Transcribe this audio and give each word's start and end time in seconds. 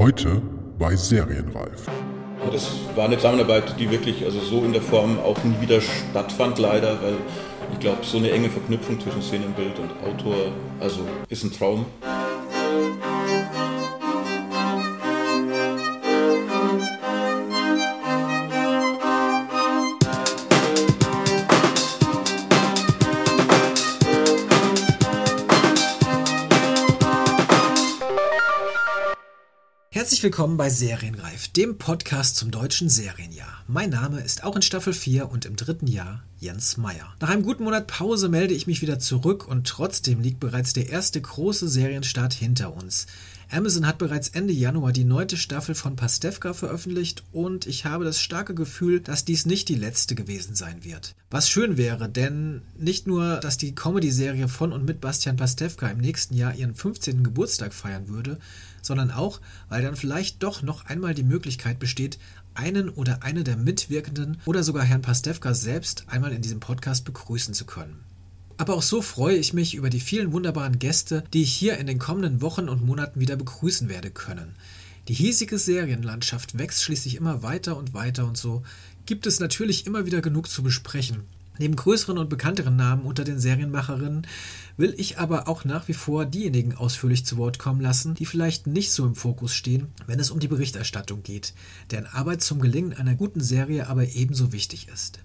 Heute 0.00 0.40
bei 0.78 0.96
Serienreif. 0.96 1.86
Das 2.50 2.70
war 2.94 3.04
eine 3.04 3.16
Zusammenarbeit, 3.16 3.78
die 3.78 3.90
wirklich 3.90 4.24
also 4.24 4.40
so 4.40 4.64
in 4.64 4.72
der 4.72 4.80
Form 4.80 5.18
auch 5.18 5.36
nie 5.44 5.60
wieder 5.60 5.78
stattfand, 5.82 6.58
leider, 6.58 7.02
weil 7.02 7.16
ich 7.70 7.80
glaube, 7.80 7.98
so 8.00 8.16
eine 8.16 8.30
enge 8.30 8.48
Verknüpfung 8.48 8.98
zwischen 8.98 9.20
Szenenbild 9.20 9.78
und 9.78 9.90
Autor, 10.02 10.52
also 10.80 11.00
ist 11.28 11.44
ein 11.44 11.52
Traum. 11.52 11.84
Herzlich 30.20 30.34
willkommen 30.34 30.58
bei 30.58 30.68
Serienreif, 30.68 31.48
dem 31.48 31.78
Podcast 31.78 32.36
zum 32.36 32.50
deutschen 32.50 32.90
Serienjahr. 32.90 33.64
Mein 33.66 33.88
Name 33.88 34.20
ist 34.20 34.44
auch 34.44 34.54
in 34.54 34.60
Staffel 34.60 34.92
4 34.92 35.30
und 35.30 35.46
im 35.46 35.56
dritten 35.56 35.86
Jahr 35.86 36.22
Jens 36.38 36.76
Meyer. 36.76 37.14
Nach 37.20 37.30
einem 37.30 37.42
guten 37.42 37.64
Monat 37.64 37.86
Pause 37.86 38.28
melde 38.28 38.52
ich 38.52 38.66
mich 38.66 38.82
wieder 38.82 38.98
zurück 38.98 39.48
und 39.48 39.66
trotzdem 39.66 40.20
liegt 40.20 40.38
bereits 40.38 40.74
der 40.74 40.90
erste 40.90 41.22
große 41.22 41.70
Serienstart 41.70 42.34
hinter 42.34 42.76
uns. 42.76 43.06
Amazon 43.50 43.86
hat 43.86 43.96
bereits 43.96 44.28
Ende 44.28 44.52
Januar 44.52 44.92
die 44.92 45.04
neunte 45.04 45.38
Staffel 45.38 45.74
von 45.74 45.96
Pastewka 45.96 46.52
veröffentlicht 46.52 47.24
und 47.32 47.66
ich 47.66 47.86
habe 47.86 48.04
das 48.04 48.20
starke 48.20 48.54
Gefühl, 48.54 49.00
dass 49.00 49.24
dies 49.24 49.46
nicht 49.46 49.70
die 49.70 49.74
letzte 49.74 50.14
gewesen 50.14 50.54
sein 50.54 50.84
wird. 50.84 51.14
Was 51.30 51.48
schön 51.48 51.76
wäre, 51.76 52.08
denn 52.08 52.62
nicht 52.78 53.06
nur, 53.06 53.36
dass 53.38 53.56
die 53.56 53.74
Comedy-Serie 53.74 54.48
von 54.48 54.72
und 54.72 54.84
mit 54.84 55.00
Bastian 55.00 55.36
Pastewka 55.36 55.88
im 55.88 55.98
nächsten 55.98 56.34
Jahr 56.36 56.54
ihren 56.54 56.74
15. 56.74 57.24
Geburtstag 57.24 57.74
feiern 57.74 58.08
würde, 58.08 58.38
sondern 58.82 59.10
auch, 59.10 59.40
weil 59.68 59.82
dann 59.82 59.96
vielleicht 59.96 60.42
doch 60.42 60.62
noch 60.62 60.86
einmal 60.86 61.14
die 61.14 61.24
Möglichkeit 61.24 61.78
besteht, 61.78 62.18
einen 62.54 62.88
oder 62.88 63.22
eine 63.22 63.44
der 63.44 63.56
Mitwirkenden 63.56 64.38
oder 64.44 64.62
sogar 64.62 64.84
Herrn 64.84 65.02
Pastewka 65.02 65.54
selbst 65.54 66.04
einmal 66.08 66.32
in 66.32 66.42
diesem 66.42 66.60
Podcast 66.60 67.04
begrüßen 67.04 67.54
zu 67.54 67.64
können. 67.64 68.04
Aber 68.56 68.74
auch 68.74 68.82
so 68.82 69.00
freue 69.00 69.36
ich 69.36 69.54
mich 69.54 69.74
über 69.74 69.88
die 69.88 70.00
vielen 70.00 70.32
wunderbaren 70.32 70.78
Gäste, 70.78 71.24
die 71.32 71.42
ich 71.42 71.52
hier 71.52 71.78
in 71.78 71.86
den 71.86 71.98
kommenden 71.98 72.42
Wochen 72.42 72.68
und 72.68 72.84
Monaten 72.84 73.18
wieder 73.18 73.36
begrüßen 73.36 73.88
werde 73.88 74.10
können. 74.10 74.54
Die 75.08 75.14
hiesige 75.14 75.58
Serienlandschaft 75.58 76.58
wächst 76.58 76.82
schließlich 76.82 77.16
immer 77.16 77.42
weiter 77.42 77.76
und 77.76 77.94
weiter 77.94 78.26
und 78.26 78.36
so 78.36 78.62
gibt 79.06 79.26
es 79.26 79.40
natürlich 79.40 79.86
immer 79.86 80.04
wieder 80.04 80.20
genug 80.20 80.48
zu 80.48 80.62
besprechen. 80.62 81.24
Neben 81.60 81.76
größeren 81.76 82.16
und 82.16 82.30
bekannteren 82.30 82.76
Namen 82.76 83.04
unter 83.04 83.22
den 83.22 83.38
Serienmacherinnen 83.38 84.26
will 84.78 84.94
ich 84.96 85.18
aber 85.18 85.46
auch 85.46 85.66
nach 85.66 85.88
wie 85.88 85.92
vor 85.92 86.24
diejenigen 86.24 86.74
ausführlich 86.74 87.26
zu 87.26 87.36
Wort 87.36 87.58
kommen 87.58 87.82
lassen, 87.82 88.14
die 88.14 88.24
vielleicht 88.24 88.66
nicht 88.66 88.92
so 88.92 89.04
im 89.04 89.14
Fokus 89.14 89.54
stehen, 89.54 89.88
wenn 90.06 90.18
es 90.18 90.30
um 90.30 90.40
die 90.40 90.48
Berichterstattung 90.48 91.22
geht, 91.22 91.52
deren 91.90 92.06
Arbeit 92.06 92.40
zum 92.40 92.62
Gelingen 92.62 92.94
einer 92.94 93.14
guten 93.14 93.42
Serie 93.42 93.88
aber 93.88 94.08
ebenso 94.08 94.54
wichtig 94.54 94.88
ist. 94.88 95.18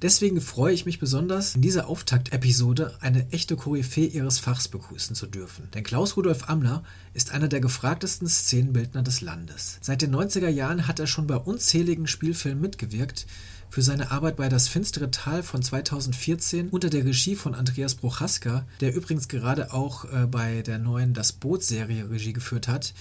Deswegen 0.00 0.40
freue 0.40 0.72
ich 0.72 0.86
mich 0.86 0.98
besonders, 0.98 1.54
in 1.54 1.60
dieser 1.60 1.88
Auftaktepisode 1.88 2.96
eine 3.00 3.30
echte 3.30 3.54
Koryphäe 3.54 4.06
ihres 4.06 4.38
Fachs 4.38 4.66
begrüßen 4.68 5.14
zu 5.14 5.26
dürfen. 5.26 5.68
Denn 5.74 5.84
Klaus 5.84 6.16
Rudolf 6.16 6.48
Amler 6.48 6.84
ist 7.12 7.32
einer 7.32 7.48
der 7.48 7.60
gefragtesten 7.60 8.26
Szenenbildner 8.26 9.02
des 9.02 9.20
Landes. 9.20 9.76
Seit 9.82 10.00
den 10.00 10.14
90er 10.14 10.48
Jahren 10.48 10.86
hat 10.86 11.00
er 11.00 11.06
schon 11.06 11.26
bei 11.26 11.36
unzähligen 11.36 12.06
Spielfilmen 12.06 12.62
mitgewirkt, 12.62 13.26
für 13.70 13.82
seine 13.82 14.10
Arbeit 14.10 14.36
bei 14.36 14.48
Das 14.48 14.68
finstere 14.68 15.10
Tal 15.10 15.42
von 15.42 15.62
2014 15.62 16.68
unter 16.68 16.90
der 16.90 17.04
Regie 17.04 17.36
von 17.36 17.54
Andreas 17.54 17.94
Prochaska, 17.94 18.66
der 18.80 18.94
übrigens 18.94 19.28
gerade 19.28 19.72
auch 19.72 20.04
äh, 20.04 20.26
bei 20.26 20.62
der 20.62 20.78
neuen 20.78 21.14
Das 21.14 21.32
Boot-Serie 21.32 22.10
Regie 22.10 22.32
geführt 22.32 22.68
hat, 22.68 22.92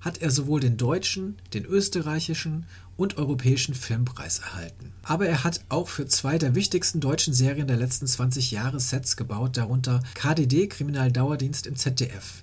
hat 0.00 0.18
er 0.18 0.30
sowohl 0.30 0.60
den 0.60 0.76
deutschen, 0.76 1.38
den 1.54 1.64
österreichischen 1.64 2.66
und 2.96 3.18
europäischen 3.18 3.74
Filmpreis 3.74 4.40
erhalten. 4.40 4.92
Aber 5.02 5.26
er 5.26 5.44
hat 5.44 5.64
auch 5.68 5.88
für 5.88 6.06
zwei 6.06 6.38
der 6.38 6.54
wichtigsten 6.54 7.00
deutschen 7.00 7.34
Serien 7.34 7.66
der 7.66 7.76
letzten 7.76 8.06
20 8.06 8.50
Jahre 8.50 8.80
Sets 8.80 9.16
gebaut, 9.16 9.56
darunter 9.56 10.02
KDD 10.14 10.68
Kriminaldauerdienst 10.68 11.66
im 11.66 11.76
ZDF, 11.76 12.42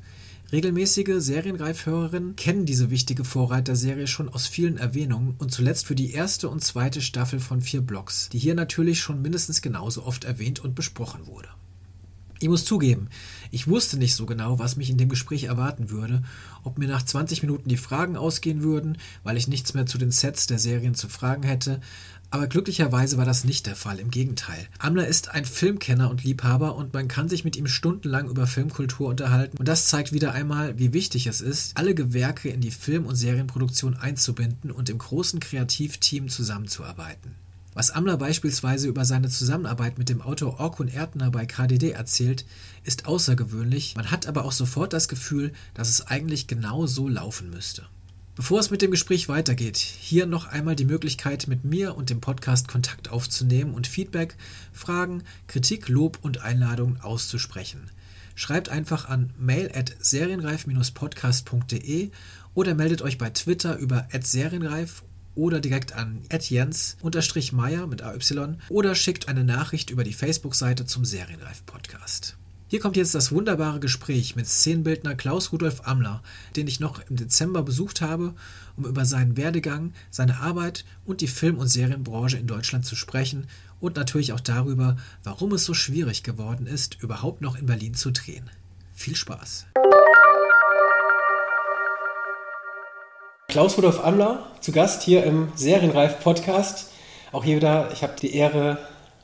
Regelmäßige 0.52 1.20
Serienreifhörerinnen 1.20 2.36
kennen 2.36 2.66
diese 2.66 2.90
wichtige 2.90 3.24
Vorreiterserie 3.24 4.08
schon 4.08 4.30
aus 4.30 4.48
vielen 4.48 4.78
Erwähnungen 4.78 5.36
und 5.38 5.52
zuletzt 5.52 5.86
für 5.86 5.94
die 5.94 6.12
erste 6.12 6.50
und 6.50 6.64
zweite 6.64 7.02
Staffel 7.02 7.40
von 7.40 7.62
vier 7.62 7.82
Blocks, 7.82 8.30
die 8.30 8.40
hier 8.40 8.56
natürlich 8.56 9.00
schon 9.00 9.22
mindestens 9.22 9.62
genauso 9.62 10.04
oft 10.06 10.24
erwähnt 10.24 10.60
und 10.60 10.74
besprochen 10.74 11.28
wurde. 11.28 11.50
Ich 12.42 12.48
muss 12.48 12.66
zugeben, 12.66 13.10
ich 13.52 13.68
wusste 13.68 13.98
nicht 13.98 14.16
so 14.16 14.26
genau, 14.26 14.58
was 14.60 14.78
mich 14.78 14.90
in 14.90 14.98
dem 14.98 15.10
Gespräch 15.10 15.44
erwarten 15.44 15.90
würde, 15.92 16.24
ob 16.64 16.80
mir 16.80 16.88
nach 16.88 17.04
20 17.04 17.44
Minuten 17.44 17.70
die 17.70 17.78
Fragen 17.78 18.16
ausgehen 18.16 18.64
würden, 18.64 18.98
weil 19.24 19.38
ich 19.38 19.50
nichts 19.50 19.74
mehr 19.74 19.86
zu 19.86 19.98
den 19.98 20.12
Sets 20.12 20.48
der 20.48 20.58
Serien 20.58 20.96
zu 20.96 21.10
fragen 21.10 21.44
hätte, 21.44 21.82
aber 22.32 22.48
glücklicherweise 22.48 23.18
war 23.18 23.26
das 23.26 23.44
nicht 23.44 23.66
der 23.66 23.76
Fall, 23.76 24.00
im 24.00 24.12
Gegenteil. 24.12 24.68
Amler 24.78 25.08
ist 25.08 25.30
ein 25.30 25.46
Filmkenner 25.46 26.10
und 26.10 26.24
Liebhaber 26.24 26.76
und 26.76 26.94
man 26.94 27.08
kann 27.08 27.30
sich 27.30 27.44
mit 27.44 27.56
ihm 27.56 27.68
stundenlang 27.68 28.30
über 28.30 28.48
Filmkultur 28.48 29.10
unterhalten 29.10 29.58
und 29.58 29.68
das 29.68 29.88
zeigt 29.88 30.14
wieder 30.14 30.34
einmal, 30.34 30.78
wie 30.78 30.94
wichtig 30.94 31.28
es 31.28 31.42
ist, 31.42 31.78
alle 31.78 31.96
Gewerke 31.96 32.50
in 32.50 32.62
die 32.62 32.72
Film- 32.72 33.06
und 33.06 33.16
Serienproduktion 33.16 33.96
einzubinden 33.96 34.72
und 34.72 34.90
im 34.90 34.98
großen 34.98 35.40
Kreativteam 35.40 36.30
zusammenzuarbeiten. 36.30 37.36
Was 37.74 37.92
Amler 37.92 38.18
beispielsweise 38.18 38.88
über 38.88 39.06
seine 39.06 39.30
Zusammenarbeit 39.30 39.98
mit 39.98 40.10
dem 40.10 40.22
Autor 40.22 40.60
Orkun 40.60 40.88
Erdner 40.88 41.32
bei 41.32 41.46
KDD 41.46 41.92
erzählt, 41.92 42.46
ist 42.84 43.06
außergewöhnlich, 43.06 43.96
man 43.96 44.12
hat 44.12 44.28
aber 44.28 44.44
auch 44.44 44.52
sofort 44.52 44.92
das 44.92 45.08
Gefühl, 45.08 45.54
dass 45.76 45.90
es 45.90 46.06
eigentlich 46.08 46.48
genau 46.48 46.88
so 46.88 47.08
laufen 47.08 47.50
müsste. 47.50 47.86
Bevor 48.40 48.60
es 48.62 48.72
mit 48.72 48.82
dem 48.82 48.92
Gespräch 48.92 49.28
weitergeht, 49.28 49.76
hier 49.76 50.26
noch 50.26 50.48
einmal 50.48 50.78
die 50.78 50.86
Möglichkeit, 50.86 51.50
mit 51.50 51.66
mir 51.66 51.98
und 51.98 52.10
dem 52.10 52.22
Podcast 52.22 52.70
Kontakt 52.70 53.10
aufzunehmen 53.10 53.74
und 53.74 53.86
Feedback, 53.86 54.38
Fragen, 54.72 55.24
Kritik, 55.48 55.90
Lob 55.90 56.20
und 56.22 56.42
Einladungen 56.42 57.02
auszusprechen. 57.02 57.92
Schreibt 58.36 58.70
einfach 58.70 59.10
an 59.10 59.34
mail 59.38 59.70
at 59.76 59.94
serienreif-podcast.de 60.00 62.12
oder 62.54 62.76
meldet 62.76 63.02
euch 63.02 63.18
bei 63.18 63.30
Twitter 63.30 63.76
über 63.76 64.08
serienreif 64.22 65.04
oder 65.36 65.60
direkt 65.60 65.92
an 65.92 66.22
jens-meyer 66.32 67.88
mit 67.88 68.04
AY 68.04 68.56
oder 68.70 68.96
schickt 68.96 69.28
eine 69.28 69.44
Nachricht 69.44 69.90
über 69.90 70.06
die 70.06 70.14
Facebook-Seite 70.14 70.86
zum 70.86 71.04
Serienreif-Podcast. 71.04 72.39
Hier 72.72 72.80
kommt 72.80 72.98
jetzt 72.98 73.16
das 73.16 73.32
wunderbare 73.32 73.80
Gespräch 73.80 74.36
mit 74.36 74.46
Szenenbildner 74.46 75.16
Klaus 75.16 75.52
Rudolf 75.52 75.82
Amler, 75.86 76.22
den 76.56 76.68
ich 76.68 76.80
noch 76.80 77.02
im 77.10 77.16
Dezember 77.16 77.64
besucht 77.64 78.00
habe, 78.00 78.36
um 78.78 78.86
über 78.86 79.06
seinen 79.06 79.38
Werdegang, 79.38 79.92
seine 80.12 80.40
Arbeit 80.40 80.86
und 81.04 81.22
die 81.22 81.28
Film- 81.28 81.58
und 81.58 81.68
Serienbranche 81.68 82.38
in 82.38 82.46
Deutschland 82.46 82.86
zu 82.86 82.96
sprechen 82.96 83.48
und 83.80 83.96
natürlich 83.96 84.34
auch 84.34 84.40
darüber, 84.40 84.98
warum 85.24 85.52
es 85.54 85.66
so 85.66 85.74
schwierig 85.74 86.22
geworden 86.22 86.68
ist, 86.68 87.02
überhaupt 87.02 87.42
noch 87.42 87.58
in 87.58 87.66
Berlin 87.66 87.96
zu 87.96 88.12
drehen. 88.12 88.52
Viel 88.94 89.16
Spaß! 89.16 89.66
Klaus 93.48 93.78
Rudolf 93.78 94.06
Amler 94.06 94.46
zu 94.62 94.72
Gast 94.72 95.02
hier 95.02 95.24
im 95.24 95.48
Serienreif 95.56 96.20
Podcast. 96.20 96.92
Auch 97.32 97.44
hier 97.44 97.56
wieder, 97.56 97.92
ich 97.94 98.04
habe 98.04 98.14
die 98.22 98.36
Ehre, 98.36 98.78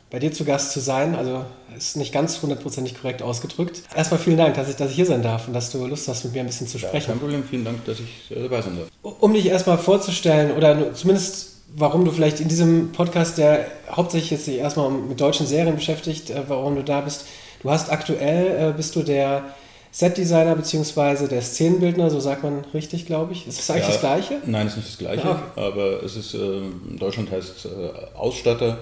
bei 0.10 0.20
dir 0.20 0.32
zu 0.32 0.46
Gast 0.46 0.72
zu 0.72 0.80
sein. 0.80 1.16
Also 1.16 1.46
ist 1.76 1.98
nicht 1.98 2.14
ganz 2.14 2.42
hundertprozentig 2.42 3.00
korrekt 3.00 3.22
ausgedrückt. 3.22 3.84
Erstmal 3.96 4.20
vielen 4.20 4.38
Dank, 4.38 4.56
dass 4.56 4.70
ich, 4.70 4.76
dass 4.76 4.90
ich 4.90 4.96
hier 4.96 5.06
sein 5.06 5.22
darf 5.22 5.48
und 5.48 5.54
dass 5.54 5.72
du 5.72 5.86
Lust 5.86 6.08
hast, 6.08 6.24
mit 6.24 6.34
mir 6.34 6.42
ein 6.42 6.48
bisschen 6.48 6.68
zu 6.68 6.80
sprechen. 6.80 7.08
Ja, 7.08 7.14
kein 7.14 7.20
Problem, 7.20 7.44
vielen 7.44 7.66
Dank, 7.66 7.84
dass 7.86 8.00
ich 8.00 8.36
äh, 8.36 8.42
dabei 8.44 8.62
sein 8.62 8.78
darf. 8.78 9.16
Um 9.20 9.34
dich 9.34 9.46
erstmal 9.48 9.78
vorzustellen 9.78 10.56
oder 10.56 10.94
zumindest 10.94 11.54
warum 11.76 12.06
du 12.06 12.12
vielleicht 12.12 12.40
in 12.40 12.48
diesem 12.48 12.92
Podcast, 12.92 13.38
der 13.38 13.68
hauptsächlich 13.92 14.32
jetzt 14.32 14.46
sich 14.46 14.58
erstmal 14.58 14.90
mit 14.90 15.20
deutschen 15.20 15.46
Serien 15.46 15.76
beschäftigt, 15.76 16.30
äh, 16.30 16.44
warum 16.48 16.76
du 16.76 16.84
da 16.84 17.02
bist. 17.02 17.26
Du 17.62 17.70
hast 17.70 17.92
aktuell, 17.92 18.70
äh, 18.70 18.74
bist 18.74 18.96
du 18.96 19.04
der 19.04 19.44
Setdesigner 19.92 20.56
bzw. 20.56 21.28
der 21.28 21.42
Szenenbildner, 21.42 22.10
so 22.10 22.20
sagt 22.20 22.44
man 22.44 22.66
richtig, 22.74 23.06
glaube 23.06 23.34
ich. 23.34 23.48
Ist 23.48 23.60
das 23.60 23.70
eigentlich 23.70 23.84
ja, 23.84 23.92
das 23.92 24.00
Gleiche? 24.00 24.38
Nein, 24.46 24.68
es 24.68 24.74
ist 24.74 24.78
nicht 24.78 24.90
das 24.90 24.98
Gleiche, 24.98 25.30
okay. 25.30 25.42
aber 25.56 26.04
es 26.04 26.16
ist, 26.16 26.34
in 26.34 26.98
Deutschland 27.00 27.32
heißt 27.32 27.66
es 27.66 27.70
Ausstatter. 28.16 28.80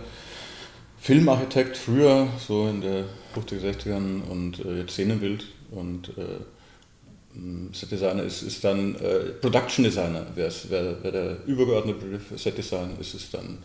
Filmarchitekt 1.04 1.76
früher, 1.76 2.30
so 2.48 2.66
in 2.66 2.80
der 2.80 3.04
50er, 3.36 3.60
60ern 3.60 4.22
und 4.30 4.64
äh, 4.64 4.78
jetzt 4.78 4.94
Szenenbild 4.94 5.44
und 5.72 6.08
äh, 6.18 7.74
Set 7.74 7.92
Designer 7.92 8.24
ist, 8.24 8.42
ist 8.42 8.64
dann 8.64 8.96
äh, 8.96 9.32
Production 9.42 9.84
Designer, 9.84 10.26
wäre 10.34 10.54
wär, 10.70 11.12
der 11.12 11.46
übergeordnete 11.46 12.00
Begriff 12.00 12.32
Set 12.38 12.58
Designer 12.58 12.98
ist 13.02 13.16
es 13.16 13.30
dann 13.32 13.58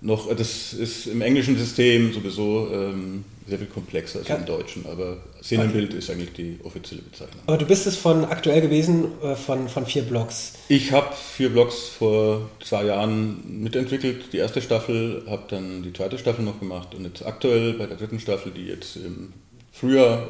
noch, 0.00 0.34
das 0.34 0.72
ist 0.72 1.06
im 1.06 1.22
englischen 1.22 1.56
System 1.56 2.12
sowieso 2.12 2.68
ähm, 2.72 3.24
sehr 3.48 3.58
viel 3.58 3.66
komplexer 3.68 4.18
als 4.20 4.28
ja. 4.28 4.36
im 4.36 4.44
deutschen, 4.44 4.84
aber 4.86 5.18
Szenenbild 5.42 5.90
okay. 5.90 5.98
ist 5.98 6.10
eigentlich 6.10 6.32
die 6.32 6.58
offizielle 6.64 7.02
Bezeichnung. 7.02 7.42
Aber 7.46 7.56
du 7.56 7.64
bist 7.64 7.86
es 7.86 7.96
von 7.96 8.24
aktuell 8.24 8.60
gewesen, 8.60 9.12
äh, 9.22 9.36
von, 9.36 9.68
von 9.68 9.86
vier 9.86 10.02
Blogs. 10.02 10.54
Ich 10.68 10.92
habe 10.92 11.14
vier 11.14 11.50
Blogs 11.50 11.88
vor 11.88 12.50
zwei 12.62 12.86
Jahren 12.86 13.62
mitentwickelt, 13.62 14.32
die 14.32 14.38
erste 14.38 14.60
Staffel, 14.60 15.22
habe 15.28 15.44
dann 15.48 15.82
die 15.82 15.92
zweite 15.92 16.18
Staffel 16.18 16.44
noch 16.44 16.58
gemacht 16.58 16.94
und 16.94 17.04
jetzt 17.04 17.24
aktuell 17.24 17.74
bei 17.74 17.86
der 17.86 17.96
dritten 17.96 18.20
Staffel, 18.20 18.52
die 18.52 18.66
jetzt 18.66 18.96
im 18.96 19.32
Frühjahr 19.72 20.28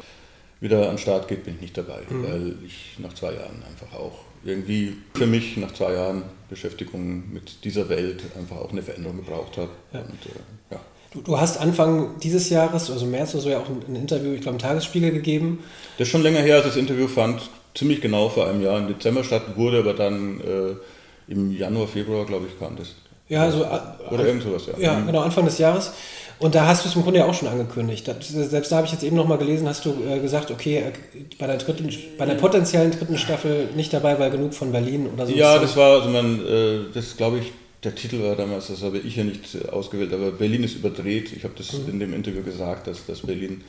wieder 0.59 0.83
an 0.83 0.95
den 0.95 0.97
Start 0.97 1.27
geht, 1.27 1.43
bin 1.43 1.55
ich 1.55 1.61
nicht 1.61 1.77
dabei, 1.77 2.01
mhm. 2.09 2.23
weil 2.23 2.55
ich 2.65 2.97
nach 2.99 3.13
zwei 3.13 3.33
Jahren 3.33 3.63
einfach 3.67 3.97
auch 3.97 4.26
irgendwie 4.43 4.93
für 5.13 5.27
mich 5.27 5.57
nach 5.57 5.73
zwei 5.73 5.93
Jahren 5.93 6.23
Beschäftigung 6.49 7.31
mit 7.31 7.63
dieser 7.63 7.89
Welt 7.89 8.23
einfach 8.37 8.57
auch 8.57 8.71
eine 8.71 8.81
Veränderung 8.81 9.17
gebraucht 9.17 9.57
habe. 9.57 9.69
Ja. 9.93 9.99
Und, 9.99 10.25
äh, 10.25 10.73
ja. 10.73 10.79
Du, 11.11 11.21
du, 11.21 11.39
hast 11.39 11.59
Anfang 11.59 12.19
dieses 12.21 12.49
Jahres, 12.49 12.89
also 12.89 13.05
März 13.05 13.33
oder 13.33 13.43
so, 13.43 13.49
ja 13.49 13.59
auch 13.59 13.67
ein, 13.67 13.81
ein 13.87 13.95
Interview, 13.95 14.33
ich 14.33 14.41
glaube, 14.41 14.55
im 14.55 14.61
Tagesspiegel 14.61 15.11
gegeben. 15.11 15.63
Das 15.97 16.07
ist 16.07 16.11
schon 16.11 16.23
länger 16.23 16.39
her, 16.39 16.55
als 16.55 16.65
das 16.65 16.75
Interview 16.75 17.07
fand, 17.07 17.49
ziemlich 17.75 18.01
genau 18.01 18.29
vor 18.29 18.47
einem 18.47 18.61
Jahr 18.61 18.77
im 18.79 18.87
Dezember 18.87 19.23
statt, 19.23 19.43
wurde 19.55 19.79
aber 19.79 19.93
dann 19.93 20.41
äh, 20.41 21.31
im 21.31 21.51
Januar, 21.51 21.87
Februar, 21.87 22.25
glaube 22.25 22.47
ich, 22.47 22.59
kam 22.59 22.75
das. 22.75 22.95
Ja, 23.29 23.43
also. 23.43 23.65
Oder 24.09 24.25
irgend 24.25 24.43
sowas, 24.43 24.67
ja. 24.67 24.77
Ja, 24.79 24.99
mhm. 24.99 25.07
genau, 25.07 25.21
Anfang 25.21 25.45
des 25.45 25.57
Jahres. 25.57 25.91
Und 26.39 26.53
da 26.53 26.67
hast 26.67 26.85
du 26.85 26.89
es 26.89 26.95
im 26.95 27.01
Grunde 27.01 27.19
ja 27.19 27.25
auch 27.25 27.33
schon 27.33 27.47
angekündigt. 27.47 28.07
Das, 28.07 28.27
selbst 28.27 28.71
da 28.71 28.77
habe 28.77 28.85
ich 28.85 28.93
jetzt 28.93 29.03
eben 29.03 29.15
nochmal 29.15 29.39
gelesen, 29.39 29.67
hast 29.67 29.85
du 29.85 29.95
äh, 30.07 30.19
gesagt, 30.19 30.51
okay, 30.51 30.77
äh, 30.77 30.91
bei 31.39 31.47
der, 31.47 31.57
dritten, 31.57 31.89
bei 32.17 32.25
der 32.25 32.35
potenziellen 32.35 32.91
dritten 32.91 33.17
Staffel 33.17 33.69
nicht 33.75 33.91
dabei, 33.91 34.19
weil 34.19 34.29
genug 34.29 34.53
von 34.53 34.71
Berlin 34.71 35.07
oder 35.07 35.25
so. 35.25 35.33
Ja, 35.33 35.57
das 35.57 35.75
war, 35.75 35.99
also 35.99 36.09
man, 36.09 36.45
äh, 36.45 36.79
das 36.93 37.17
glaube 37.17 37.39
ich, 37.39 37.53
der 37.83 37.95
Titel 37.95 38.21
war 38.21 38.35
damals, 38.35 38.67
das 38.67 38.83
habe 38.83 38.99
ich 38.99 39.15
ja 39.15 39.23
nicht 39.23 39.55
äh, 39.55 39.69
ausgewählt, 39.69 40.13
aber 40.13 40.31
Berlin 40.31 40.63
ist 40.63 40.75
überdreht. 40.75 41.31
Ich 41.35 41.43
habe 41.43 41.53
das 41.57 41.73
mhm. 41.73 41.89
in 41.89 41.99
dem 41.99 42.13
Interview 42.13 42.43
gesagt, 42.43 42.85
dass, 42.85 43.05
dass 43.07 43.21
Berlin 43.21 43.63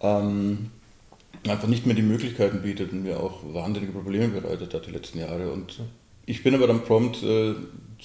ähm, 0.00 0.70
einfach 1.48 1.68
nicht 1.68 1.86
mehr 1.86 1.94
die 1.94 2.02
Möglichkeiten 2.02 2.62
bietet 2.62 2.92
und 2.92 3.04
mir 3.04 3.20
auch 3.20 3.40
wahnsinnige 3.52 3.92
Probleme 3.92 4.28
bereitet 4.28 4.74
hat 4.74 4.86
die 4.86 4.92
letzten 4.92 5.18
Jahre. 5.18 5.50
Und 5.50 5.80
ich 6.26 6.42
bin 6.42 6.54
aber 6.54 6.66
dann 6.66 6.82
prompt 6.82 7.22
äh, 7.22 7.54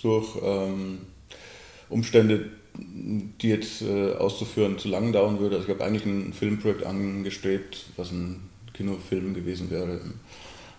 durch 0.01 0.37
ähm, 0.43 0.99
Umstände, 1.89 2.49
die 2.75 3.49
jetzt 3.49 3.81
äh, 3.81 4.13
auszuführen 4.13 4.77
zu 4.77 4.87
lang 4.87 5.11
dauern 5.11 5.39
würde. 5.39 5.57
Also 5.57 5.67
ich 5.67 5.73
habe 5.73 5.83
eigentlich 5.83 6.05
ein 6.05 6.33
Filmprojekt 6.33 6.85
angestrebt, 6.85 7.85
was 7.97 8.11
ein 8.11 8.49
Kinofilm 8.73 9.33
gewesen 9.33 9.69
wäre 9.69 9.99
im 10.03 10.13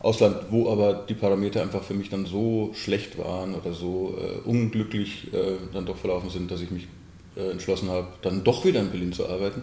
Ausland, 0.00 0.46
wo 0.50 0.70
aber 0.70 1.04
die 1.08 1.14
Parameter 1.14 1.60
einfach 1.60 1.82
für 1.82 1.94
mich 1.94 2.08
dann 2.08 2.24
so 2.24 2.70
schlecht 2.74 3.18
waren 3.18 3.54
oder 3.54 3.74
so 3.74 4.18
äh, 4.18 4.48
unglücklich 4.48 5.32
äh, 5.34 5.56
dann 5.74 5.84
doch 5.84 5.96
verlaufen 5.96 6.30
sind, 6.30 6.50
dass 6.50 6.62
ich 6.62 6.70
mich 6.70 6.88
äh, 7.36 7.50
entschlossen 7.50 7.90
habe, 7.90 8.08
dann 8.22 8.42
doch 8.42 8.64
wieder 8.64 8.80
in 8.80 8.90
Berlin 8.90 9.12
zu 9.12 9.28
arbeiten. 9.28 9.62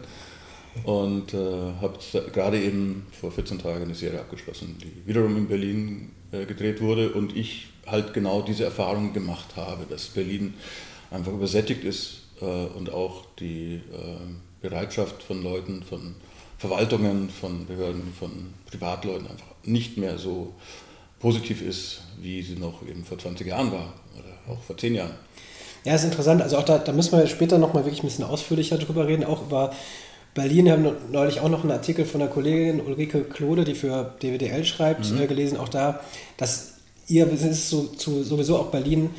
Und 0.84 1.34
äh, 1.34 1.38
habe 1.82 1.98
gerade 2.32 2.62
eben 2.62 3.08
vor 3.20 3.32
14 3.32 3.58
Tagen 3.58 3.86
eine 3.86 3.96
Serie 3.96 4.20
abgeschlossen, 4.20 4.78
die 4.80 5.08
wiederum 5.08 5.36
in 5.36 5.48
Berlin 5.48 6.12
äh, 6.32 6.46
gedreht 6.46 6.82
wurde 6.82 7.14
und 7.14 7.36
ich 7.36 7.70
halt 7.88 8.14
genau 8.14 8.44
diese 8.44 8.66
Erfahrung 8.66 9.14
gemacht 9.14 9.56
habe, 9.56 9.86
dass 9.90 10.08
Berlin 10.08 10.54
einfach 11.12 11.32
übersättigt 11.32 11.84
ist 11.84 12.22
äh, 12.42 12.46
und 12.46 12.92
auch 12.92 13.26
die 13.40 13.76
äh, 13.76 14.62
Bereitschaft 14.62 15.24
von 15.24 15.42
Leuten, 15.44 15.84
von 15.84 16.16
Verwaltungen, 16.58 17.30
von 17.30 17.66
Behörden, 17.66 18.14
von 18.18 18.54
Privatleuten 18.70 19.28
einfach 19.28 19.48
nicht 19.64 19.98
mehr 19.98 20.18
so 20.18 20.54
positiv 21.20 21.62
ist, 21.62 22.02
wie 22.20 22.42
sie 22.42 22.56
noch 22.56 22.82
eben 22.88 23.04
vor 23.04 23.18
20 23.18 23.48
Jahren 23.48 23.72
war 23.72 23.94
oder 24.18 24.54
auch 24.54 24.62
vor 24.62 24.78
10 24.78 24.96
Jahren. 24.96 25.14
Ja, 25.84 25.96
ist 25.96 26.04
interessant. 26.04 26.42
Also 26.42 26.58
auch 26.58 26.66
da, 26.66 26.80
da 26.80 26.92
müssen 26.92 27.18
wir 27.18 27.28
später 27.28 27.58
nochmal 27.58 27.86
wirklich 27.86 28.04
ein 28.04 28.08
bisschen 28.08 28.26
ausführlicher 28.26 28.78
drüber 28.78 29.08
reden, 29.08 29.24
auch 29.24 29.44
über 29.44 29.72
Berlin. 30.34 30.66
Wir 30.66 30.74
haben 30.74 30.92
neulich 31.12 31.40
auch 31.40 31.50
noch 31.50 31.62
einen 31.62 31.72
Artikel 31.72 32.06
von 32.06 32.20
der 32.20 32.30
Kollegin 32.30 32.82
Ulrike 32.82 33.24
Klode, 33.24 33.64
die 33.64 33.76
für 33.76 34.16
DWDL 34.22 34.66
schreibt, 34.66 35.10
mhm. 35.12 35.22
äh, 35.22 35.28
gelesen, 35.28 35.58
auch 35.58 35.70
da, 35.70 36.02
dass 36.38 36.74
ihr 37.08 37.32
ist 37.32 37.70
so, 37.70 37.84
zu, 37.88 38.24
sowieso 38.24 38.58
auch 38.58 38.68
Berlin 38.68 39.12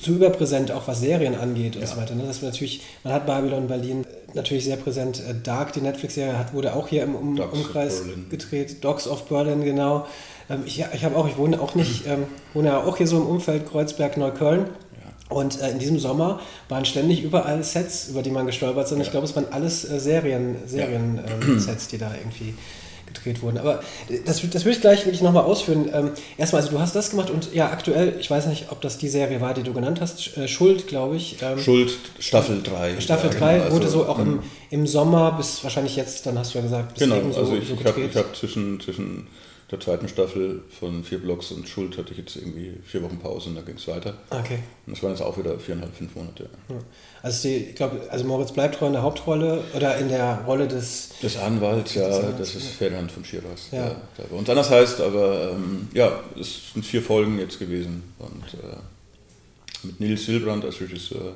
zu 0.00 0.12
überpräsent, 0.12 0.72
auch 0.72 0.88
was 0.88 1.00
Serien 1.00 1.34
angeht 1.34 1.76
und 1.76 1.82
ja. 1.82 1.88
so 1.88 1.96
weiter. 1.96 2.14
Ne? 2.14 2.24
Das 2.26 2.42
natürlich, 2.42 2.82
man 3.04 3.12
hat 3.12 3.26
Babylon 3.26 3.66
Berlin 3.66 4.06
natürlich 4.34 4.64
sehr 4.64 4.76
präsent. 4.76 5.20
Äh, 5.20 5.34
Dark, 5.42 5.72
die 5.72 5.80
Netflix-Serie, 5.80 6.46
wurde 6.52 6.74
auch 6.74 6.88
hier 6.88 7.02
im 7.02 7.14
um 7.14 7.38
Umkreis 7.38 8.02
gedreht. 8.30 8.84
Dogs 8.84 9.06
of 9.06 9.24
Berlin, 9.24 9.62
genau. 9.64 10.06
Ähm, 10.48 10.62
ich 10.66 10.84
ich 10.92 11.04
habe 11.04 11.16
auch, 11.16 11.28
ich 11.28 11.36
wohne 11.36 11.60
auch 11.60 11.74
nicht, 11.74 12.06
ähm, 12.08 12.24
wohne 12.54 12.68
ja 12.68 12.82
auch 12.82 12.96
hier 12.96 13.06
so 13.06 13.16
im 13.16 13.26
Umfeld 13.26 13.68
Kreuzberg, 13.68 14.16
Neukölln. 14.16 14.66
Und 15.28 15.60
äh, 15.60 15.70
in 15.70 15.78
diesem 15.78 15.98
Sommer 15.98 16.40
waren 16.68 16.84
ständig 16.84 17.22
überall 17.22 17.62
Sets, 17.64 18.08
über 18.08 18.22
die 18.22 18.30
man 18.30 18.46
gestolpert 18.46 18.88
sind. 18.88 18.98
Ja. 18.98 19.04
Ich 19.04 19.10
glaube, 19.10 19.26
es 19.26 19.34
waren 19.34 19.46
alles 19.50 19.88
äh, 19.88 19.98
Serien, 19.98 20.56
Serien 20.66 21.20
ähm, 21.26 21.58
Sets, 21.58 21.88
die 21.88 21.98
da 21.98 22.12
irgendwie 22.14 22.54
gedreht 23.12 23.42
wurden. 23.42 23.58
Aber 23.58 23.82
das, 24.26 24.42
das 24.50 24.64
würde 24.64 24.76
ich 24.76 24.80
gleich 24.80 25.04
wirklich 25.04 25.22
nochmal 25.22 25.44
ausführen. 25.44 25.88
Ähm, 25.92 26.10
erstmal, 26.36 26.62
also 26.62 26.72
du 26.74 26.80
hast 26.80 26.94
das 26.94 27.10
gemacht 27.10 27.30
und 27.30 27.52
ja, 27.54 27.70
aktuell, 27.70 28.14
ich 28.18 28.30
weiß 28.30 28.46
nicht, 28.46 28.66
ob 28.70 28.80
das 28.80 28.98
die 28.98 29.08
Serie 29.08 29.40
war, 29.40 29.54
die 29.54 29.62
du 29.62 29.72
genannt 29.72 30.00
hast, 30.00 30.36
äh, 30.36 30.48
Schuld, 30.48 30.86
glaube 30.86 31.16
ich. 31.16 31.36
Ähm, 31.42 31.58
Schuld, 31.58 31.92
Staffel 32.18 32.62
3. 32.62 33.00
Staffel 33.00 33.30
3 33.30 33.52
ja, 33.52 33.58
genau, 33.58 33.74
wurde 33.74 33.86
also, 33.86 33.98
so 34.04 34.06
auch 34.06 34.18
im, 34.18 34.32
mhm. 34.32 34.42
im 34.70 34.86
Sommer 34.86 35.32
bis 35.32 35.62
wahrscheinlich 35.62 35.96
jetzt, 35.96 36.26
dann 36.26 36.38
hast 36.38 36.54
du 36.54 36.58
ja 36.58 36.64
gesagt, 36.64 36.94
bis 36.94 37.02
genau, 37.02 37.16
eben 37.16 37.32
so, 37.32 37.40
also 37.40 37.56
ich, 37.56 37.68
so 37.68 37.76
gedreht. 37.76 38.10
Ich 38.10 38.16
habe 38.16 38.28
hab 38.28 38.36
zwischen, 38.36 38.80
zwischen 38.80 39.26
der 39.72 39.80
zweiten 39.80 40.06
Staffel 40.06 40.62
von 40.78 41.02
vier 41.02 41.18
Blocks 41.18 41.50
und 41.50 41.66
Schuld 41.66 41.96
hatte 41.96 42.12
ich 42.12 42.18
jetzt 42.18 42.36
irgendwie 42.36 42.74
vier 42.84 43.02
Wochen 43.02 43.18
Pause 43.18 43.48
und 43.48 43.56
dann 43.56 43.64
ging 43.64 43.76
es 43.76 43.88
weiter. 43.88 44.18
Okay. 44.28 44.58
Und 44.86 44.94
das 44.94 45.02
waren 45.02 45.12
jetzt 45.12 45.22
auch 45.22 45.36
wieder 45.38 45.58
viereinhalb, 45.58 45.94
fünf 45.96 46.14
Monate. 46.14 46.50
Ja. 46.68 46.76
Also 47.22 47.48
die, 47.48 47.56
ich 47.56 47.74
glaube, 47.74 48.00
also 48.10 48.24
Moritz 48.26 48.52
bleibt 48.52 48.74
treu 48.74 48.88
in 48.88 48.92
der 48.92 49.02
Hauptrolle 49.02 49.64
oder 49.74 49.96
in 49.96 50.10
der 50.10 50.42
Rolle 50.46 50.68
des... 50.68 51.14
Des 51.22 51.38
Anwalts, 51.38 51.94
ja, 51.94 52.32
das 52.32 52.54
ist 52.54 52.68
Ferdinand 52.68 53.10
von 53.10 53.24
Schiras. 53.24 53.68
Ja. 53.72 53.84
Der, 53.84 53.96
der 54.18 54.24
bei 54.24 54.36
uns 54.36 54.50
anders 54.50 54.68
heißt, 54.68 55.00
aber 55.00 55.52
ähm, 55.52 55.88
ja, 55.94 56.20
es 56.38 56.72
sind 56.74 56.84
vier 56.84 57.00
Folgen 57.00 57.38
jetzt 57.38 57.58
gewesen 57.58 58.02
und 58.18 58.54
äh, 58.54 59.86
mit 59.86 60.00
Nils 60.00 60.26
Silbrand 60.26 60.66
als 60.66 60.80
Regisseur. 60.82 61.32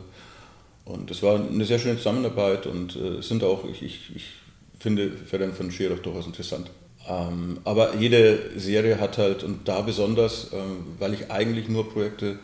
Und 0.85 1.11
es 1.11 1.23
war 1.23 1.41
eine 1.41 1.65
sehr 1.65 1.79
schöne 1.79 1.97
Zusammenarbeit 1.97 2.67
und 2.67 2.97
äh, 2.97 3.19
es 3.19 3.29
sind 3.29 3.43
auch, 3.43 3.65
ich, 3.65 3.83
ich, 3.83 4.15
ich 4.15 4.25
finde 4.79 5.11
Ferdinand 5.11 5.57
von 5.57 5.71
Schirach 5.71 6.01
durchaus 6.01 6.27
interessant. 6.27 6.71
Ähm, 7.09 7.59
aber 7.65 7.95
jede 7.97 8.59
Serie 8.59 8.99
hat 8.99 9.19
halt, 9.19 9.45
und 9.45 9.69
da 9.69 9.81
besonders, 9.81 10.51
ähm, 10.53 10.85
weil 10.99 11.15
ich 11.15 11.31
eigentlich 11.31 11.69
nur 11.69 11.89
Projekte, 11.89 12.39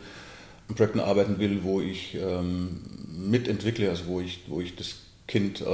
Projekten 0.75 0.99
arbeiten 0.99 1.39
will, 1.39 1.59
wo 1.63 1.81
ich 1.81 2.15
ähm, 2.15 2.79
mitentwickle, 3.15 3.89
also 3.89 4.07
wo 4.07 4.21
ich, 4.21 4.39
wo 4.47 4.61
ich 4.61 4.75
das 4.75 4.95
Kind 5.27 5.61
äh, 5.61 5.65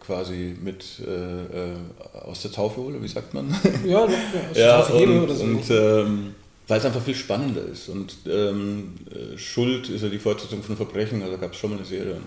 quasi 0.00 0.56
mit 0.60 0.84
äh, 1.06 1.12
äh 1.12 1.76
aus 2.24 2.42
der 2.42 2.52
Taufe 2.52 2.80
hole, 2.80 3.02
wie 3.02 3.08
sagt 3.08 3.34
man? 3.34 3.54
Ja, 3.84 4.04
aus 4.04 4.10
der 4.54 4.66
ja, 4.66 4.82
Taufe 4.82 4.92
und, 4.94 5.22
oder 5.24 5.34
so. 5.34 5.44
Und, 5.44 5.70
ähm, 5.70 6.34
weil 6.68 6.78
es 6.78 6.84
einfach 6.84 7.02
viel 7.02 7.14
spannender 7.14 7.62
ist. 7.64 7.88
Und 7.88 8.14
ähm, 8.26 8.94
äh, 9.10 9.38
Schuld 9.38 9.88
ist 9.88 10.02
ja 10.02 10.08
die 10.08 10.18
Fortsetzung 10.18 10.62
von 10.62 10.76
Verbrechen, 10.76 11.22
also 11.22 11.38
gab 11.38 11.52
es 11.52 11.58
schon 11.58 11.70
mal 11.70 11.76
eine 11.76 11.86
Serie. 11.86 12.14
Und 12.14 12.26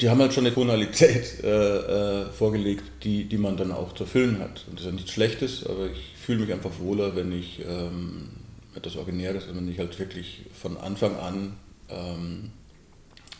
die 0.00 0.10
haben 0.10 0.20
halt 0.20 0.32
schon 0.32 0.44
eine 0.44 0.54
Tonalität 0.54 1.42
äh, 1.44 2.22
äh, 2.22 2.26
vorgelegt, 2.32 2.84
die, 3.04 3.24
die 3.24 3.38
man 3.38 3.56
dann 3.56 3.72
auch 3.72 3.94
zu 3.94 4.04
erfüllen 4.04 4.40
hat. 4.40 4.64
Und 4.68 4.74
das 4.74 4.80
ist 4.80 4.86
ja 4.86 4.92
nichts 4.92 5.12
Schlechtes, 5.12 5.66
aber 5.66 5.86
ich 5.86 6.14
fühle 6.16 6.40
mich 6.40 6.52
einfach 6.52 6.78
wohler, 6.80 7.14
wenn 7.14 7.32
ich 7.32 7.60
ähm, 7.60 8.30
etwas 8.74 8.96
Originäres, 8.96 9.44
wenn 9.52 9.68
ich 9.68 9.78
halt 9.78 9.98
wirklich 9.98 10.42
von 10.52 10.76
Anfang 10.76 11.16
an 11.16 11.56
ähm, 11.88 12.50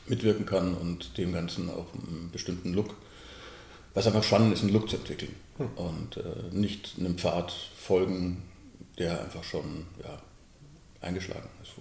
mitwirken 0.06 0.46
kann 0.46 0.74
und 0.74 1.18
dem 1.18 1.32
Ganzen 1.32 1.70
auch 1.70 1.86
einen 1.94 2.30
bestimmten 2.32 2.72
Look, 2.74 2.94
was 3.94 4.06
einfach 4.06 4.22
spannend 4.22 4.52
ist, 4.54 4.62
einen 4.62 4.72
Look 4.72 4.88
zu 4.88 4.96
entwickeln 4.96 5.34
hm. 5.56 5.68
und 5.76 6.16
äh, 6.18 6.54
nicht 6.54 6.94
einem 6.98 7.18
Pfad 7.18 7.52
folgen, 7.76 8.42
der 8.98 9.22
einfach 9.22 9.42
schon 9.42 9.86
ja, 10.02 10.20
eingeschlagen 11.00 11.48
ist. 11.62 11.72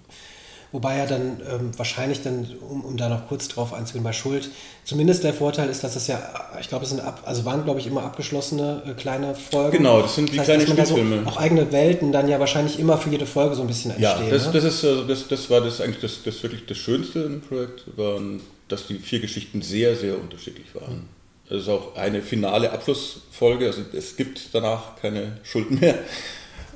Wobei 0.74 0.98
ja 0.98 1.06
dann 1.06 1.40
ähm, 1.48 1.72
wahrscheinlich 1.78 2.24
dann, 2.24 2.48
um, 2.68 2.84
um 2.84 2.98
da 2.98 3.08
noch 3.08 3.28
kurz 3.28 3.48
drauf 3.48 3.74
einzugehen, 3.74 4.04
bei 4.04 4.12
Schuld, 4.12 4.50
zumindest 4.84 5.24
der 5.24 5.32
Vorteil 5.32 5.70
ist, 5.70 5.84
dass 5.84 5.94
das 5.94 6.08
ja, 6.08 6.20
ich 6.60 6.68
glaube, 6.68 6.84
es 6.84 6.90
sind 6.90 7.00
ab, 7.00 7.22
also 7.26 7.46
waren, 7.46 7.64
glaube 7.64 7.80
ich, 7.80 7.86
immer 7.86 8.02
abgeschlossene 8.02 8.82
äh, 8.88 8.94
kleine 8.94 9.36
Folgen. 9.36 9.78
Genau, 9.78 10.02
das 10.02 10.16
sind 10.16 10.34
die 10.34 10.38
das 10.38 10.50
heißt, 10.50 10.66
kleinen 10.66 10.84
Spielfilme. 10.84 11.22
So 11.26 11.30
auch 11.30 11.38
eigene 11.38 11.72
Welten 11.72 12.12
dann 12.12 12.28
ja 12.28 12.40
wahrscheinlich 12.40 12.80
immer 12.80 12.98
für 12.98 13.12
jede 13.12 13.28
Folge 13.28 13.54
so 13.54 13.62
ein 13.62 13.68
bisschen 13.68 13.92
entstehen. 13.92 14.26
Ja, 14.26 14.30
das, 14.32 14.48
ne? 14.48 14.52
das, 14.54 14.64
ist, 14.64 14.84
also 14.84 15.04
das, 15.04 15.28
das 15.28 15.48
war 15.52 15.62
das 15.62 15.80
eigentlich 15.80 16.02
das, 16.02 16.24
das 16.26 16.42
wirklich 16.42 16.66
das 16.66 16.78
Schönste 16.78 17.20
im 17.20 17.42
Projekt, 17.42 17.84
waren, 17.96 18.42
dass 18.68 18.88
die 18.88 18.96
vier 18.96 19.20
Geschichten 19.20 19.62
sehr, 19.62 19.96
sehr 19.96 20.20
unterschiedlich 20.20 20.74
waren. 20.74 21.08
Es 21.52 21.64
ist 21.64 21.70
auch 21.70 21.96
eine 21.96 22.24
finale 22.24 22.72
Abschlussfolge, 22.72 23.68
also 23.68 23.82
es 23.94 24.16
gibt 24.16 24.50
danach 24.54 24.96
keine 25.00 25.38
Schuld 25.44 25.70
mehr. 25.70 26.00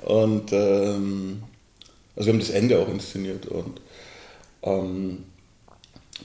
Und 0.03 0.53
ähm, 0.53 1.41
also 2.15 2.27
wir 2.27 2.33
haben 2.33 2.39
das 2.39 2.49
Ende 2.49 2.79
auch 2.79 2.89
inszeniert 2.89 3.47
und 3.47 3.79
ähm, 4.67 5.25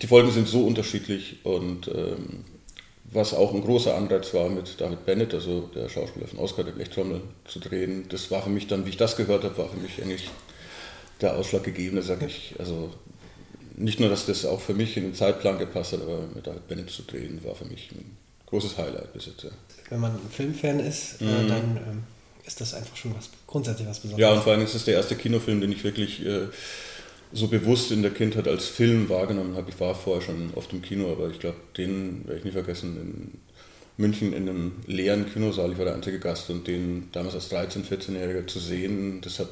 die 0.01 0.07
Folgen 0.07 0.31
sind 0.31 0.49
so 0.49 0.67
unterschiedlich 0.67 1.45
und 1.45 1.89
ähm, 1.89 2.45
was 3.13 3.35
auch 3.35 3.53
ein 3.53 3.61
großer 3.63 3.95
Anreiz 3.95 4.33
war, 4.33 4.49
mit 4.49 4.81
David 4.81 5.05
Bennett, 5.05 5.35
also 5.35 5.69
der 5.75 5.89
Schauspieler 5.89 6.27
von 6.27 6.39
Oscar, 6.39 6.65
der 6.65 6.73
Blechtrommel, 6.73 7.21
zu 7.45 7.61
drehen, 7.61 8.07
das 8.09 8.31
war 8.31 8.43
für 8.43 8.51
mich 8.51 8.67
dann, 8.69 8.87
wie 8.87 8.91
ich 8.91 8.97
das 8.97 9.17
gehört 9.17 9.45
habe, 9.45 9.57
war 9.59 9.69
für 9.69 9.77
mich 9.77 10.01
eigentlich 10.01 10.31
der 11.21 11.37
ausschlaggebende, 11.37 12.03
sage 12.03 12.27
ich. 12.27 12.55
Also 12.59 12.91
nicht 13.77 14.01
nur, 14.01 14.09
dass 14.09 14.27
das 14.27 14.47
auch 14.47 14.61
für 14.61 14.75
mich 14.75 14.97
in 14.97 15.05
den 15.05 15.15
Zeitplan 15.15 15.59
gepasst 15.59 15.93
hat, 15.93 16.03
aber 16.03 16.21
mit 16.35 16.47
David 16.47 16.67
Bennett 16.69 16.91
zu 16.91 17.03
drehen, 17.03 17.41
war 17.45 17.55
für 17.55 17.67
mich 17.67 17.91
ein 17.93 18.17
großes 18.47 18.79
Highlight 18.79 19.13
bis 19.13 19.27
jetzt. 19.27 19.45
Ja. 19.45 19.51
Wenn 19.91 20.01
man 20.01 20.13
ein 20.13 20.31
Filmfan 20.31 20.81
ist, 20.81 21.21
äh, 21.21 21.25
mhm. 21.25 21.49
dann 21.49 21.77
ähm, 21.77 22.03
ist 22.47 22.61
das 22.61 22.75
einfach 22.75 22.97
schon 22.97 23.15
was 23.15 23.31
grundsätzlich 23.47 23.87
was 23.89 24.01
Besonderes. 24.01 24.21
Ja, 24.21 24.33
und 24.33 24.43
vor 24.43 24.53
allem 24.53 24.63
ist 24.63 24.75
es 24.75 24.85
der 24.85 24.95
erste 24.95 25.17
Kinofilm, 25.17 25.61
den 25.61 25.73
ich 25.73 25.85
wirklich 25.85 26.25
äh, 26.25 26.49
so 27.33 27.49
bewusst 27.49 27.91
in 27.93 28.03
der 28.03 28.13
Kindheit 28.13 28.49
als 28.49 28.67
Film 28.67 29.09
wahrgenommen 29.09 29.57
habe. 29.57 29.71
Ich 29.71 29.81
war 29.81 29.95
vorher 29.95 30.21
schon 30.23 30.51
oft 30.55 30.71
im 30.73 30.83
Kino, 30.83 31.11
aber 31.11 31.31
ich 31.31 31.39
glaube, 31.39 31.57
den 31.77 32.27
werde 32.27 32.39
ich 32.39 32.45
nie 32.45 32.51
vergessen. 32.51 32.97
In 32.97 33.41
München 33.97 34.33
in 34.33 34.49
einem 34.49 34.73
leeren 34.87 35.31
Kinosaal, 35.31 35.73
ich 35.73 35.79
war 35.79 35.85
der 35.85 35.95
einzige 35.95 36.19
Gast 36.19 36.51
und 36.51 36.67
den 36.67 37.09
damals 37.13 37.35
als 37.35 37.49
13-, 37.51 37.85
14-Jähriger 37.85 38.47
zu 38.47 38.59
sehen, 38.59 39.21
das 39.23 39.39
hat 39.39 39.51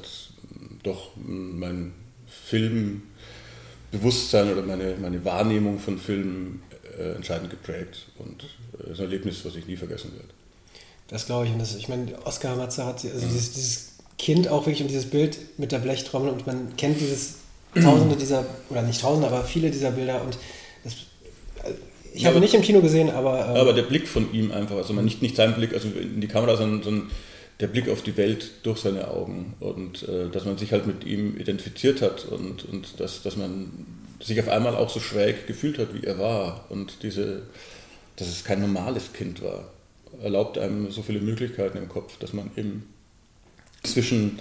doch 0.83 1.11
mein 1.15 1.93
Filmbewusstsein 2.27 4.51
oder 4.51 4.63
meine, 4.63 4.95
meine 4.99 5.23
Wahrnehmung 5.25 5.77
von 5.79 5.99
Filmen 5.99 6.63
äh, 6.97 7.11
entscheidend 7.15 7.51
geprägt 7.51 8.07
und 8.17 8.43
äh, 8.43 8.47
das 8.79 8.89
ist 8.91 8.99
ein 8.99 9.05
Erlebnis, 9.05 9.45
was 9.45 9.55
ich 9.55 9.67
nie 9.67 9.77
vergessen 9.77 10.11
werde. 10.13 10.29
Das 11.07 11.25
glaube 11.25 11.45
ich. 11.45 11.51
Und 11.51 11.59
das, 11.59 11.75
ich 11.75 11.89
meine, 11.89 12.25
Oskar 12.25 12.55
Matze 12.55 12.85
hat 12.85 13.03
also 13.05 13.25
mhm. 13.25 13.29
dieses, 13.29 13.53
dieses, 13.53 13.87
Kind 14.17 14.49
auch 14.49 14.65
wirklich 14.67 14.81
und 14.83 14.89
dieses 14.89 15.09
Bild 15.09 15.39
mit 15.57 15.71
der 15.71 15.79
Blechtrommel 15.79 16.29
und 16.29 16.45
man 16.45 16.75
kennt 16.77 17.01
dieses 17.01 17.37
Tausende 17.73 18.15
dieser, 18.15 18.45
oder 18.69 18.81
nicht 18.81 19.01
Tausende, 19.01 19.27
aber 19.27 19.43
viele 19.43 19.71
dieser 19.71 19.91
Bilder 19.91 20.21
und 20.21 20.37
das, 20.83 20.93
äh, 21.63 21.73
ich 22.13 22.25
habe 22.25 22.35
ja, 22.35 22.41
nicht 22.41 22.53
im 22.53 22.61
Kino 22.61 22.81
gesehen, 22.81 23.09
aber. 23.09 23.47
Ähm, 23.47 23.55
aber 23.55 23.73
der 23.73 23.83
Blick 23.83 24.07
von 24.07 24.33
ihm 24.33 24.51
einfach, 24.51 24.75
also 24.75 24.93
nicht, 24.93 25.21
nicht 25.21 25.35
sein 25.35 25.55
Blick, 25.55 25.73
also 25.73 25.87
in 25.87 26.19
die 26.19 26.27
Kamera, 26.27 26.57
sondern, 26.57 26.83
sondern 26.83 27.11
der 27.61 27.67
Blick 27.67 27.87
auf 27.89 28.01
die 28.01 28.17
Welt 28.17 28.51
durch 28.63 28.79
seine 28.79 29.07
Augen 29.09 29.53
und 29.59 30.03
äh, 30.09 30.29
dass 30.29 30.45
man 30.45 30.57
sich 30.57 30.73
halt 30.73 30.87
mit 30.87 31.05
ihm 31.05 31.37
identifiziert 31.37 32.01
hat 32.01 32.25
und, 32.25 32.65
und 32.65 32.99
dass, 32.99 33.21
dass 33.21 33.37
man 33.37 33.85
sich 34.19 34.39
auf 34.39 34.49
einmal 34.49 34.75
auch 34.75 34.89
so 34.89 34.99
schräg 34.99 35.47
gefühlt 35.47 35.77
hat, 35.77 35.93
wie 35.93 36.05
er 36.05 36.17
war 36.17 36.65
und 36.69 37.03
diese, 37.03 37.43
dass 38.15 38.27
es 38.27 38.43
kein 38.43 38.61
normales 38.61 39.13
Kind 39.13 39.43
war, 39.43 39.69
erlaubt 40.21 40.57
einem 40.57 40.91
so 40.91 41.03
viele 41.03 41.21
Möglichkeiten 41.21 41.77
im 41.77 41.87
Kopf, 41.87 42.17
dass 42.17 42.33
man 42.33 42.51
eben 42.55 42.87
zwischen, 43.83 44.39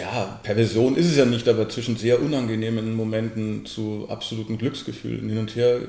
ja, 0.00 0.40
Perversion 0.42 0.96
ist 0.96 1.06
es 1.06 1.16
ja 1.16 1.24
nicht, 1.24 1.48
aber 1.48 1.68
zwischen 1.68 1.96
sehr 1.96 2.20
unangenehmen 2.20 2.94
Momenten 2.94 3.64
zu 3.64 4.06
absoluten 4.08 4.58
Glücksgefühlen 4.58 5.28
hin 5.28 5.38
und 5.38 5.54
her 5.54 5.80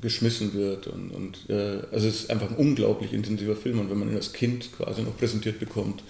geschmissen 0.00 0.54
wird. 0.54 0.86
Und, 0.86 1.10
und 1.10 1.50
äh, 1.50 1.82
also 1.92 2.08
es 2.08 2.22
ist 2.22 2.30
einfach 2.30 2.50
ein 2.50 2.56
unglaublich 2.56 3.12
intensiver 3.12 3.56
Film 3.56 3.80
und 3.80 3.90
wenn 3.90 3.98
man 3.98 4.10
ihn 4.10 4.16
als 4.16 4.32
Kind 4.32 4.76
quasi 4.76 5.02
noch 5.02 5.16
präsentiert 5.16 5.58
bekommt, 5.58 6.02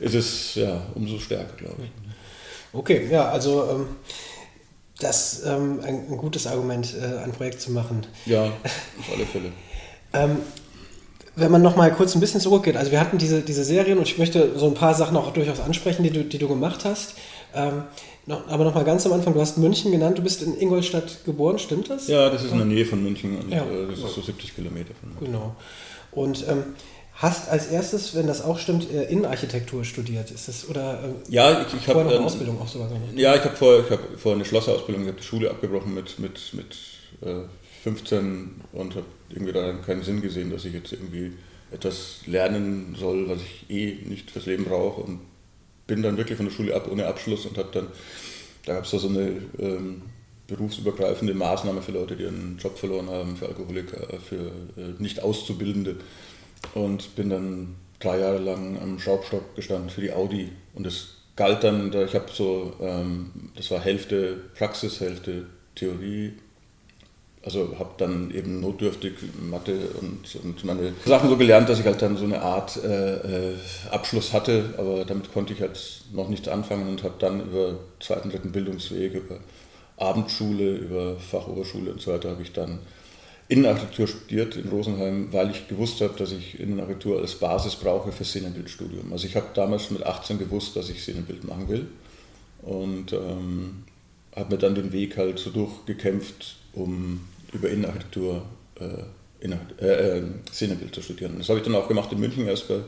ist 0.00 0.14
es 0.14 0.54
ja 0.54 0.86
umso 0.94 1.18
stärker, 1.18 1.56
glaube 1.56 1.84
ich. 1.84 1.90
Okay, 2.72 3.08
ja, 3.10 3.28
also 3.28 3.68
ähm, 3.70 3.86
das 4.98 5.44
ähm, 5.44 5.80
ein, 5.82 6.06
ein, 6.10 6.16
gutes 6.16 6.46
Argument, 6.46 6.94
äh, 6.94 7.18
ein 7.18 7.32
Projekt 7.32 7.60
zu 7.60 7.72
machen. 7.72 8.06
Ja, 8.26 8.44
auf 8.44 9.12
alle 9.14 9.26
Fälle. 9.26 9.52
ähm, 10.12 10.38
wenn 11.36 11.50
man 11.50 11.62
noch 11.62 11.76
mal 11.76 11.92
kurz 11.92 12.14
ein 12.14 12.20
bisschen 12.20 12.40
zurückgeht, 12.40 12.76
also 12.76 12.90
wir 12.90 13.00
hatten 13.00 13.18
diese, 13.18 13.40
diese 13.40 13.64
Serien 13.64 13.98
und 13.98 14.04
ich 14.04 14.18
möchte 14.18 14.58
so 14.58 14.66
ein 14.66 14.74
paar 14.74 14.94
Sachen 14.94 15.16
auch 15.16 15.32
durchaus 15.32 15.60
ansprechen, 15.60 16.02
die 16.02 16.10
du, 16.10 16.24
die 16.24 16.38
du 16.38 16.48
gemacht 16.48 16.84
hast. 16.84 17.14
Ähm, 17.54 17.84
noch, 18.26 18.46
aber 18.48 18.64
noch 18.64 18.74
mal 18.74 18.84
ganz 18.84 19.06
am 19.06 19.12
Anfang, 19.12 19.34
du 19.34 19.40
hast 19.40 19.58
München 19.58 19.90
genannt, 19.90 20.18
du 20.18 20.22
bist 20.22 20.42
in 20.42 20.56
Ingolstadt 20.58 21.24
geboren, 21.24 21.58
stimmt 21.58 21.90
das? 21.90 22.06
Ja, 22.06 22.30
das 22.30 22.44
ist 22.44 22.52
in 22.52 22.58
der 22.58 22.66
Nähe 22.66 22.84
von 22.84 23.02
München 23.02 23.38
und 23.38 23.50
ja. 23.50 23.64
äh, 23.64 23.86
das 23.88 23.98
ist 23.98 24.14
so 24.14 24.20
70 24.20 24.54
Kilometer 24.54 24.92
von 24.94 25.08
München. 25.10 25.26
Genau. 25.26 25.56
Und 26.12 26.44
ähm, 26.48 26.64
hast 27.14 27.48
als 27.48 27.68
erstes, 27.68 28.14
wenn 28.14 28.26
das 28.26 28.42
auch 28.42 28.58
stimmt, 28.58 28.90
äh, 28.90 29.04
Innenarchitektur 29.04 29.84
studiert, 29.84 30.30
ist 30.30 30.48
das 30.48 30.68
oder 30.68 31.00
äh, 31.02 31.32
ja, 31.32 31.62
ich, 31.62 31.74
ich 31.74 31.88
habe 31.88 32.00
eine 32.00 32.14
ähm, 32.14 32.24
Ausbildung 32.24 32.60
auch 32.60 32.68
sogar. 32.68 32.88
Ja, 33.14 33.34
ich 33.34 33.44
habe 33.44 33.56
vorher, 33.56 33.84
ich 33.84 33.90
habe 33.90 34.02
vorher 34.16 34.36
eine 34.36 34.44
Schlosserausbildung, 34.44 35.02
ich 35.02 35.08
habe 35.08 35.20
die 35.20 35.26
Schule 35.26 35.50
abgebrochen 35.50 35.94
mit 35.94 36.18
mit 36.18 36.52
mit 36.54 36.76
äh, 37.22 37.46
15 37.82 38.62
und 38.72 38.94
habe 38.96 39.06
irgendwie 39.30 39.52
da 39.52 39.72
keinen 39.72 40.02
Sinn 40.02 40.20
gesehen, 40.20 40.50
dass 40.50 40.64
ich 40.64 40.74
jetzt 40.74 40.92
irgendwie 40.92 41.32
etwas 41.72 42.20
lernen 42.26 42.96
soll, 42.98 43.28
was 43.28 43.40
ich 43.42 43.70
eh 43.70 43.98
nicht 44.08 44.30
fürs 44.30 44.46
Leben 44.46 44.64
brauche 44.64 45.02
und 45.02 45.20
bin 45.86 46.02
dann 46.02 46.16
wirklich 46.16 46.36
von 46.36 46.46
der 46.46 46.52
Schule 46.52 46.74
ab 46.74 46.88
ohne 46.90 47.06
Abschluss 47.06 47.46
und 47.46 47.58
habe 47.58 47.70
dann, 47.72 47.86
da 48.64 48.74
gab 48.74 48.84
es 48.84 48.90
so 48.90 49.08
eine 49.08 49.42
ähm, 49.58 50.02
berufsübergreifende 50.46 51.34
Maßnahme 51.34 51.82
für 51.82 51.92
Leute, 51.92 52.16
die 52.16 52.26
einen 52.26 52.58
Job 52.60 52.76
verloren 52.76 53.08
haben, 53.08 53.36
für 53.36 53.46
Alkoholiker, 53.46 54.18
für 54.20 54.50
äh, 54.76 54.94
nicht 54.98 55.22
Auszubildende 55.22 55.96
und 56.74 57.14
bin 57.16 57.30
dann 57.30 57.74
drei 58.00 58.18
Jahre 58.18 58.38
lang 58.38 58.80
am 58.80 58.98
Schraubstock 58.98 59.54
gestanden 59.54 59.90
für 59.90 60.00
die 60.00 60.12
Audi 60.12 60.50
und 60.74 60.86
es 60.86 61.16
galt 61.36 61.64
dann, 61.64 61.92
ich 61.92 62.14
habe 62.14 62.26
so, 62.32 62.74
ähm, 62.80 63.30
das 63.56 63.70
war 63.70 63.80
Hälfte 63.80 64.40
Praxis, 64.56 65.00
Hälfte 65.00 65.46
Theorie, 65.74 66.34
also 67.42 67.74
habe 67.78 67.90
dann 67.96 68.30
eben 68.32 68.60
notdürftig 68.60 69.14
Mathe 69.40 69.72
und, 70.00 70.36
und, 70.44 70.64
meine 70.64 70.92
Sachen 71.06 71.30
so 71.30 71.36
gelernt, 71.36 71.68
dass 71.68 71.80
ich 71.80 71.86
halt 71.86 72.02
dann 72.02 72.16
so 72.16 72.24
eine 72.24 72.42
Art 72.42 72.78
äh, 72.84 73.52
äh, 73.52 73.54
Abschluss 73.90 74.32
hatte, 74.34 74.74
aber 74.76 75.04
damit 75.06 75.32
konnte 75.32 75.54
ich 75.54 75.60
halt 75.62 76.02
noch 76.12 76.28
nichts 76.28 76.48
anfangen 76.48 76.88
und 76.88 77.02
habe 77.02 77.14
dann 77.18 77.40
über 77.40 77.78
zweiten, 77.98 78.30
dritten 78.30 78.52
Bildungsweg, 78.52 79.14
über 79.14 79.38
Abendschule, 79.96 80.76
über 80.76 81.16
Fachoberschule 81.16 81.92
und 81.92 82.00
so 82.00 82.12
weiter, 82.12 82.30
habe 82.30 82.42
ich 82.42 82.52
dann 82.52 82.78
Innenarchitektur 83.48 84.06
studiert 84.06 84.56
in 84.56 84.68
Rosenheim, 84.68 85.32
weil 85.32 85.50
ich 85.50 85.66
gewusst 85.66 86.00
habe, 86.02 86.14
dass 86.16 86.32
ich 86.32 86.60
Innenarchitektur 86.60 87.20
als 87.20 87.34
Basis 87.34 87.74
brauche 87.74 88.12
für 88.12 88.24
Szenenbildstudium. 88.24 89.12
Also 89.12 89.26
ich 89.26 89.34
habe 89.34 89.46
damals 89.54 89.90
mit 89.90 90.04
18 90.04 90.38
gewusst, 90.38 90.76
dass 90.76 90.88
ich 90.90 91.02
Szenenbild 91.02 91.44
machen 91.44 91.68
will 91.68 91.86
und 92.62 93.12
ähm, 93.12 93.84
habe 94.36 94.54
mir 94.54 94.58
dann 94.58 94.74
den 94.74 94.92
Weg 94.92 95.16
halt 95.16 95.38
so 95.38 95.50
durchgekämpft, 95.50 96.59
um 96.74 97.20
über 97.52 97.68
Innenarchitektur 97.68 98.42
äh, 98.78 99.44
Inhalt, 99.44 99.80
äh, 99.80 100.18
äh, 100.18 100.22
Szenebild 100.52 100.94
zu 100.94 101.02
studieren. 101.02 101.36
Das 101.38 101.48
habe 101.48 101.58
ich 101.58 101.64
dann 101.64 101.74
auch 101.74 101.88
gemacht 101.88 102.12
in 102.12 102.20
München 102.20 102.46
erst 102.46 102.68
bei 102.68 102.80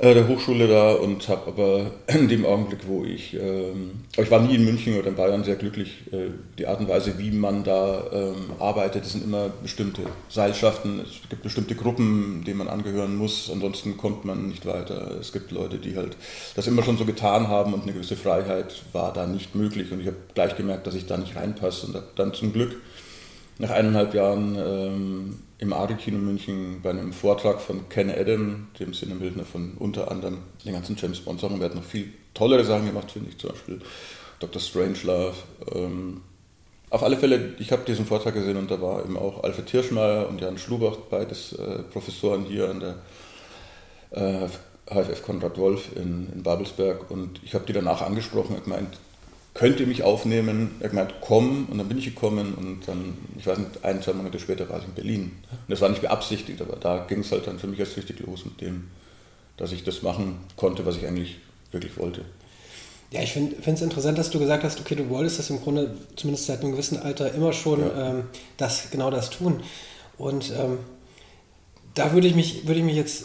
äh, 0.00 0.14
der 0.14 0.26
Hochschule 0.28 0.66
da 0.66 0.92
und 0.92 1.28
habe 1.28 1.46
aber 1.48 1.90
in 2.06 2.28
dem 2.28 2.46
Augenblick, 2.46 2.80
wo 2.86 3.04
ich, 3.04 3.34
ähm, 3.34 3.90
ich 4.16 4.30
war 4.30 4.40
nie 4.40 4.54
in 4.54 4.64
München 4.64 4.98
oder 4.98 5.08
in 5.08 5.14
Bayern 5.14 5.44
sehr 5.44 5.56
glücklich, 5.56 6.04
äh, 6.10 6.28
die 6.58 6.66
Art 6.66 6.80
und 6.80 6.88
Weise, 6.88 7.18
wie 7.18 7.30
man 7.30 7.64
da 7.64 8.02
ähm, 8.12 8.34
arbeitet, 8.58 9.04
das 9.04 9.12
sind 9.12 9.24
immer 9.24 9.50
bestimmte 9.62 10.02
Seilschaften, 10.28 11.00
es 11.00 11.28
gibt 11.28 11.42
bestimmte 11.42 11.74
Gruppen, 11.74 12.42
denen 12.46 12.58
man 12.58 12.68
angehören 12.68 13.16
muss, 13.16 13.50
ansonsten 13.52 13.96
kommt 13.96 14.24
man 14.24 14.48
nicht 14.48 14.64
weiter. 14.66 15.18
Es 15.20 15.32
gibt 15.32 15.50
Leute, 15.52 15.78
die 15.78 15.96
halt 15.96 16.16
das 16.56 16.66
immer 16.66 16.82
schon 16.82 16.96
so 16.96 17.04
getan 17.04 17.48
haben 17.48 17.74
und 17.74 17.82
eine 17.82 17.92
gewisse 17.92 18.16
Freiheit 18.16 18.82
war 18.92 19.12
da 19.12 19.26
nicht 19.26 19.54
möglich. 19.54 19.92
Und 19.92 20.00
ich 20.00 20.06
habe 20.06 20.16
gleich 20.34 20.56
gemerkt, 20.56 20.86
dass 20.86 20.94
ich 20.94 21.06
da 21.06 21.16
nicht 21.16 21.36
reinpasse 21.36 21.86
und 21.86 21.94
habe 21.94 22.06
dann 22.16 22.32
zum 22.32 22.52
Glück 22.52 22.76
nach 23.60 23.70
eineinhalb 23.70 24.14
Jahren 24.14 24.56
ähm, 24.58 25.38
im 25.58 25.72
Adi-Kino 25.74 26.18
München 26.18 26.80
bei 26.82 26.90
einem 26.90 27.12
Vortrag 27.12 27.60
von 27.60 27.88
Ken 27.90 28.10
Adam, 28.10 28.68
dem 28.78 28.94
Cinemabildner 28.94 29.44
von 29.44 29.74
unter 29.78 30.10
anderem 30.10 30.38
den 30.64 30.72
ganzen 30.72 30.96
James 30.96 31.20
Bond-Sachen. 31.20 31.60
Er 31.60 31.66
hat 31.66 31.74
noch 31.74 31.84
viel 31.84 32.08
tollere 32.32 32.64
Sachen 32.64 32.86
gemacht, 32.86 33.10
finde 33.10 33.28
ich, 33.28 33.38
zum 33.38 33.50
Beispiel 33.50 33.80
Dr. 34.38 34.62
Strangelove. 34.62 35.34
Ähm, 35.74 36.22
auf 36.88 37.02
alle 37.02 37.18
Fälle, 37.18 37.54
ich 37.58 37.70
habe 37.70 37.82
diesen 37.86 38.06
Vortrag 38.06 38.32
gesehen 38.32 38.56
und 38.56 38.70
da 38.70 38.80
war 38.80 39.04
eben 39.04 39.18
auch 39.18 39.44
Alfred 39.44 39.66
Tirschmeier 39.66 40.26
und 40.28 40.40
Jan 40.40 40.56
Schlubach, 40.56 40.96
beides 41.10 41.52
äh, 41.52 41.82
Professoren 41.82 42.44
hier 42.44 42.70
an 42.70 42.80
der 42.80 42.96
äh, 44.12 44.48
HFF 44.90 45.22
Konrad 45.22 45.58
Wolf 45.58 45.90
in, 45.94 46.32
in 46.34 46.42
Babelsberg 46.42 47.10
und 47.10 47.40
ich 47.44 47.54
habe 47.54 47.66
die 47.66 47.74
danach 47.74 48.00
angesprochen 48.00 48.56
und 48.56 48.64
gemeint, 48.64 48.98
könnt 49.54 49.80
ihr 49.80 49.86
mich 49.86 50.02
aufnehmen? 50.02 50.72
Er 50.80 50.84
hat 50.84 50.90
gemeint, 50.90 51.14
komm. 51.20 51.66
Und 51.66 51.78
dann 51.78 51.88
bin 51.88 51.98
ich 51.98 52.04
gekommen 52.04 52.54
und 52.54 52.86
dann, 52.86 53.18
ich 53.38 53.46
weiß 53.46 53.58
nicht, 53.58 53.84
ein, 53.84 54.02
zwei 54.02 54.12
Monate 54.12 54.38
später 54.38 54.68
war 54.68 54.78
ich 54.78 54.84
in 54.84 54.94
Berlin. 54.94 55.32
Und 55.50 55.68
das 55.68 55.80
war 55.80 55.88
nicht 55.88 56.02
beabsichtigt, 56.02 56.60
aber 56.60 56.76
da 56.76 57.04
ging 57.08 57.20
es 57.20 57.32
halt 57.32 57.46
dann 57.46 57.58
für 57.58 57.66
mich 57.66 57.80
erst 57.80 57.96
richtig 57.96 58.20
los 58.20 58.44
mit 58.44 58.60
dem, 58.60 58.88
dass 59.56 59.72
ich 59.72 59.84
das 59.84 60.02
machen 60.02 60.38
konnte, 60.56 60.86
was 60.86 60.96
ich 60.96 61.06
eigentlich 61.06 61.38
wirklich 61.72 61.96
wollte. 61.98 62.24
Ja, 63.10 63.22
ich 63.22 63.32
finde 63.32 63.56
es 63.60 63.82
interessant, 63.82 64.18
dass 64.18 64.30
du 64.30 64.38
gesagt 64.38 64.62
hast, 64.62 64.78
okay, 64.78 64.94
du 64.94 65.08
wolltest 65.08 65.40
das 65.40 65.50
im 65.50 65.60
Grunde 65.60 65.96
zumindest 66.14 66.46
seit 66.46 66.60
einem 66.60 66.72
gewissen 66.72 66.98
Alter 66.98 67.34
immer 67.34 67.52
schon 67.52 67.80
ja. 67.80 68.10
ähm, 68.10 68.24
das, 68.56 68.90
genau 68.92 69.10
das 69.10 69.30
tun. 69.30 69.62
Und 70.16 70.52
ähm, 70.56 70.78
da 71.94 72.12
würde 72.12 72.28
ich, 72.28 72.36
mich, 72.36 72.68
würde 72.68 72.78
ich 72.78 72.86
mich 72.86 72.94
jetzt 72.94 73.24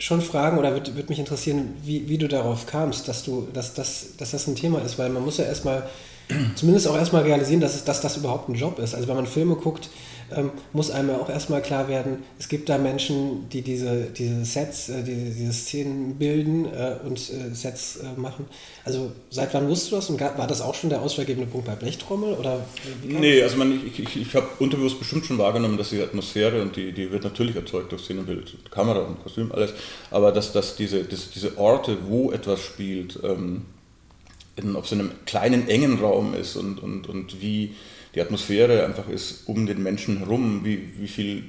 schon 0.00 0.22
fragen 0.22 0.58
oder 0.58 0.72
würde 0.72 0.96
würd 0.96 1.10
mich 1.10 1.18
interessieren, 1.18 1.74
wie, 1.84 2.08
wie 2.08 2.18
du 2.18 2.26
darauf 2.26 2.66
kamst, 2.66 3.06
dass, 3.06 3.22
du, 3.22 3.46
dass, 3.52 3.74
dass, 3.74 4.16
dass 4.16 4.30
das 4.30 4.46
ein 4.46 4.56
Thema 4.56 4.80
ist, 4.80 4.98
weil 4.98 5.10
man 5.10 5.22
muss 5.24 5.36
ja 5.36 5.44
erstmal, 5.44 5.86
zumindest 6.56 6.88
auch 6.88 6.96
erstmal 6.96 7.22
realisieren, 7.22 7.60
dass, 7.60 7.74
es, 7.74 7.84
dass 7.84 8.00
das 8.00 8.16
überhaupt 8.16 8.48
ein 8.48 8.54
Job 8.54 8.78
ist. 8.78 8.94
Also 8.94 9.06
wenn 9.08 9.16
man 9.16 9.26
Filme 9.26 9.56
guckt, 9.56 9.90
ähm, 10.36 10.50
muss 10.72 10.90
einem 10.90 11.10
ja 11.10 11.18
auch 11.18 11.28
erstmal 11.28 11.62
klar 11.62 11.88
werden, 11.88 12.22
es 12.38 12.48
gibt 12.48 12.68
da 12.68 12.78
Menschen, 12.78 13.48
die 13.50 13.62
diese, 13.62 14.04
diese 14.16 14.44
Sets, 14.44 14.88
äh, 14.88 15.02
die, 15.02 15.32
diese 15.36 15.52
Szenen 15.52 16.16
bilden 16.16 16.66
äh, 16.66 16.96
und 17.04 17.18
äh, 17.18 17.54
Sets 17.54 17.96
äh, 17.96 18.20
machen. 18.20 18.46
Also 18.84 19.12
seit 19.30 19.52
wann 19.54 19.68
wusstest 19.68 19.92
du 19.92 19.96
das 19.96 20.10
und 20.10 20.20
war 20.20 20.46
das 20.46 20.60
auch 20.60 20.74
schon 20.74 20.90
der 20.90 21.02
ausschlaggebende 21.02 21.50
Punkt 21.50 21.66
bei 21.66 21.74
Blechtrommel? 21.74 22.34
Oder 22.34 22.64
nee, 23.06 23.42
also 23.42 23.56
man, 23.56 23.86
ich, 23.86 23.98
ich, 23.98 24.16
ich 24.16 24.34
habe 24.34 24.46
unterbewusst 24.58 24.98
bestimmt 24.98 25.26
schon 25.26 25.38
wahrgenommen, 25.38 25.76
dass 25.76 25.90
die 25.90 26.00
Atmosphäre 26.00 26.62
und 26.62 26.76
die, 26.76 26.92
die 26.92 27.10
wird 27.10 27.24
natürlich 27.24 27.56
erzeugt 27.56 27.92
durch 27.92 28.02
Szenenbild, 28.02 28.70
Kamera 28.70 29.00
und 29.00 29.22
Kostüm, 29.22 29.52
alles, 29.52 29.72
aber 30.10 30.32
dass, 30.32 30.52
dass 30.52 30.76
diese, 30.76 31.04
dass 31.04 31.30
diese 31.30 31.58
Orte, 31.58 31.98
wo 32.06 32.32
etwas 32.32 32.60
spielt, 32.60 33.18
ähm, 33.22 33.62
in, 34.56 34.76
ob 34.76 34.84
es 34.84 34.92
in 34.92 35.00
einem 35.00 35.12
kleinen, 35.26 35.68
engen 35.68 35.98
Raum 35.98 36.34
ist 36.34 36.56
und, 36.56 36.82
und, 36.82 37.08
und 37.08 37.40
wie 37.40 37.74
die 38.14 38.20
Atmosphäre 38.20 38.84
einfach 38.84 39.08
ist 39.08 39.46
um 39.46 39.66
den 39.66 39.82
Menschen 39.82 40.18
herum, 40.18 40.64
wie, 40.64 40.92
wie 40.98 41.08
viel, 41.08 41.44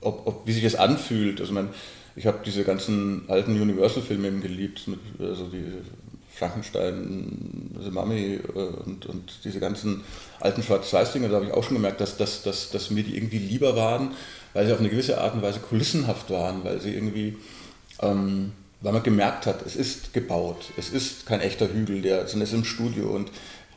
ob, 0.00 0.26
ob, 0.26 0.46
wie 0.46 0.52
sich 0.52 0.62
das 0.62 0.74
anfühlt. 0.74 1.40
Also 1.40 1.52
man, 1.52 1.70
ich 2.16 2.26
habe 2.26 2.40
diese 2.44 2.64
ganzen 2.64 3.24
alten 3.28 3.60
Universal-Filme 3.60 4.28
eben 4.28 4.42
geliebt, 4.42 4.88
mit, 4.88 4.98
also 5.20 5.46
die 5.46 5.64
Frankenstein, 6.40 7.70
The 7.82 7.90
Mummy 7.90 8.40
äh, 8.54 8.58
und, 8.86 9.06
und 9.06 9.32
diese 9.44 9.60
ganzen 9.60 10.02
alten 10.40 10.62
Schwarz-Weiß-Dinge, 10.62 11.28
da 11.28 11.36
habe 11.36 11.46
ich 11.46 11.52
auch 11.52 11.62
schon 11.62 11.76
gemerkt, 11.76 12.00
dass, 12.00 12.16
dass, 12.16 12.42
dass, 12.42 12.70
dass 12.70 12.90
mir 12.90 13.02
die 13.02 13.16
irgendwie 13.16 13.38
lieber 13.38 13.76
waren, 13.76 14.12
weil 14.54 14.66
sie 14.66 14.72
auf 14.72 14.80
eine 14.80 14.88
gewisse 14.88 15.20
Art 15.20 15.34
und 15.34 15.42
Weise 15.42 15.60
kulissenhaft 15.60 16.30
waren, 16.30 16.64
weil 16.64 16.80
sie 16.80 16.94
irgendwie, 16.94 17.36
ähm, 18.00 18.52
weil 18.80 18.92
man 18.94 19.02
gemerkt 19.02 19.44
hat, 19.44 19.64
es 19.66 19.76
ist 19.76 20.14
gebaut, 20.14 20.72
es 20.78 20.88
ist 20.88 21.26
kein 21.26 21.42
echter 21.42 21.70
Hügel, 21.70 22.00
der, 22.00 22.26
sondern 22.26 22.44
es 22.44 22.52
ist 22.52 22.58
im 22.58 22.64
Studio 22.64 23.08
und 23.10 23.30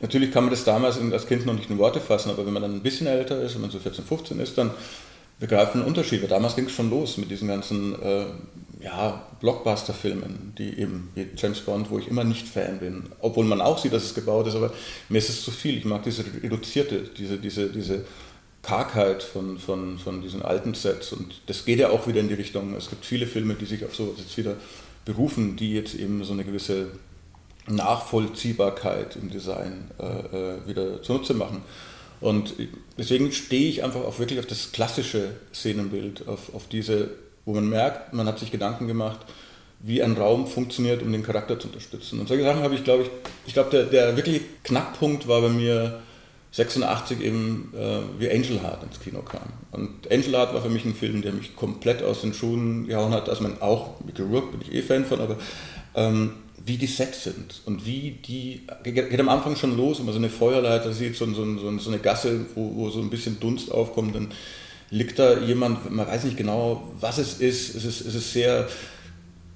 natürlich 0.04 0.30
kann 0.30 0.44
man 0.44 0.50
das 0.50 0.64
damals 0.64 0.98
als 0.98 1.26
Kind 1.26 1.46
noch 1.46 1.54
nicht 1.54 1.70
in 1.70 1.78
Worte 1.78 1.98
fassen, 1.98 2.30
aber 2.30 2.44
wenn 2.44 2.52
man 2.52 2.60
dann 2.60 2.74
ein 2.74 2.82
bisschen 2.82 3.06
älter 3.06 3.40
ist, 3.40 3.54
wenn 3.54 3.62
man 3.62 3.70
so 3.70 3.78
14, 3.78 4.04
15 4.04 4.38
ist, 4.38 4.58
dann 4.58 4.70
begreift 5.40 5.74
man 5.74 5.82
einen 5.82 5.88
Unterschied, 5.88 6.20
weil 6.20 6.28
damals 6.28 6.56
ging 6.56 6.66
es 6.66 6.72
schon 6.72 6.90
los 6.90 7.16
mit 7.16 7.30
diesen 7.30 7.48
ganzen 7.48 8.00
äh, 8.02 8.26
ja, 8.80 9.26
Blockbuster-Filmen, 9.40 10.52
die 10.58 10.78
eben 10.78 11.08
wie 11.14 11.26
James 11.34 11.60
Bond, 11.60 11.90
wo 11.90 11.98
ich 11.98 12.08
immer 12.08 12.22
nicht 12.22 12.46
Fan 12.46 12.80
bin, 12.80 13.04
obwohl 13.20 13.46
man 13.46 13.62
auch 13.62 13.78
sieht, 13.78 13.94
dass 13.94 14.04
es 14.04 14.14
gebaut 14.14 14.46
ist, 14.46 14.56
aber 14.56 14.74
mir 15.08 15.18
ist 15.18 15.30
es 15.30 15.42
zu 15.42 15.50
viel. 15.50 15.78
Ich 15.78 15.86
mag 15.86 16.02
diese 16.02 16.22
reduzierte, 16.42 17.00
diese, 17.16 17.38
diese, 17.38 17.70
diese 17.70 18.04
Kargheit 18.60 19.22
von, 19.22 19.58
von, 19.58 19.98
von 19.98 20.20
diesen 20.20 20.42
alten 20.42 20.74
Sets. 20.74 21.14
Und 21.14 21.40
das 21.46 21.64
geht 21.64 21.78
ja 21.78 21.88
auch 21.88 22.06
wieder 22.06 22.20
in 22.20 22.28
die 22.28 22.34
Richtung, 22.34 22.74
es 22.76 22.90
gibt 22.90 23.06
viele 23.06 23.26
Filme, 23.26 23.54
die 23.54 23.64
sich 23.64 23.86
auf 23.86 23.96
sowas 23.96 24.18
jetzt 24.18 24.36
wieder 24.36 24.56
berufen, 25.06 25.56
die 25.56 25.72
jetzt 25.72 25.94
eben 25.94 26.22
so 26.24 26.34
eine 26.34 26.44
gewisse 26.44 26.88
Nachvollziehbarkeit 27.66 29.16
im 29.16 29.30
Design 29.30 29.90
äh, 29.98 30.04
äh 30.04 30.66
wieder 30.66 31.02
zunutze 31.02 31.34
machen. 31.34 31.62
Und 32.20 32.54
deswegen 32.96 33.32
stehe 33.32 33.68
ich 33.68 33.84
einfach 33.84 34.00
auch 34.00 34.18
wirklich 34.18 34.38
auf 34.38 34.46
das 34.46 34.72
klassische 34.72 35.30
Szenenbild, 35.52 36.26
auf, 36.26 36.54
auf 36.54 36.68
diese, 36.68 37.10
wo 37.44 37.52
man 37.52 37.68
merkt, 37.68 38.12
man 38.14 38.26
hat 38.26 38.38
sich 38.38 38.50
Gedanken 38.50 38.86
gemacht, 38.86 39.20
wie 39.80 40.02
ein 40.02 40.16
Raum 40.16 40.46
funktioniert, 40.46 41.02
um 41.02 41.12
den 41.12 41.22
Charakter 41.22 41.58
zu 41.58 41.68
unterstützen. 41.68 42.20
Und 42.20 42.28
solche 42.28 42.44
Sachen 42.44 42.62
habe 42.62 42.74
ich, 42.74 42.84
glaube 42.84 43.02
ich, 43.02 43.10
ich 43.46 43.52
glaube, 43.52 43.70
der, 43.70 43.84
der 43.84 44.16
wirkliche 44.16 44.40
Knackpunkt 44.62 45.28
war 45.28 45.42
bei 45.42 45.50
mir 45.50 46.00
86 46.52 47.20
eben, 47.20 47.74
äh, 47.76 47.98
wie 48.18 48.30
Angel 48.30 48.62
Heart 48.62 48.84
ins 48.84 49.00
Kino 49.00 49.20
kam. 49.20 49.52
Und 49.72 50.10
Angel 50.10 50.32
Heart 50.32 50.54
war 50.54 50.62
für 50.62 50.70
mich 50.70 50.84
ein 50.84 50.94
Film, 50.94 51.20
der 51.20 51.32
mich 51.32 51.56
komplett 51.56 52.02
aus 52.02 52.22
den 52.22 52.32
Schuhen 52.32 52.86
gehauen 52.86 53.12
hat. 53.12 53.28
Also 53.28 53.42
man 53.42 53.60
auch, 53.60 54.00
Mickey 54.04 54.22
Rourke 54.22 54.56
bin 54.56 54.62
ich 54.62 54.72
eh 54.72 54.80
Fan 54.80 55.04
von, 55.04 55.20
aber 55.20 55.36
ähm, 55.94 56.32
wie 56.66 56.78
die 56.78 56.86
Sets 56.86 57.24
sind 57.24 57.60
und 57.66 57.84
wie 57.84 58.18
die, 58.26 58.62
geht 58.84 59.20
am 59.20 59.28
Anfang 59.28 59.54
schon 59.56 59.76
los, 59.76 59.98
wenn 59.98 60.06
man 60.06 60.14
so 60.14 60.18
eine 60.18 60.30
Feuerleiter 60.30 60.92
sieht, 60.92 61.16
so, 61.16 61.26
so, 61.26 61.58
so, 61.58 61.78
so 61.78 61.90
eine 61.90 61.98
Gasse, 61.98 62.46
wo, 62.54 62.74
wo, 62.74 62.90
so 62.90 63.00
ein 63.00 63.10
bisschen 63.10 63.38
Dunst 63.38 63.70
aufkommt, 63.70 64.14
dann 64.14 64.28
liegt 64.90 65.18
da 65.18 65.38
jemand, 65.38 65.90
man 65.90 66.06
weiß 66.06 66.24
nicht 66.24 66.36
genau, 66.36 66.90
was 66.98 67.18
es 67.18 67.34
ist, 67.34 67.74
es 67.74 67.84
ist, 67.84 68.00
es 68.06 68.14
ist 68.14 68.32
sehr 68.32 68.68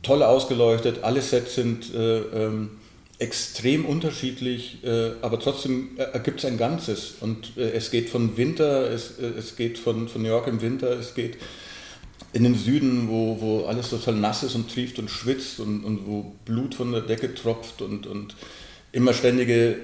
toll 0.03 0.23
ausgeleuchtet, 0.23 1.03
alle 1.03 1.23
Sets 1.23 1.55
sind 1.55 1.95
äh, 1.95 2.19
ähm, 2.19 2.71
extrem 3.19 3.85
unterschiedlich, 3.85 4.85
äh, 4.85 5.11
aber 5.23 5.41
trotzdem 5.41 5.91
ergibt 5.97 6.39
es 6.39 6.45
ein 6.45 6.57
Ganzes. 6.57 7.15
Und 7.21 7.57
äh, 7.57 7.71
es 7.73 7.91
geht 7.91 8.09
von 8.11 8.37
Winter, 8.37 8.91
es, 8.91 9.19
äh, 9.19 9.27
es 9.39 9.57
geht 9.57 9.79
von, 9.79 10.09
von 10.09 10.23
New 10.23 10.29
York 10.29 10.47
im 10.47 10.61
Winter, 10.61 10.91
es 10.91 11.15
geht 11.15 11.37
in 12.33 12.45
den 12.45 12.55
Süden, 12.55 13.09
wo, 13.09 13.41
wo 13.41 13.65
alles 13.67 13.91
total 13.91 14.15
nass 14.15 14.43
ist 14.43 14.55
und 14.55 14.73
trieft 14.73 14.99
und 14.99 15.11
schwitzt 15.11 15.61
und, 15.61 15.85
und 15.85 16.07
wo 16.07 16.33
Blut 16.45 16.75
von 16.75 16.93
der 16.93 17.01
Decke 17.01 17.35
tropft 17.35 17.81
und, 17.81 18.07
und 18.07 18.35
immer 18.93 19.15
ständige 19.15 19.77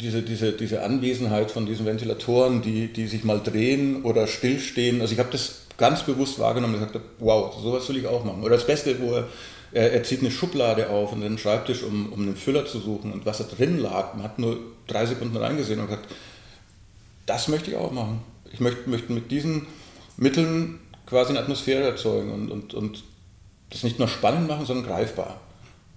diese, 0.00 0.22
diese, 0.22 0.52
diese 0.52 0.82
Anwesenheit 0.82 1.50
von 1.50 1.66
diesen 1.66 1.86
Ventilatoren, 1.86 2.62
die, 2.62 2.88
die 2.88 3.06
sich 3.06 3.24
mal 3.24 3.40
drehen 3.40 4.02
oder 4.02 4.26
stillstehen. 4.26 5.00
Also 5.00 5.12
ich 5.12 5.18
habe 5.18 5.30
das 5.30 5.62
ganz 5.76 6.02
bewusst 6.02 6.38
wahrgenommen 6.38 6.74
und 6.74 6.80
gesagt, 6.80 7.04
wow, 7.18 7.54
sowas 7.62 7.88
will 7.88 7.98
ich 7.98 8.06
auch 8.06 8.24
machen. 8.24 8.42
Oder 8.42 8.56
das 8.56 8.66
Beste, 8.66 9.00
wo 9.00 9.14
er, 9.14 9.28
er, 9.72 9.92
er 9.92 10.02
zieht 10.02 10.20
eine 10.20 10.30
Schublade 10.30 10.88
auf 10.90 11.12
und 11.12 11.22
einen 11.22 11.38
Schreibtisch, 11.38 11.82
um, 11.82 12.12
um 12.12 12.20
einen 12.20 12.36
Füller 12.36 12.66
zu 12.66 12.80
suchen 12.80 13.12
und 13.12 13.26
was 13.26 13.38
da 13.38 13.44
drin 13.44 13.78
lag, 13.78 14.14
man 14.14 14.24
hat 14.24 14.38
nur 14.38 14.58
drei 14.86 15.06
Sekunden 15.06 15.36
reingesehen 15.36 15.80
und 15.80 15.86
gesagt, 15.86 16.08
das 17.26 17.48
möchte 17.48 17.70
ich 17.70 17.76
auch 17.76 17.92
machen. 17.92 18.20
Ich 18.52 18.60
möchte, 18.60 18.88
möchte 18.88 19.12
mit 19.12 19.30
diesen 19.30 19.66
Mitteln 20.16 20.80
quasi 21.10 21.30
eine 21.30 21.40
Atmosphäre 21.40 21.82
erzeugen 21.82 22.32
und, 22.32 22.50
und, 22.50 22.74
und 22.74 23.04
das 23.68 23.82
nicht 23.82 23.98
nur 23.98 24.08
spannend 24.08 24.48
machen, 24.48 24.64
sondern 24.64 24.86
greifbar 24.86 25.40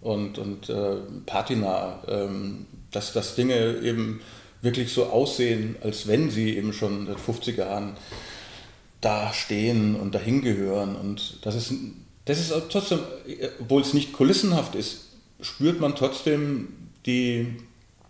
und, 0.02 0.38
und 0.38 0.70
äh, 0.70 0.98
patinah, 1.26 2.04
ähm, 2.08 2.66
dass, 2.92 3.14
dass 3.14 3.36
Dinge 3.36 3.78
eben 3.78 4.22
wirklich 4.62 4.94
so 4.94 5.06
aussehen, 5.06 5.76
als 5.82 6.08
wenn 6.08 6.30
sie 6.30 6.58
eben 6.58 6.74
schon 6.74 7.08
seit 7.08 7.20
50 7.20 7.58
Jahren 7.58 7.96
da 9.02 9.34
stehen 9.34 9.96
und 9.96 10.16
dahin 10.16 10.42
gehören. 10.42 10.96
Und 10.96 11.40
das 11.46 11.56
ist, 11.56 11.74
das 12.26 12.40
ist 12.40 12.54
trotzdem, 12.70 13.00
obwohl 13.60 13.82
es 13.82 13.94
nicht 13.94 14.14
kulissenhaft 14.14 14.76
ist, 14.76 15.10
spürt 15.42 15.80
man 15.80 15.96
trotzdem 15.96 16.70
die, 17.06 17.58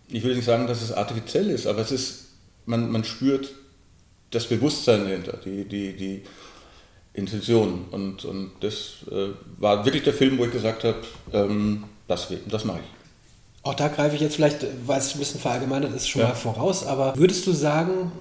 ich 0.08 0.22
will 0.22 0.36
nicht 0.36 0.44
sagen, 0.44 0.66
dass 0.66 0.82
es 0.82 0.92
artifiziell 0.92 1.50
ist, 1.50 1.66
aber 1.66 1.80
es 1.80 1.90
ist, 1.90 2.26
man, 2.66 2.90
man 2.90 3.04
spürt 3.04 3.52
das 4.30 4.48
Bewusstsein 4.48 5.04
dahinter, 5.04 5.38
die, 5.44 5.64
die, 5.64 5.96
die, 5.96 6.22
Intention. 7.14 7.86
Und, 7.90 8.24
und 8.24 8.50
das 8.60 8.96
äh, 9.10 9.28
war 9.58 9.84
wirklich 9.84 10.02
der 10.02 10.12
Film, 10.12 10.36
wo 10.38 10.44
ich 10.44 10.52
gesagt 10.52 10.84
habe, 10.84 10.98
ähm, 11.32 11.84
das, 12.08 12.28
das 12.48 12.64
mache 12.64 12.80
ich. 12.80 13.64
Auch 13.64 13.74
da 13.74 13.88
greife 13.88 14.14
ich 14.14 14.20
jetzt 14.20 14.36
vielleicht, 14.36 14.66
weil 14.86 14.98
es 14.98 15.14
ein 15.14 15.20
bisschen 15.20 15.40
verallgemeinert 15.40 15.94
ist, 15.94 16.08
schon 16.08 16.22
ja. 16.22 16.28
mal 16.28 16.34
voraus. 16.34 16.86
Aber 16.86 17.16
würdest 17.16 17.46
du 17.46 17.52
sagen, 17.52 18.12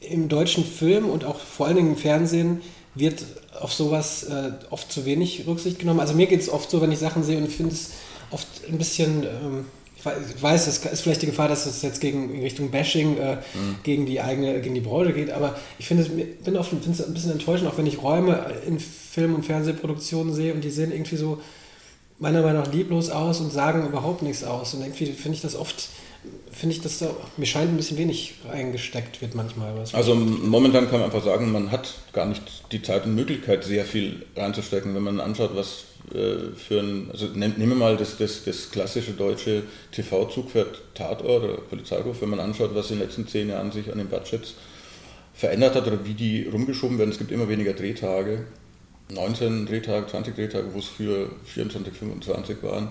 im 0.00 0.28
deutschen 0.28 0.64
Film 0.64 1.08
und 1.08 1.24
auch 1.24 1.40
vor 1.40 1.66
allen 1.66 1.76
Dingen 1.76 1.90
im 1.90 1.96
Fernsehen 1.96 2.60
wird 2.94 3.24
auf 3.60 3.72
sowas 3.72 4.24
äh, 4.24 4.52
oft 4.70 4.92
zu 4.92 5.04
wenig 5.04 5.44
Rücksicht 5.46 5.80
genommen? 5.80 6.00
Also 6.00 6.14
mir 6.14 6.26
geht 6.26 6.40
es 6.40 6.48
oft 6.48 6.70
so, 6.70 6.80
wenn 6.80 6.92
ich 6.92 6.98
Sachen 7.00 7.24
sehe 7.24 7.38
und 7.38 7.48
finde 7.48 7.72
es 7.72 7.92
oft 8.30 8.46
ein 8.68 8.78
bisschen... 8.78 9.24
Ähm, 9.24 9.64
ich 10.04 10.42
weiß, 10.42 10.66
es 10.68 10.78
ist 10.78 11.00
vielleicht 11.00 11.22
die 11.22 11.26
Gefahr, 11.26 11.48
dass 11.48 11.66
es 11.66 11.82
jetzt 11.82 12.00
gegen 12.00 12.34
in 12.34 12.42
Richtung 12.42 12.70
Bashing 12.70 13.18
äh, 13.18 13.36
mhm. 13.36 13.76
gegen 13.82 14.06
die 14.06 14.20
eigene, 14.20 14.60
gegen 14.60 14.74
die 14.74 14.80
Branche 14.80 15.12
geht, 15.12 15.30
aber 15.30 15.56
ich 15.78 15.86
finde 15.86 16.04
es, 16.04 16.08
bin 16.44 16.56
oft 16.56 16.70
finde 16.70 16.90
es 16.90 17.04
ein 17.04 17.14
bisschen 17.14 17.32
enttäuschend, 17.32 17.68
auch 17.68 17.76
wenn 17.78 17.86
ich 17.86 18.02
Räume 18.02 18.46
in 18.66 18.78
Film- 18.78 19.34
und 19.34 19.44
Fernsehproduktionen 19.44 20.32
sehe 20.32 20.54
und 20.54 20.62
die 20.62 20.70
sehen 20.70 20.92
irgendwie 20.92 21.16
so 21.16 21.40
meiner 22.18 22.42
Meinung 22.42 22.62
nach 22.62 22.72
lieblos 22.72 23.10
aus 23.10 23.40
und 23.40 23.52
sagen 23.52 23.86
überhaupt 23.86 24.22
nichts 24.22 24.44
aus. 24.44 24.74
Und 24.74 24.82
irgendwie 24.82 25.06
finde 25.06 25.36
ich 25.36 25.42
das 25.42 25.54
oft, 25.54 25.88
finde 26.50 26.74
ich, 26.74 26.82
dass 26.82 26.98
da, 26.98 27.10
mir 27.36 27.46
scheint 27.46 27.70
ein 27.70 27.76
bisschen 27.76 27.96
wenig 27.96 28.34
reingesteckt 28.48 29.20
wird 29.20 29.34
manchmal. 29.34 29.72
Also 29.92 30.14
momentan 30.14 30.90
kann 30.90 31.00
man 31.00 31.04
einfach 31.04 31.24
sagen, 31.24 31.52
man 31.52 31.70
hat 31.70 31.94
gar 32.12 32.26
nicht 32.26 32.42
die 32.72 32.82
Zeit 32.82 33.04
und 33.04 33.14
Möglichkeit, 33.14 33.64
sehr 33.64 33.84
viel 33.84 34.26
reinzustecken. 34.36 34.94
Wenn 34.94 35.02
man 35.02 35.20
anschaut, 35.20 35.54
was 35.54 35.84
äh, 36.14 36.54
für 36.56 36.80
ein, 36.80 37.10
also 37.10 37.26
nehmen 37.26 37.58
wir 37.58 37.74
mal 37.74 37.96
das, 37.96 38.16
das, 38.16 38.44
das 38.44 38.70
klassische 38.70 39.12
deutsche 39.12 39.62
TV-Zugpferd 39.92 40.82
Tatort 40.94 41.44
oder 41.44 41.54
Polizeiruf, 41.54 42.20
wenn 42.20 42.30
man 42.30 42.40
anschaut, 42.40 42.74
was 42.74 42.90
in 42.90 42.98
den 42.98 43.06
letzten 43.06 43.26
zehn 43.26 43.48
Jahren 43.48 43.72
sich 43.72 43.90
an 43.90 43.98
den 43.98 44.08
Budgets 44.08 44.54
verändert 45.34 45.76
hat 45.76 45.86
oder 45.86 46.04
wie 46.04 46.14
die 46.14 46.48
rumgeschoben 46.48 46.98
werden. 46.98 47.10
Es 47.10 47.18
gibt 47.18 47.30
immer 47.30 47.48
weniger 47.48 47.72
Drehtage. 47.72 48.44
19 49.10 49.66
Drehtage, 49.66 50.06
20 50.06 50.34
Drehtage, 50.34 50.74
wo 50.74 50.80
es 50.80 50.86
für 50.86 51.30
24, 51.44 51.94
25 51.94 52.62
waren. 52.62 52.88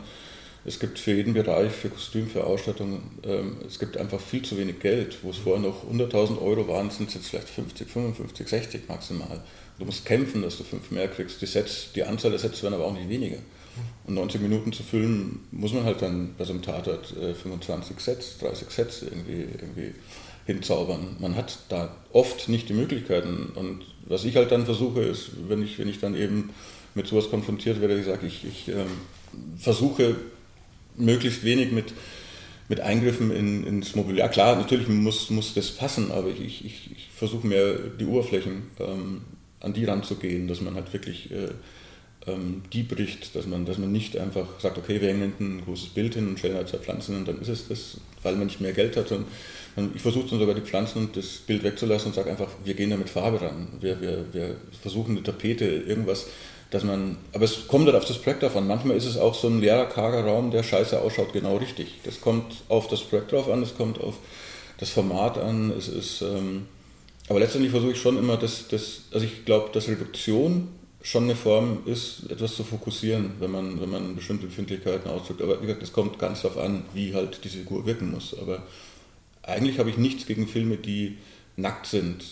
Es 0.65 0.79
gibt 0.79 0.99
für 0.99 1.13
jeden 1.13 1.33
Bereich, 1.33 1.71
für 1.71 1.89
Kostüm, 1.89 2.27
für 2.27 2.43
Ausstattung, 2.43 3.01
ähm, 3.23 3.57
es 3.65 3.79
gibt 3.79 3.95
einfach 3.95 4.19
viel 4.19 4.41
zu 4.41 4.57
wenig 4.57 4.79
Geld. 4.79 5.17
Wo 5.21 5.29
es 5.29 5.37
vorher 5.37 5.61
noch 5.61 5.89
100.000 5.89 6.41
Euro 6.41 6.67
waren, 6.67 6.89
sind 6.89 7.09
es 7.09 7.15
jetzt 7.15 7.27
vielleicht 7.27 7.49
50, 7.49 7.87
55, 7.87 8.47
60 8.47 8.87
maximal. 8.89 9.41
Du 9.79 9.85
musst 9.85 10.05
kämpfen, 10.05 10.41
dass 10.41 10.57
du 10.57 10.63
fünf 10.63 10.91
mehr 10.91 11.07
kriegst. 11.07 11.41
Die, 11.41 11.45
Sets, 11.45 11.89
die 11.93 12.03
Anzahl 12.03 12.31
der 12.31 12.39
Sets 12.39 12.63
werden 12.63 12.73
aber 12.73 12.85
auch 12.85 12.93
nicht 12.93 13.09
weniger. 13.09 13.37
Und 14.05 14.15
90 14.15 14.41
Minuten 14.41 14.73
zu 14.73 14.81
füllen, 14.81 15.41
muss 15.51 15.73
man 15.73 15.83
halt 15.83 16.01
dann 16.01 16.33
bei 16.37 16.45
so 16.45 16.53
einem 16.53 16.63
Tatort 16.63 17.15
äh, 17.15 17.35
25 17.35 17.99
Sets, 17.99 18.37
30 18.39 18.69
Sets 18.71 19.03
irgendwie, 19.03 19.45
irgendwie 19.59 19.93
hinzaubern. 20.47 21.17
Man 21.19 21.35
hat 21.35 21.59
da 21.69 21.95
oft 22.13 22.49
nicht 22.49 22.69
die 22.69 22.73
Möglichkeiten. 22.73 23.51
Und 23.53 23.85
was 24.07 24.23
ich 24.23 24.35
halt 24.35 24.51
dann 24.51 24.65
versuche, 24.65 25.01
ist, 25.01 25.31
wenn 25.47 25.61
ich, 25.61 25.77
wenn 25.77 25.89
ich 25.89 25.99
dann 25.99 26.15
eben 26.15 26.49
mit 26.95 27.05
sowas 27.05 27.29
konfrontiert 27.29 27.79
werde, 27.81 27.99
ich 27.99 28.05
sage, 28.05 28.25
ich, 28.25 28.45
ich 28.45 28.69
ähm, 28.69 28.87
versuche 29.57 30.15
möglichst 30.95 31.43
wenig 31.43 31.71
mit, 31.71 31.93
mit 32.69 32.79
Eingriffen 32.79 33.31
in, 33.31 33.67
ins 33.67 33.95
Mobiliar. 33.95 34.29
Klar, 34.29 34.55
natürlich 34.55 34.87
muss, 34.87 35.29
muss 35.29 35.53
das 35.53 35.71
passen, 35.71 36.11
aber 36.11 36.29
ich, 36.29 36.65
ich, 36.65 36.91
ich 36.91 37.09
versuche 37.13 37.45
mehr 37.45 37.75
die 37.75 38.05
Oberflächen 38.05 38.63
ähm, 38.79 39.21
an 39.59 39.73
die 39.73 39.85
ranzugehen, 39.85 40.47
dass 40.47 40.61
man 40.61 40.75
halt 40.75 40.91
wirklich 40.93 41.31
äh, 41.31 41.49
ähm, 42.27 42.63
die 42.73 42.83
bricht, 42.83 43.35
dass 43.35 43.47
man, 43.47 43.65
dass 43.65 43.77
man 43.77 43.91
nicht 43.91 44.17
einfach 44.17 44.47
sagt, 44.59 44.77
okay, 44.77 45.01
wir 45.01 45.09
hängen 45.09 45.33
ein 45.39 45.61
großes 45.65 45.89
Bild 45.89 46.15
hin 46.15 46.27
und 46.27 46.39
stellen 46.39 46.55
halt 46.55 46.69
zwei 46.69 46.77
Pflanzen 46.77 47.15
und 47.15 47.27
dann 47.27 47.41
ist 47.41 47.47
es 47.47 47.67
das, 47.67 47.97
weil 48.23 48.35
man 48.35 48.47
nicht 48.47 48.61
mehr 48.61 48.73
Geld 48.73 48.97
hat. 48.97 49.11
Und 49.11 49.25
ich 49.95 50.01
versuche 50.01 50.29
dann 50.29 50.39
sogar 50.39 50.55
die 50.55 50.61
Pflanzen 50.61 50.99
und 50.99 51.15
das 51.15 51.37
Bild 51.37 51.63
wegzulassen 51.63 52.07
und 52.07 52.15
sage 52.15 52.29
einfach, 52.29 52.49
wir 52.63 52.73
gehen 52.73 52.89
da 52.89 52.97
mit 52.97 53.09
Farbe 53.09 53.41
ran. 53.41 53.67
Wir, 53.79 54.01
wir, 54.01 54.25
wir 54.33 54.55
versuchen 54.81 55.11
eine 55.11 55.23
Tapete, 55.23 55.65
irgendwas, 55.65 56.25
dass 56.69 56.83
man, 56.83 57.17
aber 57.33 57.45
es 57.45 57.67
kommt 57.67 57.85
halt 57.85 57.95
auf 57.95 58.05
das 58.05 58.17
Projekt 58.17 58.43
drauf 58.43 58.57
an. 58.57 58.67
Manchmal 58.67 58.97
ist 58.97 59.05
es 59.05 59.17
auch 59.17 59.33
so 59.33 59.47
ein 59.47 59.61
leerer, 59.61 59.85
karger 59.85 60.25
Raum, 60.25 60.51
der 60.51 60.63
scheiße 60.63 60.99
ausschaut, 60.99 61.31
genau 61.31 61.57
richtig. 61.57 61.99
Das 62.03 62.19
kommt 62.19 62.63
auf 62.67 62.87
das 62.87 63.01
Projekt 63.01 63.31
drauf 63.31 63.49
an, 63.49 63.61
es 63.63 63.75
kommt 63.77 64.01
auf 64.01 64.15
das 64.79 64.89
Format 64.89 65.37
an, 65.37 65.71
es 65.77 65.87
ist, 65.87 66.21
ähm, 66.21 66.65
aber 67.29 67.39
letztendlich 67.39 67.71
versuche 67.71 67.91
ich 67.91 68.01
schon 68.01 68.17
immer, 68.17 68.37
dass, 68.37 68.67
dass 68.67 69.03
also 69.11 69.25
ich 69.25 69.45
glaube, 69.45 69.69
dass 69.73 69.87
Reduktion 69.87 70.69
schon 71.01 71.25
eine 71.25 71.35
Form 71.35 71.79
ist, 71.85 72.29
etwas 72.29 72.55
zu 72.55 72.63
fokussieren, 72.63 73.31
wenn 73.39 73.51
man, 73.51 73.79
wenn 73.79 73.89
man 73.89 74.15
bestimmte 74.15 74.45
Empfindlichkeiten 74.45 75.09
ausdrückt. 75.09 75.41
Aber 75.41 75.61
wie 75.61 75.65
gesagt, 75.65 75.83
es 75.83 75.93
kommt 75.93 76.19
ganz 76.19 76.41
darauf 76.41 76.57
an, 76.57 76.83
wie 76.93 77.13
halt 77.13 77.39
diese 77.43 77.59
Figur 77.59 77.85
wirken 77.85 78.11
muss. 78.11 78.37
Aber 78.37 78.63
eigentlich 79.43 79.79
habe 79.79 79.89
ich 79.89 79.97
nichts 79.97 80.25
gegen 80.25 80.47
Filme, 80.47 80.77
die 80.77 81.17
nackt 81.59 81.87
sind. 81.87 82.23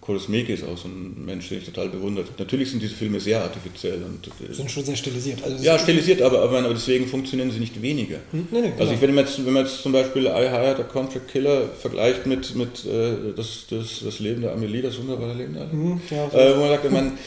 Korismeke 0.00 0.52
ist 0.52 0.64
auch 0.64 0.76
so 0.76 0.88
ein 0.88 1.24
Mensch, 1.24 1.48
den 1.48 1.58
ich 1.58 1.64
total 1.64 1.88
bewundert. 1.90 2.26
Natürlich 2.38 2.70
sind 2.70 2.82
diese 2.82 2.94
Filme 2.94 3.20
sehr 3.20 3.40
artifiziell. 3.40 4.02
und 4.02 4.26
äh, 4.26 4.52
Sind 4.52 4.68
schon 4.68 4.84
sehr 4.84 4.96
stilisiert. 4.96 5.44
Also 5.44 5.64
ja, 5.64 5.78
stilisiert, 5.78 6.20
aber, 6.22 6.42
aber, 6.42 6.58
aber, 6.58 6.74
deswegen 6.74 7.06
funktionieren 7.06 7.52
sie 7.52 7.60
nicht 7.60 7.80
weniger. 7.80 8.18
Hm? 8.32 8.48
Nee, 8.50 8.60
nee, 8.62 8.72
also 8.76 8.92
ich, 8.92 9.00
wenn, 9.00 9.14
man 9.14 9.26
jetzt, 9.26 9.46
wenn 9.46 9.52
man 9.52 9.64
jetzt 9.64 9.80
zum 9.80 9.92
Beispiel 9.92 10.26
I 10.26 10.48
Hired 10.50 10.80
a 10.80 10.82
Contract 10.82 11.28
Killer 11.28 11.68
vergleicht 11.68 12.26
mit, 12.26 12.56
mit 12.56 12.84
äh, 12.84 13.32
das, 13.36 13.66
das, 13.70 14.00
das 14.02 14.18
Leben 14.18 14.42
der 14.42 14.52
Amelie, 14.52 14.82
das 14.82 14.98
wunderbare 14.98 15.34
Leben 15.34 15.54
der 15.54 15.62
Amelie, 15.62 15.92
hm, 15.92 16.00
ja, 16.10 16.26
äh, 16.26 16.56
wo 16.56 16.60
man 16.60 16.68
sagt, 16.70 16.90
man, 16.90 17.18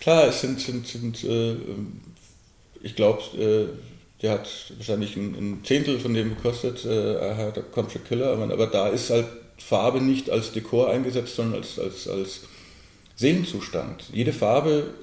klar, 0.00 0.26
es 0.26 0.40
sind, 0.40 0.58
sind, 0.58 0.88
sind 0.88 1.22
äh, 1.22 1.54
ich 2.82 2.96
glaube, 2.96 3.22
äh, 3.38 3.66
der 4.22 4.32
hat 4.32 4.48
wahrscheinlich 4.76 5.14
ein, 5.14 5.34
ein, 5.34 5.60
Zehntel 5.64 6.00
von 6.00 6.14
dem 6.14 6.30
gekostet, 6.30 6.84
äh, 6.84 7.14
I 7.30 7.36
Hired 7.36 7.58
a 7.58 7.62
Contract 7.62 8.08
Killer, 8.08 8.32
aber, 8.32 8.52
aber 8.52 8.66
da 8.66 8.88
ist 8.88 9.10
halt 9.10 9.26
Farbe 9.60 10.00
nicht 10.00 10.30
als 10.30 10.52
Dekor 10.52 10.90
eingesetzt, 10.90 11.36
sondern 11.36 11.60
als, 11.60 11.78
als, 11.78 12.08
als 12.08 12.40
Seelenzustand. 13.16 14.04
Jede 14.12 14.32
Farbe, 14.32 14.94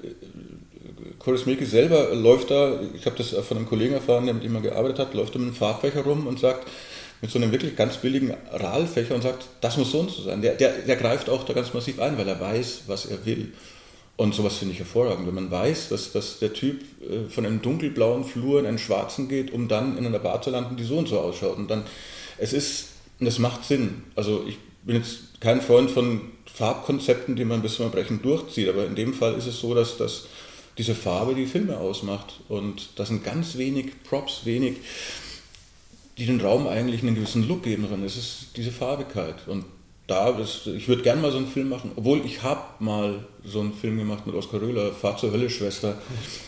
Coris 1.18 1.46
Milke 1.46 1.64
selber 1.64 2.14
läuft 2.14 2.50
da, 2.50 2.80
ich 2.94 3.06
habe 3.06 3.16
das 3.16 3.30
von 3.30 3.56
einem 3.56 3.66
Kollegen 3.66 3.94
erfahren, 3.94 4.26
der 4.26 4.34
mit 4.34 4.44
ihm 4.44 4.52
mal 4.52 4.62
gearbeitet 4.62 4.98
hat, 4.98 5.14
läuft 5.14 5.34
mit 5.34 5.44
einem 5.44 5.54
Farbfächer 5.54 6.02
rum 6.02 6.26
und 6.26 6.38
sagt, 6.38 6.66
mit 7.20 7.30
so 7.30 7.38
einem 7.38 7.50
wirklich 7.50 7.74
ganz 7.76 7.96
billigen 7.96 8.34
Rahlfächer 8.52 9.14
und 9.14 9.22
sagt, 9.22 9.46
das 9.60 9.76
muss 9.76 9.90
so 9.90 10.00
und 10.00 10.10
so 10.10 10.22
sein. 10.22 10.42
Der, 10.42 10.54
der, 10.54 10.72
der 10.82 10.96
greift 10.96 11.28
auch 11.28 11.44
da 11.44 11.52
ganz 11.52 11.74
massiv 11.74 12.00
ein, 12.00 12.16
weil 12.16 12.28
er 12.28 12.40
weiß, 12.40 12.82
was 12.86 13.06
er 13.06 13.24
will. 13.24 13.52
Und 14.16 14.34
sowas 14.34 14.56
finde 14.56 14.72
ich 14.74 14.80
hervorragend, 14.80 15.26
wenn 15.26 15.34
man 15.34 15.50
weiß, 15.50 15.90
dass, 15.90 16.12
dass 16.12 16.40
der 16.40 16.52
Typ 16.52 16.82
äh, 17.02 17.28
von 17.28 17.46
einem 17.46 17.62
dunkelblauen 17.62 18.24
Flur 18.24 18.58
in 18.58 18.66
einen 18.66 18.78
schwarzen 18.78 19.28
geht, 19.28 19.52
um 19.52 19.68
dann 19.68 19.96
in 19.96 20.06
einer 20.06 20.18
Bar 20.18 20.42
zu 20.42 20.50
landen, 20.50 20.76
die 20.76 20.84
so 20.84 20.98
und 20.98 21.08
so 21.08 21.20
ausschaut. 21.20 21.56
Und 21.56 21.70
dann, 21.70 21.84
es 22.36 22.52
ist 22.52 22.88
und 23.20 23.26
das 23.26 23.38
macht 23.38 23.64
Sinn. 23.64 24.02
Also 24.14 24.44
ich 24.46 24.58
bin 24.84 24.96
jetzt 24.96 25.40
kein 25.40 25.60
Freund 25.60 25.90
von 25.90 26.20
Farbkonzepten, 26.46 27.36
die 27.36 27.44
man 27.44 27.62
bis 27.62 27.74
zum 27.76 27.86
Erbrechen 27.86 28.22
durchzieht, 28.22 28.68
aber 28.68 28.86
in 28.86 28.94
dem 28.94 29.14
Fall 29.14 29.34
ist 29.34 29.46
es 29.46 29.60
so, 29.60 29.74
dass, 29.74 29.96
dass 29.96 30.26
diese 30.76 30.94
Farbe 30.94 31.34
die 31.34 31.46
Filme 31.46 31.76
ausmacht. 31.76 32.40
Und 32.48 32.90
das 32.96 33.08
sind 33.08 33.24
ganz 33.24 33.56
wenig 33.58 34.02
Props, 34.04 34.44
wenig, 34.44 34.76
die 36.16 36.26
den 36.26 36.40
Raum 36.40 36.66
eigentlich 36.66 37.02
einen 37.02 37.14
gewissen 37.14 37.46
Look 37.46 37.64
geben, 37.64 37.82
sondern 37.82 38.04
es 38.04 38.16
ist 38.16 38.56
diese 38.56 38.70
Farbigkeit. 38.70 39.46
Und 39.46 39.64
da, 40.08 40.32
das, 40.32 40.66
ich 40.66 40.88
würde 40.88 41.02
gerne 41.02 41.20
mal 41.20 41.30
so 41.30 41.36
einen 41.36 41.46
Film 41.46 41.68
machen, 41.68 41.92
obwohl 41.94 42.24
ich 42.24 42.42
habe 42.42 42.62
mal 42.78 43.16
so 43.44 43.60
einen 43.60 43.74
Film 43.74 43.98
gemacht 43.98 44.26
mit 44.26 44.34
Oskar 44.34 44.62
Röhler, 44.62 44.90
Fahr 44.90 45.18
zur 45.18 45.32
Hölle, 45.32 45.50
Schwester. 45.50 45.96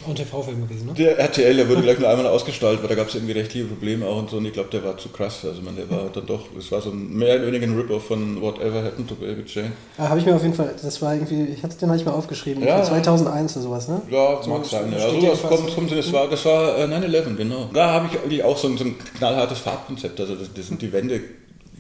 Und 0.07 0.17
TV-Film 0.17 0.67
gewesen, 0.67 0.87
ne? 0.87 0.95
Der 0.95 1.19
RTL, 1.19 1.55
der 1.55 1.69
wurde 1.69 1.83
gleich 1.83 1.99
nur 1.99 2.09
einmal 2.09 2.27
ausgestaltet, 2.27 2.83
weil 2.83 2.89
da 2.89 2.95
gab 2.95 3.09
es 3.09 3.17
irgendwie 3.17 3.35
rechtliche 3.35 3.67
Probleme 3.67 4.07
auch 4.07 4.17
und 4.17 4.31
so 4.31 4.39
und 4.39 4.47
ich 4.47 4.55
glaube, 4.55 4.71
der 4.71 4.83
war 4.83 4.97
zu 4.97 5.11
krass. 5.11 5.45
Also 5.45 5.61
man, 5.61 5.77
der 5.77 5.91
war 5.91 6.09
dann 6.11 6.25
doch, 6.25 6.47
es 6.59 6.73
war 6.73 6.81
so 6.81 6.91
ein 6.91 7.13
mehr 7.13 7.37
oder 7.37 7.49
weniger 7.49 7.67
ein 7.67 7.77
Rip-Off 7.77 8.07
von 8.07 8.41
Whatever 8.41 8.83
Happened 8.83 9.09
to 9.11 9.15
Baby 9.17 9.43
Jane. 9.47 9.73
Ah, 9.99 10.09
habe 10.09 10.21
ich 10.21 10.25
mir 10.25 10.35
auf 10.35 10.43
jeden 10.43 10.55
Fall, 10.55 10.75
das 10.83 11.03
war 11.03 11.13
irgendwie, 11.13 11.53
ich 11.53 11.63
hatte 11.63 11.77
den 11.77 11.91
manchmal 11.91 12.15
aufgeschrieben, 12.15 12.65
ja, 12.67 12.83
2001 12.83 13.57
oder 13.57 13.63
sowas, 13.63 13.89
ne? 13.89 14.01
Ja, 14.11 14.43
so, 14.43 14.49
mag 14.49 14.65
sein, 14.65 14.91
ja. 14.91 15.05
Also 15.05 15.21
das 15.21 15.43
kommt, 15.43 15.75
kommt 15.75 15.93
das 15.93 16.11
war, 16.15 16.29
das 16.29 16.43
war 16.47 16.79
äh, 16.79 16.85
9-11, 16.85 17.37
genau. 17.37 17.69
Da 17.75 17.93
habe 17.93 18.09
ich 18.11 18.19
eigentlich 18.19 18.43
auch 18.43 18.57
so 18.57 18.69
ein, 18.69 18.79
so 18.79 18.85
ein 18.85 18.95
knallhartes 19.19 19.59
Farbkonzept, 19.59 20.19
also 20.19 20.35
das, 20.35 20.49
das 20.55 20.67
sind 20.67 20.81
die 20.81 20.91
Wände 20.91 21.21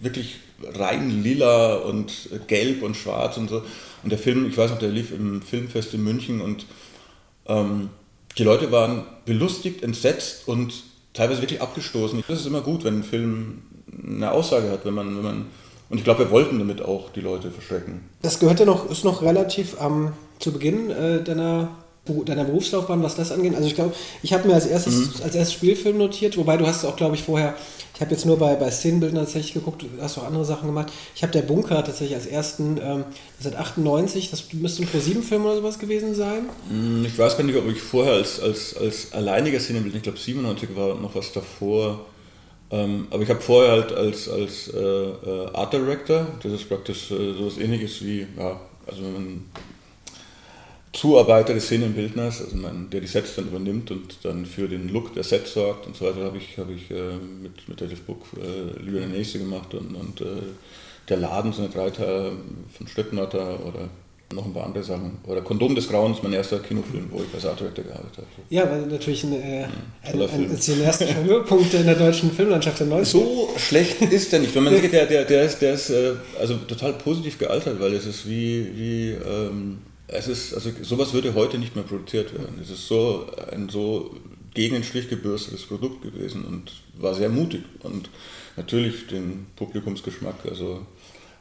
wirklich 0.03 0.37
rein 0.75 1.23
lila 1.23 1.77
und 1.77 2.29
gelb 2.47 2.83
und 2.83 2.97
schwarz 2.97 3.37
und 3.37 3.49
so. 3.51 3.63
Und 4.03 4.11
der 4.11 4.19
Film, 4.19 4.49
ich 4.49 4.57
weiß 4.57 4.71
noch, 4.71 4.79
der 4.79 4.89
lief 4.91 5.13
im 5.13 5.43
Filmfest 5.43 5.95
in 5.95 6.03
München 6.03 6.41
und 6.41 6.67
ähm, 7.47 7.91
die 8.39 8.45
Leute 8.45 8.71
waren 8.73 9.05
belustigt, 9.25 9.83
entsetzt 9.83 10.47
und 10.47 10.73
teilweise 11.13 11.43
wirklich 11.43 11.61
abgestoßen. 11.61 12.23
Das 12.29 12.41
ist 12.41 12.47
immer 12.47 12.61
gut, 12.61 12.85
wenn 12.85 13.01
ein 13.01 13.05
Film 13.05 13.63
eine 14.07 14.31
Aussage 14.33 14.71
hat, 14.71 14.85
wenn 14.85 14.95
man, 14.95 15.17
wenn 15.17 15.25
man 15.25 15.47
und 15.89 15.99
ich 15.99 16.05
glaube, 16.05 16.21
wir 16.21 16.31
wollten 16.31 16.59
damit 16.59 16.83
auch 16.83 17.11
die 17.11 17.21
Leute 17.21 17.51
verschrecken. 17.51 18.03
Das 18.23 18.39
gehört 18.39 18.61
ja 18.61 18.67
noch, 18.67 18.89
ist 18.89 19.05
noch 19.05 19.23
relativ 19.23 19.77
ähm, 19.81 20.13
zu 20.39 20.53
Beginn 20.53 20.91
äh, 20.91 21.23
deiner 21.23 21.71
deiner 22.25 22.45
Berufslaufbahn, 22.45 23.03
was 23.03 23.15
das 23.15 23.31
angeht. 23.31 23.55
Also 23.55 23.67
ich 23.67 23.75
glaube, 23.75 23.95
ich 24.23 24.33
habe 24.33 24.49
mir 24.49 24.55
als 24.55 24.67
erstes, 24.67 24.95
mhm. 24.95 25.23
als 25.23 25.35
erstes 25.35 25.53
Spielfilm 25.53 25.99
notiert, 25.99 26.37
wobei 26.37 26.57
du 26.57 26.67
hast 26.67 26.85
auch, 26.85 26.97
glaube 26.97 27.15
ich, 27.15 27.23
vorher, 27.23 27.55
ich 28.01 28.03
habe 28.03 28.15
jetzt 28.15 28.25
nur 28.25 28.39
bei, 28.39 28.55
bei 28.55 28.71
Szenenbildern 28.71 29.27
tatsächlich 29.27 29.53
geguckt, 29.53 29.83
du 29.83 29.89
hast 30.01 30.17
auch 30.17 30.25
andere 30.25 30.43
Sachen 30.43 30.67
gemacht. 30.67 30.91
Ich 31.15 31.23
habe 31.23 31.35
der 31.35 31.43
Bunker 31.43 31.85
tatsächlich 31.85 32.15
als 32.15 32.25
ersten, 32.25 32.81
ähm, 32.83 33.05
seit 33.39 33.57
98, 33.57 34.31
das 34.31 34.55
müsste 34.55 34.85
ein 34.85 34.89
Pro-7-Film 34.89 35.45
oder 35.45 35.57
sowas 35.57 35.79
gewesen 35.79 36.15
sein. 36.15 36.45
Mm, 36.71 37.05
ich 37.05 37.19
weiß 37.19 37.37
gar 37.37 37.45
nicht, 37.45 37.59
ob 37.59 37.69
ich 37.69 37.83
vorher 37.83 38.15
als, 38.15 38.41
als, 38.41 38.75
als 38.75 39.13
alleiniger 39.13 39.61
Szenenbild, 39.61 39.97
ich 39.97 40.03
glaube 40.03 40.17
97 40.17 40.75
war 40.75 40.95
noch 40.95 41.15
was 41.15 41.31
davor, 41.33 42.07
ähm, 42.71 43.07
aber 43.11 43.23
ich 43.23 43.29
habe 43.29 43.43
vorher 43.43 43.73
halt 43.73 43.93
als, 43.93 44.31
als 44.31 44.69
äh, 44.69 44.79
äh, 44.81 45.53
Art 45.53 45.75
Director, 45.75 46.27
das 46.43 46.53
ist 46.53 46.71
praktisch 46.71 47.11
äh, 47.11 47.35
sowas 47.35 47.59
ähnliches 47.59 48.03
wie, 48.03 48.27
ja, 48.39 48.59
also 48.87 49.03
wenn 49.03 49.13
man 49.13 49.45
Zuarbeiter 50.93 51.55
des 51.55 51.67
Szenenbildners, 51.67 52.43
also 52.43 52.57
man, 52.57 52.91
der 52.91 53.01
die 53.01 53.07
Sets 53.07 53.37
dann 53.37 53.47
übernimmt 53.47 53.91
und 53.93 54.19
dann 54.25 54.45
für 54.45 54.69
den 54.69 54.89
Look 54.89 55.15
der 55.15 55.23
Sets 55.23 55.55
sorgt 55.55 55.87
und 55.87 55.97
so 55.97 56.07
weiter, 56.07 56.25
habe 56.25 56.39
ich, 56.39 56.59
hab 56.59 56.69
ich 56.69 56.91
äh, 56.91 57.15
mit, 57.43 57.69
mit 57.69 57.81
Dave 57.81 57.95
Book 58.07 58.25
äh, 58.37 58.81
Lyra 58.83 59.07
Nächste 59.07 59.39
gemacht 59.39 59.73
und, 59.75 59.95
und 59.95 60.21
äh, 60.21 60.43
der 61.09 61.19
Laden, 61.19 61.53
so 61.53 61.63
eine 61.63 61.71
Dreiteil 61.71 62.33
von 62.77 62.89
Stöttnatter 62.89 63.65
oder 63.67 63.89
noch 64.33 64.47
ein 64.47 64.53
paar 64.53 64.65
andere 64.65 64.85
Sachen. 64.85 65.19
Oder 65.27 65.43
Kondom 65.43 65.75
des 65.75 65.89
Grauens, 65.89 66.19
mein 66.23 66.33
erster 66.33 66.59
Kinofilm, 66.61 67.09
wo 67.11 67.19
ich 67.19 67.35
als 67.35 67.47
Art 67.47 67.59
Director 67.59 67.85
gearbeitet 67.85 68.19
habe. 68.19 68.27
Ja, 68.49 68.71
weil 68.71 68.83
natürlich 68.83 69.25
ein, 69.25 69.33
äh, 69.33 69.67
ein, 70.03 70.21
ein, 70.21 70.51
ein 70.51 70.57
cineastischer 70.57 71.23
Höhepunkt 71.23 71.73
in 71.75 71.85
der 71.85 71.97
deutschen 71.97 72.31
Filmlandschaft 72.31 72.81
der 72.81 72.87
90 72.87 73.13
So 73.13 73.49
schlecht 73.57 74.03
ist 74.03 74.33
der 74.33 74.41
nicht. 74.41 74.55
Wenn 74.55 74.65
man 74.65 74.77
sieht, 74.77 74.93
der, 74.93 75.07
der, 75.07 75.25
der 75.25 75.43
ist, 75.45 75.59
der 75.61 75.75
ist 75.75 75.91
äh, 75.91 76.13
also 76.39 76.57
total 76.57 76.93
positiv 76.95 77.39
gealtert, 77.39 77.81
weil 77.81 77.93
es 77.95 78.07
ist 78.07 78.29
wie, 78.29 78.67
wie 78.77 79.11
ähm, 79.11 79.79
es 80.13 80.29
ist, 80.29 80.55
also 80.55 80.71
sowas 80.83 81.13
würde 81.13 81.35
heute 81.35 81.59
nicht 81.59 81.77
mehr 81.77 81.85
produziert 81.85 82.33
werden. 82.35 82.59
Es 82.61 82.71
ist 82.71 82.87
so 82.89 83.27
ein 83.53 83.69
so 83.69 84.17
gegen 84.55 84.75
den 84.75 84.85
Strich 84.85 85.09
gebürstetes 85.09 85.67
Produkt 85.67 86.03
gewesen 86.03 86.45
und 86.45 86.73
war 86.99 87.15
sehr 87.15 87.29
mutig 87.29 87.63
und 87.83 88.11
natürlich 88.57 89.07
den 89.07 89.47
Publikumsgeschmack, 89.55 90.47
also 90.49 90.85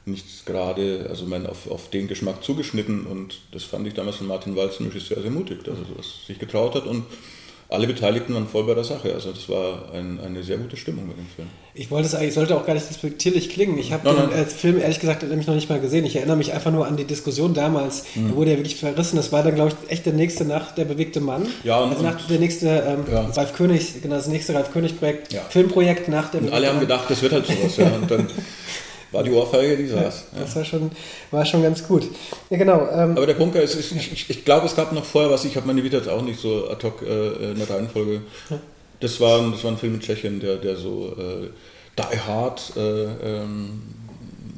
nichts 0.05 0.45
gerade, 0.45 1.08
also 1.10 1.25
mein, 1.25 1.47
auf, 1.47 1.69
auf 1.69 1.89
den 1.89 2.08
Geschmack 2.08 2.43
zugeschnitten 2.43 3.08
und 3.08 3.39
das 3.51 3.63
fand 3.63 3.88
ich 3.88 3.95
damals 3.95 4.17
von 4.17 4.27
Martin 4.27 4.55
Walz, 4.55 4.79
Regisseur, 4.79 5.21
sehr 5.21 5.32
mutig, 5.32 5.63
dass 5.63 5.77
er 5.77 5.86
sowas 5.86 6.25
sich 6.27 6.38
getraut 6.38 6.75
hat 6.75 6.86
und 6.86 7.03
alle 7.71 7.86
Beteiligten 7.86 8.34
waren 8.34 8.47
voll 8.47 8.63
bei 8.63 8.73
der 8.73 8.84
Sache. 8.84 9.13
Also 9.13 9.32
das 9.32 9.47
war 9.47 9.93
ein, 9.93 10.19
eine 10.19 10.41
sehr 10.41 10.58
gute 10.58 10.75
Stimmung 10.75 11.08
mit 11.08 11.17
dem 11.17 11.27
Film. 11.27 11.47
Ich 11.75 11.91
wollte 11.91 12.08
es 12.08 12.15
eigentlich, 12.15 12.34
sollte 12.34 12.58
auch 12.58 12.65
gar 12.65 12.73
nicht 12.73 12.89
respektierlich 12.89 13.51
klingen. 13.51 13.77
Ich 13.77 13.93
habe 13.93 14.10
den 14.10 14.32
äh, 14.32 14.45
Film 14.45 14.79
ehrlich 14.79 14.99
gesagt 14.99 15.21
nämlich 15.21 15.45
noch 15.45 15.53
nicht 15.53 15.69
mal 15.69 15.79
gesehen. 15.79 16.03
Ich 16.03 16.15
erinnere 16.15 16.36
mich 16.36 16.51
einfach 16.51 16.71
nur 16.71 16.88
an 16.88 16.97
die 16.97 17.03
Diskussion 17.03 17.53
damals. 17.53 18.05
Mhm. 18.15 18.29
Da 18.29 18.36
wurde 18.36 18.51
ja 18.51 18.58
wirklich 18.58 18.77
verrissen. 18.77 19.17
Das 19.17 19.32
war 19.32 19.43
dann, 19.43 19.53
glaube 19.53 19.71
ich, 19.71 19.91
echt 19.91 20.08
der 20.08 20.13
nächste 20.13 20.45
nach 20.45 20.71
Der 20.71 20.86
bewegte 20.86 21.19
Mann. 21.19 21.45
Ja, 21.63 21.79
und, 21.82 21.91
also 21.91 22.03
nach 22.03 22.19
der 22.27 22.39
nächste 22.39 22.67
ähm, 22.67 23.03
ja. 23.12 23.21
Ralf 23.21 23.53
König, 23.53 24.01
genau 24.01 24.15
das 24.15 24.27
nächste 24.27 24.55
Ralf 24.55 24.73
König 24.73 24.97
Projekt, 24.97 25.32
ja. 25.32 25.41
Filmprojekt 25.49 26.08
nach 26.08 26.32
der 26.32 26.41
und 26.41 26.51
Alle 26.51 26.69
haben 26.69 26.79
gedacht, 26.79 27.05
das 27.08 27.21
wird 27.21 27.34
halt 27.34 27.45
sowas. 27.45 27.77
ja. 27.77 27.86
Und 27.86 28.10
dann 28.10 28.27
war 29.11 29.23
die 29.23 29.31
Ohrfeige, 29.31 29.77
die 29.77 29.87
saß. 29.87 30.25
Ja, 30.33 30.41
das 30.41 30.55
war 30.55 30.65
schon, 30.65 30.91
war 31.31 31.45
schon 31.45 31.63
ganz 31.63 31.87
gut. 31.87 32.07
Ja, 32.49 32.57
genau. 32.57 32.87
Ähm, 32.91 33.17
Aber 33.17 33.25
der 33.25 33.33
Bunker 33.33 33.61
ist, 33.61 33.75
ist 33.75 33.91
ich, 33.91 34.29
ich, 34.29 34.45
glaube, 34.45 34.67
es 34.67 34.75
gab 34.75 34.91
noch 34.91 35.05
vorher 35.05 35.31
was, 35.31 35.45
ich 35.45 35.55
habe 35.55 35.67
meine 35.67 35.83
Vita 35.83 35.97
jetzt 35.97 36.09
auch 36.09 36.21
nicht 36.21 36.39
so 36.39 36.69
ad 36.69 36.85
hoc 36.85 37.01
äh, 37.01 37.51
in 37.51 37.57
der 37.57 37.69
Reihenfolge. 37.69 38.21
Das 38.99 39.19
war, 39.19 39.49
das 39.51 39.63
war 39.63 39.71
ein 39.71 39.77
Film 39.77 39.95
in 39.95 39.99
Tschechien, 40.01 40.39
der, 40.39 40.57
der 40.57 40.75
so 40.75 41.15
äh, 41.17 41.49
Die 41.97 42.19
Hard 42.19 42.73
äh, 42.75 42.81
ähm, 43.41 43.81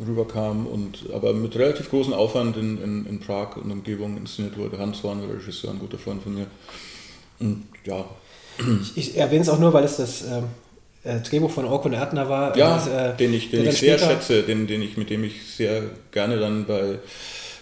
rüberkam 0.05 0.65
und 0.65 1.11
aber 1.13 1.33
mit 1.33 1.55
relativ 1.55 1.89
großem 1.89 2.13
Aufwand 2.13 2.57
in, 2.57 2.81
in, 2.81 3.05
in 3.05 3.19
Prag 3.19 3.57
und 3.57 3.71
Umgebung 3.71 4.17
inszeniert 4.17 4.57
wurde. 4.57 4.77
Hans 4.79 5.03
Horn 5.03 5.21
der 5.21 5.37
Regisseur, 5.37 5.71
ein 5.71 5.79
guter 5.79 5.97
Freund 5.97 6.23
von 6.23 6.33
mir. 6.33 6.47
Und 7.39 7.67
ja. 7.85 8.05
Ich, 8.81 8.97
ich 8.97 9.17
erwähne 9.17 9.41
es 9.41 9.49
auch 9.49 9.59
nur, 9.59 9.73
weil 9.73 9.83
es 9.83 9.97
das 9.97 10.23
äh, 10.23 10.41
Drehbuch 11.03 11.49
von 11.49 11.65
Orkun 11.65 11.93
Erdner 11.93 12.29
war. 12.29 12.55
Ja, 12.55 12.75
und, 12.75 12.91
äh, 12.91 13.15
den 13.17 13.33
ich, 13.33 13.49
den 13.49 13.67
ich 13.67 13.79
sehr 13.79 13.97
schätze, 13.97 14.43
den, 14.43 14.67
den 14.67 14.81
ich, 14.81 14.97
mit 14.97 15.09
dem 15.09 15.23
ich 15.23 15.43
sehr 15.43 15.83
gerne 16.11 16.37
dann 16.37 16.65
bei 16.65 16.99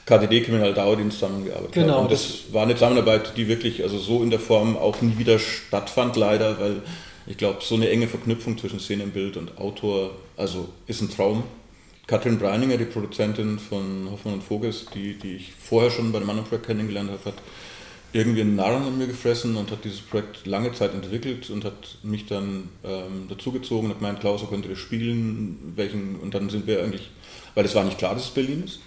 KDD 0.06 0.41
Kriminaldauerdienst 0.41 1.19
zusammengearbeitet 1.19 1.71
genau, 1.71 1.93
habe. 1.93 2.02
Und 2.02 2.12
das, 2.12 2.28
das 2.28 2.54
war 2.54 2.63
eine 2.63 2.73
Zusammenarbeit, 2.73 3.34
die 3.38 3.47
wirklich 3.47 3.84
also 3.84 3.97
so 3.97 4.23
in 4.23 4.30
der 4.30 4.39
Form 4.39 4.75
auch 4.75 5.02
nie 5.02 5.17
wieder 5.17 5.39
stattfand, 5.39 6.15
leider, 6.15 6.60
weil 6.60 6.82
ich 7.28 7.38
glaube, 7.38 7.60
so 7.62 7.75
eine 7.75 7.89
enge 7.89 8.08
Verknüpfung 8.08 8.58
zwischen 8.58 8.80
Szenenbild 8.80 9.38
und 9.38 9.58
Autor, 9.58 10.12
also 10.36 10.67
ist 10.88 11.02
ein 11.02 11.10
Traum. 11.10 11.43
Katrin 12.08 12.39
Breininger, 12.39 12.78
die 12.78 12.86
Produzentin 12.86 13.60
von 13.60 14.10
Hoffmann 14.12 14.34
und 14.34 14.43
Voges, 14.43 14.88
die, 14.95 15.13
die 15.13 15.36
ich 15.36 15.54
vorher 15.54 15.91
schon 15.91 16.12
bei 16.12 16.17
dem 16.17 16.30
anderen 16.30 16.49
Projekt 16.49 16.65
kennengelernt 16.65 17.12
habe, 17.12 17.23
hat 17.25 17.36
irgendwie 18.12 18.41
einen 18.41 18.56
Narren 18.56 18.84
an 18.84 18.98
mir 18.98 19.08
gefressen 19.08 19.56
und 19.56 19.69
hat 19.72 19.84
dieses 19.84 20.02
Projekt 20.02 20.45
lange 20.48 20.74
Zeit 20.74 20.93
entwickelt 20.93 21.50
und 21.50 21.63
hat 21.63 21.98
mich 22.04 22.26
dann 22.26 22.69
ähm, 22.84 23.28
dazugezogen 23.30 23.86
und 23.86 23.91
hat 23.91 24.00
gemeint, 24.00 24.19
Klaus, 24.19 24.43
könnt 24.50 24.65
ihr 24.65 24.72
das 24.72 24.80
spielen? 24.80 25.74
Welchen? 25.76 26.15
Und 26.15 26.34
dann 26.34 26.50
sind 26.50 26.65
wir 26.65 26.82
eigentlich, 26.84 27.12
weil 27.56 27.65
es 27.65 27.76
war 27.76 27.84
nicht 27.84 27.98
klar, 27.98 28.15
dass 28.15 28.26
es 28.26 28.32
Berlin 28.32 28.63
ist. 28.63 28.80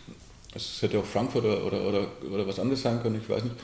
Es 0.54 0.82
hätte 0.82 0.98
auch 0.98 1.04
Frankfurt 1.04 1.44
oder, 1.44 1.64
oder, 1.64 1.88
oder, 1.88 2.06
oder 2.30 2.46
was 2.46 2.58
anderes 2.58 2.82
sein 2.82 3.00
können, 3.02 3.20
ich 3.22 3.28
weiß 3.28 3.44
nicht. 3.44 3.56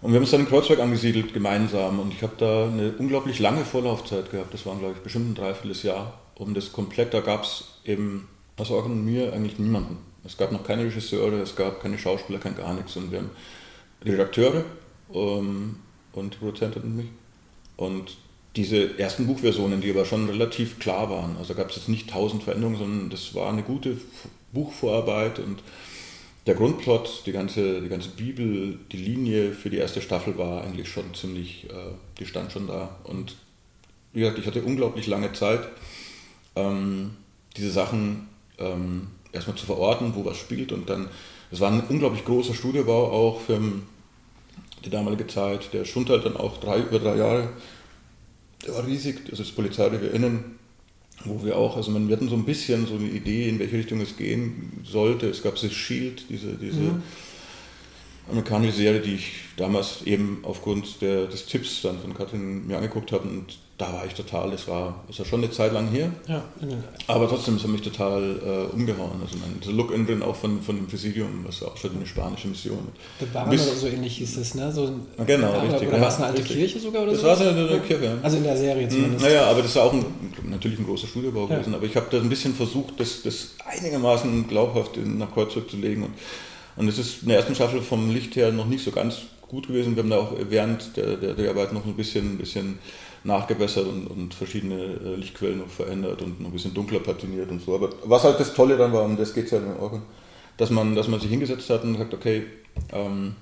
Und 0.00 0.10
wir 0.10 0.16
haben 0.16 0.24
uns 0.24 0.32
dann 0.32 0.40
in 0.40 0.48
Kreuzberg 0.48 0.80
angesiedelt, 0.80 1.32
gemeinsam. 1.32 2.00
Und 2.00 2.12
ich 2.12 2.22
habe 2.22 2.32
da 2.36 2.64
eine 2.66 2.92
unglaublich 2.98 3.38
lange 3.38 3.64
Vorlaufzeit 3.64 4.32
gehabt. 4.32 4.52
Das 4.52 4.66
waren, 4.66 4.80
glaube 4.80 4.94
ich, 4.96 5.02
bestimmt 5.02 5.30
ein 5.30 5.34
Dreivierteljahr. 5.36 6.18
Um 6.34 6.54
das 6.54 6.72
komplett, 6.72 7.14
da 7.14 7.20
gab 7.20 7.44
es 7.44 7.78
eben 7.84 8.26
außer 8.56 8.74
Orkan 8.74 8.92
und 8.92 9.04
mir 9.04 9.32
eigentlich 9.32 9.60
niemanden. 9.60 9.98
Es 10.24 10.36
gab 10.36 10.50
noch 10.50 10.64
keine 10.64 10.84
Regisseure, 10.84 11.40
es 11.40 11.54
gab 11.54 11.80
keine 11.80 11.98
Schauspieler, 11.98 12.40
kein 12.40 12.56
gar 12.56 12.74
nichts. 12.74 12.96
Und 12.96 13.12
wir 13.12 13.18
haben 13.18 13.30
Redakteure 14.04 14.64
ähm, 15.14 15.76
und 16.12 16.38
Produzenten 16.38 16.82
und 16.82 16.96
mich. 16.96 17.06
Und 17.76 18.16
diese 18.56 18.98
ersten 18.98 19.26
Buchversionen, 19.26 19.80
die 19.80 19.90
aber 19.90 20.04
schon 20.04 20.28
relativ 20.28 20.78
klar 20.78 21.08
waren, 21.10 21.36
also 21.38 21.54
gab 21.54 21.70
es 21.70 21.76
jetzt 21.76 21.88
nicht 21.88 22.10
tausend 22.10 22.42
Veränderungen, 22.42 22.78
sondern 22.78 23.10
das 23.10 23.34
war 23.34 23.50
eine 23.50 23.62
gute 23.62 23.96
Buchvorarbeit 24.52 25.38
und 25.38 25.62
der 26.46 26.54
Grundplot, 26.54 27.22
die 27.24 27.32
ganze, 27.32 27.80
die 27.80 27.88
ganze 27.88 28.10
Bibel, 28.10 28.78
die 28.90 28.96
Linie 28.96 29.52
für 29.52 29.70
die 29.70 29.76
erste 29.76 30.02
Staffel 30.02 30.36
war 30.36 30.64
eigentlich 30.64 30.88
schon 30.88 31.14
ziemlich, 31.14 31.70
äh, 31.70 31.94
die 32.18 32.26
stand 32.26 32.52
schon 32.52 32.66
da. 32.66 32.96
Und 33.04 33.36
wie 34.12 34.20
gesagt, 34.20 34.38
ich 34.38 34.46
hatte 34.46 34.62
unglaublich 34.62 35.06
lange 35.06 35.32
Zeit, 35.32 35.68
ähm, 36.56 37.16
diese 37.56 37.70
Sachen 37.70 38.28
ähm, 38.58 39.08
erstmal 39.32 39.56
zu 39.56 39.66
verorten, 39.66 40.14
wo 40.14 40.24
was 40.24 40.36
spielt 40.36 40.72
und 40.72 40.90
dann, 40.90 41.08
es 41.50 41.60
war 41.60 41.70
ein 41.70 41.84
unglaublich 41.88 42.24
großer 42.24 42.54
Studiobau 42.54 43.10
auch 43.10 43.40
für 43.40 43.60
die 44.84 44.90
damalige 44.90 45.26
Zeit, 45.26 45.72
der 45.72 45.84
stund 45.84 46.10
halt 46.10 46.24
dann 46.24 46.36
auch 46.36 46.58
drei, 46.58 46.80
über 46.80 46.98
drei 46.98 47.16
Jahre, 47.16 47.48
der 48.66 48.74
war 48.74 48.86
riesig, 48.86 49.28
das 49.28 49.40
ist 49.40 49.56
Polizeirevier 49.56 50.12
Innen, 50.12 50.56
wo 51.24 51.44
wir 51.44 51.56
auch, 51.56 51.76
also 51.76 51.90
man 51.90 52.10
hatten 52.10 52.28
so 52.28 52.34
ein 52.34 52.44
bisschen 52.44 52.86
so 52.86 52.94
eine 52.94 53.08
Idee, 53.08 53.48
in 53.48 53.58
welche 53.58 53.76
Richtung 53.76 54.00
es 54.00 54.16
gehen 54.16 54.82
sollte. 54.84 55.28
Es 55.28 55.42
gab 55.42 55.54
das 55.54 55.72
Shield, 55.72 56.24
diese, 56.28 56.54
diese 56.54 56.80
mhm. 56.80 57.02
amerikanische 58.28 58.76
Serie, 58.76 59.00
die 59.00 59.14
ich 59.14 59.32
damals 59.56 60.02
eben 60.02 60.40
aufgrund 60.42 61.00
der, 61.00 61.26
des 61.26 61.46
Tipps 61.46 61.82
dann 61.82 62.00
von 62.00 62.14
Katrin 62.14 62.66
mir 62.66 62.76
angeguckt 62.76 63.12
habe 63.12 63.28
und 63.28 63.58
da 63.82 63.92
war 63.92 64.06
ich 64.06 64.14
total, 64.14 64.50
das 64.50 64.68
war, 64.68 64.94
ist 65.08 65.18
ja 65.18 65.24
schon 65.24 65.42
eine 65.42 65.50
Zeit 65.50 65.72
lang 65.72 65.88
her, 65.88 66.10
ja, 66.28 66.42
aber 67.06 67.28
trotzdem, 67.28 67.56
es 67.56 67.62
hat 67.62 67.70
mich 67.70 67.82
total 67.82 68.22
äh, 68.22 68.74
umgehauen. 68.74 69.20
Also 69.22 69.36
mein, 69.38 69.60
der 69.60 69.72
Look 69.72 69.92
in 69.92 70.06
drin 70.06 70.22
auch 70.22 70.36
von, 70.36 70.62
von 70.62 70.76
dem 70.76 70.86
Präsidium, 70.86 71.44
was 71.44 71.62
auch 71.62 71.76
schon 71.76 71.96
eine 71.96 72.06
spanische 72.06 72.48
Mission 72.48 72.78
ist. 72.78 73.20
Der 73.20 73.26
Barren 73.26 73.48
oder 73.48 73.58
so 73.58 73.86
ähnlich 73.86 74.16
hieß 74.16 74.36
es, 74.36 74.54
ne? 74.54 74.70
So 74.70 74.86
ein, 74.86 75.26
genau, 75.26 75.52
ja, 75.52 75.60
richtig. 75.60 75.88
Oder 75.88 76.00
war 76.00 76.08
es 76.08 76.16
eine 76.16 76.26
alte 76.26 76.38
richtig. 76.38 76.56
Kirche 76.56 76.80
sogar 76.80 77.02
oder 77.02 77.12
das 77.12 77.20
so? 77.20 77.26
Das 77.26 77.40
war 77.40 77.48
eine, 77.48 77.68
eine 77.68 77.80
Kirche, 77.80 78.04
ja. 78.04 78.14
Also 78.22 78.36
in 78.36 78.44
der 78.44 78.56
Serie 78.56 78.88
zumindest. 78.88 79.24
Naja, 79.24 79.46
aber 79.46 79.62
das 79.62 79.74
war 79.74 79.84
auch 79.84 79.92
ein, 79.92 80.04
natürlich 80.48 80.78
ein 80.78 80.86
großer 80.86 81.06
Studiobau 81.08 81.48
ja. 81.48 81.56
gewesen, 81.56 81.74
aber 81.74 81.84
ich 81.84 81.96
habe 81.96 82.06
da 82.10 82.18
ein 82.18 82.28
bisschen 82.28 82.54
versucht, 82.54 82.98
das, 82.98 83.22
das 83.22 83.54
einigermaßen 83.66 84.46
glaubhaft 84.48 84.96
nach 85.04 85.32
Kreuzberg 85.32 85.68
zu 85.68 85.76
legen 85.76 86.04
und 86.04 86.12
und 86.74 86.88
es 86.88 86.98
ist 86.98 87.22
in 87.22 87.28
der 87.28 87.36
ersten 87.36 87.54
Staffel 87.54 87.82
vom 87.82 88.10
Licht 88.10 88.34
her 88.34 88.50
noch 88.50 88.66
nicht 88.66 88.82
so 88.82 88.90
ganz 88.90 89.18
gut 89.52 89.66
gewesen. 89.68 89.94
Wir 89.94 90.02
haben 90.02 90.10
da 90.10 90.18
auch 90.18 90.32
während 90.48 90.96
der, 90.96 91.16
der 91.16 91.34
Dreharbeit 91.34 91.72
noch 91.72 91.84
ein 91.84 91.94
bisschen, 91.94 92.34
ein 92.34 92.38
bisschen 92.38 92.78
nachgebessert 93.24 93.86
und, 93.86 94.06
und 94.06 94.34
verschiedene 94.34 94.76
äh, 94.76 95.14
Lichtquellen 95.16 95.58
noch 95.58 95.68
verändert 95.68 96.22
und 96.22 96.40
noch 96.40 96.48
ein 96.48 96.52
bisschen 96.52 96.74
dunkler 96.74 97.00
patiniert 97.00 97.50
und 97.50 97.62
so. 97.62 97.74
Aber 97.74 97.90
was 98.04 98.24
halt 98.24 98.40
das 98.40 98.54
Tolle 98.54 98.76
dann 98.76 98.92
war, 98.92 99.04
und 99.04 99.18
das 99.18 99.34
geht 99.34 99.46
es 99.46 99.52
ja 99.52 99.58
in 99.58 99.76
Organ, 99.76 100.02
dass 100.56 100.70
man, 100.70 100.94
dass 100.94 101.08
man 101.08 101.20
sich 101.20 101.30
hingesetzt 101.30 101.70
hat 101.70 101.84
und 101.84 101.96
sagt, 101.96 102.14
okay, 102.14 102.44
ähm, 102.92 103.34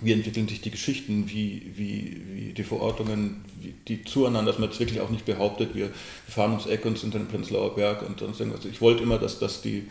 wie 0.00 0.12
entwickeln 0.12 0.48
sich 0.48 0.60
die 0.60 0.70
Geschichten, 0.70 1.28
wie, 1.28 1.72
wie, 1.76 2.20
wie 2.32 2.52
die 2.52 2.64
Verortungen, 2.64 3.44
wie 3.60 3.74
die 3.86 4.04
zueinander, 4.04 4.50
dass 4.50 4.58
man 4.58 4.70
jetzt 4.70 4.80
wirklich 4.80 5.00
auch 5.00 5.10
nicht 5.10 5.24
behauptet, 5.24 5.74
wir, 5.74 5.90
fahren 6.26 6.50
ums 6.50 6.66
Eck 6.66 6.84
und 6.84 6.98
sind 6.98 7.14
in 7.14 7.28
Prenzlauer 7.28 7.74
Berg 7.74 8.02
und 8.02 8.18
sonst 8.18 8.40
irgendwas. 8.40 8.64
Ich 8.64 8.80
wollte 8.80 9.02
immer, 9.02 9.18
dass, 9.18 9.38
dass, 9.38 9.62
die, 9.62 9.86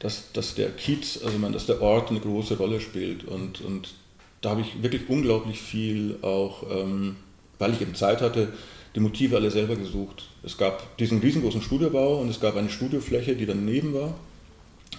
dass, 0.00 0.32
dass 0.32 0.54
der 0.54 0.70
Kiez, 0.70 1.20
also 1.24 1.38
man, 1.38 1.52
dass 1.52 1.66
der 1.66 1.80
Ort 1.80 2.10
eine 2.10 2.20
große 2.20 2.58
Rolle 2.58 2.80
spielt 2.80 3.24
und, 3.24 3.62
und 3.62 3.94
da 4.42 4.50
habe 4.50 4.60
ich 4.60 4.82
wirklich 4.82 5.08
unglaublich 5.08 5.60
viel 5.60 6.18
auch 6.22 6.64
ähm, 6.70 7.16
weil 7.62 7.72
ich 7.72 7.80
eben 7.80 7.94
Zeit 7.94 8.20
hatte, 8.20 8.48
die 8.96 9.00
Motive 9.00 9.36
alle 9.36 9.50
selber 9.50 9.76
gesucht. 9.76 10.24
Es 10.42 10.58
gab 10.58 10.96
diesen 10.96 11.20
riesengroßen 11.20 11.62
Studiobau 11.62 12.20
und 12.20 12.28
es 12.28 12.40
gab 12.40 12.56
eine 12.56 12.68
Studiofläche, 12.68 13.36
die 13.36 13.46
daneben 13.46 13.94
war, 13.94 14.14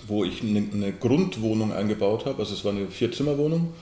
wo 0.07 0.23
ich 0.23 0.41
eine, 0.41 0.93
Grundwohnung 0.93 1.73
eingebaut 1.73 2.25
habe. 2.25 2.39
Also 2.39 2.53
es 2.53 2.63
war 2.63 2.71
eine 2.71 2.87
Vierzimmerwohnung 2.87 3.73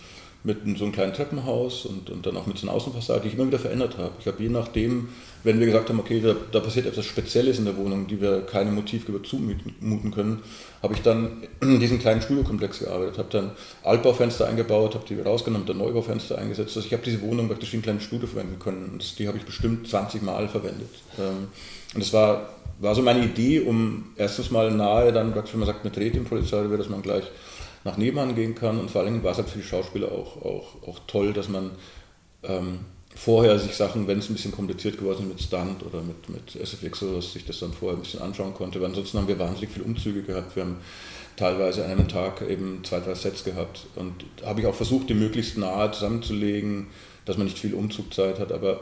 mit 0.43 0.57
so 0.79 0.85
einem 0.85 0.93
kleinen 0.93 1.13
Treppenhaus 1.13 1.85
und, 1.85 2.09
und 2.09 2.25
dann 2.25 2.35
auch 2.35 2.47
mit 2.47 2.57
so 2.57 2.65
einer 2.65 2.75
Außenfassade, 2.75 3.21
die 3.21 3.27
ich 3.27 3.35
immer 3.35 3.45
wieder 3.45 3.59
verändert 3.59 3.99
habe. 3.99 4.13
Ich 4.19 4.25
habe 4.25 4.41
je 4.41 4.49
nachdem, 4.49 5.09
wenn 5.43 5.59
wir 5.59 5.67
gesagt 5.67 5.89
haben, 5.89 5.99
okay, 5.99 6.19
da, 6.19 6.35
da, 6.51 6.59
passiert 6.59 6.87
etwas 6.87 7.05
Spezielles 7.05 7.59
in 7.59 7.65
der 7.65 7.77
Wohnung, 7.77 8.07
die 8.07 8.19
wir 8.19 8.41
keinem 8.41 8.73
Motivgeber 8.73 9.21
zumuten 9.21 10.11
können, 10.11 10.39
habe 10.81 10.95
ich 10.95 11.01
dann 11.01 11.43
in 11.61 11.79
diesem 11.79 11.99
kleinen 11.99 12.21
Studiokomplex 12.21 12.79
gearbeitet, 12.79 13.17
habe 13.17 13.29
dann 13.29 13.51
Altbaufenster 13.83 14.47
eingebaut, 14.47 14.95
habe 14.95 15.05
die 15.07 15.19
rausgenommen, 15.19 15.67
dann 15.67 15.77
Neubaufenster 15.77 16.37
eingesetzt. 16.37 16.75
Also 16.75 16.87
ich 16.87 16.93
habe 16.93 17.03
diese 17.03 17.21
Wohnung 17.21 17.47
praktisch 17.47 17.71
wie 17.73 17.77
ein 17.77 17.83
kleines 17.83 18.03
Studio 18.03 18.27
verwenden 18.27 18.57
können. 18.59 18.89
Und 18.93 19.19
die 19.19 19.27
habe 19.27 19.37
ich 19.37 19.45
bestimmt 19.45 19.87
20 19.87 20.23
Mal 20.23 20.47
verwendet. 20.47 20.89
Ähm, 21.19 21.49
und 21.93 22.03
das 22.03 22.11
war, 22.13 22.49
war 22.79 22.95
so 22.95 23.03
meine 23.03 23.23
Idee, 23.23 23.59
um 23.59 24.13
erstens 24.15 24.49
mal 24.49 24.71
nahe 24.71 25.11
dann 25.11 25.35
wenn 25.35 25.59
man 25.59 25.67
sagt, 25.67 25.85
im 25.85 26.25
Polizeirevier, 26.25 26.77
dass 26.77 26.89
man 26.89 27.03
gleich 27.03 27.25
nach 27.83 27.97
nebenan 27.97 28.35
gehen 28.35 28.55
kann. 28.55 28.79
Und 28.79 28.89
vor 28.89 29.01
allem 29.01 29.23
war 29.23 29.31
es 29.31 29.37
halt 29.37 29.49
für 29.49 29.59
die 29.59 29.65
Schauspieler 29.65 30.11
auch, 30.11 30.43
auch, 30.43 30.87
auch 30.87 30.99
toll, 31.05 31.33
dass 31.33 31.47
man 31.47 31.71
ähm, 32.43 32.79
vorher 33.15 33.59
sich 33.59 33.75
Sachen, 33.75 34.07
wenn 34.07 34.19
es 34.19 34.29
ein 34.29 34.33
bisschen 34.33 34.51
kompliziert 34.51 34.97
geworden 34.97 35.23
ist 35.23 35.27
mit 35.27 35.41
Stunt 35.41 35.85
oder 35.85 36.01
mit, 36.01 36.29
mit 36.29 36.55
SFX 36.55 37.03
oder 37.03 37.17
was, 37.17 37.33
sich 37.33 37.45
das 37.45 37.59
dann 37.59 37.73
vorher 37.73 37.97
ein 37.97 38.01
bisschen 38.01 38.21
anschauen 38.21 38.53
konnte. 38.53 38.79
Weil 38.79 38.87
ansonsten 38.87 39.17
haben 39.17 39.27
wir 39.27 39.39
wahnsinnig 39.39 39.69
viele 39.69 39.85
Umzüge 39.85 40.23
gehabt. 40.23 40.55
Wir 40.55 40.63
haben 40.63 40.77
teilweise 41.35 41.83
an 41.85 41.91
einem 41.91 42.07
Tag 42.07 42.41
eben 42.47 42.83
zwei, 42.83 42.99
drei 42.99 43.15
Sets 43.15 43.43
gehabt. 43.43 43.87
Und 43.95 44.25
habe 44.45 44.61
ich 44.61 44.67
auch 44.67 44.75
versucht, 44.75 45.09
die 45.09 45.13
möglichst 45.13 45.57
nahe 45.57 45.91
zusammenzulegen, 45.91 46.87
dass 47.25 47.37
man 47.37 47.45
nicht 47.45 47.59
viel 47.59 47.73
Umzugzeit 47.73 48.39
hat. 48.39 48.51
Aber 48.51 48.81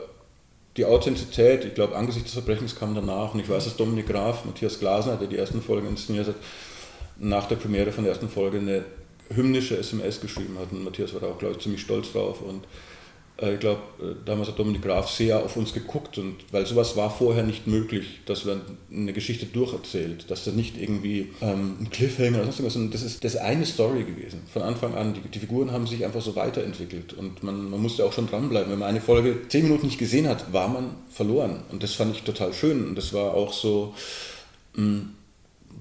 die 0.77 0.85
Authentizität, 0.85 1.65
ich 1.65 1.73
glaube, 1.73 1.95
angesichts 1.95 2.31
des 2.31 2.43
Verbrechens 2.43 2.75
kam 2.75 2.95
danach. 2.95 3.33
Und 3.33 3.39
ich 3.39 3.49
weiß, 3.49 3.65
dass 3.65 3.77
Dominik 3.77 4.07
Graf, 4.07 4.45
Matthias 4.45 4.79
Glasner, 4.79 5.17
der 5.17 5.27
die 5.27 5.37
ersten 5.37 5.61
Folgen 5.61 5.87
inszeniert 5.87 6.27
hat, 6.27 6.35
nach 7.17 7.47
der 7.47 7.55
Premiere 7.55 7.91
von 7.91 8.03
der 8.03 8.13
ersten 8.13 8.29
Folge 8.29 8.59
eine 8.59 8.85
hymnische 9.33 9.77
SMS 9.77 10.21
geschrieben 10.21 10.57
hat. 10.59 10.71
Und 10.71 10.83
Matthias 10.83 11.13
war 11.13 11.21
da 11.21 11.27
auch, 11.27 11.37
glaube 11.37 11.55
ich, 11.55 11.61
ziemlich 11.61 11.81
stolz 11.81 12.11
drauf. 12.13 12.41
Und 12.41 12.63
ich 13.47 13.60
glaube, 13.60 13.82
äh, 14.02 14.15
damals 14.25 14.49
hat 14.49 14.60
Dominik 14.60 14.82
Graf 14.82 15.10
sehr 15.10 15.43
auf 15.43 15.56
uns 15.56 15.73
geguckt. 15.73 16.17
Und 16.17 16.36
weil 16.52 16.65
sowas 16.65 16.97
war 16.97 17.10
vorher 17.10 17.43
nicht 17.43 17.67
möglich, 17.67 18.19
dass 18.25 18.45
man 18.45 18.62
eine 18.91 19.13
Geschichte 19.13 19.45
durcherzählt, 19.45 20.30
dass 20.30 20.45
das 20.45 20.54
nicht 20.54 20.78
irgendwie 20.78 21.30
ähm, 21.41 21.78
ein 21.80 21.89
Cliffhanger 21.89 22.39
oder 22.39 22.52
sonst 22.52 22.75
irgendwas, 22.75 23.02
das 23.02 23.12
ist 23.12 23.23
das 23.23 23.36
eine 23.38 23.65
Story 23.65 24.04
gewesen. 24.04 24.41
Von 24.52 24.62
Anfang 24.62 24.95
an. 24.95 25.13
Die, 25.13 25.21
die 25.21 25.39
Figuren 25.39 25.71
haben 25.71 25.88
sich 25.88 26.04
einfach 26.04 26.21
so 26.21 26.36
weiterentwickelt. 26.36 27.13
Und 27.13 27.43
man, 27.43 27.69
man 27.69 27.82
musste 27.82 28.06
auch 28.06 28.13
schon 28.13 28.28
dranbleiben. 28.28 28.71
Wenn 28.71 28.80
man 28.80 28.89
eine 28.89 29.02
Folge 29.02 29.47
zehn 29.47 29.63
Minuten 29.63 29.86
nicht 29.86 29.99
gesehen 29.99 30.28
hat, 30.28 30.52
war 30.52 30.67
man 30.67 30.95
verloren. 31.10 31.63
Und 31.71 31.84
das 31.84 31.93
fand 31.93 32.15
ich 32.15 32.23
total 32.23 32.54
schön. 32.54 32.88
Und 32.89 32.95
das 32.95 33.13
war 33.13 33.34
auch 33.34 33.54
so. 33.54 33.93
Mm, 34.75 34.99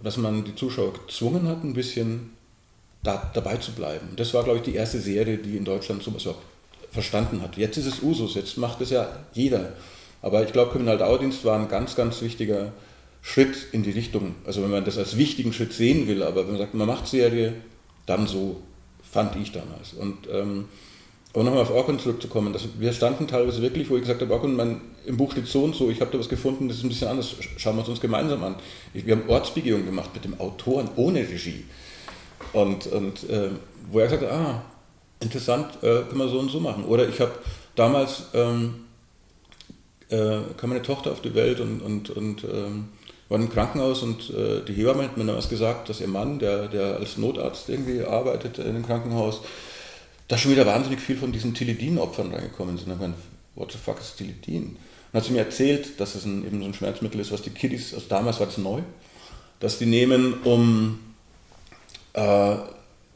dass 0.03 0.17
man 0.17 0.45
die 0.45 0.55
Zuschauer 0.55 0.93
gezwungen 0.93 1.49
hat, 1.49 1.65
ein 1.65 1.75
bisschen 1.75 2.31
da, 3.03 3.31
dabei 3.35 3.57
zu 3.57 3.73
bleiben. 3.73 4.09
Das 4.17 4.35
war, 4.35 4.45
glaube 4.45 4.59
ich, 4.59 4.65
die 4.65 4.75
erste 4.75 5.01
Serie, 5.01 5.39
die 5.39 5.57
in 5.57 5.65
Deutschland 5.65 6.03
sowas 6.03 6.23
überhaupt 6.23 6.45
verstanden 6.91 7.43
hat. 7.43 7.57
Jetzt 7.57 7.77
ist 7.77 7.87
es 7.87 8.03
Usus, 8.03 8.35
jetzt 8.35 8.57
macht 8.57 8.81
es 8.81 8.91
ja 8.91 9.09
jeder. 9.33 9.73
Aber 10.23 10.43
ich 10.43 10.53
glaube, 10.53 10.73
Kriminaldauerdienst 10.73 11.45
war 11.45 11.59
ein 11.59 11.69
ganz, 11.69 11.95
ganz 11.95 12.21
wichtiger 12.23 12.73
Schritt 13.23 13.69
in 13.73 13.83
die 13.83 13.91
Richtung. 13.91 14.35
Also 14.47 14.63
wenn 14.63 14.71
man 14.71 14.85
das 14.85 14.99
als 14.99 15.17
wichtigen 15.17 15.53
Schritt 15.53 15.73
sehen 15.73 16.09
will, 16.09 16.23
aber 16.23 16.43
wenn 16.43 16.53
man 16.53 16.59
sagt, 16.59 16.75
man 16.75 16.87
macht 16.87 17.07
Serie, 17.07 17.55
dann 18.07 18.27
so, 18.27 18.63
fand 19.03 19.37
ich 19.37 19.53
damals. 19.53 19.93
Und 19.93 20.29
ähm, 20.33 20.67
aber 21.35 21.45
nochmal 21.45 21.63
auf 21.63 21.71
Orkun 21.71 21.99
zurückzukommen, 21.99 22.53
dass 22.53 22.67
wir 22.79 22.93
standen 22.93 23.29
teilweise 23.29 23.61
wirklich, 23.61 23.89
wo 23.91 23.97
ich 23.97 24.03
gesagt 24.03 24.23
habe, 24.23 24.33
Orkun, 24.33 24.57
mein, 24.57 24.81
im 25.07 25.17
Buch 25.17 25.33
steht 25.33 25.47
so 25.47 25.63
und 25.63 25.77
so, 25.77 25.91
ich 25.91 26.01
habe 26.01 26.11
da 26.11 26.19
was 26.19 26.29
gefunden, 26.29 26.69
das 26.69 26.79
ist 26.79 26.85
ein 26.85 26.89
bisschen 26.89 27.09
anders, 27.09 27.35
schauen 27.59 27.77
wir 27.77 27.83
es 27.83 27.89
uns 27.89 28.01
gemeinsam 28.01 28.43
an. 28.43 28.57
Wir 28.95 29.15
haben 29.15 29.29
Ortsbegehung 29.29 29.85
gemacht 29.85 30.11
mit 30.15 30.25
dem 30.25 30.41
Autoren 30.41 30.89
ohne 30.97 31.21
Regie. 31.21 31.65
Und, 32.53 32.87
und 32.87 33.29
äh, 33.29 33.51
wo 33.91 33.99
er 33.99 34.07
gesagt 34.07 34.23
hat, 34.23 34.33
ah, 34.33 34.63
interessant, 35.21 35.77
äh, 35.83 36.03
können 36.03 36.19
wir 36.19 36.29
so 36.29 36.39
und 36.39 36.51
so 36.51 36.61
machen. 36.61 36.85
Oder 36.85 37.09
ich 37.09 37.21
habe 37.21 37.33
damals, 37.75 38.25
ähm, 38.35 38.85
äh, 40.11 40.39
kam 40.57 40.71
meine 40.71 40.83
Tochter 40.83 41.13
auf 41.13 41.21
die 41.21 41.35
Welt 41.35 41.61
und, 41.61 41.81
und, 41.81 42.11
und 42.11 42.45
ähm, 42.45 42.89
war 43.29 43.39
im 43.39 43.51
Krankenhaus 43.51 44.03
und 44.03 44.31
äh, 44.31 44.65
die 44.65 44.73
Hebamme 44.73 45.05
hat 45.05 45.17
mir 45.17 45.25
damals 45.25 45.49
gesagt, 45.49 45.89
dass 45.89 46.01
ihr 46.01 46.09
Mann, 46.09 46.39
der, 46.39 46.69
der 46.69 46.97
als 46.97 47.19
Notarzt 47.19 47.69
irgendwie 47.69 48.03
arbeitet 48.03 48.59
in 48.59 48.75
dem 48.75 48.87
Krankenhaus, 48.87 49.43
da 50.29 50.39
schon 50.39 50.53
wieder 50.53 50.67
wahnsinnig 50.67 51.01
viel 51.01 51.17
von 51.17 51.33
diesen 51.33 51.55
Tilidin-Opfern 51.55 52.33
reingekommen 52.33 52.79
sind. 52.79 52.93
Ich 52.93 52.99
meine, 52.99 53.15
what 53.55 53.73
the 53.73 53.79
fuck 53.79 54.01
ist 54.01 54.17
Tilidin? 54.17 54.65
Und 54.65 54.77
dann 55.13 55.21
hat 55.21 55.27
sie 55.27 55.33
mir 55.33 55.41
erzählt, 55.41 56.01
dass 56.01 56.15
es 56.15 56.25
ein, 56.25 56.47
eben 56.47 56.61
so 56.61 56.67
ein 56.67 56.75
Schmerzmittel 56.75 57.21
ist, 57.21 57.33
was 57.33 57.43
die 57.43 57.51
Kiddies, 57.51 57.93
also 57.95 58.07
damals 58.09 58.41
war 58.41 58.47
das 58.47 58.59
neu, 58.59 58.81
dass 59.61 59.79
die 59.79 59.87
nehmen, 59.87 60.43
um 60.45 61.01
äh, 62.15 62.57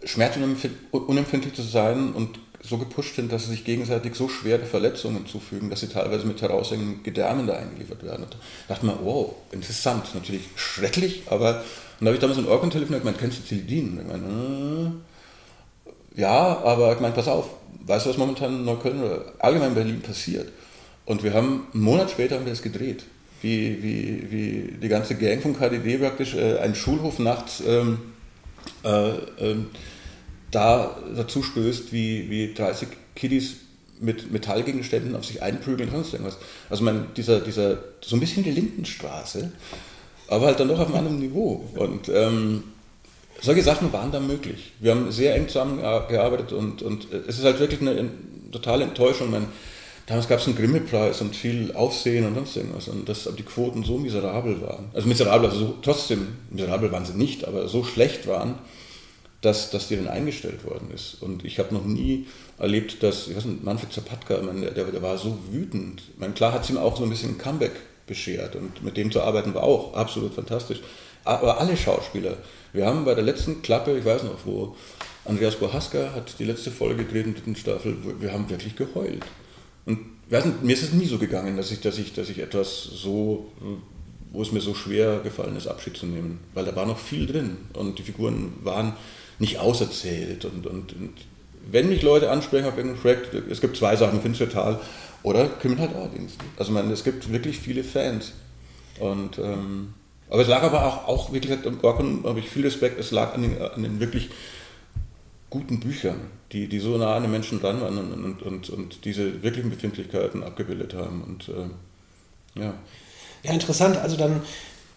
schmerzunempfindlich 0.05 1.55
zu 1.55 1.62
sein 1.62 2.12
und 2.12 2.38
so 2.65 2.79
gepusht 2.79 3.17
sind, 3.17 3.33
dass 3.33 3.45
sie 3.45 3.51
sich 3.51 3.65
gegenseitig 3.65 4.15
so 4.15 4.29
schwere 4.29 4.65
Verletzungen 4.65 5.27
zufügen, 5.27 5.69
dass 5.69 5.81
sie 5.81 5.88
teilweise 5.88 6.27
mit 6.27 6.41
heraushängenden 6.41 7.03
Gedärmen 7.03 7.47
da 7.47 7.55
eingeliefert 7.55 8.05
werden. 8.05 8.25
Und 8.25 8.35
da 8.35 8.38
dachte 8.75 8.87
man, 8.87 8.99
wow, 9.03 9.35
interessant, 9.51 10.15
natürlich 10.15 10.43
schrecklich, 10.55 11.23
aber 11.27 11.65
und 12.03 12.07
da 12.07 12.09
habe 12.09 12.17
ich 12.17 12.21
damals 12.21 12.41
mit 12.41 12.49
Organ 12.49 12.69
telefoniert, 12.69 13.17
kennst 13.17 13.38
du 13.38 13.43
Tilidin? 13.45 14.01
Ich 14.01 14.09
meine, 14.09 14.93
äh, 16.17 16.21
ja, 16.21 16.59
aber 16.65 16.93
ich 16.93 16.99
meine, 16.99 17.15
pass 17.15 17.29
auf, 17.29 17.47
weißt 17.87 18.07
du, 18.07 18.11
was 18.11 18.19
momentan 18.19 18.57
in 18.57 18.65
Neukölln 18.65 19.05
oder 19.05 19.25
allgemein 19.38 19.69
in 19.69 19.75
Berlin 19.77 20.01
passiert? 20.01 20.49
Und 21.05 21.23
wir 21.23 21.33
haben, 21.33 21.69
einen 21.73 21.83
Monat 21.85 22.11
später 22.11 22.35
haben 22.35 22.45
wir 22.45 22.53
das 22.53 22.62
gedreht. 22.62 23.05
Wie, 23.41 23.81
wie, 23.85 24.33
wie 24.33 24.79
die 24.83 24.88
ganze 24.88 25.15
Gang 25.15 25.41
von 25.41 25.57
KDD 25.57 25.99
praktisch 25.99 26.35
äh, 26.35 26.59
einen 26.59 26.75
Schulhof 26.75 27.21
nachts 27.21 27.62
ähm, 27.65 27.99
äh, 28.85 29.11
äh, 29.11 29.57
da 30.53 30.97
dazu 31.17 31.43
stößt, 31.43 31.93
wie, 31.93 32.31
wie 32.31 32.55
30 32.55 32.88
Kiddies 33.17 33.57
mit 34.01 34.31
Metallgegenständen 34.31 35.17
auf 35.17 35.25
sich 35.25 35.43
einprügeln, 35.43 35.91
sonst 35.91 36.12
irgendwas. 36.12 36.38
Also 36.71 36.85
man, 36.85 37.09
dieser, 37.17 37.41
dieser, 37.41 37.79
so 38.01 38.17
ein 38.17 38.21
bisschen 38.21 38.45
die 38.45 38.51
Lindenstraße, 38.51 39.51
aber 40.29 40.47
halt 40.47 40.61
dann 40.61 40.69
doch 40.69 40.79
auf 40.79 40.87
einem 40.87 40.97
anderen 40.97 41.19
Niveau. 41.19 41.65
Und 41.75 42.09
ähm, 42.09 42.65
solche 43.41 43.62
Sachen 43.62 43.93
waren 43.93 44.12
da 44.12 44.21
möglich. 44.21 44.73
Wir 44.81 44.93
haben 44.93 45.11
sehr 45.11 45.35
eng 45.35 45.49
zusammengearbeitet 45.49 46.53
und, 46.53 46.83
und 46.83 47.12
es 47.12 47.38
ist 47.38 47.45
halt 47.45 47.59
wirklich 47.61 47.81
eine, 47.81 47.93
eine 47.93 48.11
totale 48.51 48.85
Enttäuschung. 48.85 49.31
Man, 49.31 49.47
damals 50.07 50.29
gab 50.29 50.41
es 50.41 50.47
einen 50.47 50.57
Grimme-Preis 50.57 51.21
und 51.21 51.35
viel 51.35 51.73
Aufsehen 51.75 52.27
und 52.27 52.35
sonst 52.35 52.57
irgendwas. 52.57 52.88
Und 52.88 53.09
dass 53.09 53.29
die 53.37 53.43
Quoten 53.43 53.85
so 53.85 53.99
miserabel 53.99 54.61
waren. 54.61 54.91
Also 54.93 55.09
miserabel, 55.09 55.49
also 55.49 55.59
so, 55.59 55.79
trotzdem, 55.81 56.29
miserabel 56.51 56.91
waren 56.93 57.07
sie 57.07 57.15
nicht, 57.15 57.47
aber 57.47 57.69
so 57.69 57.85
schlecht 57.85 58.27
waren, 58.27 58.57
dass, 59.43 59.71
dass 59.71 59.89
die 59.89 59.97
dann 59.97 60.09
eingestellt 60.09 60.65
worden 60.65 60.91
ist. 60.95 61.21
Und 61.21 61.45
ich 61.45 61.59
habe 61.59 61.75
noch 61.75 61.85
nie 61.85 62.27
erlebt, 62.59 63.03
dass, 63.03 63.29
ich 63.29 63.37
weiß 63.37 63.45
nicht, 63.45 63.65
Manfred 63.65 63.93
Zapatka, 63.93 64.37
der, 64.37 64.71
der 64.71 65.03
war 65.03 65.19
so 65.19 65.37
wütend. 65.51 66.03
Meine, 66.17 66.33
klar 66.33 66.53
hat 66.53 66.65
es 66.65 66.71
ihm 66.71 66.79
auch 66.79 66.97
so 66.97 67.03
ein 67.03 67.11
bisschen 67.11 67.31
ein 67.31 67.39
Comeback 67.39 67.73
beschert 68.07 68.57
und 68.57 68.83
mit 68.83 68.97
dem 68.97 69.11
zu 69.11 69.21
arbeiten 69.23 69.55
war 69.55 69.65
auch 69.65 69.95
absolut 69.95 70.35
fantastisch. 70.35 70.81
Aber 71.25 71.61
alle 71.61 71.77
Schauspieler, 71.77 72.37
wir 72.73 72.87
haben 72.87 73.05
bei 73.05 73.15
der 73.15 73.25
letzten 73.25 73.63
Klappe, 73.63 73.99
ich 73.99 74.05
weiß 74.05 74.23
noch, 74.25 74.45
wo 74.45 74.77
Andreas 75.25 75.57
Bohaska 75.57 76.13
hat 76.15 76.39
die 76.39 76.45
letzte 76.45 76.71
Folge 76.71 77.05
gedreht 77.05 77.27
in 77.27 77.55
der 77.55 77.61
Staffel, 77.61 77.97
wir 78.21 78.33
haben 78.33 78.49
wirklich 78.49 78.77
geheult. 78.77 79.25
Und 79.87 79.99
nicht, 80.31 80.63
mir 80.63 80.73
ist 80.73 80.83
es 80.83 80.93
nie 80.93 81.07
so 81.07 81.19
gegangen, 81.19 81.57
dass 81.57 81.71
ich, 81.73 81.81
dass, 81.81 81.99
ich, 81.99 82.13
dass 82.13 82.29
ich 82.29 82.39
etwas 82.39 82.83
so, 82.83 83.53
wo 84.33 84.43
es 84.43 84.53
mir 84.53 84.61
so 84.61 84.75
schwer 84.75 85.21
gefallen 85.21 85.57
ist, 85.57 85.67
Abschied 85.67 85.97
zu 85.97 86.07
nehmen. 86.07 86.41
Weil 86.55 86.65
da 86.65 86.75
war 86.75 86.87
noch 86.87 86.99
viel 86.99 87.27
drin 87.27 87.57
und 87.75 87.99
die 87.99 88.03
Figuren 88.03 88.55
waren 88.63 88.95
nicht 89.38 89.59
auserzählt. 89.59 90.45
Und, 90.45 90.66
und, 90.66 90.92
und 90.92 91.12
wenn 91.71 91.88
mich 91.88 92.03
Leute 92.03 92.31
ansprechen 92.31 92.66
auf 92.66 92.77
irgendein 92.77 93.01
Projekt, 93.01 93.35
es 93.35 93.61
gibt 93.61 93.77
zwei 93.77 93.97
Sachen, 93.97 94.21
Finstertal 94.21 94.81
oder 95.23 95.49
Kriminaldienst. 95.49 96.37
Also 96.59 96.73
man, 96.73 96.90
es 96.90 97.05
gibt 97.05 97.33
wirklich 97.33 97.59
viele 97.59 97.85
Fans. 97.85 98.33
Und, 98.99 99.38
ähm, 99.38 99.95
aber 100.29 100.42
es 100.42 100.49
lag 100.49 100.62
aber 100.62 100.87
auch, 100.87 101.09
auch 101.09 101.33
wirklich, 101.33 101.59
am 101.66 101.79
Orkun 101.83 102.25
habe 102.25 102.40
ich 102.40 102.49
viel 102.49 102.64
Respekt, 102.64 102.99
es 102.99 103.11
lag 103.11 103.35
an 103.35 103.42
den, 103.42 103.61
an 103.61 103.83
den 103.83 104.01
wirklich 104.01 104.31
guten 105.51 105.81
Büchern, 105.81 106.16
die, 106.53 106.66
die 106.66 106.79
so 106.79 106.97
nah 106.97 107.16
an 107.16 107.23
den 107.23 107.31
Menschen 107.31 107.61
dran 107.61 107.81
waren 107.81 107.99
und, 107.99 108.25
und, 108.25 108.42
und, 108.42 108.71
und 108.71 109.05
diese 109.05 109.42
wirklichen 109.42 109.71
Befindlichkeiten 109.71 110.42
abgebildet 110.42 110.95
haben. 110.95 111.23
Und, 111.23 111.49
äh, 111.49 112.61
ja. 112.61 112.75
ja, 113.42 113.53
interessant. 113.53 113.99
Also 113.99 114.16
dann 114.16 114.42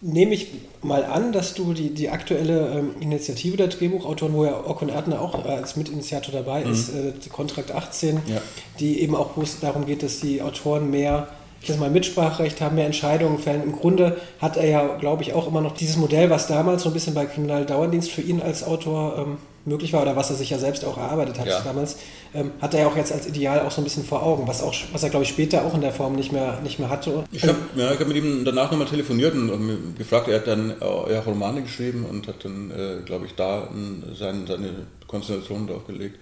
nehme 0.00 0.34
ich 0.34 0.48
mal 0.82 1.04
an, 1.04 1.32
dass 1.32 1.54
du 1.54 1.72
die, 1.72 1.90
die 1.90 2.10
aktuelle 2.10 2.70
ähm, 2.70 2.90
Initiative 3.00 3.56
der 3.56 3.68
Drehbuchautoren, 3.68 4.34
wo 4.34 4.44
ja 4.44 4.64
Okon 4.66 4.88
Erdner 4.88 5.20
auch 5.20 5.44
äh, 5.44 5.48
als 5.48 5.76
Mitinitiator 5.76 6.32
dabei 6.32 6.64
mhm. 6.64 6.72
ist, 6.72 6.90
äh, 6.90 7.12
Kontrakt 7.32 7.72
18, 7.72 8.20
ja. 8.26 8.40
die 8.78 9.00
eben 9.00 9.14
auch, 9.14 9.36
wo 9.36 9.42
es 9.42 9.60
darum 9.60 9.86
geht, 9.86 10.02
dass 10.02 10.20
die 10.20 10.42
Autoren 10.42 10.90
mehr 10.90 11.28
ich 11.66 11.72
sag 11.72 11.80
mal, 11.80 11.90
Mitspracherecht 11.90 12.60
haben, 12.60 12.76
mehr 12.76 12.86
Entscheidungen 12.86 13.38
fällen. 13.38 13.64
Im 13.64 13.72
Grunde 13.72 14.16
hat 14.40 14.56
er 14.56 14.68
ja, 14.68 14.86
glaube 14.98 15.24
ich, 15.24 15.32
auch 15.32 15.48
immer 15.48 15.60
noch 15.60 15.74
dieses 15.74 15.96
Modell, 15.96 16.30
was 16.30 16.46
damals 16.46 16.84
so 16.84 16.90
ein 16.90 16.92
bisschen 16.92 17.14
bei 17.14 17.26
Kriminaldauerdienst 17.26 18.10
für 18.10 18.20
ihn 18.20 18.40
als 18.40 18.62
Autor 18.62 19.18
ähm, 19.18 19.38
möglich 19.64 19.92
war 19.92 20.02
oder 20.02 20.14
was 20.14 20.30
er 20.30 20.36
sich 20.36 20.50
ja 20.50 20.58
selbst 20.58 20.84
auch 20.84 20.96
erarbeitet 20.96 21.40
hat 21.40 21.48
ja. 21.48 21.60
damals, 21.62 21.96
ähm, 22.34 22.52
hat 22.60 22.72
er 22.74 22.82
ja 22.82 22.86
auch 22.86 22.96
jetzt 22.96 23.12
als 23.12 23.26
Ideal 23.26 23.66
auch 23.66 23.72
so 23.72 23.80
ein 23.80 23.84
bisschen 23.84 24.04
vor 24.04 24.22
Augen, 24.22 24.46
was, 24.46 24.62
auch, 24.62 24.72
was 24.92 25.02
er, 25.02 25.10
glaube 25.10 25.24
ich, 25.24 25.30
später 25.30 25.64
auch 25.64 25.74
in 25.74 25.80
der 25.80 25.92
Form 25.92 26.14
nicht 26.14 26.30
mehr, 26.30 26.60
nicht 26.62 26.78
mehr 26.78 26.88
hatte. 26.88 27.24
Ich 27.32 27.42
habe 27.42 27.58
ja, 27.74 27.90
hab 27.90 28.06
mit 28.06 28.16
ihm 28.16 28.44
danach 28.44 28.70
nochmal 28.70 28.86
telefoniert 28.86 29.34
und 29.34 29.96
gefragt, 29.98 30.28
er 30.28 30.36
hat 30.36 30.46
dann 30.46 30.72
ja, 31.10 31.18
Romane 31.18 31.62
geschrieben 31.62 32.06
und 32.08 32.28
hat 32.28 32.44
dann, 32.44 32.70
äh, 32.70 33.02
glaube 33.04 33.26
ich, 33.26 33.34
da 33.34 33.68
seine, 34.16 34.46
seine 34.46 34.70
Konzentration 35.08 35.66
drauf 35.66 35.84
gelegt. 35.84 36.20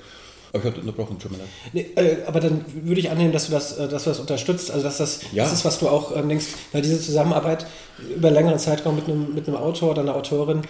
Aber 0.54 0.62
ich 0.62 0.70
habe 0.70 0.80
unterbrochen, 0.80 1.20
schon 1.20 1.32
mal 1.32 1.40
nee, 1.72 1.86
äh, 1.96 2.18
Aber 2.26 2.38
dann 2.38 2.64
würde 2.84 3.00
ich 3.00 3.10
annehmen, 3.10 3.32
dass 3.32 3.46
du 3.46 3.52
das, 3.52 3.76
äh, 3.76 3.88
dass 3.88 4.04
du 4.04 4.10
das 4.10 4.20
unterstützt. 4.20 4.70
Also 4.70 4.84
dass 4.84 4.98
das, 4.98 5.20
ja. 5.32 5.42
das 5.42 5.52
ist, 5.52 5.64
was 5.64 5.80
du 5.80 5.88
auch 5.88 6.16
ähm, 6.16 6.28
denkst, 6.28 6.46
weil 6.70 6.80
diese 6.80 7.00
Zusammenarbeit 7.00 7.66
über 8.14 8.30
längeren 8.30 8.60
Zeitraum 8.60 8.94
mit 8.94 9.06
einem, 9.06 9.34
mit 9.34 9.48
einem 9.48 9.56
Autor 9.56 9.90
oder 9.90 10.02
einer 10.02 10.14
Autorin, 10.14 10.62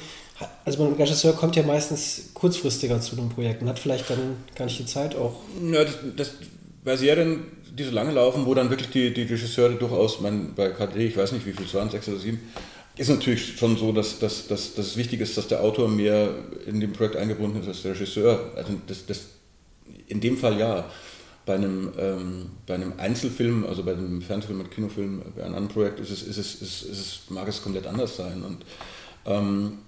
also 0.64 0.87
ein 0.87 0.94
Regisseur 0.94 1.35
kommt 1.35 1.55
ja 1.57 1.62
meistens 1.62 2.31
kurzfristiger 2.33 2.99
zu 3.03 3.16
einem 3.16 3.29
Projekt 3.29 3.61
und 3.61 3.68
hat 3.68 3.79
vielleicht 3.79 4.09
dann 4.09 4.37
gar 4.57 4.64
nicht 4.64 4.79
die 4.79 4.87
Zeit 4.87 5.14
auch. 5.16 5.35
Ja, 5.70 5.85
das, 5.85 5.94
das 6.16 6.31
bei 6.83 6.97
Serien, 6.97 7.44
die 7.70 7.85
so 7.85 7.90
lange 7.90 8.12
laufen, 8.12 8.47
wo 8.47 8.55
dann 8.55 8.70
wirklich 8.70 8.88
die, 8.88 9.12
die 9.12 9.23
Regisseure 9.23 9.75
durchaus, 9.75 10.20
mein, 10.20 10.55
bei 10.55 10.70
KD, 10.70 11.09
ich 11.09 11.16
weiß 11.16 11.33
nicht 11.33 11.44
wie 11.44 11.53
viel, 11.53 11.66
2, 11.66 11.88
6 11.88 12.09
oder 12.09 12.18
7, 12.18 12.40
ist 12.97 13.11
natürlich 13.11 13.59
schon 13.59 13.77
so, 13.77 13.92
dass, 13.92 14.18
dass, 14.18 14.47
dass, 14.47 14.75
dass 14.75 14.87
es 14.87 14.97
wichtig 14.97 15.20
ist, 15.20 15.37
dass 15.37 15.49
der 15.49 15.62
Autor 15.62 15.88
mehr 15.88 16.31
in 16.66 16.81
dem 16.81 16.92
Projekt 16.92 17.16
eingebunden 17.16 17.61
ist 17.61 17.68
als 17.68 17.83
der 17.83 17.92
Regisseur. 17.92 18.53
Also 18.57 18.73
das, 18.87 19.05
das 19.07 19.20
in 20.09 20.20
dem 20.20 20.37
Fall 20.37 20.59
ja. 20.59 20.85
Bei 21.47 21.57
einem, 21.57 21.92
ähm, 21.99 22.47
bei 22.66 22.75
einem 22.75 22.94
Einzelfilm, 22.97 23.66
also 23.66 23.83
bei 23.83 23.92
einem 23.92 24.23
Fernsehfilm 24.23 24.61
und 24.61 24.70
Kinofilm, 24.70 25.20
bei 25.37 25.42
einem 25.42 25.57
anderen 25.57 25.68
Projekt 25.68 26.01
ist 26.01 26.11
es, 26.11 26.23
ist 26.23 26.38
es, 26.38 26.55
ist, 26.62 26.83
es, 26.90 27.20
mag 27.29 27.47
es 27.47 27.62
komplett 27.62 27.87
anders 27.87 28.16
sein. 28.16 28.42
Und, 28.42 28.64
ähm, 29.27 29.79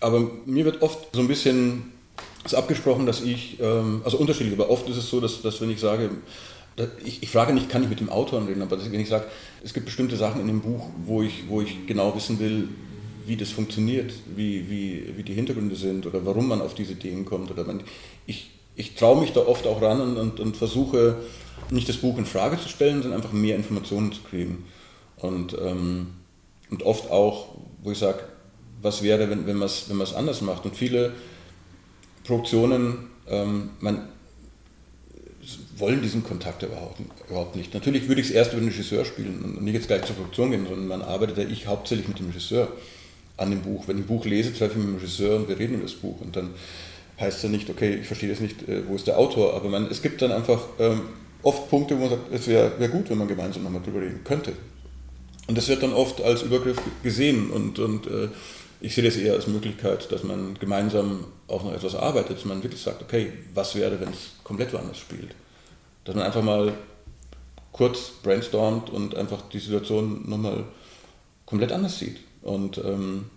aber 0.00 0.28
mir 0.44 0.64
wird 0.64 0.82
oft 0.82 1.14
so 1.14 1.20
ein 1.20 1.28
bisschen 1.28 1.92
ist 2.44 2.54
abgesprochen, 2.54 3.06
dass 3.06 3.22
ich, 3.22 3.58
ähm, 3.60 4.02
also 4.04 4.18
unterschiedlich, 4.18 4.54
aber 4.54 4.70
oft 4.70 4.88
ist 4.88 4.96
es 4.96 5.08
so, 5.08 5.20
dass, 5.20 5.40
dass 5.42 5.60
wenn 5.60 5.70
ich 5.70 5.80
sage, 5.80 6.10
ich, 7.04 7.22
ich, 7.22 7.30
frage 7.30 7.52
nicht, 7.52 7.68
kann 7.68 7.82
ich 7.82 7.88
mit 7.88 8.00
dem 8.00 8.10
Autor 8.10 8.46
reden, 8.46 8.62
aber 8.62 8.78
wenn 8.90 9.00
ich 9.00 9.08
sage, 9.08 9.26
es 9.62 9.72
gibt 9.72 9.86
bestimmte 9.86 10.16
Sachen 10.16 10.40
in 10.40 10.48
dem 10.48 10.60
Buch, 10.60 10.90
wo 11.06 11.22
ich, 11.22 11.44
wo 11.48 11.60
ich 11.60 11.86
genau 11.86 12.14
wissen 12.14 12.38
will, 12.40 12.68
wie 13.26 13.36
das 13.36 13.50
funktioniert, 13.50 14.12
wie, 14.34 14.68
wie, 14.68 15.16
wie 15.16 15.22
die 15.22 15.34
Hintergründe 15.34 15.76
sind 15.76 16.06
oder 16.06 16.26
warum 16.26 16.48
man 16.48 16.60
auf 16.60 16.74
diese 16.74 16.92
Ideen 16.92 17.24
kommt. 17.24 17.50
Oder 17.50 17.64
man, 17.64 17.82
ich, 18.26 18.50
ich 18.94 19.00
traue 19.00 19.20
mich 19.20 19.32
da 19.32 19.40
oft 19.40 19.66
auch 19.66 19.82
ran 19.82 20.00
und, 20.00 20.16
und, 20.16 20.38
und, 20.38 20.56
versuche 20.56 21.16
nicht 21.70 21.88
das 21.88 21.96
Buch 21.96 22.16
in 22.16 22.26
Frage 22.26 22.60
zu 22.60 22.68
stellen, 22.68 23.02
sondern 23.02 23.20
einfach 23.20 23.32
mehr 23.32 23.56
Informationen 23.56 24.12
zu 24.12 24.22
kriegen. 24.22 24.64
Und, 25.16 25.56
ähm, 25.60 26.14
und 26.70 26.84
oft 26.84 27.10
auch, 27.10 27.56
wo 27.82 27.90
ich 27.90 27.98
sage, 27.98 28.20
was 28.80 29.02
wäre, 29.02 29.28
wenn, 29.30 29.48
wenn 29.48 29.56
man 29.56 29.66
es 29.66 29.86
wenn 29.88 30.00
anders 30.00 30.42
macht. 30.42 30.64
Und 30.64 30.76
viele 30.76 31.12
Produktionen, 32.22 33.08
ähm, 33.28 33.70
man, 33.80 34.08
wollen 35.76 36.00
diesen 36.00 36.22
Kontakt 36.22 36.62
überhaupt, 36.62 37.00
überhaupt 37.28 37.56
nicht. 37.56 37.74
Natürlich 37.74 38.06
würde 38.06 38.20
ich 38.20 38.28
es 38.28 38.32
erst 38.32 38.52
über 38.52 38.60
den 38.60 38.68
Regisseur 38.68 39.04
spielen 39.04 39.42
und 39.42 39.62
nicht 39.62 39.74
jetzt 39.74 39.88
gleich 39.88 40.04
zur 40.04 40.14
Produktion 40.14 40.52
gehen, 40.52 40.66
sondern 40.68 40.86
man 40.86 41.02
arbeitet 41.02 41.36
ja 41.36 41.44
ich 41.44 41.66
hauptsächlich 41.66 42.06
mit 42.06 42.20
dem 42.20 42.28
Regisseur 42.28 42.68
an 43.36 43.50
dem 43.50 43.62
Buch. 43.62 43.88
Wenn 43.88 43.98
ich 43.98 44.04
ein 44.04 44.06
Buch 44.06 44.24
lese, 44.24 44.52
treffe 44.54 44.72
ich 44.72 44.76
mich 44.76 44.86
mit 44.86 44.94
dem 44.94 45.00
Regisseur 45.00 45.36
und 45.36 45.48
wir 45.48 45.58
reden 45.58 45.74
über 45.74 45.82
das 45.82 45.94
Buch. 45.94 46.20
Und 46.20 46.36
dann 46.36 46.50
heißt 47.20 47.42
ja 47.42 47.48
nicht, 47.48 47.70
okay, 47.70 47.96
ich 48.00 48.06
verstehe 48.06 48.28
das 48.28 48.40
nicht, 48.40 48.68
äh, 48.68 48.86
wo 48.88 48.96
ist 48.96 49.06
der 49.06 49.18
Autor, 49.18 49.54
aber 49.54 49.68
man, 49.68 49.86
es 49.86 50.02
gibt 50.02 50.22
dann 50.22 50.32
einfach 50.32 50.60
ähm, 50.78 51.02
oft 51.42 51.68
Punkte, 51.70 51.96
wo 51.96 52.02
man 52.02 52.10
sagt, 52.10 52.32
es 52.32 52.46
wäre 52.46 52.72
wär 52.78 52.88
gut, 52.88 53.10
wenn 53.10 53.18
man 53.18 53.28
gemeinsam 53.28 53.62
nochmal 53.62 53.82
drüber 53.82 54.00
reden 54.00 54.22
könnte. 54.24 54.52
Und 55.46 55.58
das 55.58 55.68
wird 55.68 55.82
dann 55.82 55.92
oft 55.92 56.22
als 56.22 56.42
Übergriff 56.42 56.80
gesehen 57.02 57.50
und, 57.50 57.78
und 57.78 58.06
äh, 58.06 58.28
ich 58.80 58.94
sehe 58.94 59.04
das 59.04 59.16
eher 59.16 59.34
als 59.34 59.46
Möglichkeit, 59.46 60.10
dass 60.10 60.24
man 60.24 60.58
gemeinsam 60.58 61.24
auch 61.48 61.64
noch 61.64 61.72
etwas 61.72 61.94
arbeitet, 61.94 62.38
dass 62.38 62.44
man 62.44 62.62
wirklich 62.62 62.80
sagt, 62.80 63.02
okay, 63.02 63.32
was 63.52 63.74
wäre, 63.74 64.00
wenn 64.00 64.10
es 64.10 64.32
komplett 64.42 64.72
woanders 64.72 64.98
spielt. 64.98 65.34
Dass 66.04 66.14
man 66.14 66.24
einfach 66.24 66.42
mal 66.42 66.74
kurz 67.72 68.12
brainstormt 68.22 68.90
und 68.90 69.16
einfach 69.16 69.42
die 69.48 69.58
Situation 69.58 70.28
nochmal 70.28 70.64
komplett 71.46 71.72
anders 71.72 71.98
sieht. 71.98 72.18
Und 72.42 72.78
ähm, 72.78 73.30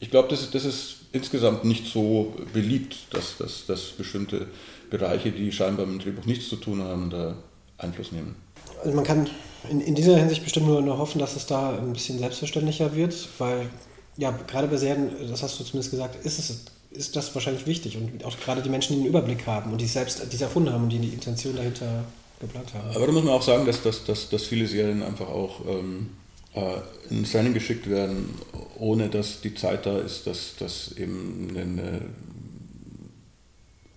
ich 0.00 0.10
glaube, 0.10 0.28
das, 0.28 0.50
das 0.50 0.64
ist 0.64 0.96
insgesamt 1.12 1.64
nicht 1.64 1.86
so 1.86 2.34
beliebt, 2.52 2.96
dass, 3.10 3.36
dass, 3.38 3.66
dass 3.66 3.82
bestimmte 3.92 4.46
Bereiche, 4.90 5.32
die 5.32 5.50
scheinbar 5.52 5.86
mit 5.86 6.00
dem 6.00 6.04
Drehbuch 6.04 6.26
nichts 6.26 6.48
zu 6.48 6.56
tun 6.56 6.82
haben, 6.82 7.10
da 7.10 7.36
Einfluss 7.78 8.12
nehmen. 8.12 8.36
Also 8.82 8.94
man 8.94 9.04
kann 9.04 9.28
in, 9.70 9.80
in 9.80 9.94
dieser 9.94 10.16
Hinsicht 10.16 10.44
bestimmt 10.44 10.66
nur, 10.66 10.82
nur 10.82 10.98
hoffen, 10.98 11.18
dass 11.18 11.36
es 11.36 11.46
da 11.46 11.76
ein 11.78 11.92
bisschen 11.92 12.18
selbstverständlicher 12.18 12.94
wird, 12.94 13.28
weil 13.38 13.68
ja, 14.16 14.30
gerade 14.46 14.68
bei 14.68 14.76
Serien, 14.76 15.10
das 15.28 15.42
hast 15.42 15.58
du 15.60 15.64
zumindest 15.64 15.90
gesagt, 15.90 16.24
ist 16.24 16.38
es 16.38 16.64
ist 16.90 17.16
das 17.16 17.34
wahrscheinlich 17.34 17.66
wichtig 17.66 17.96
und 17.96 18.24
auch 18.24 18.38
gerade 18.40 18.62
die 18.62 18.70
Menschen, 18.70 18.96
die 18.96 19.02
den 19.02 19.08
Überblick 19.08 19.46
haben 19.46 19.72
und 19.72 19.80
die 19.80 19.86
selbst 19.86 20.22
die 20.32 20.34
es 20.34 20.40
erfunden 20.40 20.72
haben 20.72 20.84
und 20.84 20.90
die 20.90 20.98
die 20.98 21.08
Intention 21.12 21.54
dahinter 21.54 22.04
geplant 22.40 22.72
haben. 22.74 22.90
Aber 22.94 23.06
da 23.06 23.12
muss 23.12 23.24
man 23.24 23.34
auch 23.34 23.42
sagen, 23.42 23.66
dass, 23.66 23.82
dass, 23.82 24.04
dass, 24.04 24.28
dass 24.30 24.44
viele 24.44 24.66
Serien 24.66 25.02
einfach 25.02 25.28
auch 25.28 25.60
ähm, 25.68 26.10
äh, 26.58 27.14
ins 27.14 27.34
Rennen 27.34 27.54
geschickt 27.54 27.88
werden, 27.88 28.34
ohne 28.76 29.08
dass 29.08 29.40
die 29.40 29.54
Zeit 29.54 29.86
da 29.86 29.98
ist, 29.98 30.26
dass, 30.26 30.56
dass 30.56 30.92
eben 30.96 31.48
eine 31.56 32.02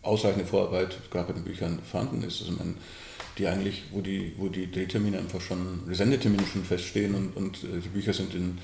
ausreichende 0.01 0.45
Vorarbeit 0.45 0.97
gerade 1.11 1.27
bei 1.27 1.33
den 1.33 1.43
Büchern 1.43 1.79
vorhanden 1.89 2.23
ist. 2.23 2.41
Also 2.41 2.53
man, 2.53 2.75
die 3.37 3.47
eigentlich, 3.47 3.83
wo 3.91 4.01
die, 4.01 4.33
wo 4.37 4.49
die 4.49 4.71
Drehtermine 4.71 5.17
einfach 5.17 5.41
schon, 5.41 5.83
die 5.89 5.95
Sendetermine 5.95 6.45
schon 6.45 6.63
feststehen 6.63 7.15
und, 7.15 7.35
und 7.35 7.63
äh, 7.63 7.79
die 7.83 7.89
Bücher 7.89 8.13
sind 8.13 8.33
in, 8.35 8.57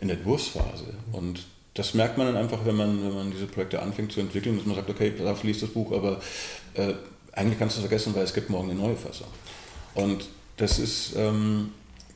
in 0.00 0.08
der 0.08 0.18
Entwurfsphase. 0.18 0.94
Und 1.12 1.44
das 1.74 1.94
merkt 1.94 2.18
man 2.18 2.26
dann 2.26 2.36
einfach, 2.36 2.64
wenn 2.66 2.76
man, 2.76 3.02
wenn 3.02 3.14
man 3.14 3.30
diese 3.30 3.46
Projekte 3.46 3.80
anfängt 3.80 4.12
zu 4.12 4.20
entwickeln, 4.20 4.56
dass 4.56 4.66
man 4.66 4.76
sagt, 4.76 4.90
okay, 4.90 5.12
da 5.16 5.34
liest 5.42 5.62
das 5.62 5.70
Buch, 5.70 5.92
aber 5.92 6.20
äh, 6.74 6.92
eigentlich 7.32 7.58
kannst 7.58 7.76
du 7.76 7.80
es 7.80 7.86
vergessen, 7.86 8.14
weil 8.14 8.24
es 8.24 8.34
gibt 8.34 8.50
morgen 8.50 8.70
eine 8.70 8.78
neue 8.78 8.96
Fassung. 8.96 9.28
Und 9.94 10.28
das 10.58 10.78
ist, 10.78 11.14
ähm, 11.16 11.70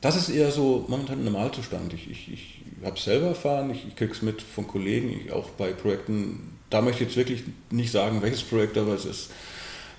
Das 0.07 0.15
ist 0.15 0.29
eher 0.29 0.53
so 0.53 0.85
momentan 0.87 1.25
Normalzustand. 1.25 1.93
Ich, 1.93 2.09
ich, 2.09 2.33
ich 2.33 2.61
habe 2.85 2.97
es 2.97 3.03
selber 3.03 3.27
erfahren, 3.27 3.71
ich, 3.71 3.89
ich 3.89 3.97
kriege 3.97 4.13
es 4.13 4.23
mit 4.23 4.41
von 4.41 4.69
Kollegen, 4.69 5.11
ich, 5.11 5.33
auch 5.33 5.51
bei 5.51 5.73
Projekten. 5.73 6.57
Da 6.71 6.81
möchte 6.81 7.03
ich 7.03 7.09
jetzt 7.09 7.17
wirklich 7.17 7.43
nicht 7.71 7.91
sagen, 7.91 8.23
welches 8.23 8.45
Projekt, 8.45 8.79
aber 8.79 8.95
es 8.95 9.05
ist, 9.05 9.33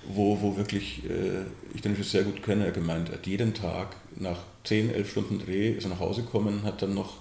wo, 0.07 0.41
wo 0.41 0.55
wirklich 0.55 1.03
äh, 1.09 1.43
ich 1.75 1.81
den 1.81 1.91
Regisseur 1.91 2.23
sehr 2.23 2.31
gut 2.31 2.41
kenne, 2.41 2.63
er 2.63 2.71
gemeint 2.71 3.11
hat, 3.11 3.27
jeden 3.27 3.53
Tag 3.53 3.97
nach 4.15 4.37
10, 4.63 4.93
11 4.93 5.11
Stunden 5.11 5.39
Dreh 5.39 5.71
ist 5.71 5.83
er 5.83 5.89
nach 5.89 5.99
Hause 5.99 6.21
gekommen, 6.21 6.63
hat 6.63 6.81
dann 6.81 6.93
noch 6.93 7.17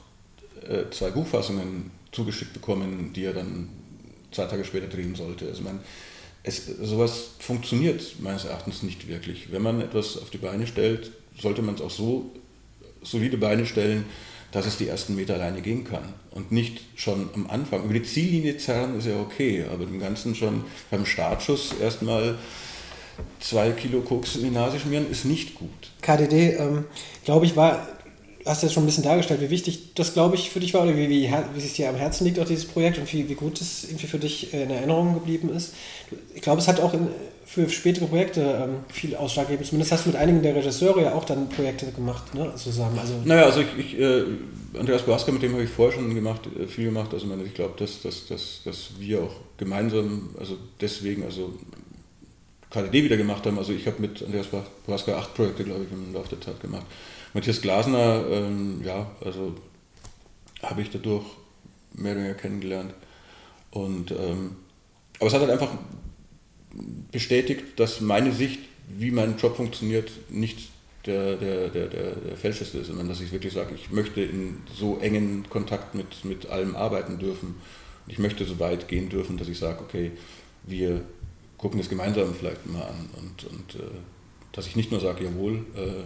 äh, 0.63 0.89
zwei 0.93 1.11
Buchfassungen 1.11 1.91
zugeschickt 2.13 2.53
bekommen, 2.53 3.13
die 3.13 3.25
er 3.25 3.33
dann 3.33 3.69
zwei 4.31 4.45
Tage 4.45 4.65
später 4.65 4.87
drehen 4.87 5.17
sollte. 5.17 5.49
Also 5.49 5.63
man, 5.63 5.81
es, 6.45 6.67
sowas 6.67 7.31
funktioniert 7.41 8.21
meines 8.21 8.45
Erachtens 8.45 8.85
nicht 8.85 9.09
wirklich. 9.09 9.51
Wenn 9.51 9.63
man 9.63 9.81
etwas 9.81 10.17
auf 10.19 10.31
die 10.31 10.39
Beine 10.39 10.69
stellt, 10.69 11.11
sollte 11.37 11.63
man 11.63 11.75
es 11.75 11.81
auch 11.81 11.91
so 11.91 12.31
solide 13.07 13.39
Beine 13.39 13.67
stellen, 13.67 14.05
dass 14.53 14.67
es 14.67 14.77
die 14.77 14.89
ersten 14.89 15.15
Meter 15.15 15.35
alleine 15.35 15.61
gehen 15.61 15.85
kann. 15.85 16.15
Und 16.31 16.53
nicht 16.53 16.81
schon 16.95 17.29
am 17.35 17.49
Anfang. 17.49 17.85
Über 17.85 17.95
die 17.95 18.03
Ziellinie 18.03 18.57
zerren 18.59 18.99
ist 18.99 19.07
ja 19.07 19.19
okay, 19.21 19.65
aber 19.73 19.85
im 19.85 19.99
Ganzen 20.01 20.35
schon 20.35 20.65
beim 20.91 21.05
Startschuss 21.07 21.75
erstmal 21.81 22.37
zwei 23.41 23.71
Kilo 23.71 24.01
Koks 24.01 24.37
in 24.37 24.45
die 24.45 24.51
Nase 24.51 24.79
schmieren, 24.79 25.11
ist 25.11 25.25
nicht 25.25 25.55
gut. 25.55 25.91
KDD, 26.03 26.57
ähm, 26.59 26.85
glaube 27.25 27.47
ich, 27.47 27.57
war 27.57 27.87
hast 28.47 28.63
ja 28.63 28.69
schon 28.69 28.85
ein 28.85 28.87
bisschen 28.87 29.03
dargestellt, 29.03 29.41
wie 29.41 29.51
wichtig 29.51 29.95
das, 29.95 30.15
glaube 30.15 30.37
ich, 30.37 30.51
für 30.51 30.61
dich 30.61 30.73
war 30.73 30.83
oder 30.83 30.97
wie, 30.97 31.09
wie, 31.09 31.31
wie 31.55 31.59
es 31.59 31.73
dir 31.75 31.89
am 31.89 31.97
Herzen 31.97 32.25
liegt, 32.25 32.39
auch 32.39 32.47
dieses 32.47 32.65
Projekt 32.65 32.99
und 32.99 33.13
wie, 33.13 33.29
wie 33.29 33.35
gut 33.35 33.61
es 33.61 33.85
irgendwie 33.85 34.07
für 34.07 34.19
dich 34.19 34.55
in 34.55 34.71
Erinnerung 34.71 35.15
geblieben 35.15 35.51
ist. 35.55 35.75
Ich 36.35 36.43
glaube, 36.43 36.61
es 36.61 36.69
hat 36.69 36.81
auch 36.81 36.95
in, 36.95 37.09
für 37.45 37.69
spätere 37.69 38.07
Projekte 38.07 38.41
ähm, 38.41 38.77
viel 38.89 39.17
Ausschlag 39.17 39.49
gegeben. 39.49 39.65
Zumindest 39.65 39.93
hast 39.93 40.07
du 40.07 40.11
mit 40.11 40.19
einigen 40.19 40.43
der 40.43 40.55
Regisseure 40.55 41.03
ja 41.03 41.15
auch 41.15 41.25
dann 41.25 41.49
Projekte 41.49 41.91
gemacht, 41.93 42.35
ne, 42.35 42.53
zusammen. 42.57 42.99
Also 42.99 43.15
naja, 43.25 43.45
also 43.45 43.61
ich, 43.61 43.79
ich 43.79 44.01
äh, 44.01 44.25
Andreas 44.79 45.03
Boaska, 45.03 45.33
mit 45.33 45.43
dem 45.43 45.53
habe 45.53 45.63
ich 45.63 45.71
vorher 45.71 45.95
schon 45.95 46.15
gemacht, 46.15 46.43
äh, 46.59 46.67
viel 46.67 46.87
gemacht. 46.87 47.13
Also 47.13 47.27
ich 47.45 47.55
glaube, 47.55 47.75
dass, 47.79 48.03
dass, 48.03 48.27
dass, 48.27 48.63
dass 48.65 48.91
wir 48.99 49.23
auch 49.23 49.35
gemeinsam, 49.59 50.31
also 50.39 50.57
deswegen, 50.81 51.25
also 51.25 51.55
KDD 52.71 53.05
wieder 53.05 53.17
gemacht 53.17 53.47
haben. 53.47 53.59
Also 53.59 53.73
ich 53.73 53.87
habe 53.87 54.01
mit 54.01 54.23
Andreas 54.23 54.47
Boaska 54.87 55.17
acht 55.17 55.35
Projekte, 55.35 55.65
glaube 55.65 55.85
ich, 55.85 55.93
im 55.93 56.13
Laufe 56.13 56.31
der 56.31 56.41
Zeit 56.41 56.61
gemacht. 56.61 56.87
Matthias 57.37 57.61
Glasner, 57.61 58.25
ähm, 58.31 58.81
ja, 58.83 59.11
also 59.23 59.55
habe 60.63 60.81
ich 60.81 60.89
dadurch 60.89 61.27
mehr 61.93 62.13
oder 62.13 62.23
weniger 62.23 62.39
kennengelernt. 62.39 62.95
Und, 63.71 64.11
ähm, 64.11 64.57
aber 65.19 65.27
es 65.27 65.35
hat 65.35 65.43
halt 65.43 65.51
einfach 65.51 65.71
bestätigt, 67.13 67.79
dass 67.79 68.01
meine 68.01 68.33
Sicht, 68.33 68.61
wie 68.89 69.11
mein 69.11 69.37
Job 69.37 69.55
funktioniert, 69.55 70.11
nicht 70.31 70.71
der, 71.05 71.37
der, 71.37 71.69
der, 71.69 71.89
der, 71.89 72.17
der 72.17 72.37
fälscheste 72.39 72.79
ist, 72.79 72.87
sondern 72.87 73.07
dass 73.07 73.21
ich 73.21 73.31
wirklich 73.33 73.53
sage, 73.53 73.75
ich 73.75 73.91
möchte 73.91 74.23
in 74.23 74.63
so 74.75 74.99
engen 75.01 75.47
Kontakt 75.51 75.95
mit, 75.95 76.25
mit 76.25 76.47
allem 76.47 76.75
arbeiten 76.75 77.19
dürfen. 77.19 77.57
Ich 78.09 78.19
möchte 78.19 78.47
so 78.47 78.59
weit 78.61 78.89
gehen 78.89 79.11
dürfen, 79.11 79.37
dass 79.37 79.49
ich 79.49 79.59
sage, 79.59 79.81
okay, 79.81 80.13
wir 80.63 81.03
gucken 81.59 81.79
das 81.81 81.91
gemeinsam 81.91 82.35
vielleicht 82.35 82.65
mal 82.65 82.85
an. 82.85 83.11
Und, 83.19 83.45
und 83.45 83.75
äh, 83.75 83.95
dass 84.53 84.67
ich 84.67 84.75
nicht 84.75 84.91
nur 84.91 85.01
sage, 85.01 85.25
jawohl, 85.25 85.67
äh, 85.77 86.03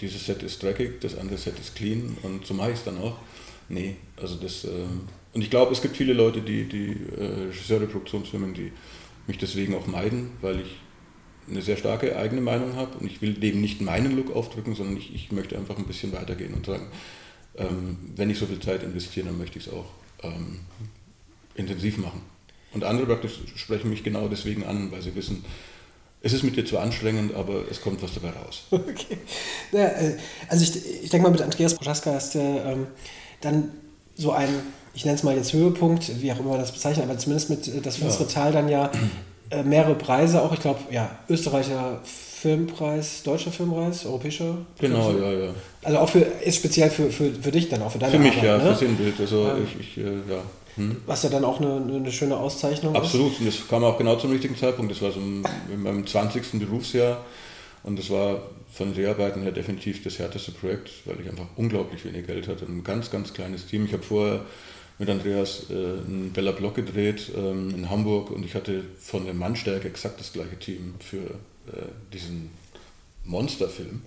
dieses 0.00 0.26
Set 0.26 0.42
ist 0.42 0.62
dreckig, 0.62 1.00
das 1.00 1.16
andere 1.16 1.38
Set 1.38 1.58
ist 1.58 1.74
clean 1.74 2.16
und 2.22 2.46
so 2.46 2.54
mache 2.54 2.70
ich 2.70 2.78
es 2.78 2.84
dann 2.84 2.98
auch. 2.98 3.16
Nee, 3.68 3.96
also 4.20 4.36
das. 4.36 4.64
Äh, 4.64 4.68
und 5.32 5.42
ich 5.42 5.50
glaube, 5.50 5.72
es 5.72 5.80
gibt 5.80 5.96
viele 5.96 6.12
Leute, 6.12 6.40
die, 6.40 6.64
die 6.64 6.96
äh, 7.16 7.46
Regisseure, 7.46 7.86
Produktionsfirmen, 7.86 8.52
die 8.52 8.72
mich 9.28 9.38
deswegen 9.38 9.74
auch 9.74 9.86
meiden, 9.86 10.30
weil 10.40 10.60
ich 10.60 10.76
eine 11.48 11.62
sehr 11.62 11.76
starke 11.76 12.16
eigene 12.16 12.40
Meinung 12.40 12.74
habe 12.74 12.98
und 12.98 13.06
ich 13.06 13.22
will 13.22 13.34
dem 13.34 13.60
nicht 13.60 13.80
meinen 13.80 14.16
Look 14.16 14.34
aufdrücken, 14.34 14.74
sondern 14.74 14.96
ich, 14.96 15.14
ich 15.14 15.32
möchte 15.32 15.56
einfach 15.56 15.78
ein 15.78 15.86
bisschen 15.86 16.12
weitergehen 16.12 16.54
und 16.54 16.66
sagen, 16.66 16.88
ähm, 17.56 17.96
wenn 18.16 18.30
ich 18.30 18.38
so 18.38 18.46
viel 18.46 18.60
Zeit 18.60 18.82
investiere, 18.82 19.26
dann 19.26 19.38
möchte 19.38 19.58
ich 19.58 19.66
es 19.66 19.72
auch 19.72 19.86
ähm, 20.22 20.60
intensiv 21.54 21.98
machen. 21.98 22.22
Und 22.72 22.84
andere 22.84 23.06
praktisch 23.06 23.40
sprechen 23.56 23.90
mich 23.90 24.04
genau 24.04 24.28
deswegen 24.28 24.64
an, 24.64 24.92
weil 24.92 25.02
sie 25.02 25.14
wissen, 25.14 25.44
es 26.22 26.32
ist 26.32 26.42
mit 26.42 26.56
dir 26.56 26.64
zu 26.64 26.78
anstrengend, 26.78 27.34
aber 27.34 27.64
es 27.70 27.80
kommt 27.80 28.02
was 28.02 28.14
dabei 28.14 28.30
raus. 28.30 28.64
Okay. 28.70 29.18
Ja, 29.72 29.86
äh, 29.86 30.16
also 30.48 30.62
ich, 30.62 31.04
ich 31.04 31.10
denke 31.10 31.24
mal, 31.24 31.30
mit 31.30 31.42
Andreas 31.42 31.74
Proschaska 31.74 32.12
hast 32.12 32.34
du 32.34 32.38
ähm, 32.38 32.86
dann 33.40 33.70
so 34.16 34.32
ein, 34.32 34.48
ich 34.94 35.04
nenne 35.04 35.16
es 35.16 35.22
mal 35.22 35.36
jetzt 35.36 35.52
Höhepunkt, 35.52 36.20
wie 36.20 36.32
auch 36.32 36.38
immer 36.38 36.50
man 36.50 36.58
das 36.58 36.72
bezeichnet, 36.72 37.08
aber 37.08 37.18
zumindest 37.18 37.50
mit 37.50 37.68
äh, 37.68 37.80
das 37.80 37.96
Finstere 37.96 38.28
ja. 38.28 38.34
Tal 38.34 38.52
dann 38.52 38.68
ja 38.68 38.90
äh, 39.50 39.62
mehrere 39.62 39.94
Preise, 39.94 40.42
auch 40.42 40.52
ich 40.52 40.60
glaube, 40.60 40.80
ja, 40.90 41.18
Österreicher 41.28 42.00
Filmpreis, 42.04 43.22
deutscher 43.22 43.52
Filmpreis, 43.52 44.06
europäischer. 44.06 44.56
Genau, 44.78 45.12
ja, 45.12 45.32
ja. 45.32 45.50
Also 45.82 45.98
auch 45.98 46.08
für, 46.08 46.20
ist 46.20 46.56
speziell 46.56 46.88
für, 46.88 47.10
für, 47.10 47.32
für 47.32 47.50
dich 47.50 47.68
dann, 47.68 47.82
auch 47.82 47.92
für 47.92 47.98
deine 47.98 48.12
Für 48.12 48.18
mich, 48.18 48.32
Arbeit, 48.38 48.44
ja, 48.44 48.58
ne? 48.58 48.72
für 48.72 48.78
Sinnbild. 48.78 49.20
Also 49.20 49.48
ähm, 49.48 49.66
ich, 49.66 49.80
ich 49.80 49.98
äh, 49.98 50.06
ja. 50.06 50.42
Hm. 50.76 50.96
Was 51.06 51.22
ja 51.22 51.30
dann 51.30 51.44
auch 51.44 51.60
eine, 51.60 51.76
eine 51.76 52.12
schöne 52.12 52.36
Auszeichnung 52.36 52.94
Absolut. 52.94 53.32
ist. 53.32 53.34
Absolut, 53.34 53.40
und 53.40 53.46
das 53.46 53.68
kam 53.68 53.84
auch 53.84 53.98
genau 53.98 54.16
zum 54.16 54.30
richtigen 54.30 54.56
Zeitpunkt. 54.56 54.92
Das 54.92 55.02
war 55.02 55.12
so 55.12 55.20
in 55.20 55.42
meinem 55.82 56.06
20. 56.06 56.58
Berufsjahr 56.60 57.24
und 57.82 57.98
das 57.98 58.10
war 58.10 58.42
von 58.72 58.94
Dreharbeiten 58.94 59.42
her 59.42 59.52
definitiv 59.52 60.02
das 60.04 60.18
härteste 60.18 60.52
Projekt, 60.52 60.90
weil 61.04 61.20
ich 61.20 61.28
einfach 61.28 61.46
unglaublich 61.56 62.04
wenig 62.04 62.26
Geld 62.26 62.46
hatte. 62.46 62.64
Ein 62.66 62.84
ganz, 62.84 63.10
ganz 63.10 63.32
kleines 63.32 63.66
Team. 63.66 63.84
Ich 63.84 63.92
habe 63.92 64.02
vorher 64.02 64.42
mit 64.98 65.08
Andreas 65.08 65.66
äh, 65.70 65.72
einen 65.72 66.30
Bella 66.32 66.52
Block 66.52 66.74
gedreht 66.74 67.32
ähm, 67.34 67.74
in 67.74 67.90
Hamburg 67.90 68.30
und 68.30 68.44
ich 68.44 68.54
hatte 68.54 68.84
von 68.98 69.24
der 69.24 69.34
Mannstärke 69.34 69.88
exakt 69.88 70.20
das 70.20 70.32
gleiche 70.32 70.58
Team 70.58 70.94
für 71.00 71.16
äh, 71.16 71.86
diesen 72.12 72.50
Monsterfilm. 73.24 74.02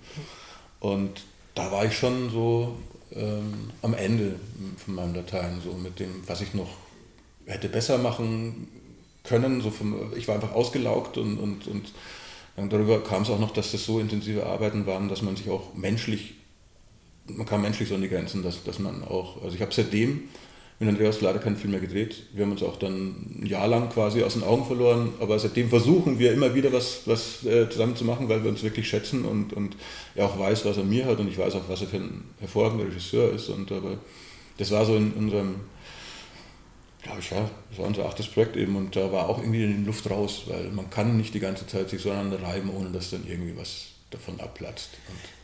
Und 0.80 1.22
da 1.54 1.70
war 1.72 1.84
ich 1.84 1.96
schon 1.96 2.30
so 2.30 2.78
ähm, 3.12 3.70
am 3.82 3.94
Ende 3.94 4.36
von 4.84 4.94
meinem 4.94 5.14
Latein, 5.14 5.60
so 5.62 5.72
mit 5.72 6.00
dem, 6.00 6.26
was 6.26 6.40
ich 6.40 6.54
noch 6.54 6.70
hätte 7.46 7.68
besser 7.68 7.98
machen 7.98 8.68
können. 9.22 9.60
So 9.60 9.70
vom, 9.70 10.12
ich 10.16 10.28
war 10.28 10.36
einfach 10.36 10.52
ausgelaugt 10.52 11.18
und, 11.18 11.38
und, 11.38 11.66
und 11.66 12.72
darüber 12.72 13.02
kam 13.02 13.22
es 13.22 13.30
auch 13.30 13.40
noch, 13.40 13.52
dass 13.52 13.72
das 13.72 13.84
so 13.84 14.00
intensive 14.00 14.46
Arbeiten 14.46 14.86
waren, 14.86 15.08
dass 15.08 15.22
man 15.22 15.36
sich 15.36 15.50
auch 15.50 15.74
menschlich, 15.74 16.34
man 17.26 17.46
kam 17.46 17.62
menschlich 17.62 17.88
so 17.88 17.94
an 17.94 18.02
die 18.02 18.08
Grenzen, 18.08 18.42
dass, 18.42 18.62
dass 18.64 18.78
man 18.78 19.02
auch, 19.02 19.42
also 19.42 19.54
ich 19.54 19.62
habe 19.62 19.72
seitdem 19.72 20.28
mit 20.80 20.88
Andreas 20.88 21.20
leider 21.20 21.38
keinen 21.38 21.56
Film 21.56 21.70
mehr 21.70 21.80
gedreht. 21.80 22.24
Wir 22.32 22.44
haben 22.44 22.52
uns 22.52 22.62
auch 22.62 22.76
dann 22.76 23.42
ein 23.42 23.46
Jahr 23.46 23.68
lang 23.68 23.90
quasi 23.90 24.22
aus 24.22 24.34
den 24.34 24.42
Augen 24.42 24.64
verloren, 24.64 25.12
aber 25.20 25.38
seitdem 25.38 25.68
versuchen 25.68 26.18
wir 26.18 26.32
immer 26.32 26.54
wieder 26.54 26.72
was, 26.72 27.02
was 27.06 27.44
äh, 27.44 27.70
zusammen 27.70 27.94
zu 27.94 28.04
machen, 28.04 28.28
weil 28.28 28.42
wir 28.42 28.50
uns 28.50 28.62
wirklich 28.62 28.88
schätzen 28.88 29.24
und, 29.24 29.52
und 29.52 29.76
er 30.14 30.26
auch 30.26 30.38
weiß, 30.38 30.64
was 30.64 30.76
er 30.76 30.84
mir 30.84 31.06
hat 31.06 31.20
und 31.20 31.28
ich 31.28 31.38
weiß 31.38 31.54
auch, 31.54 31.68
was 31.68 31.82
er 31.82 31.86
für 31.86 31.98
ein 31.98 32.24
hervorragender 32.40 32.86
Regisseur 32.86 33.32
ist. 33.32 33.48
Und 33.48 33.70
aber 33.70 33.98
das 34.58 34.70
war 34.72 34.84
so 34.84 34.96
in 34.96 35.12
unserem, 35.12 35.60
glaube 37.02 37.20
ich, 37.20 37.30
ja, 37.30 37.48
das 37.70 37.78
war 37.78 37.86
unser 37.86 38.06
achtes 38.06 38.26
Projekt 38.26 38.56
eben 38.56 38.74
und 38.74 38.96
da 38.96 39.12
war 39.12 39.28
auch 39.28 39.38
irgendwie 39.38 39.66
die 39.66 39.84
Luft 39.84 40.10
raus, 40.10 40.42
weil 40.48 40.70
man 40.70 40.90
kann 40.90 41.16
nicht 41.16 41.34
die 41.34 41.40
ganze 41.40 41.68
Zeit 41.68 41.88
sich 41.90 42.02
so 42.02 42.10
aneinander 42.10 42.42
reiben, 42.42 42.70
ohne 42.70 42.90
dass 42.90 43.10
dann 43.10 43.24
irgendwie 43.28 43.56
was 43.56 43.86
davon 44.10 44.40
abplatzt. 44.40 44.90
Und 45.08 45.43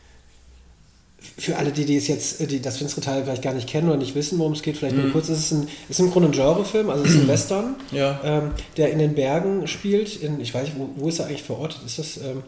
für 1.37 1.57
alle, 1.57 1.71
die, 1.71 1.85
die 1.85 1.97
es 1.97 2.07
jetzt, 2.07 2.39
die 2.51 2.61
das 2.61 2.77
finstere 2.77 3.01
Teil 3.01 3.23
vielleicht 3.23 3.43
gar 3.43 3.53
nicht 3.53 3.69
kennen 3.69 3.89
oder 3.89 3.97
nicht 3.97 4.15
wissen, 4.15 4.39
worum 4.39 4.53
es 4.53 4.61
geht, 4.61 4.77
vielleicht 4.77 4.95
mhm. 4.95 5.03
nur 5.03 5.11
kurz, 5.11 5.29
es 5.29 5.39
ist, 5.39 5.51
ein, 5.51 5.67
ist 5.87 5.99
im 5.99 6.11
Grunde 6.11 6.29
ein 6.29 6.31
Genrefilm, 6.31 6.89
also 6.89 7.03
es 7.03 7.11
ist 7.11 7.21
ein 7.21 7.27
Western, 7.29 7.75
ja. 7.91 8.19
ähm, 8.23 8.51
der 8.77 8.91
in 8.91 8.99
den 8.99 9.13
Bergen 9.13 9.67
spielt. 9.67 10.21
In, 10.21 10.39
ich 10.39 10.53
weiß 10.53 10.65
nicht, 10.65 10.77
wo, 10.77 10.89
wo 10.95 11.09
ist 11.09 11.19
er 11.19 11.27
eigentlich 11.27 11.43
verortet? 11.43 11.81
Ist 11.85 11.99
das. 11.99 12.17
Ähm 12.17 12.43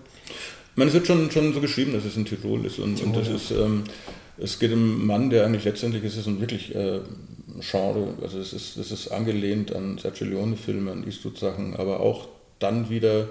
meine, 0.75 0.89
es 0.89 0.93
wird 0.95 1.07
schon, 1.07 1.29
schon 1.29 1.53
so 1.53 1.61
geschrieben, 1.61 1.93
dass 1.93 2.05
es 2.05 2.17
in 2.17 2.25
Tirol 2.25 2.65
ist. 2.65 2.79
Und, 2.79 2.95
Tirol, 2.95 3.09
und 3.09 3.17
das 3.17 3.27
ja. 3.27 3.35
ist, 3.35 3.51
ähm, 3.51 3.83
es 4.37 4.59
geht 4.59 4.71
um 4.71 4.79
einen 4.79 5.05
Mann, 5.05 5.29
der 5.29 5.45
eigentlich 5.45 5.65
letztendlich 5.65 6.03
ist 6.03 6.17
es 6.17 6.27
ein 6.27 6.41
wirklich 6.41 6.73
äh, 6.73 6.99
Genre, 7.59 8.15
also 8.21 8.39
es 8.39 8.53
ist, 8.53 8.77
es 8.77 8.91
ist 8.91 9.09
angelehnt 9.09 9.75
an 9.75 9.99
Sergio 9.99 10.25
Leone-Filme, 10.25 10.91
an 10.91 11.05
Eastwood-Sachen, 11.05 11.75
aber 11.75 11.99
auch 11.99 12.27
dann 12.57 12.89
wieder, 12.89 13.29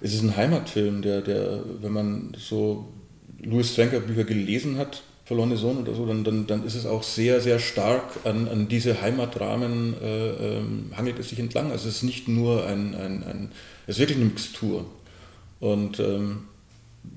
es 0.00 0.14
ist 0.14 0.22
ein 0.22 0.36
Heimatfilm, 0.36 1.02
der, 1.02 1.20
der, 1.20 1.62
wenn 1.80 1.92
man 1.92 2.36
so 2.36 2.88
Louis 3.42 3.72
Stranker 3.72 4.00
Bücher 4.00 4.24
gelesen 4.24 4.78
hat, 4.78 5.02
Verlorene 5.24 5.56
Sohn 5.56 5.78
oder 5.78 5.94
so, 5.94 6.04
dann, 6.06 6.24
dann, 6.24 6.46
dann 6.46 6.66
ist 6.66 6.74
es 6.74 6.84
auch 6.84 7.02
sehr, 7.02 7.40
sehr 7.40 7.58
stark 7.58 8.04
an, 8.24 8.48
an 8.48 8.68
diese 8.68 9.00
Heimatrahmen 9.00 9.94
äh, 10.02 10.30
ähm, 10.30 10.92
hangelt 10.96 11.18
es 11.18 11.28
sich 11.28 11.38
entlang. 11.38 11.70
Also 11.70 11.88
es 11.88 11.96
ist 11.96 12.02
nicht 12.02 12.28
nur 12.28 12.66
ein, 12.66 12.94
ein, 12.94 13.22
ein 13.22 13.52
es 13.86 13.96
ist 13.96 14.00
wirklich 14.00 14.18
eine 14.18 14.26
Mixtur. 14.26 14.84
Und 15.60 16.00
ähm, 16.00 16.40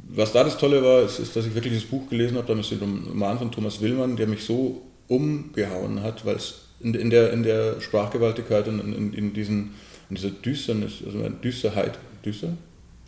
was 0.07 0.34
da 0.34 0.43
das 0.43 0.57
Tolle 0.57 0.84
war, 0.84 1.01
ist, 1.01 1.19
ist, 1.19 1.36
dass 1.36 1.45
ich 1.45 1.55
wirklich 1.55 1.73
das 1.73 1.84
Buch 1.84 2.09
gelesen 2.09 2.38
habe, 2.38 2.47
damals 2.47 2.69
den 2.69 2.80
Roman 2.80 3.39
von 3.39 3.51
Thomas 3.51 3.82
Willmann, 3.82 4.15
der 4.15 4.28
mich 4.28 4.43
so 4.43 4.84
umgehauen 5.07 6.01
hat, 6.01 6.26
weil 6.26 6.36
es 6.36 6.65
in, 6.80 6.93
in, 6.93 7.09
der, 7.09 7.34
in 7.34 7.43
der 7.43 7.82
Sprachgewaltigkeit 7.82 8.67
und 8.67 8.80
in, 8.80 8.93
in, 8.93 9.13
in, 9.13 9.34
diesen, 9.34 9.71
in 10.09 10.15
dieser 10.15 10.30
Düsternis, 10.30 11.03
also 11.05 11.28
Düsterheit, 11.30 11.97
düster? 12.23 12.49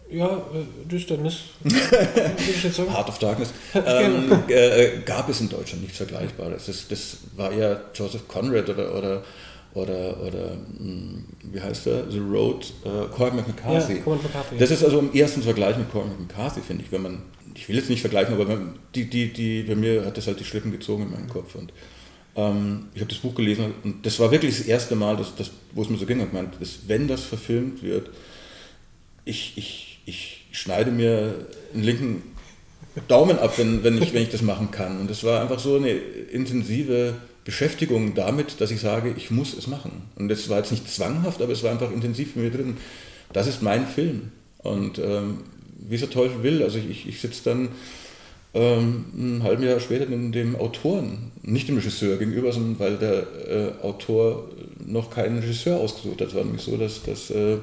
Ja, 0.10 0.38
äh, 0.38 0.90
Düsternis. 0.90 1.40
Heart 1.66 3.10
of 3.10 3.20
Darkness. 3.20 3.54
Ähm, 3.76 4.32
äh, 4.48 5.00
gab 5.06 5.30
es 5.30 5.42
in 5.42 5.50
Deutschland 5.50 5.84
nichts 5.84 5.98
Vergleichbares. 5.98 6.66
Das, 6.66 6.88
das 6.88 7.18
war 7.36 7.54
ja 7.54 7.80
Joseph 7.94 8.28
Conrad 8.28 8.70
oder, 8.70 8.96
oder, 8.96 9.24
oder, 9.74 10.22
oder 10.22 10.52
hm, 10.78 11.26
wie 11.52 11.62
heißt 11.62 11.86
der? 11.86 12.10
The 12.10 12.20
Road, 12.20 12.66
äh, 12.84 13.08
Cormac 13.16 13.48
McCarthy. 13.48 13.94
Ja, 13.94 14.00
McCarthy. 14.06 14.58
Das 14.58 14.72
ist 14.72 14.84
also 14.84 15.00
im 15.00 15.14
ersten 15.14 15.42
Vergleich 15.42 15.78
mit 15.78 15.92
Cormac 15.92 16.20
McCarthy, 16.20 16.62
finde 16.62 16.84
ich, 16.84 16.92
wenn 16.92 17.02
man 17.02 17.22
ich 17.58 17.68
will 17.68 17.76
jetzt 17.76 17.90
nicht 17.90 18.02
vergleichen, 18.02 18.40
aber 18.40 18.60
die, 18.94 19.06
die, 19.10 19.34
die, 19.34 19.64
bei 19.64 19.76
mir 19.76 20.06
hat 20.06 20.16
das 20.16 20.28
halt 20.28 20.40
die 20.40 20.44
Schlippen 20.44 20.72
gezogen 20.72 21.04
in 21.04 21.12
meinem 21.12 21.28
Kopf. 21.28 21.56
Und 21.56 21.74
ähm, 22.36 22.90
ich 22.94 23.02
habe 23.02 23.10
das 23.10 23.18
Buch 23.18 23.34
gelesen 23.34 23.74
und 23.84 24.06
das 24.06 24.20
war 24.20 24.30
wirklich 24.32 24.56
das 24.56 24.68
erste 24.68 24.96
Mal, 24.96 25.18
dass, 25.18 25.36
dass, 25.36 25.50
wo 25.74 25.82
es 25.82 25.90
mir 25.90 25.98
so 25.98 26.06
ging. 26.06 26.22
Ich 26.22 26.32
meinte, 26.32 26.58
wenn 26.86 27.08
das 27.08 27.24
verfilmt 27.24 27.82
wird, 27.82 28.12
ich, 29.26 29.54
ich, 29.58 29.87
ich 30.08 30.46
schneide 30.52 30.90
mir 30.90 31.36
einen 31.74 31.84
linken 31.84 32.24
Daumen 33.08 33.38
ab, 33.38 33.58
wenn, 33.58 33.84
wenn, 33.84 34.02
ich, 34.02 34.14
wenn 34.14 34.24
ich 34.24 34.30
das 34.30 34.42
machen 34.42 34.72
kann. 34.72 35.00
Und 35.00 35.12
es 35.12 35.24
war 35.24 35.42
einfach 35.42 35.60
so 35.60 35.76
eine 35.76 35.92
intensive 35.92 37.14
Beschäftigung 37.44 38.16
damit, 38.16 38.60
dass 38.60 38.72
ich 38.72 38.80
sage, 38.80 39.14
ich 39.16 39.30
muss 39.30 39.54
es 39.56 39.68
machen. 39.68 40.04
Und 40.16 40.30
das 40.30 40.50
war 40.50 40.58
jetzt 40.58 40.72
nicht 40.72 40.90
zwanghaft, 40.90 41.42
aber 41.42 41.52
es 41.52 41.62
war 41.62 41.72
einfach 41.72 41.92
intensiv 41.92 42.34
für 42.34 42.40
mich 42.40 42.54
drin. 42.54 42.78
Das 43.34 43.48
ist 43.48 43.62
mein 43.62 43.86
Film. 43.86 44.32
Und 44.60 44.98
ähm, 44.98 45.40
wie 45.78 45.96
es 45.96 46.02
der 46.02 46.10
Teufel 46.10 46.42
will, 46.42 46.64
also 46.64 46.80
ich, 46.80 47.08
ich 47.08 47.22
sitze 47.22 47.44
dann 47.44 47.70
ähm, 48.54 49.06
ein 49.14 49.44
halbes 49.44 49.66
Jahr 49.66 49.80
später 49.80 50.06
dem, 50.06 50.32
dem, 50.32 50.56
Autoren, 50.56 51.32
nicht 51.44 51.68
dem 51.68 51.76
Regisseur 51.76 52.18
gegenüber, 52.18 52.52
sondern 52.52 52.80
weil 52.80 52.98
der 52.98 53.28
äh, 53.48 53.86
Autor 53.86 54.50
noch 54.86 55.12
keinen 55.12 55.40
Regisseur 55.40 55.78
ausgesucht 55.78 56.22
hat. 56.22 56.30
Es 56.30 56.36
war 56.36 56.44
nämlich 56.44 56.64
so, 56.64 56.78
dass, 56.78 57.04
dass 57.04 57.30
äh, 57.30 57.58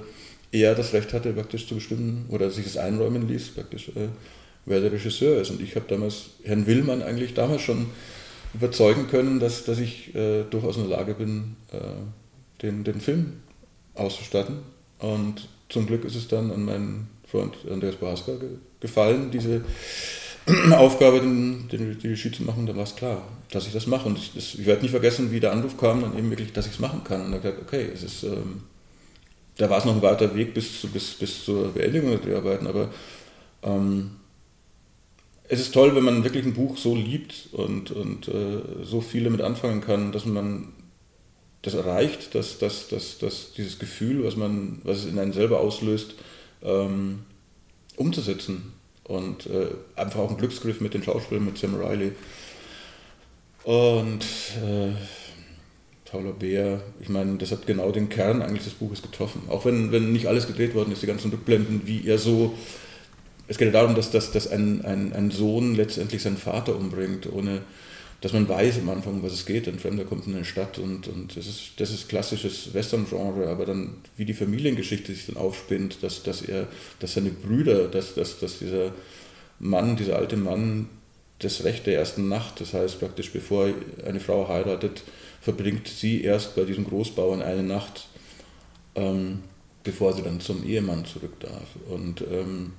er 0.63 0.75
das 0.75 0.93
Recht 0.93 1.13
hatte, 1.13 1.33
praktisch 1.33 1.67
zu 1.67 1.77
bestimmen 1.77 2.27
oder 2.29 2.51
sich 2.51 2.65
das 2.65 2.77
einräumen 2.77 3.29
ließ, 3.29 3.49
praktisch, 3.51 3.89
äh, 3.89 4.09
wer 4.67 4.81
der 4.81 4.93
Regisseur 4.93 5.41
ist. 5.41 5.51
Und 5.51 5.61
ich 5.61 5.77
habe 5.77 5.87
damals 5.89 6.31
Herrn 6.45 6.67
Willmann 6.67 7.03
eigentlich 7.03 7.35
damals 7.35 7.63
schon 7.63 7.87
überzeugen 8.55 9.09
können, 9.09 9.41
dass, 9.41 9.65
dass 9.65 9.79
ich 9.79 10.15
äh, 10.15 10.45
durchaus 10.49 10.77
in 10.77 10.89
der 10.89 10.97
Lage 10.97 11.15
bin, 11.15 11.57
äh, 11.73 12.63
den, 12.63 12.85
den 12.85 13.01
Film 13.01 13.41
auszustatten. 13.95 14.59
Und 14.99 15.49
zum 15.69 15.87
Glück 15.87 16.05
ist 16.05 16.15
es 16.15 16.29
dann 16.29 16.51
an 16.51 16.65
meinen 16.65 17.09
Freund 17.27 17.55
Andreas 17.71 17.97
Bohaska 17.97 18.33
gefallen, 18.81 19.31
diese 19.31 19.65
Aufgabe, 20.73 21.21
den, 21.21 21.69
den, 21.69 21.99
die 21.99 22.09
Regie 22.09 22.31
zu 22.31 22.43
machen, 22.45 22.67
dann 22.67 22.77
war 22.77 22.85
es 22.85 22.95
klar, 22.95 23.27
dass 23.51 23.67
ich 23.67 23.73
das 23.73 23.87
mache. 23.87 24.09
Und 24.09 24.19
ich, 24.19 24.37
ich 24.37 24.67
werde 24.67 24.83
nie 24.83 24.89
vergessen, 24.89 25.33
wie 25.33 25.41
der 25.41 25.53
Anruf 25.53 25.77
kam, 25.77 26.03
dann 26.03 26.17
eben 26.17 26.31
wirklich, 26.31 26.53
dass 26.53 26.67
ich 26.67 26.75
es 26.75 26.79
machen 26.81 27.03
kann. 27.03 27.23
Und 27.23 27.33
dann 27.33 27.43
gesagt, 27.43 27.63
okay, 27.63 27.89
es 27.93 28.03
ist, 28.03 28.23
ähm, 28.25 28.63
da 29.57 29.71
war 29.71 29.79
es 29.79 29.85
noch 29.85 29.95
ein 29.95 30.03
weiter 30.03 30.35
Weg 30.35 30.55
bis, 30.55 30.87
bis, 30.93 31.15
bis 31.15 31.45
zur 31.45 31.73
Beendigung 31.73 32.11
der 32.11 32.19
Dreharbeiten, 32.19 32.67
aber 32.67 32.91
ähm, 33.63 34.13
es 35.49 35.61
ist 35.61 35.75
toll, 35.75 35.95
wenn 35.95 36.05
man 36.05 36.25
wirklich 36.25 36.45
ein 36.45 36.55
Buch 36.55 36.77
so 36.77 36.95
liebt 36.95 37.49
und, 37.53 37.91
und 37.91 38.29
äh, 38.29 38.63
so 38.83 39.01
viele 39.01 39.31
mit 39.31 39.41
anfangen 39.41 39.81
kann, 39.81 40.11
dass 40.11 40.25
man 40.25 40.73
das 41.63 41.75
erreicht, 41.75 42.35
dass, 42.35 42.59
dass, 42.59 42.89
dass, 42.89 43.19
dass 43.19 43.53
dieses 43.53 43.79
Gefühl, 43.79 44.25
was, 44.25 44.37
man, 44.37 44.81
was 44.85 44.99
es 44.99 45.07
in 45.07 45.19
einem 45.19 45.33
selber 45.33 45.61
auslöst, 45.61 46.15
ähm, 46.63 47.21
umzusetzen 47.97 48.73
und 49.05 49.47
äh, 49.47 49.69
einfach 49.97 50.21
auch 50.21 50.31
ein 50.31 50.37
Glücksgriff 50.37 50.81
mit 50.81 50.95
den 50.95 51.03
Schauspielern, 51.03 51.45
mit 51.45 51.59
Sam 51.59 51.75
Riley 51.77 52.13
und 53.65 54.25
äh, 54.63 54.93
Paula 56.15 56.31
Beer. 56.31 56.81
Ich 57.01 57.09
meine, 57.09 57.39
das 57.39 57.51
hat 57.51 57.67
genau 57.67 57.91
den 57.91 58.09
Kern 58.09 58.41
eigentlich 58.41 58.63
des 58.63 58.75
Buches 58.75 59.03
getroffen. 59.03 59.43
Auch 59.49 59.65
wenn, 59.65 59.91
wenn 59.91 60.13
nicht 60.13 60.29
alles 60.29 60.47
gedreht 60.47 60.73
worden 60.73 60.93
ist, 60.93 61.03
die 61.03 61.09
ganzen 61.09 61.33
Rückblenden, 61.33 61.83
wie 61.87 62.07
er 62.07 62.19
so. 62.19 62.55
Es 63.49 63.59
geht 63.59 63.67
ja 63.67 63.81
darum, 63.81 63.97
dass, 63.97 64.13
dass, 64.13 64.31
dass 64.31 64.47
ein, 64.47 64.85
ein, 64.85 65.13
ein 65.13 65.33
Sohn 65.33 65.75
letztendlich 65.75 66.23
seinen 66.23 66.37
Vater 66.37 66.77
umbringt, 66.77 67.31
ohne 67.31 67.63
dass 68.21 68.33
man 68.33 68.49
weiß 68.49 68.79
am 68.79 68.91
Anfang, 68.91 69.25
was 69.25 69.33
es 69.33 69.45
geht. 69.45 69.67
Ein 69.67 69.81
Fremder 69.81 70.05
kommt 70.05 70.29
in 70.29 70.37
eine 70.37 70.45
Stadt 70.45 70.79
und, 70.79 71.09
und 71.09 71.37
das, 71.37 71.49
ist, 71.49 71.73
das 71.79 71.91
ist 71.91 72.09
klassisches 72.09 72.73
Western-Genre, 72.73 73.49
aber 73.49 73.67
dann, 73.67 73.95
wie 74.17 74.25
die 74.25 74.35
Familiengeschichte 74.35 75.13
sich 75.13 75.27
dann 75.27 75.37
aufspinnt, 75.37 76.03
dass, 76.05 76.23
dass 76.23 76.43
er, 76.43 76.69
dass 77.01 77.15
seine 77.15 77.31
Brüder, 77.31 77.89
dass, 77.89 78.15
dass, 78.15 78.39
dass 78.39 78.61
dieser 78.61 78.93
Mann, 79.59 79.97
dieser 79.97 80.17
alte 80.17 80.37
Mann, 80.37 80.89
das 81.41 81.65
Recht 81.65 81.89
der 81.89 81.99
ersten 81.99 82.29
Nacht, 82.29 82.61
das 82.61 82.73
heißt 82.73 83.01
praktisch, 83.01 83.33
bevor 83.33 83.69
eine 84.07 84.21
Frau 84.21 84.49
heiratet, 84.49 85.03
verbringt 85.45 85.89
sie 85.89 86.23
erst 86.23 86.57
bei 86.57 86.65
diesem 86.65 86.85
Großbauern 86.85 87.43
eine 87.43 87.63
Nacht, 87.63 88.09
ähm, 88.95 89.43
bevor 89.83 90.15
sie 90.15 90.23
dann 90.23 90.41
zum 90.41 90.65
Ehemann 90.65 91.05
zurück 91.05 91.39
darf. 91.41 91.77
Und 91.91 92.23
ähm, 92.23 92.73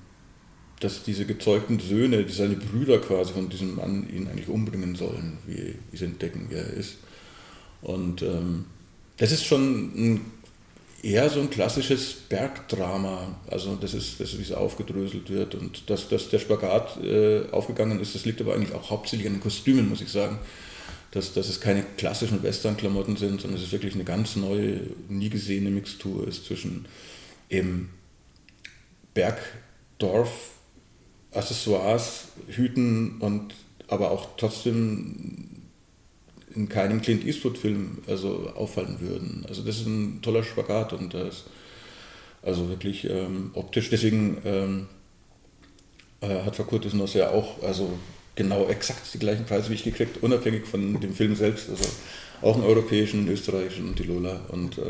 dass 0.80 1.04
diese 1.04 1.26
gezeugten 1.26 1.80
Söhne, 1.80 2.24
die 2.24 2.34
seine 2.34 2.56
Brüder 2.56 2.98
quasi 3.00 3.34
von 3.34 3.50
diesem 3.50 3.76
Mann 3.76 4.10
ihn 4.10 4.28
eigentlich 4.28 4.50
umbringen 4.50 4.96
sollen, 4.96 5.38
wie, 5.46 5.76
sie 5.96 6.06
entdecken, 6.06 6.48
wer 6.50 6.66
er 6.66 6.74
ist. 6.74 6.98
Und 7.84 8.24
ähm, 8.24 8.66
das 9.18 9.32
ist 9.32 9.46
schon 9.46 9.92
ein, 9.96 10.22
eher 11.04 11.30
so 11.30 11.42
ein 11.42 11.52
klassisches 11.52 12.14
Bergdrama. 12.14 13.38
Also 13.46 13.76
das 13.76 13.94
ist, 13.94 14.20
das 14.20 14.32
ist 14.32 14.40
wie 14.40 14.44
es 14.44 14.52
aufgedröselt 14.52 15.30
wird. 15.30 15.54
Und 15.54 15.88
dass, 15.88 16.10
dass 16.10 16.30
der 16.30 16.40
Spagat 16.40 16.98
äh, 17.04 17.44
aufgegangen 17.52 18.00
ist, 18.00 18.16
das 18.16 18.26
liegt 18.26 18.42
aber 18.42 18.56
eigentlich 18.56 18.74
auch 18.74 18.90
hauptsächlich 18.90 19.28
an 19.28 19.36
den 19.36 19.42
Kostümen, 19.42 19.88
muss 19.88 20.02
ich 20.02 20.10
sagen. 20.10 20.40
Dass, 21.16 21.34
dass 21.34 21.50
es 21.50 21.62
keine 21.62 21.84
klassischen 21.98 22.44
Western-Klamotten 22.44 23.16
sind, 23.16 23.42
sondern 23.42 23.58
es 23.58 23.66
ist 23.66 23.72
wirklich 23.72 23.96
eine 23.96 24.04
ganz 24.04 24.36
neue, 24.36 24.82
nie 25.08 25.30
gesehene 25.30 25.72
Mixtur 25.72 26.28
ist 26.28 26.46
zwischen 26.46 26.88
eben 27.50 27.90
Bergdorf 29.14 30.52
Accessoires, 31.32 32.28
Hüten 32.48 33.18
und 33.20 33.54
aber 33.88 34.12
auch 34.12 34.30
trotzdem 34.38 35.50
in 36.54 36.70
keinem 36.70 37.02
Clint 37.02 37.26
Eastwood-Film 37.26 38.00
also 38.08 38.52
auffallen 38.56 38.98
würden. 39.00 39.46
Also 39.48 39.62
das 39.62 39.78
ist 39.78 39.88
ein 39.88 40.22
toller 40.22 40.44
Spagat 40.44 40.94
und 40.94 41.14
das 41.14 41.46
also 42.42 42.70
wirklich 42.70 43.10
ähm, 43.10 43.52
optisch. 43.54 43.90
Deswegen 43.90 44.38
ähm, 44.46 44.88
äh, 46.22 46.44
hat 46.44 46.56
Fakurtis 46.56 46.94
noch 46.94 47.14
ja 47.14 47.32
auch 47.32 47.64
also 47.64 47.98
genau 48.36 48.68
exakt 48.68 49.02
die 49.14 49.20
gleichen 49.20 49.46
Preise 49.46 49.70
wie 49.70 49.76
ich 49.76 49.84
gekriegt, 49.84 50.22
unabhängig 50.22 50.66
von 50.66 51.00
dem 51.00 51.14
Film 51.14 51.36
selbst. 51.36 51.70
Also 51.70 51.86
auch 52.42 52.56
einen 52.56 52.66
europäischen, 52.66 53.22
einen 53.22 53.30
österreichischen 53.30 53.90
und 53.90 54.00
die 54.00 54.04
Lola. 54.04 54.42
Und 54.50 54.78
äh, 54.78 54.82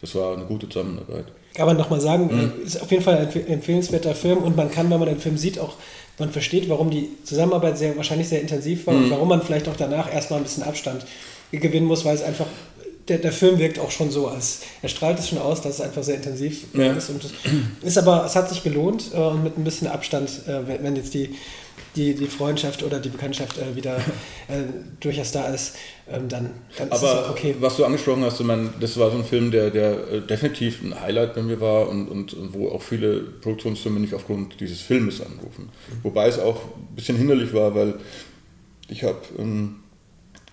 das 0.00 0.14
war 0.14 0.36
eine 0.36 0.44
gute 0.44 0.68
Zusammenarbeit. 0.68 1.26
Kann 1.54 1.66
man 1.66 1.76
nochmal 1.76 2.00
sagen, 2.00 2.26
mhm. 2.26 2.64
ist 2.64 2.80
auf 2.80 2.90
jeden 2.90 3.02
Fall 3.02 3.18
ein 3.18 3.46
empfehlenswerter 3.46 4.14
Film 4.14 4.38
und 4.38 4.56
man 4.56 4.70
kann, 4.70 4.88
wenn 4.90 5.00
man 5.00 5.08
den 5.08 5.18
Film 5.18 5.36
sieht, 5.36 5.58
auch, 5.58 5.74
man 6.18 6.30
versteht, 6.30 6.68
warum 6.68 6.90
die 6.90 7.08
Zusammenarbeit 7.24 7.76
sehr, 7.78 7.96
wahrscheinlich 7.96 8.28
sehr 8.28 8.40
intensiv 8.40 8.86
war 8.86 8.94
mhm. 8.94 9.04
und 9.04 9.10
warum 9.10 9.28
man 9.28 9.42
vielleicht 9.42 9.68
auch 9.68 9.76
danach 9.76 10.12
erstmal 10.12 10.38
ein 10.40 10.44
bisschen 10.44 10.62
Abstand 10.62 11.04
gewinnen 11.50 11.86
muss, 11.86 12.04
weil 12.04 12.14
es 12.14 12.22
einfach, 12.22 12.46
der, 13.08 13.18
der 13.18 13.32
Film 13.32 13.58
wirkt 13.58 13.80
auch 13.80 13.90
schon 13.90 14.10
so, 14.10 14.28
als 14.28 14.60
er 14.82 14.88
strahlt 14.88 15.18
es 15.18 15.28
schon 15.28 15.38
aus, 15.38 15.60
dass 15.60 15.74
es 15.74 15.80
einfach 15.80 16.04
sehr 16.04 16.16
intensiv 16.16 16.66
ja. 16.74 16.92
ist 16.92 17.10
und 17.10 17.24
ist 17.82 17.98
aber, 17.98 18.24
es 18.24 18.36
hat 18.36 18.48
sich 18.48 18.62
gelohnt 18.62 19.10
äh, 19.12 19.16
und 19.16 19.42
mit 19.42 19.58
ein 19.58 19.64
bisschen 19.64 19.88
Abstand, 19.88 20.30
äh, 20.46 20.68
wenn, 20.68 20.84
wenn 20.84 20.96
jetzt 20.96 21.14
die 21.14 21.34
die, 21.96 22.14
die 22.14 22.26
Freundschaft 22.26 22.82
oder 22.82 23.00
die 23.00 23.08
Bekanntschaft 23.08 23.58
äh, 23.58 23.74
wieder 23.74 23.96
äh, 24.48 24.62
durchaus 25.00 25.32
da 25.32 25.48
ist, 25.48 25.76
ähm, 26.08 26.28
dann, 26.28 26.50
dann 26.76 26.88
ist 26.88 27.02
Aber 27.02 27.24
es 27.24 27.30
okay. 27.30 27.56
Was 27.60 27.76
du 27.76 27.84
angesprochen 27.84 28.24
hast, 28.24 28.40
ich 28.40 28.46
meine, 28.46 28.72
das 28.80 28.98
war 28.98 29.10
so 29.10 29.18
ein 29.18 29.24
Film, 29.24 29.50
der, 29.50 29.70
der 29.70 30.08
äh, 30.08 30.20
definitiv 30.20 30.82
ein 30.82 31.00
Highlight 31.00 31.34
bei 31.34 31.42
mir 31.42 31.60
war 31.60 31.88
und, 31.88 32.08
und, 32.08 32.34
und 32.34 32.54
wo 32.54 32.68
auch 32.68 32.82
viele 32.82 33.20
Produktionsfirmen 33.20 34.00
nicht 34.00 34.14
aufgrund 34.14 34.60
dieses 34.60 34.80
Filmes 34.80 35.20
anrufen. 35.20 35.64
Mhm. 35.64 36.04
Wobei 36.04 36.28
es 36.28 36.38
auch 36.38 36.60
ein 36.76 36.94
bisschen 36.94 37.16
hinderlich 37.16 37.52
war, 37.52 37.74
weil 37.74 37.94
ich 38.88 39.04
habe 39.04 39.20
ein 39.38 39.76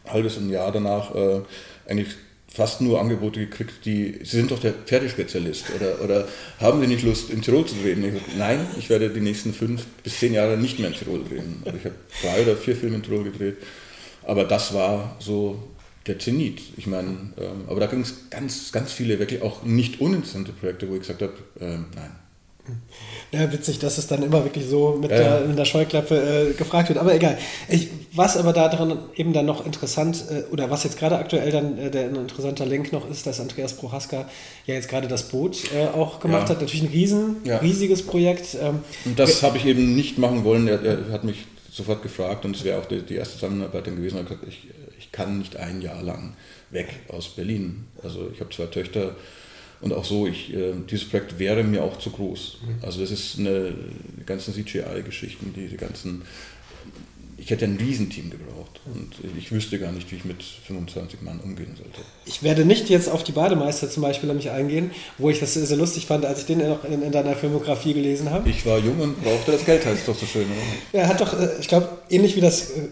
halbes 0.07 0.37
ein 0.37 0.49
Jahr 0.49 0.71
danach 0.71 1.13
äh, 1.13 1.41
eigentlich 1.87 2.15
fast 2.51 2.81
nur 2.81 2.99
Angebote 2.99 3.39
gekriegt, 3.39 3.85
die, 3.85 4.19
Sie 4.23 4.37
sind 4.37 4.51
doch 4.51 4.59
der 4.59 4.73
Pferdespezialist 4.73 5.65
oder, 5.75 6.01
oder 6.01 6.27
haben 6.59 6.81
Sie 6.81 6.87
nicht 6.87 7.03
Lust, 7.03 7.29
in 7.29 7.41
Tirol 7.41 7.65
zu 7.65 7.75
drehen? 7.75 8.03
Ich 8.03 8.13
gesagt, 8.13 8.37
nein, 8.37 8.65
ich 8.77 8.89
werde 8.89 9.09
die 9.09 9.19
nächsten 9.19 9.53
fünf 9.53 9.85
bis 10.03 10.19
zehn 10.19 10.33
Jahre 10.33 10.57
nicht 10.57 10.79
mehr 10.79 10.89
in 10.89 10.95
Tirol 10.95 11.23
drehen. 11.23 11.61
Also 11.65 11.77
ich 11.77 11.85
habe 11.85 11.95
drei 12.21 12.41
oder 12.43 12.55
vier 12.55 12.75
Filme 12.75 12.95
in 12.97 13.03
Tirol 13.03 13.23
gedreht, 13.25 13.57
aber 14.23 14.45
das 14.45 14.73
war 14.73 15.15
so 15.19 15.61
der 16.07 16.19
Zenit. 16.19 16.61
Ich 16.77 16.87
meine, 16.87 17.09
ähm, 17.37 17.65
aber 17.67 17.81
da 17.81 17.87
ging 17.87 18.01
es 18.01 18.29
ganz, 18.29 18.71
ganz 18.71 18.91
viele 18.91 19.19
wirklich 19.19 19.41
auch 19.41 19.63
nicht 19.63 19.99
uninteressante 19.99 20.53
Projekte, 20.53 20.89
wo 20.89 20.93
ich 20.93 21.01
gesagt 21.01 21.21
habe, 21.21 21.33
ähm, 21.59 21.85
nein, 21.95 22.11
ja, 23.31 23.51
witzig, 23.51 23.79
dass 23.79 23.97
es 23.97 24.07
dann 24.07 24.23
immer 24.23 24.43
wirklich 24.43 24.65
so 24.65 24.97
mit, 24.99 25.11
ja, 25.11 25.39
der, 25.39 25.47
mit 25.47 25.57
der 25.57 25.65
Scheuklappe 25.65 26.49
äh, 26.51 26.53
gefragt 26.53 26.89
wird. 26.89 26.99
Aber 26.99 27.13
egal. 27.13 27.37
Ich, 27.67 27.89
was 28.13 28.37
aber 28.37 28.53
daran 28.53 28.99
eben 29.15 29.33
dann 29.33 29.45
noch 29.45 29.65
interessant, 29.65 30.23
äh, 30.29 30.51
oder 30.51 30.69
was 30.69 30.83
jetzt 30.83 30.97
gerade 30.97 31.17
aktuell 31.17 31.51
dann 31.51 31.77
äh, 31.77 31.91
der 31.91 32.05
ein 32.05 32.15
interessanter 32.15 32.65
Link 32.65 32.93
noch 32.93 33.09
ist, 33.09 33.27
dass 33.27 33.39
Andreas 33.39 33.73
Prohaska 33.73 34.29
ja 34.65 34.73
jetzt 34.73 34.89
gerade 34.89 35.07
das 35.07 35.29
Boot 35.29 35.71
äh, 35.73 35.87
auch 35.87 36.19
gemacht 36.19 36.49
ja. 36.49 36.55
hat. 36.55 36.61
Natürlich 36.61 36.83
ein 36.83 36.91
riesen, 36.91 37.37
riesiges 37.61 38.03
Projekt. 38.03 38.55
Ähm, 38.61 38.79
und 39.05 39.19
das 39.19 39.43
habe 39.43 39.57
ich 39.57 39.65
eben 39.65 39.95
nicht 39.95 40.17
machen 40.17 40.43
wollen. 40.43 40.67
Er, 40.67 40.81
er 40.83 41.11
hat 41.11 41.23
mich 41.23 41.45
sofort 41.69 42.01
gefragt 42.01 42.45
und 42.45 42.55
es 42.55 42.63
wäre 42.63 42.79
auch 42.79 42.85
die, 42.85 43.01
die, 43.01 43.15
erste 43.15 43.35
Zusammenarbeit 43.35 43.87
dann 43.87 43.95
gewesen. 43.97 44.15
Er 44.15 44.21
hat 44.21 44.29
gesagt, 44.29 44.47
ich, 44.47 44.67
ich 44.97 45.11
kann 45.11 45.37
nicht 45.37 45.57
ein 45.57 45.81
Jahr 45.81 46.01
lang 46.01 46.33
weg 46.71 46.87
aus 47.09 47.29
Berlin. 47.29 47.85
Also 48.03 48.29
ich 48.33 48.39
habe 48.39 48.49
zwei 48.49 48.65
Töchter 48.65 49.15
und 49.81 49.93
auch 49.93 50.05
so, 50.05 50.27
ich, 50.27 50.53
äh, 50.53 50.73
dieses 50.89 51.07
Projekt 51.07 51.39
wäre 51.39 51.63
mir 51.63 51.83
auch 51.83 51.99
zu 51.99 52.09
groß. 52.09 52.57
Mhm. 52.61 52.83
Also 52.83 53.01
das 53.01 53.11
ist 53.11 53.37
eine, 53.39 53.73
die 54.19 54.25
ganzen 54.25 54.53
CGI-Geschichten, 54.53 55.53
die, 55.53 55.67
die 55.67 55.77
ganzen, 55.77 56.23
ich, 57.37 57.45
ich 57.45 57.51
hätte 57.51 57.65
ein 57.65 57.77
Riesenteam 57.77 58.29
gebraucht 58.29 58.81
und 58.85 59.15
ich 59.37 59.51
wüsste 59.51 59.79
gar 59.79 59.91
nicht, 59.91 60.11
wie 60.11 60.15
ich 60.15 60.25
mit 60.25 60.41
25 60.41 61.21
Mann 61.21 61.39
umgehen 61.39 61.75
sollte. 61.75 62.01
Ich 62.27 62.43
werde 62.43 62.65
nicht 62.65 62.89
jetzt 62.89 63.09
auf 63.09 63.23
die 63.23 63.31
Bademeister 63.31 63.89
zum 63.89 64.03
Beispiel 64.03 64.27
nämlich 64.27 64.49
eingehen, 64.49 64.91
wo 65.17 65.29
ich 65.29 65.39
das 65.39 65.53
sehr 65.53 65.77
lustig 65.77 66.05
fand, 66.05 66.25
als 66.25 66.39
ich 66.39 66.45
den 66.45 66.67
noch 66.67 66.83
in, 66.83 67.01
in 67.01 67.11
deiner 67.11 67.35
Filmografie 67.35 67.93
gelesen 67.93 68.31
habe. 68.31 68.49
Ich 68.49 68.65
war 68.65 68.77
jung 68.77 68.99
und 68.99 69.23
brauchte 69.23 69.51
das 69.51 69.65
Geld, 69.65 69.85
heißt 69.85 70.07
doch 70.07 70.17
so 70.17 70.25
schön, 70.25 70.45
oder? 70.45 71.01
Er 71.01 71.07
hat 71.07 71.21
doch, 71.21 71.39
äh, 71.39 71.49
ich 71.59 71.67
glaube, 71.67 71.89
ähnlich 72.09 72.35
wie 72.35 72.41
das, 72.41 72.71
äh, 72.71 72.89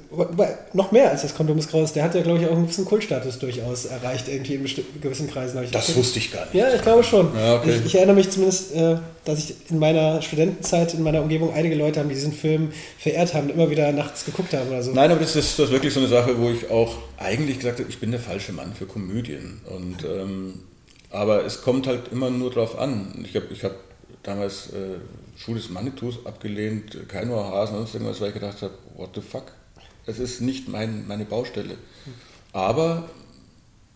noch 0.74 0.92
mehr 0.92 1.12
als 1.12 1.24
das 1.24 1.36
Kondom 1.36 1.58
ist 1.58 1.70
Graus, 1.70 1.94
der 1.94 2.04
hat 2.04 2.16
ja, 2.16 2.22
glaube 2.22 2.40
ich, 2.40 2.48
auch 2.48 2.52
einen 2.52 2.64
gewissen 2.64 2.86
Kultstatus 2.86 3.40
durchaus 3.40 3.86
erreicht, 3.86 4.28
irgendwie 4.28 4.56
in 4.56 4.64
bestimmten 4.64 5.02
gewissen 5.02 5.30
Kreisen. 5.30 5.64
Ich 5.64 5.72
das 5.72 5.96
wusste 5.96 6.20
ich 6.20 6.32
gar 6.32 6.46
nicht. 6.46 6.56
Ja, 6.56 6.74
ich 6.74 6.82
glaube 6.82 7.04
schon. 7.04 7.30
Ja, 7.36 7.56
okay. 7.56 7.76
ich, 7.78 7.86
ich, 7.86 7.96
erinnere 7.96 8.16
mich 8.16 8.30
zumindest, 8.30 8.76
äh, 8.76 8.98
dass 9.26 9.40
ich 9.40 9.56
in 9.70 9.80
meiner 9.80 10.22
Studentenzeit 10.22 10.94
in 10.94 11.04
meiner 11.04 11.22
Umgebung 11.22 11.54
einige 11.54 11.76
Leute 11.76 12.00
haben, 12.00 12.10
die 12.10 12.16
diesen 12.16 12.34
Film 12.34 12.72
verehrt 12.98 13.34
haben 13.34 13.50
immer 13.50 13.70
wieder 13.70 13.92
nachts 13.92 14.26
geguckt 14.26 14.54
haben 14.54 14.70
oder 14.70 14.84
so. 14.84 14.92
Nein, 14.92 15.12
aber 15.12 15.20
das 15.20 15.36
ist, 15.36 15.58
das 15.58 15.66
ist 15.66 15.72
wirklich 15.72 15.94
so 15.94 16.00
eine 16.00 16.10
Sache, 16.10 16.38
wo 16.38 16.50
ich 16.50 16.70
auch 16.70 16.96
eigentlich 17.18 17.58
gesagt 17.58 17.80
habe, 17.80 17.90
ich 17.90 18.00
bin 18.00 18.12
der 18.12 18.20
falsche 18.20 18.52
Mann 18.54 18.74
für 18.74 18.86
Komödien. 19.26 19.62
Und, 19.66 20.04
ähm, 20.04 20.60
aber 21.10 21.46
es 21.46 21.62
kommt 21.62 21.88
halt 21.88 22.12
immer 22.12 22.30
nur 22.30 22.52
drauf 22.52 22.78
an. 22.78 23.24
Ich 23.24 23.36
habe 23.36 23.48
ich 23.52 23.64
hab 23.64 23.76
damals 24.24 24.68
äh, 24.74 24.98
Schule 25.36 25.60
des 25.60 25.70
Manitous 25.70 26.26
abgelehnt, 26.26 26.98
kein 27.08 27.30
Hasen 27.30 27.78
und 27.78 27.94
irgendwas, 27.94 28.22
weil 28.22 28.30
ich 28.30 28.34
gedacht 28.34 28.62
habe, 28.62 28.74
what 28.96 29.10
the 29.16 29.22
fuck? 29.22 29.52
Das 30.06 30.20
ist 30.20 30.42
nicht 30.42 30.68
mein, 30.68 31.08
meine 31.08 31.26
Baustelle. 31.26 31.76
Aber 32.54 33.10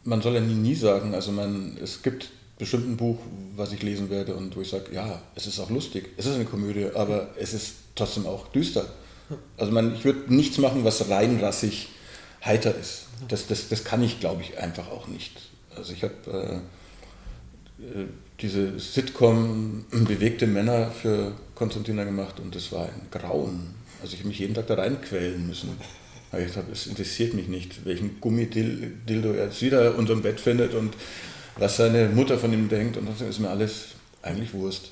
man 0.04 0.22
soll 0.22 0.36
ja 0.36 0.42
nie, 0.42 0.56
nie 0.56 0.76
sagen, 0.76 1.14
also 1.14 1.32
man, 1.32 1.78
es 1.82 2.02
gibt 2.02 2.30
bestimmt 2.58 2.90
ein 2.90 2.98
Buch, 2.98 3.20
was 3.56 3.72
ich 3.72 3.82
lesen 3.84 4.10
werde 4.10 4.36
und 4.36 4.56
wo 4.56 4.62
ich 4.62 4.70
sage, 4.70 4.94
ja, 4.94 5.22
es 5.36 5.48
ist 5.48 5.60
auch 5.60 5.70
lustig, 5.70 6.10
es 6.18 6.26
ist 6.26 6.36
eine 6.36 6.46
Komödie, 6.46 6.88
aber 6.94 7.30
es 7.38 7.54
ist 7.54 7.76
trotzdem 7.96 8.26
auch 8.26 8.48
düster. 8.50 8.86
Also 9.58 9.72
man, 9.72 9.94
ich 9.94 10.04
würde 10.04 10.34
nichts 10.34 10.58
machen, 10.58 10.84
was 10.84 11.10
rein 11.10 11.40
rassig 11.40 11.90
heiter 12.44 12.76
ist. 12.76 13.09
Das, 13.28 13.48
das, 13.48 13.70
das 13.70 13.84
kann 13.84 14.02
ich, 14.04 14.20
glaube 14.20 14.42
ich, 14.42 14.58
einfach 14.58 14.90
auch 14.90 15.08
nicht. 15.08 15.34
Also 15.76 15.94
ich 15.94 16.04
habe 16.04 16.62
äh, 17.80 17.84
äh, 17.84 18.06
diese 18.42 18.80
Sitcom 18.80 19.86
Bewegte 19.92 20.48
Männer 20.48 20.92
für 20.92 21.34
Konstantina 21.56 22.04
gemacht 22.04 22.40
und 22.40 22.56
das 22.56 22.72
war 22.72 22.86
ein 22.86 23.08
Grauen. 23.12 23.76
Also 24.02 24.14
ich 24.14 24.20
habe 24.20 24.30
mich 24.30 24.40
jeden 24.40 24.54
Tag 24.54 24.68
da 24.68 24.76
reinquälen 24.76 25.46
müssen. 25.46 25.78
Aber 26.32 26.42
ich 26.42 26.54
dachte, 26.54 26.72
es 26.72 26.88
interessiert 26.88 27.34
mich 27.34 27.48
nicht, 27.48 27.86
welchen 27.86 28.22
Gummidildo 28.22 29.34
er 29.34 29.46
jetzt 29.46 29.62
wieder 29.62 29.96
unterm 29.98 30.22
Bett 30.22 30.40
findet 30.40 30.74
und 30.74 30.94
was 31.58 31.78
seine 31.78 32.08
Mutter 32.08 32.38
von 32.38 32.54
ihm 32.54 32.70
denkt 32.70 32.98
und 32.98 33.10
das 33.10 33.22
ist 33.22 33.40
mir 33.40 33.50
alles 33.50 33.88
eigentlich 34.22 34.54
Wurst. 34.54 34.92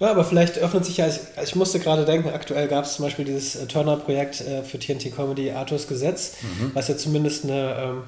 Ja, 0.00 0.10
aber 0.10 0.24
vielleicht 0.24 0.58
öffnet 0.58 0.86
sich 0.86 0.96
ja, 0.96 1.06
ich, 1.06 1.20
ich 1.42 1.54
musste 1.54 1.78
gerade 1.78 2.06
denken, 2.06 2.30
aktuell 2.30 2.68
gab 2.68 2.86
es 2.86 2.94
zum 2.94 3.04
Beispiel 3.04 3.26
dieses 3.26 3.54
äh, 3.56 3.66
Turner-Projekt 3.66 4.40
äh, 4.40 4.62
für 4.62 4.78
TNT 4.78 5.14
Comedy 5.14 5.50
Arthurs 5.50 5.86
Gesetz, 5.86 6.36
mhm. 6.40 6.70
was 6.72 6.88
ja 6.88 6.96
zumindest 6.96 7.44
eine 7.44 7.76
ähm, 7.78 8.02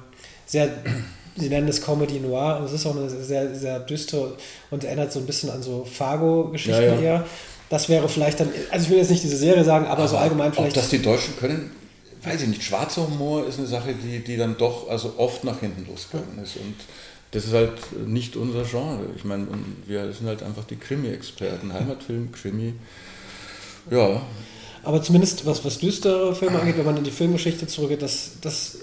sehr, 0.47 0.69
sie 1.35 1.49
nennen 1.49 1.67
es 1.67 1.83
Comedy 1.83 2.19
Noir, 2.19 2.57
und 2.57 2.65
es 2.65 2.73
ist 2.73 2.87
auch 2.87 2.97
eine 2.97 3.07
sehr, 3.09 3.53
sehr 3.53 3.79
düstere 3.79 4.35
und 4.71 4.83
erinnert 4.83 5.13
so 5.13 5.19
ein 5.19 5.27
bisschen 5.27 5.51
an 5.51 5.61
so 5.61 5.85
Fargo-Geschichten 5.85 6.81
ja, 6.81 6.95
ja. 6.95 7.01
eher. 7.01 7.25
Das 7.69 7.87
wäre 7.89 8.09
vielleicht 8.09 8.39
dann, 8.39 8.49
also 8.71 8.85
ich 8.85 8.89
will 8.89 8.97
jetzt 8.97 9.11
nicht 9.11 9.23
diese 9.23 9.37
Serie 9.37 9.63
sagen, 9.63 9.85
aber, 9.85 9.99
aber 9.99 10.07
so 10.07 10.17
allgemein 10.17 10.51
vielleicht. 10.51 10.71
Auch, 10.71 10.81
dass 10.81 10.89
die 10.89 11.01
Deutschen 11.01 11.37
können, 11.37 11.71
weiß 12.23 12.41
ich 12.41 12.47
nicht, 12.47 12.63
schwarzer 12.63 13.07
Humor 13.07 13.45
ist 13.45 13.59
eine 13.59 13.67
Sache, 13.67 13.93
die, 13.93 14.19
die 14.19 14.37
dann 14.37 14.57
doch 14.57 14.89
also 14.89 15.13
oft 15.17 15.43
nach 15.43 15.59
hinten 15.59 15.85
losgegangen 15.87 16.39
ist. 16.43 16.55
Und 16.57 16.75
das 17.33 17.45
ist 17.45 17.53
halt 17.53 18.07
nicht 18.07 18.35
unser 18.35 18.63
Genre. 18.63 19.05
Ich 19.15 19.25
meine, 19.25 19.47
wir 19.87 20.13
sind 20.13 20.27
halt 20.27 20.43
einfach 20.43 20.63
die 20.65 20.75
Krimi-Experten. 20.75 21.73
Heimatfilm, 21.73 22.31
Krimi. 22.31 22.73
Ja. 23.89 24.21
Aber 24.83 25.01
zumindest 25.01 25.45
was, 25.45 25.65
was 25.65 25.79
düstere 25.79 26.35
Filme 26.35 26.59
angeht, 26.59 26.77
wenn 26.77 26.85
man 26.85 26.97
in 26.97 27.03
die 27.03 27.11
Filmgeschichte 27.11 27.65
zurückgeht, 27.65 28.03
das, 28.03 28.33
das 28.41 28.77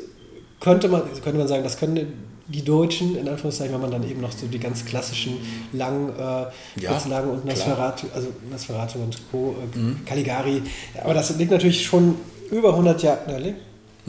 könnte, 0.58 0.88
man, 0.88 1.02
könnte 1.22 1.38
man 1.38 1.46
sagen, 1.46 1.62
das 1.62 1.78
können 1.78 2.12
die 2.48 2.64
Deutschen, 2.64 3.16
in 3.16 3.28
Anführungszeichen, 3.28 3.72
wenn 3.72 3.82
man 3.82 3.92
dann 3.92 4.10
eben 4.10 4.20
noch 4.20 4.32
so 4.32 4.48
die 4.48 4.58
ganz 4.58 4.84
klassischen 4.84 5.34
langen, 5.72 6.08
äh, 6.08 6.46
ja, 6.80 7.00
langen 7.08 7.30
und 7.30 7.44
Nosferatu, 7.44 8.08
also 8.12 8.28
Nosferatu 8.50 8.98
und 8.98 9.16
Co., 9.30 9.54
äh, 9.74 9.78
mhm. 9.78 10.04
Caligari. 10.04 10.60
Aber 11.04 11.14
das 11.14 11.36
liegt 11.36 11.52
natürlich 11.52 11.84
schon 11.84 12.16
über 12.50 12.70
100 12.70 13.02
Jahre, 13.04 13.40
ne, 13.40 13.54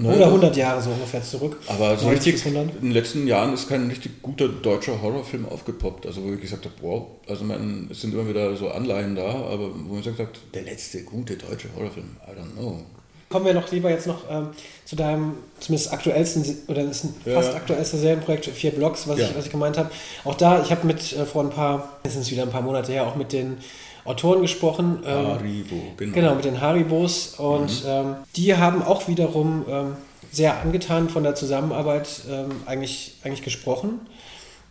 Ne? 0.02 0.16
Oder 0.16 0.26
100 0.28 0.58
Jahre 0.58 0.82
so 0.82 0.90
ungefähr 0.90 1.22
zurück. 1.22 1.58
Aber 1.68 1.96
so 1.98 2.10
richtig, 2.10 2.44
in 2.46 2.54
den 2.54 2.92
letzten 2.92 3.28
Jahren 3.28 3.54
ist 3.54 3.70
kein 3.70 3.88
richtig 3.88 4.22
guter 4.22 4.48
deutscher 4.48 5.02
Horrorfilm 5.02 5.48
aufgepoppt. 5.48 6.08
Also 6.08 6.24
wo 6.24 6.34
ich 6.34 6.42
gesagt 6.42 6.66
habe, 6.66 6.76
wow, 6.82 7.08
also 7.28 7.44
mein, 7.44 7.88
es 7.92 8.02
sind 8.02 8.14
immer 8.14 8.28
wieder 8.28 8.56
so 8.56 8.70
Anleihen 8.70 9.16
da, 9.16 9.30
aber 9.30 9.70
wo 9.74 9.94
man 9.94 10.04
sagt, 10.04 10.40
der 10.54 10.64
letzte 10.64 11.04
gute 11.04 11.38
deutsche 11.38 11.68
Horrorfilm, 11.76 12.18
I 12.28 12.32
don't 12.32 12.60
know. 12.60 12.84
Kommen 13.30 13.46
wir 13.46 13.54
noch 13.54 13.72
lieber 13.72 13.90
jetzt 13.90 14.08
noch 14.08 14.30
ähm, 14.30 14.50
zu 14.84 14.98
deinem 14.98 15.36
zumindest 15.60 15.94
aktuellsten 15.94 16.44
oder 16.68 16.84
das 16.84 16.98
ist 16.98 17.04
ein 17.06 17.16
ja, 17.24 17.36
fast 17.36 17.52
ja. 17.52 17.56
aktuellste 17.56 17.98
Serienprojekt, 17.98 18.46
vier 18.48 18.72
Blogs, 18.72 19.08
was, 19.08 19.20
ja. 19.20 19.28
ich, 19.30 19.38
was 19.38 19.46
ich 19.46 19.52
gemeint 19.52 19.78
habe. 19.78 19.90
Auch 20.26 20.36
da, 20.36 20.62
ich 20.62 20.70
habe 20.70 20.86
mit 20.86 21.14
äh, 21.14 21.26
vor 21.26 21.44
ein 21.44 21.50
paar, 21.50 21.98
jetzt 22.04 22.14
sind 22.14 22.24
es 22.24 22.32
wieder 22.32 22.44
ein 22.44 22.50
paar 22.50 22.62
Monate 22.62 22.92
her, 22.92 23.08
auch 23.08 23.16
mit 23.16 23.32
den 23.32 23.58
Autoren 24.06 24.42
gesprochen. 24.42 25.04
Ähm, 25.06 25.28
Haribo, 25.28 25.82
genau. 25.98 26.14
Genau, 26.14 26.36
mit 26.36 26.46
den 26.46 26.62
Haribos. 26.62 27.36
Und 27.38 27.84
mhm. 27.84 27.90
ähm, 27.90 28.16
die 28.36 28.56
haben 28.56 28.82
auch 28.82 29.08
wiederum 29.08 29.66
ähm, 29.70 29.96
sehr 30.32 30.62
angetan 30.62 31.10
von 31.10 31.24
der 31.24 31.36
Zusammenarbeit 31.36 32.22
ähm, 32.30 32.50
eigentlich, 32.66 33.18
eigentlich 33.24 33.44
gesprochen. 33.44 34.00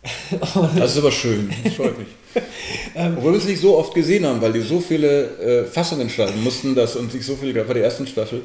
das 0.75 0.93
ist 0.93 0.97
aber 0.97 1.11
schön, 1.11 1.53
das 1.63 1.75
freut 1.75 1.97
mich. 1.99 2.07
ähm, 2.95 3.15
Obwohl 3.17 3.33
wir 3.33 3.37
es 3.37 3.45
nicht 3.45 3.61
so 3.61 3.77
oft 3.77 3.93
gesehen 3.93 4.25
haben, 4.25 4.41
weil 4.41 4.51
die 4.51 4.61
so 4.61 4.79
viele 4.79 5.25
äh, 5.37 5.65
Fassungen 5.65 6.09
schreiben 6.09 6.43
mussten 6.43 6.73
das 6.73 6.95
und 6.95 7.11
sich 7.11 7.23
so 7.23 7.35
viele, 7.35 7.53
gerade 7.53 7.67
bei 7.67 7.73
der 7.75 7.83
ersten 7.83 8.07
Staffel. 8.07 8.41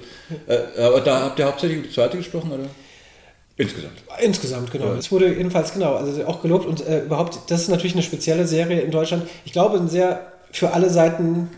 Äh, 0.47 0.83
aber 0.83 1.01
da 1.01 1.23
habt 1.23 1.39
ihr 1.39 1.47
hauptsächlich 1.47 1.85
die 1.85 1.91
zweite 1.91 2.19
gesprochen, 2.19 2.53
oder? 2.53 2.69
Insgesamt. 3.57 3.95
Insgesamt, 4.21 4.71
genau. 4.71 4.93
Es 4.93 5.11
wurde 5.11 5.33
jedenfalls, 5.33 5.73
genau, 5.73 5.95
also 5.95 6.27
auch 6.27 6.43
gelobt 6.43 6.67
und 6.67 6.87
äh, 6.87 7.05
überhaupt, 7.05 7.39
das 7.49 7.63
ist 7.63 7.69
natürlich 7.69 7.95
eine 7.95 8.03
spezielle 8.03 8.47
Serie 8.47 8.83
in 8.83 8.91
Deutschland. 8.91 9.27
Ich 9.47 9.53
glaube, 9.53 9.79
ein 9.79 9.89
sehr 9.89 10.31
für 10.59 10.73
alle 10.73 10.91
Seiten 10.91 11.51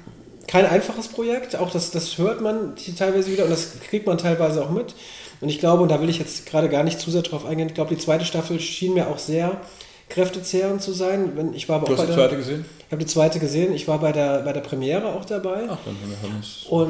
kein 0.47 0.67
einfaches 0.67 1.09
Projekt. 1.09 1.57
Auch 1.57 1.71
das, 1.71 1.91
das 1.91 2.19
hört 2.19 2.41
man 2.41 2.75
teilweise 2.97 3.31
wieder 3.31 3.45
und 3.45 3.51
das 3.51 3.81
kriegt 3.81 4.07
man 4.07 4.19
teilweise 4.19 4.63
auch 4.63 4.71
mit. 4.71 4.95
Und 5.41 5.49
ich 5.49 5.61
glaube, 5.61 5.83
und 5.83 5.91
da 5.91 6.01
will 6.01 6.09
ich 6.09 6.19
jetzt 6.19 6.47
gerade 6.47 6.69
gar 6.69 6.83
nicht 6.83 6.99
zu 6.99 7.11
sehr 7.11 7.23
drauf 7.23 7.47
eingehen, 7.47 7.69
ich 7.69 7.75
glaube, 7.75 7.95
die 7.95 8.01
zweite 8.01 8.25
Staffel 8.25 8.59
schien 8.59 8.95
mir 8.95 9.09
auch 9.09 9.19
sehr 9.19 9.61
kräftezehrend 10.09 10.83
zu 10.83 10.93
sein. 10.93 11.53
Ich 11.55 11.69
war 11.69 11.77
aber 11.77 11.87
du 11.87 11.95
auch 11.95 11.99
hast 11.99 12.09
die 12.09 12.15
zweite 12.15 12.37
gesehen? 12.37 12.65
Ich 12.89 12.93
habe 12.93 13.05
die 13.05 13.07
zweite 13.07 13.39
gesehen. 13.39 13.75
Ich 13.75 13.87
war 13.87 13.99
bei 13.99 14.13
der, 14.13 14.41
bei 14.41 14.53
der 14.53 14.63
Premiere 14.63 15.13
auch 15.13 15.27
dabei. 15.27 15.65
Ach, 15.69 15.77
dann 15.85 15.95
haben 15.95 16.11
wir 16.11 16.17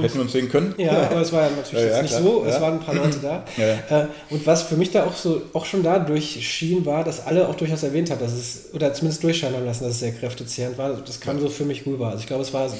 hätten 0.04 0.14
wir 0.14 0.22
uns 0.22 0.32
sehen 0.32 0.48
können. 0.48 0.72
Ja, 0.78 0.92
aber 1.10 1.22
es 1.22 1.32
war 1.32 1.42
ja 1.42 1.50
natürlich 1.50 1.84
ja, 1.90 1.96
ja, 1.96 2.02
nicht 2.02 2.10
klar. 2.12 2.22
so. 2.22 2.44
Es 2.46 2.60
waren 2.60 2.74
ein 2.74 2.80
paar 2.80 2.94
Leute 2.94 3.18
da. 3.20 3.44
Ja. 3.58 4.02
Äh, 4.02 4.06
und 4.30 4.46
was 4.46 4.62
für 4.62 4.76
mich 4.76 4.92
da 4.92 5.04
auch 5.04 5.14
so 5.14 5.42
auch 5.52 5.64
schon 5.64 5.82
da 5.82 5.98
durchschien, 5.98 6.86
war, 6.86 7.02
dass 7.02 7.26
alle 7.26 7.48
auch 7.48 7.56
durchaus 7.56 7.82
erwähnt 7.82 8.10
haben, 8.10 8.20
dass 8.20 8.32
es, 8.32 8.68
oder 8.72 8.94
zumindest 8.94 9.24
durchscheinen 9.24 9.64
lassen, 9.64 9.82
dass 9.84 9.94
es 9.94 9.98
sehr 9.98 10.12
kräftezehrend 10.12 10.78
war. 10.78 10.92
Das 11.04 11.18
kam 11.18 11.40
so 11.40 11.48
für 11.48 11.64
mich 11.64 11.84
rüber. 11.86 12.06
Also 12.08 12.20
ich 12.20 12.26
glaube, 12.28 12.42
es 12.42 12.52
war 12.52 12.70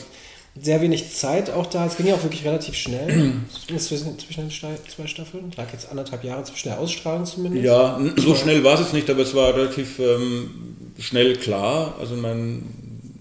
sehr 0.60 0.80
wenig 0.80 1.14
Zeit 1.14 1.50
auch 1.50 1.66
da. 1.66 1.86
Es 1.86 1.96
ging 1.96 2.06
ja 2.06 2.14
auch 2.14 2.22
wirklich 2.22 2.44
relativ 2.44 2.74
schnell 2.74 3.34
zwischen, 3.78 4.16
den 4.16 4.50
zwei 4.50 5.06
Staffeln. 5.06 5.52
Lag 5.56 5.72
jetzt 5.72 5.90
anderthalb 5.90 6.24
Jahre 6.24 6.44
zwischen 6.44 6.68
der 6.68 6.78
Ausstrahlung 6.78 7.26
zumindest. 7.26 7.64
Ja, 7.64 8.00
so 8.16 8.34
schnell 8.34 8.64
war 8.64 8.74
es 8.74 8.80
jetzt 8.80 8.94
nicht, 8.94 9.08
aber 9.10 9.22
es 9.22 9.34
war 9.34 9.54
relativ 9.54 9.98
ähm, 9.98 10.50
schnell 10.98 11.36
klar. 11.36 11.96
Also 12.00 12.16
mein, 12.16 12.62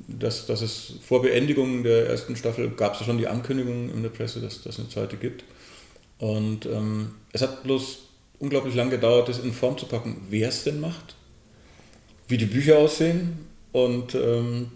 dass, 0.07 0.45
dass 0.45 0.61
es 0.61 0.93
vor 1.05 1.21
Beendigung 1.21 1.83
der 1.83 2.07
ersten 2.07 2.35
Staffel 2.35 2.69
gab 2.71 2.93
es 2.93 3.01
ja 3.01 3.05
schon 3.05 3.17
die 3.17 3.27
Ankündigung 3.27 3.89
in 3.91 4.01
der 4.01 4.09
Presse, 4.09 4.41
dass 4.41 4.65
es 4.65 4.79
eine 4.79 4.89
zweite 4.89 5.17
gibt. 5.17 5.43
Und 6.19 6.65
ähm, 6.65 7.11
es 7.33 7.41
hat 7.41 7.63
bloß 7.63 7.99
unglaublich 8.39 8.75
lang 8.75 8.89
gedauert, 8.89 9.29
das 9.29 9.39
in 9.39 9.53
Form 9.53 9.77
zu 9.77 9.85
packen, 9.85 10.25
wer 10.29 10.49
es 10.49 10.63
denn 10.63 10.79
macht, 10.79 11.15
wie 12.27 12.37
die 12.37 12.45
Bücher 12.45 12.79
aussehen. 12.79 13.45
Und 13.71 14.15
ähm, 14.15 14.71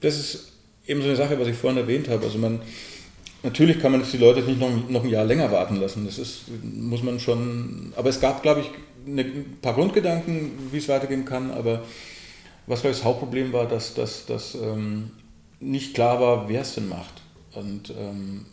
das 0.00 0.18
ist 0.18 0.51
eben 0.86 1.00
so 1.00 1.08
eine 1.08 1.16
Sache, 1.16 1.38
was 1.38 1.48
ich 1.48 1.56
vorhin 1.56 1.78
erwähnt 1.78 2.08
habe. 2.08 2.24
Also 2.24 2.38
man, 2.38 2.60
natürlich 3.42 3.80
kann 3.80 3.92
man 3.92 4.00
jetzt 4.00 4.12
die 4.12 4.18
Leute 4.18 4.42
nicht 4.42 4.60
noch, 4.60 4.70
noch 4.88 5.04
ein 5.04 5.10
Jahr 5.10 5.24
länger 5.24 5.50
warten 5.50 5.76
lassen. 5.76 6.04
Das 6.04 6.18
ist, 6.18 6.44
muss 6.62 7.02
man 7.02 7.20
schon. 7.20 7.92
Aber 7.96 8.08
es 8.08 8.20
gab, 8.20 8.42
glaube 8.42 8.60
ich, 8.60 8.70
eine, 9.06 9.22
ein 9.22 9.58
paar 9.60 9.74
Grundgedanken, 9.74 10.52
wie 10.70 10.78
es 10.78 10.88
weitergehen 10.88 11.24
kann. 11.24 11.50
Aber 11.50 11.82
was, 12.66 12.80
glaube 12.80 12.92
ich, 12.92 12.98
das 12.98 13.04
Hauptproblem 13.04 13.52
war, 13.52 13.66
dass, 13.66 13.94
dass, 13.94 14.26
dass 14.26 14.54
ähm, 14.54 15.10
nicht 15.60 15.94
klar 15.94 16.20
war, 16.20 16.48
wer 16.48 16.62
es 16.62 16.74
denn 16.74 16.88
macht. 16.88 17.22
Und 17.54 17.90
ähm, 17.90 18.46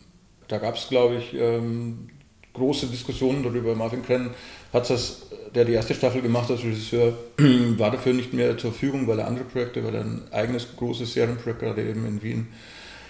da 0.48 0.58
gab 0.58 0.76
es, 0.76 0.88
glaube 0.88 1.16
ich, 1.16 1.34
ähm, 1.34 2.10
große 2.52 2.86
Diskussionen 2.86 3.42
darüber. 3.42 3.74
Marvin 3.74 4.02
Krenn 4.02 4.30
hat 4.72 4.88
das, 4.88 5.22
der 5.54 5.64
die 5.64 5.72
erste 5.72 5.94
Staffel 5.94 6.22
gemacht 6.22 6.48
hat 6.48 6.58
Regisseur, 6.58 7.12
war 7.78 7.90
dafür 7.90 8.12
nicht 8.12 8.32
mehr 8.32 8.56
zur 8.56 8.72
Verfügung, 8.72 9.06
weil 9.06 9.18
er 9.18 9.26
andere 9.26 9.44
Projekte, 9.44 9.84
weil 9.84 9.94
er 9.94 10.02
ein 10.02 10.22
eigenes 10.30 10.68
großes 10.76 11.12
Serienprojekt 11.12 11.60
gerade 11.60 11.82
eben 11.82 12.06
in 12.06 12.22
Wien 12.22 12.48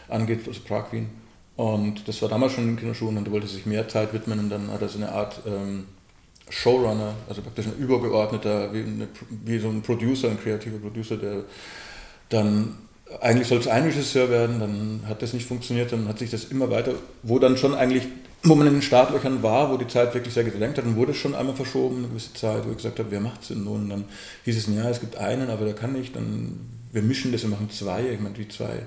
angeht, 0.09 0.41
also 0.47 0.61
Prag-Wien. 0.67 1.09
Und 1.57 2.09
das 2.09 2.23
war 2.23 2.29
damals 2.29 2.53
schon 2.53 2.69
in 2.69 2.77
Kinderschuhen 2.77 3.17
und 3.19 3.27
er 3.27 3.33
wollte 3.33 3.47
sich 3.47 3.67
mehr 3.67 3.87
Zeit 3.89 4.15
widmen 4.15 4.39
und 4.39 4.49
dann 4.49 4.71
hat 4.71 4.81
er 4.81 4.89
so 4.89 4.99
eine 4.99 5.13
Art 5.13 5.41
ähm, 5.47 5.85
Showrunner, 6.49 7.15
also 7.29 7.43
praktisch 7.43 7.67
ein 7.67 7.77
übergeordneter, 7.77 8.73
wie, 8.73 8.83
eine, 8.83 9.09
wie, 9.45 9.59
so 9.59 9.69
ein 9.69 9.83
Producer, 9.83 10.31
ein 10.31 10.41
kreativer 10.41 10.79
Producer, 10.79 11.17
der 11.17 11.45
dann 12.29 12.77
eigentlich 13.21 13.49
soll 13.49 13.59
es 13.59 13.69
ein 13.69 13.85
Regisseur 13.85 14.31
werden, 14.31 14.61
dann 14.61 15.03
hat 15.09 15.23
das 15.23 15.33
nicht 15.33 15.47
funktioniert, 15.47 15.93
dann 15.93 16.09
hat 16.09 16.19
sich 16.19 16.31
das 16.31 16.45
immer 16.45 16.71
weiter, 16.71 16.95
wo 17.23 17.39
dann 17.39 17.57
schon 17.57 17.75
eigentlich, 17.75 18.05
wo 18.43 18.55
man 18.55 18.67
in 18.67 18.75
den 18.75 18.83
Startlöchern 18.83 19.43
war, 19.43 19.73
wo 19.73 19.77
die 19.77 19.89
Zeit 19.89 20.15
wirklich 20.15 20.33
sehr 20.33 20.45
gedrängt 20.45 20.79
hat, 20.79 20.85
dann 20.85 20.97
wurde 20.97 21.13
es 21.13 21.19
schon 21.19 21.35
einmal 21.35 21.57
verschoben, 21.57 21.99
eine 21.99 22.09
gewisse 22.09 22.33
Zeit, 22.35 22.65
wo 22.65 22.71
ich 22.71 22.77
gesagt 22.77 22.99
habe, 22.99 23.11
wer 23.11 23.21
macht 23.21 23.43
es 23.43 23.49
denn 23.49 23.65
nun? 23.65 23.83
Und 23.83 23.91
dann 23.91 24.05
hieß 24.45 24.57
es, 24.57 24.75
ja, 24.75 24.89
es 24.89 25.01
gibt 25.01 25.17
einen, 25.17 25.51
aber 25.51 25.65
der 25.65 25.75
kann 25.75 25.93
nicht, 25.93 26.15
dann 26.15 26.61
wir 26.93 27.03
mischen 27.03 27.33
das, 27.33 27.43
wir 27.43 27.51
machen 27.51 27.71
zwei, 27.71 28.03
ich 28.13 28.21
meine, 28.21 28.37
wie 28.39 28.49
zwei. 28.49 28.83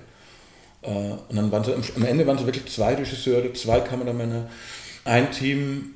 Äh, 0.81 0.87
und 1.29 1.35
dann 1.35 1.51
waren 1.51 1.63
es, 1.63 1.95
am 1.95 2.05
Ende 2.05 2.27
waren 2.27 2.37
es 2.37 2.45
wirklich 2.45 2.65
zwei 2.65 2.95
Regisseure, 2.95 3.53
zwei 3.53 3.79
Kameramänner, 3.79 4.49
ein 5.05 5.31
Team, 5.31 5.95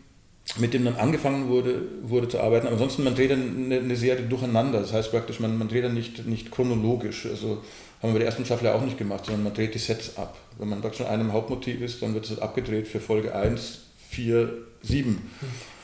mit 0.57 0.73
dem 0.73 0.85
dann 0.85 0.95
angefangen 0.95 1.49
wurde, 1.49 1.81
wurde 2.03 2.29
zu 2.29 2.39
arbeiten. 2.39 2.67
Aber 2.67 2.75
ansonsten, 2.75 3.03
man 3.03 3.15
dreht 3.15 3.31
dann 3.31 3.65
eine, 3.65 3.79
eine 3.79 3.95
Serie 3.95 4.23
durcheinander. 4.23 4.79
Das 4.79 4.93
heißt 4.93 5.11
praktisch, 5.11 5.39
man, 5.39 5.57
man 5.57 5.67
dreht 5.67 5.83
dann 5.83 5.93
nicht, 5.93 6.25
nicht 6.25 6.51
chronologisch. 6.51 7.25
Also 7.25 7.63
haben 8.01 8.09
wir 8.09 8.13
bei 8.13 8.19
der 8.19 8.27
ersten 8.27 8.45
Staffel 8.45 8.65
ja 8.65 8.73
auch 8.73 8.81
nicht 8.81 8.97
gemacht, 8.97 9.25
sondern 9.25 9.43
man 9.43 9.53
dreht 9.53 9.73
die 9.73 9.79
Sets 9.79 10.17
ab. 10.17 10.37
Wenn 10.57 10.69
man 10.69 10.81
praktisch 10.81 11.01
in 11.01 11.07
einem 11.07 11.33
Hauptmotiv 11.33 11.81
ist, 11.81 12.01
dann 12.01 12.13
wird 12.13 12.25
es 12.25 12.31
halt 12.31 12.41
abgedreht 12.41 12.87
für 12.87 12.99
Folge 12.99 13.33
1, 13.33 13.79
4, 14.09 14.53
7. 14.83 15.29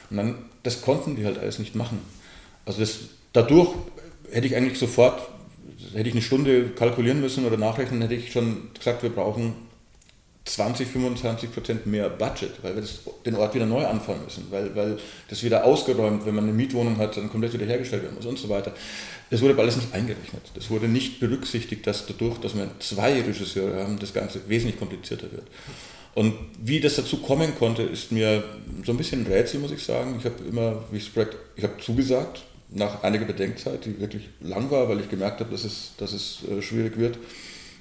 Und 0.09 0.17
dann, 0.17 0.35
das 0.61 0.81
konnten 0.81 1.15
die 1.15 1.25
halt 1.25 1.39
alles 1.39 1.59
nicht 1.59 1.75
machen. 1.75 1.99
Also 2.65 2.79
das, 2.79 2.99
dadurch 3.33 3.69
hätte 4.31 4.47
ich 4.47 4.55
eigentlich 4.55 4.77
sofort, 4.77 5.27
hätte 5.93 6.07
ich 6.07 6.13
eine 6.13 6.21
Stunde 6.21 6.69
kalkulieren 6.69 7.19
müssen 7.19 7.45
oder 7.45 7.57
nachrechnen, 7.57 8.01
hätte 8.01 8.15
ich 8.15 8.31
schon 8.31 8.69
gesagt, 8.77 9.03
wir 9.03 9.09
brauchen 9.09 9.53
20, 10.45 10.87
25 10.87 11.53
Prozent 11.53 11.85
mehr 11.85 12.09
Budget, 12.09 12.51
weil 12.61 12.75
wir 12.75 12.81
das, 12.81 12.99
den 13.25 13.35
Ort 13.35 13.55
wieder 13.55 13.65
neu 13.65 13.85
anfangen 13.85 14.25
müssen, 14.25 14.47
weil, 14.49 14.75
weil 14.75 14.97
das 15.29 15.41
wieder 15.41 15.63
ausgeräumt, 15.63 16.25
wenn 16.25 16.35
man 16.35 16.43
eine 16.43 16.53
Mietwohnung 16.53 16.97
hat, 16.97 17.15
dann 17.15 17.29
komplett 17.29 17.53
wieder 17.53 17.65
hergestellt 17.65 18.03
werden 18.03 18.15
muss 18.15 18.25
und 18.25 18.37
so 18.37 18.49
weiter. 18.49 18.73
Das 19.29 19.41
wurde 19.41 19.53
aber 19.53 19.63
alles 19.63 19.77
nicht 19.77 19.93
eingerechnet. 19.93 20.43
Das 20.53 20.69
wurde 20.69 20.89
nicht 20.89 21.21
berücksichtigt, 21.21 21.87
dass 21.87 22.05
dadurch, 22.07 22.39
dass 22.39 22.55
wir 22.55 22.69
zwei 22.79 23.13
Regisseure 23.21 23.83
haben, 23.83 23.97
das 23.99 24.13
Ganze 24.13 24.41
wesentlich 24.49 24.77
komplizierter 24.77 25.31
wird. 25.31 25.47
Und 26.13 26.33
wie 26.61 26.81
das 26.81 26.97
dazu 26.97 27.17
kommen 27.17 27.55
konnte, 27.55 27.81
ist 27.83 28.11
mir 28.11 28.43
so 28.85 28.91
ein 28.91 28.97
bisschen 28.97 29.21
ein 29.21 29.31
Rätsel, 29.31 29.61
muss 29.61 29.71
ich 29.71 29.83
sagen. 29.83 30.17
Ich 30.19 30.25
habe 30.25 30.43
immer, 30.47 30.83
wie 30.91 30.97
ich 30.97 31.13
Projekt, 31.13 31.37
ich 31.55 31.63
habe 31.63 31.77
zugesagt, 31.79 32.43
nach 32.69 33.01
einiger 33.01 33.25
Bedenkzeit, 33.25 33.85
die 33.85 33.99
wirklich 33.99 34.29
lang 34.41 34.69
war, 34.69 34.89
weil 34.89 34.99
ich 34.99 35.09
gemerkt 35.09 35.39
habe, 35.39 35.51
dass 35.51 35.63
es, 35.63 35.93
dass 35.97 36.11
es 36.11 36.39
äh, 36.51 36.61
schwierig 36.61 36.97
wird, 36.97 37.17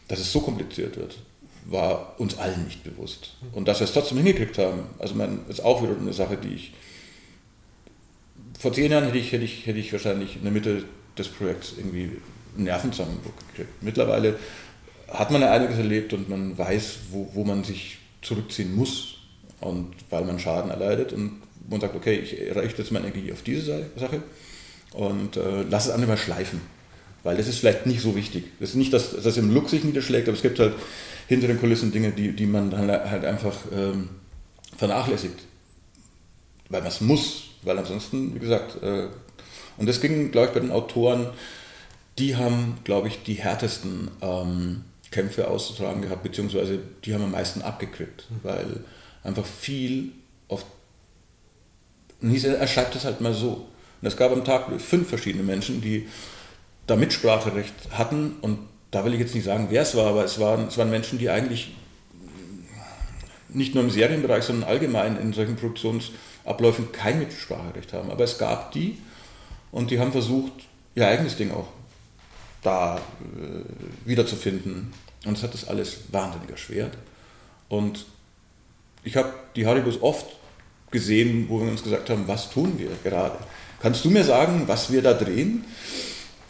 dass 0.06 0.20
es 0.20 0.30
so 0.30 0.40
kompliziert 0.40 0.96
wird 0.96 1.16
war 1.64 2.14
uns 2.18 2.38
allen 2.38 2.64
nicht 2.64 2.84
bewusst. 2.84 3.34
Und 3.52 3.68
dass 3.68 3.80
wir 3.80 3.84
es 3.84 3.92
trotzdem 3.92 4.18
hingekriegt 4.18 4.58
haben, 4.58 4.84
also 4.98 5.14
man, 5.14 5.40
ist 5.48 5.64
auch 5.64 5.82
wieder 5.82 5.96
eine 5.98 6.12
Sache, 6.12 6.36
die 6.36 6.54
ich. 6.54 6.72
Vor 8.58 8.72
zehn 8.72 8.90
Jahren 8.90 9.04
hätte 9.04 9.18
ich, 9.18 9.32
hätte 9.32 9.44
ich, 9.44 9.66
hätte 9.66 9.78
ich 9.78 9.92
wahrscheinlich 9.92 10.36
in 10.36 10.42
der 10.42 10.52
Mitte 10.52 10.84
des 11.18 11.28
Projekts 11.28 11.74
irgendwie 11.76 12.10
einen 12.56 12.64
Nervenzusammenbruch 12.64 13.32
gekriegt. 13.48 13.82
Mittlerweile 13.82 14.38
hat 15.08 15.30
man 15.30 15.42
ja 15.42 15.52
einiges 15.52 15.78
erlebt 15.78 16.12
und 16.12 16.28
man 16.28 16.56
weiß, 16.56 16.98
wo, 17.10 17.30
wo 17.34 17.44
man 17.44 17.64
sich 17.64 17.98
zurückziehen 18.22 18.74
muss 18.74 19.16
und 19.60 19.94
weil 20.10 20.24
man 20.24 20.38
Schaden 20.38 20.70
erleidet 20.70 21.12
und 21.12 21.42
man 21.68 21.80
sagt, 21.80 21.94
okay, 21.94 22.18
ich 22.18 22.32
richte 22.56 22.82
jetzt 22.82 22.92
meine 22.92 23.08
Energie 23.08 23.32
auf 23.32 23.42
diese 23.42 23.86
Sache 23.96 24.22
und 24.92 25.36
äh, 25.36 25.62
lasse 25.62 25.88
es 25.88 25.94
andere 25.94 26.12
mal 26.12 26.16
schleifen. 26.16 26.60
Weil 27.22 27.36
das 27.36 27.46
ist 27.46 27.58
vielleicht 27.58 27.86
nicht 27.86 28.00
so 28.00 28.16
wichtig. 28.16 28.44
Das 28.58 28.70
ist 28.70 28.74
nicht, 28.74 28.92
dass 28.92 29.12
das 29.22 29.36
im 29.36 29.54
Look 29.54 29.68
sich 29.68 29.84
niederschlägt, 29.84 30.28
aber 30.28 30.36
es 30.36 30.42
gibt 30.42 30.58
halt 30.58 30.74
hinter 31.28 31.48
den 31.48 31.60
Kulissen 31.60 31.92
Dinge, 31.92 32.10
die, 32.10 32.32
die 32.32 32.46
man 32.46 32.70
dann 32.70 32.90
halt 32.90 33.24
einfach 33.24 33.56
ähm, 33.72 34.10
vernachlässigt. 34.76 35.38
Weil 36.68 36.80
man 36.80 36.88
es 36.88 37.00
muss, 37.00 37.44
weil 37.62 37.78
ansonsten, 37.78 38.34
wie 38.34 38.38
gesagt, 38.38 38.82
äh, 38.82 39.08
und 39.76 39.88
das 39.88 40.00
ging, 40.00 40.30
glaube 40.30 40.48
ich, 40.48 40.54
bei 40.54 40.60
den 40.60 40.70
Autoren, 40.70 41.28
die 42.18 42.36
haben, 42.36 42.78
glaube 42.84 43.08
ich, 43.08 43.22
die 43.22 43.34
härtesten 43.34 44.10
ähm, 44.20 44.84
Kämpfe 45.10 45.48
auszutragen 45.48 46.02
gehabt, 46.02 46.22
beziehungsweise 46.22 46.78
die 47.04 47.14
haben 47.14 47.24
am 47.24 47.30
meisten 47.30 47.62
abgekriegt, 47.62 48.26
mhm. 48.30 48.36
weil 48.42 48.84
einfach 49.22 49.46
viel 49.46 50.12
auf. 50.48 50.64
Und 52.20 52.44
er 52.44 52.66
schreibt 52.66 52.94
es 52.94 53.04
halt 53.04 53.20
mal 53.20 53.34
so. 53.34 53.66
Und 54.00 54.08
es 54.08 54.16
gab 54.16 54.32
am 54.32 54.44
Tag 54.44 54.68
fünf 54.80 55.08
verschiedene 55.08 55.44
Menschen, 55.44 55.80
die 55.80 56.08
da 56.86 56.96
Mitspracherecht 56.96 57.74
hatten 57.92 58.36
und 58.40 58.58
da 58.93 59.05
will 59.05 59.14
ich 59.14 59.20
jetzt 59.20 59.34
nicht 59.34 59.45
sagen, 59.45 59.66
wer 59.70 59.82
es 59.82 59.97
war, 59.97 60.07
aber 60.07 60.24
es 60.24 60.38
waren, 60.38 60.68
es 60.68 60.78
waren 60.78 60.90
Menschen, 60.90 61.18
die 61.18 61.30
eigentlich 61.30 61.74
nicht 63.49 63.74
nur 63.74 63.82
im 63.82 63.90
Serienbereich, 63.90 64.45
sondern 64.45 64.68
allgemein 64.68 65.16
in 65.16 65.32
solchen 65.32 65.57
Produktionsabläufen 65.57 66.93
kein 66.93 67.18
Mitspracherecht 67.18 67.93
haben. 67.95 68.11
Aber 68.11 68.22
es 68.22 68.38
gab 68.38 68.70
die 68.72 68.99
und 69.72 69.90
die 69.90 69.99
haben 69.99 70.12
versucht, 70.12 70.53
ihr 70.95 71.09
eigenes 71.09 71.36
Ding 71.36 71.51
auch 71.53 71.68
da 72.62 72.97
äh, 72.97 74.09
wiederzufinden. 74.09 74.93
Und 75.24 75.38
es 75.38 75.43
hat 75.43 75.55
das 75.55 75.66
alles 75.68 76.12
wahnsinnig 76.12 76.51
erschwert. 76.51 76.97
Und 77.68 78.05
ich 79.05 79.16
habe 79.16 79.32
die 79.57 79.66
Haribus 79.66 80.03
oft 80.03 80.26
gesehen, 80.90 81.47
wo 81.49 81.61
wir 81.61 81.70
uns 81.70 81.82
gesagt 81.82 82.11
haben, 82.11 82.28
was 82.28 82.51
tun 82.51 82.78
wir 82.78 82.90
gerade? 83.03 83.38
Kannst 83.80 84.05
du 84.05 84.11
mir 84.11 84.24
sagen, 84.24 84.64
was 84.66 84.93
wir 84.93 85.01
da 85.01 85.14
drehen? 85.14 85.64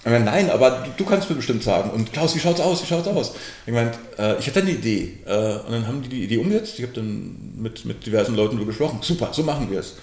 Ich 0.05 0.11
meine, 0.11 0.25
nein, 0.25 0.51
aber 0.51 0.89
du, 0.97 1.05
kannst 1.05 1.31
mir 1.31 1.37
bestimmt 1.37 1.63
sagen. 1.63 1.91
Und 1.91 2.13
Klaus, 2.13 2.35
wie 2.35 2.41
schaut's 2.41 2.61
aus? 2.61 2.83
Wie 2.83 2.87
schaut's 2.87 3.07
aus? 3.07 3.35
Ich 3.67 3.73
meine, 3.73 3.93
äh, 4.19 4.37
ich 4.39 4.49
hatte 4.49 4.61
eine 4.61 4.73
Idee. 4.73 5.19
Äh, 5.25 5.59
und 5.59 5.71
dann 5.71 5.87
haben 5.87 6.03
die 6.03 6.09
die 6.09 6.25
Idee 6.25 6.39
umgesetzt. 6.39 6.75
Ich 6.79 6.83
habe 6.83 6.93
dann 6.93 7.55
mit, 7.57 7.85
mit 7.85 8.05
diversen 8.05 8.35
Leuten 8.35 8.57
darüber 8.57 8.71
gesprochen. 8.71 8.99
Super, 9.03 9.29
so 9.33 9.45
machen 9.45 9.71
wir 9.71 9.79
es. 9.79 9.95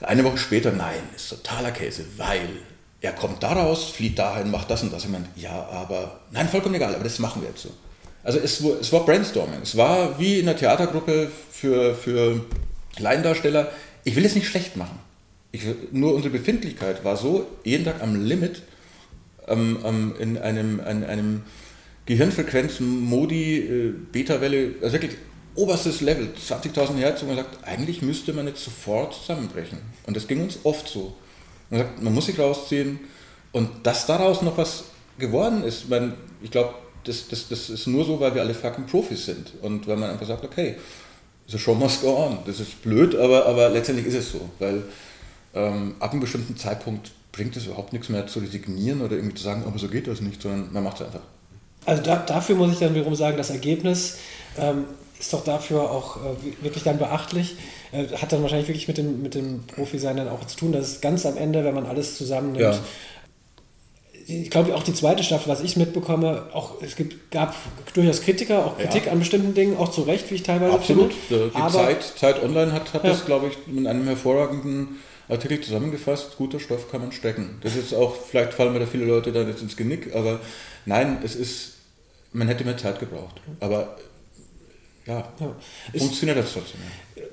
Eine 0.00 0.24
Woche 0.24 0.38
später, 0.38 0.72
nein, 0.72 0.98
ist 1.14 1.28
totaler 1.28 1.70
Käse, 1.70 2.04
weil 2.16 2.48
er 3.00 3.12
kommt 3.12 3.40
daraus, 3.44 3.90
flieht 3.90 4.18
dahin, 4.18 4.50
macht 4.50 4.68
das 4.68 4.82
und 4.82 4.92
das. 4.92 5.04
Ich 5.04 5.10
meine, 5.10 5.26
ja, 5.36 5.68
aber, 5.70 6.20
nein, 6.32 6.48
vollkommen 6.48 6.74
egal, 6.74 6.92
aber 6.92 7.04
das 7.04 7.20
machen 7.20 7.42
wir 7.42 7.48
jetzt 7.48 7.62
so. 7.62 7.70
Also 8.24 8.40
es, 8.40 8.60
es 8.60 8.92
war 8.92 9.04
Brainstorming. 9.04 9.60
Es 9.62 9.76
war 9.76 10.18
wie 10.18 10.40
in 10.40 10.48
einer 10.48 10.58
Theatergruppe 10.58 11.30
für, 11.50 11.94
für 11.94 12.44
Laiendarsteller. 12.98 13.70
Ich 14.02 14.16
will 14.16 14.24
es 14.24 14.34
nicht 14.34 14.48
schlecht 14.48 14.76
machen. 14.76 14.98
Ich, 15.52 15.62
nur 15.92 16.14
unsere 16.14 16.32
Befindlichkeit 16.32 17.04
war 17.04 17.16
so 17.16 17.46
jeden 17.64 17.84
Tag 17.84 18.02
am 18.02 18.24
Limit, 18.24 18.62
ähm, 19.48 19.78
ähm, 19.84 20.14
in 20.18 20.38
einem, 20.38 20.80
an 20.80 21.04
einem 21.04 21.42
Gehirnfrequenzen-Modi, 22.06 23.58
äh, 23.58 23.94
Beta-Welle, 24.12 24.74
also 24.82 24.92
wirklich 24.94 25.16
oberstes 25.54 26.00
Level, 26.00 26.28
20.000 26.36 26.96
Hertz, 26.96 27.22
und 27.22 27.28
man 27.28 27.36
sagt, 27.36 27.66
eigentlich 27.66 28.02
müsste 28.02 28.32
man 28.32 28.46
jetzt 28.46 28.64
sofort 28.64 29.14
zusammenbrechen. 29.14 29.78
Und 30.06 30.16
das 30.16 30.26
ging 30.26 30.42
uns 30.42 30.58
oft 30.64 30.88
so. 30.88 31.14
Man 31.70 31.80
sagt, 31.80 32.02
man 32.02 32.14
muss 32.14 32.26
sich 32.26 32.38
rausziehen 32.38 33.00
und 33.52 33.68
dass 33.82 34.06
daraus 34.06 34.42
noch 34.42 34.56
was 34.56 34.84
geworden 35.18 35.62
ist, 35.62 35.88
man, 35.88 36.14
ich 36.42 36.50
glaube, 36.50 36.74
das, 37.04 37.28
das, 37.28 37.48
das 37.48 37.68
ist 37.68 37.86
nur 37.86 38.04
so, 38.04 38.20
weil 38.20 38.34
wir 38.34 38.42
alle 38.42 38.54
fucking 38.54 38.86
Profis 38.86 39.26
sind 39.26 39.52
und 39.60 39.86
weil 39.86 39.96
man 39.96 40.10
einfach 40.10 40.26
sagt, 40.26 40.44
okay, 40.44 40.76
the 41.48 41.58
show 41.58 41.74
must 41.74 42.02
go 42.02 42.16
on. 42.16 42.38
Das 42.46 42.60
ist 42.60 42.82
blöd, 42.82 43.14
aber, 43.14 43.46
aber 43.46 43.68
letztendlich 43.70 44.06
ist 44.06 44.14
es 44.14 44.32
so, 44.32 44.48
weil 44.58 44.82
ähm, 45.54 45.94
ab 45.98 46.12
einem 46.12 46.20
bestimmten 46.20 46.56
Zeitpunkt 46.56 47.12
bringt 47.32 47.56
es 47.56 47.66
überhaupt 47.66 47.92
nichts 47.92 48.10
mehr 48.10 48.26
zu 48.26 48.38
resignieren 48.38 49.00
oder 49.00 49.16
irgendwie 49.16 49.34
zu 49.34 49.42
sagen, 49.42 49.64
aber 49.66 49.78
so 49.78 49.88
geht 49.88 50.06
das 50.06 50.20
nicht, 50.20 50.40
sondern 50.40 50.72
man 50.72 50.84
macht 50.84 51.00
es 51.00 51.06
einfach. 51.06 51.22
Also 51.84 52.02
da, 52.02 52.16
dafür 52.16 52.54
muss 52.54 52.72
ich 52.72 52.78
dann 52.78 52.94
wiederum 52.94 53.14
sagen, 53.14 53.36
das 53.36 53.50
Ergebnis 53.50 54.18
ähm, 54.58 54.84
ist 55.18 55.32
doch 55.32 55.42
dafür 55.42 55.90
auch 55.90 56.18
äh, 56.18 56.62
wirklich 56.62 56.84
dann 56.84 56.98
beachtlich. 56.98 57.56
Äh, 57.90 58.06
hat 58.16 58.32
dann 58.32 58.42
wahrscheinlich 58.42 58.68
wirklich 58.68 58.86
mit 58.86 58.98
dem, 58.98 59.22
mit 59.22 59.34
dem 59.34 59.64
Profi-Sein 59.66 60.16
dann 60.16 60.28
auch 60.28 60.44
zu 60.46 60.56
tun. 60.56 60.72
Das 60.72 60.88
ist 60.88 61.02
ganz 61.02 61.26
am 61.26 61.36
Ende, 61.36 61.64
wenn 61.64 61.74
man 61.74 61.86
alles 61.86 62.16
zusammennimmt. 62.16 62.60
Ja. 62.60 62.78
Ich 64.26 64.50
glaube 64.50 64.74
auch 64.76 64.84
die 64.84 64.94
zweite 64.94 65.24
Staffel, 65.24 65.48
was 65.48 65.62
ich 65.62 65.76
mitbekomme, 65.76 66.44
auch 66.52 66.80
es 66.80 66.94
gibt, 66.94 67.32
gab 67.32 67.56
durchaus 67.92 68.22
Kritiker, 68.22 68.64
auch 68.64 68.78
Kritik 68.78 69.06
ja. 69.06 69.12
an 69.12 69.18
bestimmten 69.18 69.54
Dingen, 69.54 69.76
auch 69.76 69.90
zu 69.90 70.02
Recht, 70.02 70.30
wie 70.30 70.36
ich 70.36 70.44
teilweise 70.44 70.72
Absolut. 70.72 71.12
finde. 71.12 71.50
Absolut. 71.54 71.88
Die 71.88 71.98
Zeit, 71.98 72.18
Zeit 72.18 72.42
Online 72.42 72.72
hat, 72.72 72.94
hat 72.94 73.02
ja. 73.02 73.10
das, 73.10 73.24
glaube 73.24 73.48
ich, 73.48 73.66
mit 73.66 73.86
einem 73.86 74.06
hervorragenden 74.06 75.00
Artikel 75.32 75.60
zusammengefasst, 75.60 76.36
guter 76.36 76.60
Stoff 76.60 76.90
kann 76.90 77.00
man 77.00 77.12
stecken. 77.12 77.58
Das 77.62 77.76
ist 77.76 77.94
auch, 77.94 78.14
vielleicht 78.14 78.54
fallen 78.54 78.72
mir 78.72 78.80
da 78.80 78.86
viele 78.86 79.04
Leute 79.04 79.32
dann 79.32 79.48
jetzt 79.48 79.62
ins 79.62 79.76
Genick, 79.76 80.14
aber 80.14 80.40
nein, 80.86 81.18
es 81.24 81.34
ist, 81.34 81.74
man 82.32 82.48
hätte 82.48 82.64
mehr 82.64 82.76
Zeit 82.76 83.00
gebraucht. 83.00 83.40
Aber 83.60 83.96
ja, 85.06 85.28
ja. 85.40 85.54
funktioniert 85.98 86.38
das 86.38 86.52
trotzdem. 86.52 86.80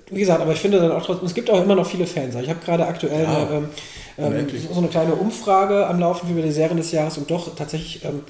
Wie 0.10 0.20
gesagt, 0.20 0.41
aber 0.41 0.54
ich 0.54 0.60
finde 0.60 0.80
dann 0.80 0.91
auch 0.91 1.06
trotzdem, 1.06 1.28
es 1.28 1.36
gibt 1.36 1.50
auch 1.50 1.62
immer 1.62 1.76
noch 1.76 1.88
viele 1.88 2.08
Fans. 2.08 2.34
Ich 2.36 2.50
habe 2.50 2.60
gerade 2.64 2.88
aktuell 2.88 3.24
ja, 3.24 3.47
eine, 3.47 3.56
ähm, 3.58 3.70
ähm 4.18 4.47
so 4.72 4.80
eine 4.80 4.88
kleine 4.88 5.14
Umfrage 5.14 5.86
am 5.86 6.00
Laufen 6.00 6.32
über 6.32 6.41
die 6.41 6.52
Serien 6.52 6.78
des 6.78 6.91
Jahres 6.91 7.18
und 7.18 7.30
doch 7.30 7.56
tatsächlich 7.56 8.04
ähm, 8.04 8.22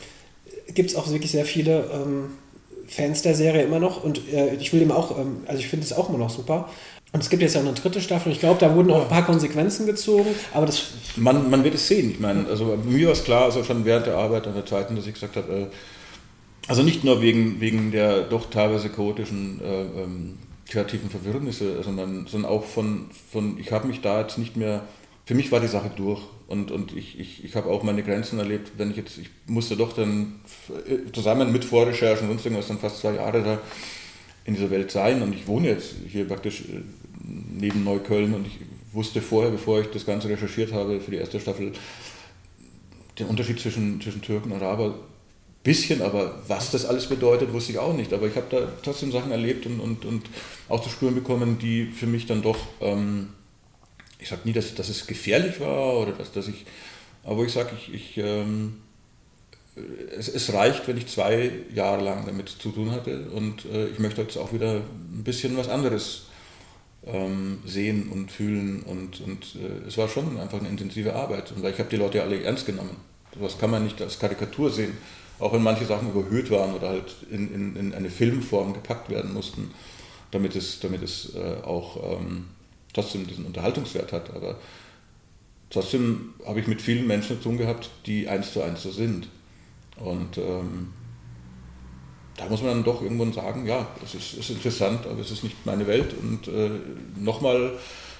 gibt 0.73 0.89
es 0.89 0.95
auch 0.95 1.09
wirklich 1.09 1.31
sehr 1.31 1.45
viele 1.45 1.89
ähm, 1.93 2.31
Fans 2.87 3.21
der 3.21 3.35
Serie 3.35 3.63
immer 3.63 3.79
noch 3.79 4.03
und 4.03 4.21
äh, 4.33 4.55
ich 4.55 4.73
will 4.73 4.81
ihm 4.81 4.91
auch, 4.91 5.17
ähm, 5.17 5.43
also 5.45 5.59
ich 5.59 5.67
finde 5.67 5.85
es 5.85 5.93
auch 5.93 6.09
immer 6.09 6.17
noch 6.17 6.29
super. 6.29 6.69
Und 7.11 7.21
es 7.23 7.29
gibt 7.29 7.41
jetzt 7.41 7.55
ja 7.55 7.61
auch 7.61 7.65
eine 7.65 7.73
dritte 7.73 8.01
Staffel. 8.01 8.31
Ich 8.31 8.39
glaube, 8.39 8.59
da 8.59 8.73
wurden 8.75 8.91
auch 8.91 9.01
ein 9.01 9.07
paar 9.07 9.25
Konsequenzen 9.25 9.87
gezogen. 9.87 10.29
Aber 10.53 10.65
das 10.65 10.91
man, 11.15 11.49
man 11.49 11.63
wird 11.63 11.75
es 11.75 11.87
sehen. 11.87 12.11
Ich 12.11 12.19
meine, 12.19 12.47
also 12.47 12.77
mir 12.85 13.07
war 13.07 13.13
es 13.13 13.23
klar, 13.23 13.45
also 13.45 13.63
schon 13.63 13.83
während 13.85 14.05
der 14.05 14.15
Arbeit 14.15 14.45
an 14.45 14.53
der 14.53 14.65
zweiten, 14.65 14.95
dass 14.95 15.07
ich 15.07 15.15
gesagt 15.15 15.35
habe, 15.35 15.51
äh, 15.51 15.65
also 16.67 16.83
nicht 16.83 17.03
nur 17.03 17.21
wegen, 17.21 17.59
wegen 17.61 17.91
der 17.91 18.21
doch 18.21 18.49
teilweise 18.51 18.89
chaotischen 18.89 19.59
äh, 19.61 19.81
ähm, 20.03 20.37
kreativen 20.67 21.09
Verwirrnisse, 21.09 21.81
sondern, 21.81 22.27
sondern 22.27 22.51
auch 22.51 22.63
von, 22.63 23.09
von 23.31 23.57
ich 23.59 23.71
habe 23.71 23.87
mich 23.87 24.01
da 24.01 24.21
jetzt 24.21 24.37
nicht 24.37 24.55
mehr 24.55 24.83
für 25.29 25.35
mich 25.35 25.51
war 25.51 25.59
die 25.59 25.67
Sache 25.67 25.91
durch 25.95 26.21
und, 26.47 26.71
und 26.71 26.97
ich, 26.97 27.19
ich, 27.19 27.45
ich 27.45 27.55
habe 27.55 27.69
auch 27.69 27.83
meine 27.83 28.01
Grenzen 28.01 28.39
erlebt, 28.39 28.71
wenn 28.77 28.89
ich 28.89 28.97
jetzt, 28.97 29.19
ich 29.19 29.29
musste 29.45 29.77
doch 29.77 29.93
dann 29.93 30.39
zusammen 31.13 31.51
mit 31.51 31.63
Vorrecherchen 31.63 32.27
und 32.27 32.29
sonst 32.33 32.45
irgendwas 32.47 32.67
dann 32.67 32.79
fast 32.79 32.97
zwei 32.97 33.13
Jahre 33.13 33.43
da 33.43 33.59
in 34.49 34.55
dieser 34.55 34.69
Welt 34.71 34.91
sein. 34.91 35.21
Und 35.21 35.33
ich 35.33 35.47
wohne 35.47 35.69
jetzt 35.69 35.95
hier 36.07 36.27
praktisch 36.27 36.61
äh, 36.61 36.81
neben 37.23 37.83
Neukölln. 37.83 38.33
Und 38.33 38.45
ich 38.47 38.57
wusste 38.91 39.21
vorher, 39.21 39.51
bevor 39.51 39.79
ich 39.79 39.87
das 39.87 40.05
Ganze 40.05 40.27
recherchiert 40.27 40.73
habe 40.73 40.99
für 40.99 41.11
die 41.11 41.17
erste 41.17 41.39
Staffel, 41.39 41.71
den 43.17 43.27
Unterschied 43.27 43.59
zwischen, 43.59 44.01
zwischen 44.01 44.21
Türken 44.21 44.51
und 44.51 44.61
Araber. 44.61 44.99
Bisschen, 45.61 46.01
aber 46.01 46.41
was 46.47 46.71
das 46.71 46.85
alles 46.85 47.07
bedeutet, 47.07 47.51
wusste 47.51 47.73
ich 47.73 47.79
auch 47.79 47.93
nicht. 47.93 48.13
Aber 48.13 48.27
ich 48.27 48.35
habe 48.35 48.47
da 48.49 48.71
trotzdem 48.81 49.11
Sachen 49.11 49.31
erlebt 49.31 49.65
und, 49.65 49.79
und, 49.79 50.05
und 50.05 50.25
auch 50.69 50.81
zu 50.81 50.89
spüren 50.89 51.15
bekommen, 51.15 51.59
die 51.59 51.85
für 51.85 52.07
mich 52.07 52.25
dann 52.25 52.41
doch, 52.41 52.57
ähm, 52.81 53.29
ich 54.19 54.29
sage 54.29 54.41
nie, 54.45 54.53
dass, 54.53 54.73
dass 54.73 54.87
es 54.87 55.05
gefährlich 55.05 55.59
war 55.59 55.97
oder 55.97 56.13
dass, 56.13 56.31
dass 56.31 56.47
ich, 56.47 56.65
aber 57.25 57.43
ich 57.43 57.51
sage, 57.51 57.71
ich, 57.77 57.93
ich 57.93 58.17
ähm, 58.17 58.77
es, 60.17 60.27
es, 60.27 60.53
reicht, 60.53 60.87
wenn 60.87 60.97
ich 60.97 61.07
zwei 61.07 61.51
Jahre 61.73 62.03
lang 62.03 62.25
damit 62.25 62.49
zu 62.49 62.69
tun 62.69 62.91
hatte 62.91 63.29
und 63.31 63.65
äh, 63.65 63.87
ich 63.87 63.99
möchte 63.99 64.21
jetzt 64.21 64.37
auch 64.37 64.53
wieder 64.53 64.75
ein 64.75 65.23
bisschen 65.23 65.57
was 65.57 65.69
anderes 65.69 66.23
ähm, 67.05 67.59
sehen 67.65 68.09
und 68.09 68.31
fühlen 68.31 68.83
und, 68.83 69.21
und 69.21 69.55
äh, 69.55 69.87
es 69.87 69.97
war 69.97 70.07
schon 70.07 70.39
einfach 70.39 70.59
eine 70.59 70.69
intensive 70.69 71.15
Arbeit 71.15 71.51
und 71.51 71.65
ich 71.65 71.79
habe 71.79 71.89
die 71.89 71.97
Leute 71.97 72.21
alle 72.21 72.41
ernst 72.43 72.65
genommen. 72.65 72.97
Das 73.39 73.57
kann 73.57 73.69
man 73.69 73.83
nicht 73.83 74.01
als 74.01 74.19
Karikatur 74.19 74.71
sehen 74.71 74.97
auch 75.39 75.53
wenn 75.53 75.63
manche 75.63 75.85
Sachen 75.85 76.09
überhöht 76.09 76.51
waren 76.51 76.73
oder 76.73 76.89
halt 76.89 77.15
in, 77.31 77.53
in, 77.53 77.75
in 77.75 77.93
eine 77.93 78.09
Filmform 78.09 78.73
gepackt 78.73 79.09
werden 79.09 79.33
mussten, 79.33 79.71
damit 80.31 80.55
es, 80.55 80.79
damit 80.79 81.01
es 81.01 81.33
äh, 81.35 81.63
auch 81.63 82.19
ähm, 82.19 82.45
trotzdem 82.93 83.25
diesen 83.25 83.45
Unterhaltungswert 83.45 84.11
hat. 84.11 84.35
Aber 84.35 84.57
trotzdem 85.69 86.33
habe 86.45 86.59
ich 86.59 86.67
mit 86.67 86.81
vielen 86.81 87.07
Menschen 87.07 87.37
zu 87.37 87.43
tun 87.43 87.57
gehabt, 87.57 87.89
die 88.05 88.27
eins 88.27 88.53
zu 88.53 88.61
eins 88.61 88.83
so 88.83 88.91
sind. 88.91 89.27
Und 89.99 90.37
ähm, 90.37 90.93
da 92.37 92.45
muss 92.45 92.61
man 92.61 92.71
dann 92.71 92.83
doch 92.83 93.01
irgendwann 93.01 93.33
sagen, 93.33 93.65
ja, 93.65 93.85
es 94.03 94.15
ist, 94.15 94.33
ist 94.33 94.49
interessant, 94.49 95.05
aber 95.05 95.19
es 95.19 95.31
ist 95.31 95.43
nicht 95.43 95.65
meine 95.65 95.85
Welt. 95.87 96.13
Und 96.21 96.47
äh, 96.47 96.69
nochmal 97.17 97.73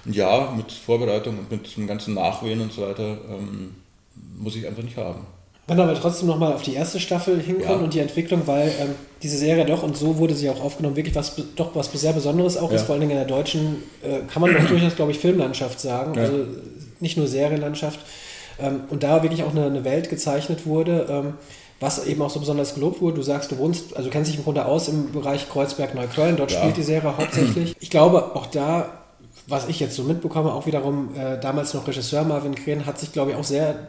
ein 0.06 0.12
Jahr 0.12 0.54
mit 0.54 0.70
Vorbereitung 0.70 1.38
und 1.38 1.50
mit 1.50 1.76
dem 1.76 1.86
ganzen 1.86 2.14
Nachwehen 2.14 2.60
und 2.60 2.72
so 2.72 2.82
weiter 2.82 3.18
ähm, 3.28 3.74
muss 4.38 4.56
ich 4.56 4.66
einfach 4.66 4.82
nicht 4.82 4.96
haben. 4.96 5.26
Wenn 5.66 5.78
aber 5.78 5.94
trotzdem 5.94 6.26
nochmal 6.26 6.52
auf 6.52 6.62
die 6.62 6.74
erste 6.74 6.98
Staffel 6.98 7.40
hinkommen 7.40 7.78
ja. 7.78 7.84
und 7.84 7.94
die 7.94 8.00
Entwicklung, 8.00 8.42
weil 8.46 8.72
ähm, 8.80 8.94
diese 9.22 9.38
Serie 9.38 9.64
doch, 9.64 9.84
und 9.84 9.96
so 9.96 10.18
wurde 10.18 10.34
sie 10.34 10.50
auch 10.50 10.60
aufgenommen, 10.60 10.96
wirklich 10.96 11.14
was 11.14 11.36
doch 11.54 11.74
was 11.76 11.92
sehr 11.92 12.12
Besonderes 12.12 12.56
auch 12.56 12.70
ja. 12.70 12.76
ist, 12.76 12.82
vor 12.82 12.94
allen 12.94 13.02
Dingen 13.02 13.12
in 13.12 13.18
der 13.18 13.26
deutschen, 13.26 13.82
äh, 14.02 14.26
kann 14.26 14.42
man 14.42 14.52
durchaus, 14.66 14.96
glaube 14.96 15.12
ich, 15.12 15.18
Filmlandschaft 15.18 15.80
sagen, 15.80 16.14
ja. 16.14 16.22
also 16.22 16.44
nicht 16.98 17.16
nur 17.16 17.28
Serienlandschaft. 17.28 18.00
Ähm, 18.58 18.80
und 18.90 19.02
da 19.02 19.22
wirklich 19.22 19.44
auch 19.44 19.52
eine, 19.52 19.66
eine 19.66 19.84
Welt 19.84 20.10
gezeichnet 20.10 20.66
wurde, 20.66 21.06
ähm, 21.08 21.34
was 21.80 22.06
eben 22.06 22.22
auch 22.22 22.30
so 22.30 22.40
besonders 22.40 22.74
gelobt 22.74 23.00
wurde. 23.00 23.16
Du 23.16 23.22
sagst, 23.22 23.50
du 23.50 23.58
wohnst, 23.58 23.96
also 23.96 24.10
kennst 24.10 24.30
dich 24.30 24.38
im 24.38 24.44
Grunde 24.44 24.66
aus 24.66 24.88
im 24.88 25.12
Bereich 25.12 25.48
Kreuzberg-Neukölln, 25.48 26.36
dort 26.36 26.52
spielt 26.52 26.76
die 26.76 26.82
Serie 26.82 27.16
hauptsächlich. 27.16 27.74
Ich 27.80 27.90
glaube, 27.90 28.36
auch 28.36 28.46
da 28.46 29.00
was 29.46 29.68
ich 29.68 29.80
jetzt 29.80 29.96
so 29.96 30.04
mitbekomme, 30.04 30.52
auch 30.52 30.66
wiederum 30.66 31.10
äh, 31.16 31.38
damals 31.40 31.74
noch 31.74 31.86
Regisseur 31.86 32.24
Marvin 32.24 32.54
Kren 32.54 32.86
hat 32.86 32.98
sich, 32.98 33.12
glaube 33.12 33.32
ich, 33.32 33.36
auch 33.36 33.44
sehr 33.44 33.88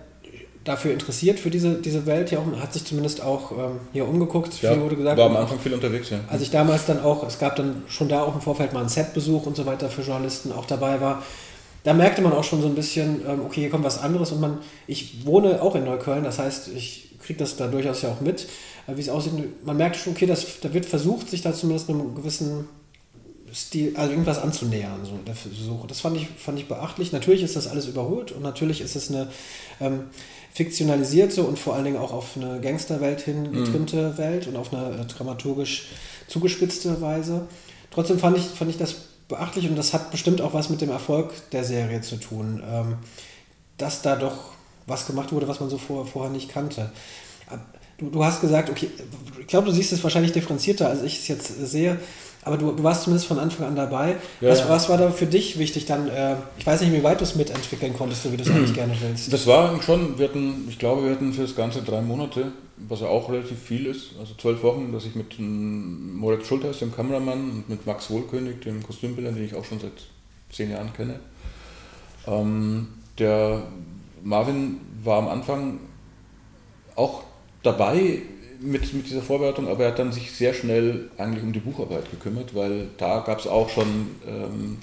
dafür 0.63 0.93
interessiert, 0.93 1.39
für 1.39 1.49
diese, 1.49 1.75
diese 1.75 2.05
Welt 2.05 2.29
hier 2.29 2.39
auch, 2.39 2.61
hat 2.61 2.73
sich 2.73 2.85
zumindest 2.85 3.23
auch 3.23 3.51
ähm, 3.51 3.79
hier 3.93 4.07
umgeguckt, 4.07 4.61
ja, 4.61 4.79
wurde 4.79 4.95
gesagt. 4.95 5.17
War 5.17 5.25
am 5.25 5.37
Anfang 5.37 5.59
viel 5.59 5.73
unterwegs, 5.73 6.11
ja. 6.11 6.19
Als 6.27 6.41
ich 6.41 6.51
damals 6.51 6.85
dann 6.85 7.01
auch, 7.03 7.25
es 7.25 7.39
gab 7.39 7.55
dann 7.55 7.83
schon 7.87 8.09
da 8.09 8.23
auch 8.23 8.35
im 8.35 8.41
Vorfeld 8.41 8.73
mal 8.73 8.81
einen 8.81 8.89
Setbesuch 8.89 9.45
und 9.47 9.55
so 9.55 9.65
weiter 9.65 9.89
für 9.89 10.01
Journalisten 10.01 10.51
auch 10.51 10.65
dabei 10.65 11.01
war, 11.01 11.23
da 11.83 11.93
merkte 11.93 12.21
man 12.21 12.33
auch 12.33 12.43
schon 12.43 12.61
so 12.61 12.67
ein 12.67 12.75
bisschen, 12.75 13.21
ähm, 13.27 13.41
okay, 13.43 13.61
hier 13.61 13.69
kommt 13.71 13.83
was 13.83 13.99
anderes 13.99 14.31
und 14.31 14.39
man, 14.39 14.59
ich 14.85 15.25
wohne 15.25 15.63
auch 15.63 15.75
in 15.75 15.83
Neukölln, 15.83 16.23
das 16.23 16.37
heißt, 16.37 16.69
ich 16.75 17.10
kriege 17.31 17.39
das 17.39 17.55
da 17.55 17.67
durchaus 17.67 18.01
ja 18.01 18.09
auch 18.09 18.21
mit, 18.21 18.47
äh, 18.87 18.95
wie 18.95 19.01
es 19.01 19.09
aussieht. 19.09 19.33
Man 19.65 19.77
merkt 19.77 19.95
schon, 19.95 20.13
okay, 20.13 20.25
das, 20.25 20.59
da 20.61 20.73
wird 20.73 20.85
versucht, 20.85 21.29
sich 21.29 21.41
da 21.41 21.53
zumindest 21.53 21.89
einem 21.89 22.13
gewissen 22.15 22.67
Stil, 23.53 23.93
also 23.95 24.11
irgendwas 24.11 24.39
anzunähern. 24.39 24.99
So, 25.03 25.17
der 25.25 25.35
Versuch. 25.35 25.85
Das 25.87 26.01
fand 26.01 26.17
ich, 26.17 26.27
fand 26.37 26.59
ich 26.59 26.67
beachtlich. 26.67 27.11
Natürlich 27.11 27.43
ist 27.43 27.55
das 27.55 27.67
alles 27.67 27.87
überholt 27.87 28.31
und 28.31 28.43
natürlich 28.43 28.81
ist 28.81 28.95
es 28.95 29.09
eine 29.09 29.27
ähm, 29.79 30.03
fiktionalisierte 30.53 31.43
und 31.43 31.59
vor 31.59 31.75
allen 31.75 31.85
Dingen 31.85 31.97
auch 31.97 32.13
auf 32.13 32.35
eine 32.35 32.59
Gangsterwelt 32.59 33.21
hingetrimmte 33.21 34.11
mhm. 34.11 34.17
Welt 34.17 34.47
und 34.47 34.55
auf 34.55 34.73
eine 34.73 35.01
äh, 35.01 35.05
dramaturgisch 35.05 35.87
zugespitzte 36.27 37.01
Weise. 37.01 37.47
Trotzdem 37.91 38.19
fand 38.19 38.37
ich, 38.37 38.43
fand 38.43 38.71
ich 38.71 38.77
das 38.77 38.95
beachtlich 39.27 39.69
und 39.69 39.77
das 39.77 39.93
hat 39.93 40.11
bestimmt 40.11 40.41
auch 40.41 40.53
was 40.53 40.69
mit 40.69 40.81
dem 40.81 40.89
Erfolg 40.89 41.31
der 41.51 41.63
Serie 41.63 42.01
zu 42.01 42.17
tun, 42.17 42.63
ähm, 42.69 42.95
dass 43.77 44.01
da 44.01 44.15
doch 44.15 44.51
was 44.87 45.07
gemacht 45.07 45.31
wurde, 45.31 45.47
was 45.47 45.59
man 45.59 45.69
so 45.69 45.77
vor, 45.77 46.05
vorher 46.05 46.31
nicht 46.31 46.49
kannte. 46.49 46.91
Du, 47.97 48.09
du 48.09 48.23
hast 48.23 48.41
gesagt, 48.41 48.69
okay, 48.69 48.89
ich 49.39 49.47
glaube, 49.47 49.67
du 49.67 49.73
siehst 49.73 49.93
es 49.93 50.03
wahrscheinlich 50.03 50.31
differenzierter, 50.31 50.89
als 50.89 51.03
ich 51.03 51.19
es 51.19 51.27
jetzt 51.27 51.47
sehe. 51.67 51.99
Aber 52.43 52.57
du, 52.57 52.71
du 52.71 52.83
warst 52.83 53.03
zumindest 53.03 53.27
von 53.27 53.37
Anfang 53.37 53.67
an 53.67 53.75
dabei. 53.75 54.15
Ja, 54.39 54.49
was, 54.49 54.59
ja. 54.61 54.69
was 54.69 54.89
war 54.89 54.97
da 54.97 55.11
für 55.11 55.27
dich 55.27 55.59
wichtig 55.59 55.85
dann? 55.85 56.07
Äh, 56.09 56.37
ich 56.57 56.65
weiß 56.65 56.81
nicht, 56.81 56.91
wie 56.91 57.03
weit 57.03 57.19
du 57.19 57.23
es 57.23 57.35
mitentwickeln 57.35 57.93
konntest, 57.93 58.23
so 58.23 58.31
wie 58.31 58.37
du 58.37 58.43
es 58.43 58.49
eigentlich 58.49 58.73
gerne 58.73 58.95
willst. 58.99 59.31
Das 59.31 59.45
war 59.45 59.79
schon, 59.83 60.17
wir 60.17 60.27
hatten, 60.27 60.65
ich 60.67 60.79
glaube, 60.79 61.03
wir 61.03 61.11
hatten 61.11 61.33
für 61.33 61.43
das 61.43 61.55
Ganze 61.55 61.83
drei 61.83 62.01
Monate, 62.01 62.51
was 62.77 63.01
ja 63.01 63.07
auch 63.07 63.29
relativ 63.29 63.59
viel 63.59 63.85
ist, 63.85 64.13
also 64.19 64.33
zwölf 64.33 64.63
Wochen, 64.63 64.91
dass 64.91 65.05
ich 65.05 65.13
mit 65.13 65.35
Moritz 65.37 66.47
Schulteis, 66.47 66.79
dem 66.79 66.95
Kameramann, 66.95 67.51
und 67.51 67.69
mit 67.69 67.85
Max 67.85 68.09
Wohlkönig, 68.09 68.61
dem 68.61 68.81
Kostümbilder, 68.81 69.33
den 69.33 69.45
ich 69.45 69.53
auch 69.53 69.65
schon 69.65 69.79
seit 69.79 69.91
zehn 70.51 70.71
Jahren 70.71 70.91
kenne. 70.93 71.19
Ähm, 72.25 72.87
der 73.19 73.61
Marvin 74.23 74.79
war 75.03 75.19
am 75.19 75.27
Anfang 75.27 75.79
auch 76.95 77.23
dabei 77.63 78.21
mit, 78.59 78.93
mit 78.93 79.07
dieser 79.07 79.21
Vorbereitung, 79.21 79.67
aber 79.67 79.85
er 79.85 79.91
hat 79.91 79.99
dann 79.99 80.11
sich 80.11 80.31
sehr 80.31 80.53
schnell 80.53 81.09
eigentlich 81.17 81.43
um 81.43 81.53
die 81.53 81.59
Bucharbeit 81.59 82.09
gekümmert, 82.11 82.53
weil 82.53 82.89
da 82.97 83.19
gab 83.19 83.39
es 83.39 83.47
auch 83.47 83.69
schon 83.69 84.15
ähm, 84.27 84.77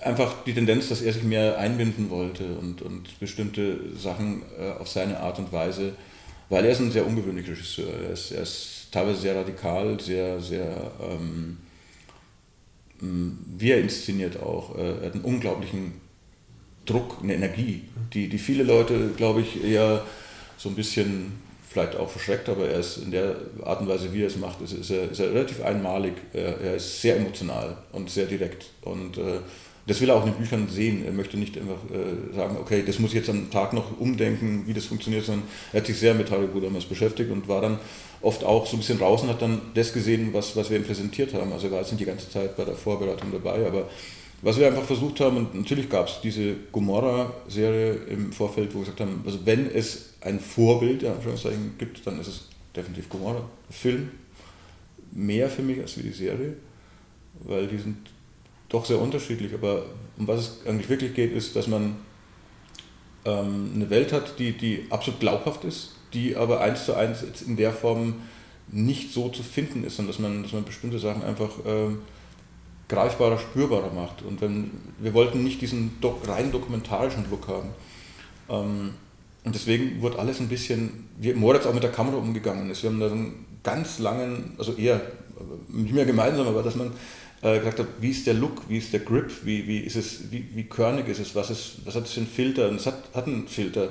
einfach 0.00 0.44
die 0.44 0.54
Tendenz, 0.54 0.88
dass 0.88 1.02
er 1.02 1.12
sich 1.12 1.24
mehr 1.24 1.58
einbinden 1.58 2.10
wollte 2.10 2.44
und, 2.44 2.82
und 2.82 3.18
bestimmte 3.18 3.96
Sachen 3.96 4.42
äh, 4.58 4.70
auf 4.80 4.88
seine 4.88 5.20
Art 5.20 5.38
und 5.38 5.52
Weise, 5.52 5.94
weil 6.48 6.64
er 6.64 6.72
ist 6.72 6.80
ein 6.80 6.92
sehr 6.92 7.06
ungewöhnlicher 7.06 7.52
Regisseur. 7.52 7.92
Er 8.04 8.10
ist, 8.10 8.30
er 8.30 8.42
ist 8.42 8.88
teilweise 8.92 9.20
sehr 9.20 9.36
radikal, 9.36 9.98
sehr, 10.00 10.40
sehr, 10.40 10.92
ähm, 11.00 11.58
wie 13.00 13.70
er 13.70 13.80
inszeniert 13.80 14.40
auch. 14.40 14.76
Äh, 14.76 15.00
er 15.00 15.06
hat 15.06 15.14
einen 15.14 15.24
unglaublichen 15.24 16.01
Druck, 16.86 17.18
eine 17.22 17.34
Energie, 17.34 17.82
die, 18.12 18.28
die 18.28 18.38
viele 18.38 18.64
Leute, 18.64 19.10
glaube 19.16 19.40
ich, 19.40 19.64
eher 19.64 20.04
so 20.58 20.68
ein 20.68 20.74
bisschen 20.74 21.32
vielleicht 21.72 21.96
auch 21.96 22.10
verschreckt, 22.10 22.48
aber 22.48 22.68
er 22.68 22.80
ist 22.80 22.98
in 22.98 23.10
der 23.10 23.36
Art 23.64 23.80
und 23.80 23.88
Weise, 23.88 24.12
wie 24.12 24.22
er 24.22 24.26
es 24.26 24.36
macht, 24.36 24.60
ist, 24.60 24.72
ist, 24.72 24.90
er, 24.90 25.10
ist 25.10 25.20
er 25.20 25.32
relativ 25.32 25.62
einmalig. 25.62 26.12
Er, 26.32 26.60
er, 26.60 26.76
ist 26.76 27.00
sehr 27.00 27.16
emotional 27.16 27.76
und 27.92 28.10
sehr 28.10 28.26
direkt. 28.26 28.66
Und 28.82 29.16
äh, 29.16 29.38
das 29.86 30.00
will 30.00 30.10
er 30.10 30.16
auch 30.16 30.26
in 30.26 30.32
den 30.32 30.38
Büchern 30.38 30.68
sehen. 30.68 31.04
Er 31.04 31.12
möchte 31.12 31.38
nicht 31.38 31.56
einfach 31.56 31.78
äh, 31.90 32.34
sagen, 32.34 32.56
okay, 32.60 32.84
das 32.86 32.98
muss 32.98 33.10
ich 33.10 33.16
jetzt 33.16 33.30
am 33.30 33.50
Tag 33.50 33.72
noch 33.72 33.98
umdenken, 33.98 34.64
wie 34.66 34.74
das 34.74 34.84
funktioniert, 34.84 35.24
sondern 35.24 35.44
er 35.72 35.80
hat 35.80 35.86
sich 35.86 35.98
sehr 35.98 36.14
mit 36.14 36.30
Harry 36.30 36.46
Budamas 36.46 36.84
beschäftigt 36.84 37.30
und 37.30 37.48
war 37.48 37.62
dann 37.62 37.78
oft 38.20 38.44
auch 38.44 38.66
so 38.66 38.76
ein 38.76 38.80
bisschen 38.80 38.98
draußen, 38.98 39.28
hat 39.28 39.42
dann 39.42 39.60
das 39.74 39.92
gesehen, 39.92 40.32
was, 40.32 40.54
was 40.54 40.70
wir 40.70 40.76
ihm 40.76 40.84
präsentiert 40.84 41.34
haben. 41.34 41.52
Also 41.52 41.66
er 41.66 41.72
war 41.72 41.80
jetzt 41.80 41.90
nicht 41.90 42.00
die 42.00 42.06
ganze 42.06 42.30
Zeit 42.30 42.56
bei 42.56 42.64
der 42.64 42.74
Vorbereitung 42.74 43.32
dabei, 43.32 43.66
aber 43.66 43.88
was 44.42 44.58
wir 44.58 44.66
einfach 44.66 44.82
versucht 44.82 45.20
haben, 45.20 45.36
und 45.36 45.54
natürlich 45.54 45.88
gab 45.88 46.08
es 46.08 46.20
diese 46.20 46.56
Gomorra-Serie 46.72 47.92
im 48.08 48.32
Vorfeld, 48.32 48.74
wo 48.74 48.78
wir 48.78 48.84
gesagt 48.84 49.00
haben, 49.00 49.22
also 49.24 49.38
wenn 49.44 49.70
es 49.70 50.14
ein 50.20 50.40
Vorbild 50.40 51.02
ja, 51.02 51.14
gibt, 51.78 52.04
dann 52.06 52.20
ist 52.20 52.26
es 52.26 52.48
definitiv 52.74 53.08
Gomorra. 53.08 53.48
Film 53.70 54.10
mehr 55.12 55.48
für 55.48 55.62
mich 55.62 55.80
als 55.80 55.96
wie 55.96 56.02
die 56.02 56.12
Serie, 56.12 56.54
weil 57.40 57.68
die 57.68 57.78
sind 57.78 57.98
doch 58.68 58.84
sehr 58.84 59.00
unterschiedlich. 59.00 59.54
Aber 59.54 59.84
um 60.18 60.26
was 60.26 60.40
es 60.40 60.66
eigentlich 60.66 60.88
wirklich 60.88 61.14
geht, 61.14 61.32
ist, 61.32 61.54
dass 61.54 61.68
man 61.68 61.96
ähm, 63.24 63.72
eine 63.74 63.90
Welt 63.90 64.12
hat, 64.12 64.38
die, 64.40 64.52
die 64.52 64.86
absolut 64.90 65.20
glaubhaft 65.20 65.64
ist, 65.64 65.92
die 66.14 66.34
aber 66.36 66.60
eins 66.60 66.84
zu 66.84 66.94
eins 66.94 67.22
in 67.46 67.56
der 67.56 67.72
Form 67.72 68.14
nicht 68.68 69.12
so 69.12 69.28
zu 69.28 69.42
finden 69.42 69.84
ist, 69.84 69.96
sondern 69.96 70.12
dass 70.12 70.18
man, 70.18 70.42
dass 70.42 70.52
man 70.52 70.64
bestimmte 70.64 70.98
Sachen 70.98 71.22
einfach 71.22 71.50
ähm, 71.66 71.98
greifbarer, 72.92 73.38
spürbarer 73.38 73.92
macht. 73.92 74.22
Und 74.22 74.40
wenn, 74.40 74.70
wir 74.98 75.14
wollten 75.14 75.42
nicht 75.42 75.62
diesen 75.62 75.98
do, 76.00 76.20
rein 76.26 76.52
dokumentarischen 76.52 77.24
Look 77.30 77.48
haben. 77.48 77.70
Ähm, 78.50 78.90
und 79.44 79.54
deswegen 79.54 80.02
wurde 80.02 80.18
alles 80.18 80.40
ein 80.40 80.48
bisschen, 80.48 81.08
wie 81.18 81.32
Moritz 81.32 81.66
auch 81.66 81.74
mit 81.74 81.82
der 81.82 81.90
Kamera 81.90 82.16
umgegangen 82.16 82.70
ist. 82.70 82.82
Wir 82.82 82.90
haben 82.90 83.00
da 83.00 83.06
einen 83.06 83.46
ganz 83.62 83.98
langen, 83.98 84.54
also 84.58 84.74
eher 84.74 85.00
nicht 85.68 85.94
mehr 85.94 86.04
gemeinsam, 86.04 86.46
aber 86.46 86.62
dass 86.62 86.76
man 86.76 86.92
äh, 87.40 87.58
gesagt 87.58 87.80
hat, 87.80 87.86
wie 87.98 88.10
ist 88.10 88.26
der 88.26 88.34
Look, 88.34 88.68
wie 88.68 88.78
ist 88.78 88.92
der 88.92 89.00
Grip, 89.00 89.30
wie, 89.44 89.66
wie, 89.66 89.78
ist 89.78 89.96
es, 89.96 90.30
wie, 90.30 90.46
wie 90.54 90.64
körnig 90.64 91.08
ist 91.08 91.18
es, 91.18 91.34
was, 91.34 91.50
ist, 91.50 91.78
was 91.84 91.94
hat 91.96 92.04
es 92.04 92.12
für 92.12 92.20
einen 92.20 92.28
Filter? 92.28 92.68
Und 92.68 92.76
es 92.76 92.86
hat, 92.86 93.02
hat 93.14 93.26
einen 93.26 93.48
Filter. 93.48 93.88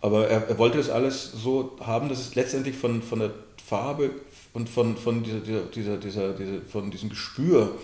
Aber 0.00 0.28
er, 0.28 0.48
er 0.48 0.58
wollte 0.58 0.78
das 0.78 0.88
alles 0.88 1.30
so 1.30 1.76
haben, 1.80 2.08
dass 2.08 2.20
es 2.20 2.34
letztendlich 2.34 2.74
von, 2.74 3.02
von 3.02 3.18
der 3.20 3.32
Farbe 3.64 4.10
und 4.54 4.68
von, 4.68 4.96
von, 4.96 5.22
dieser, 5.22 5.40
dieser, 5.40 5.98
dieser, 5.98 6.32
dieser, 6.32 6.62
von 6.62 6.90
diesem 6.90 7.10
Gespür 7.10 7.76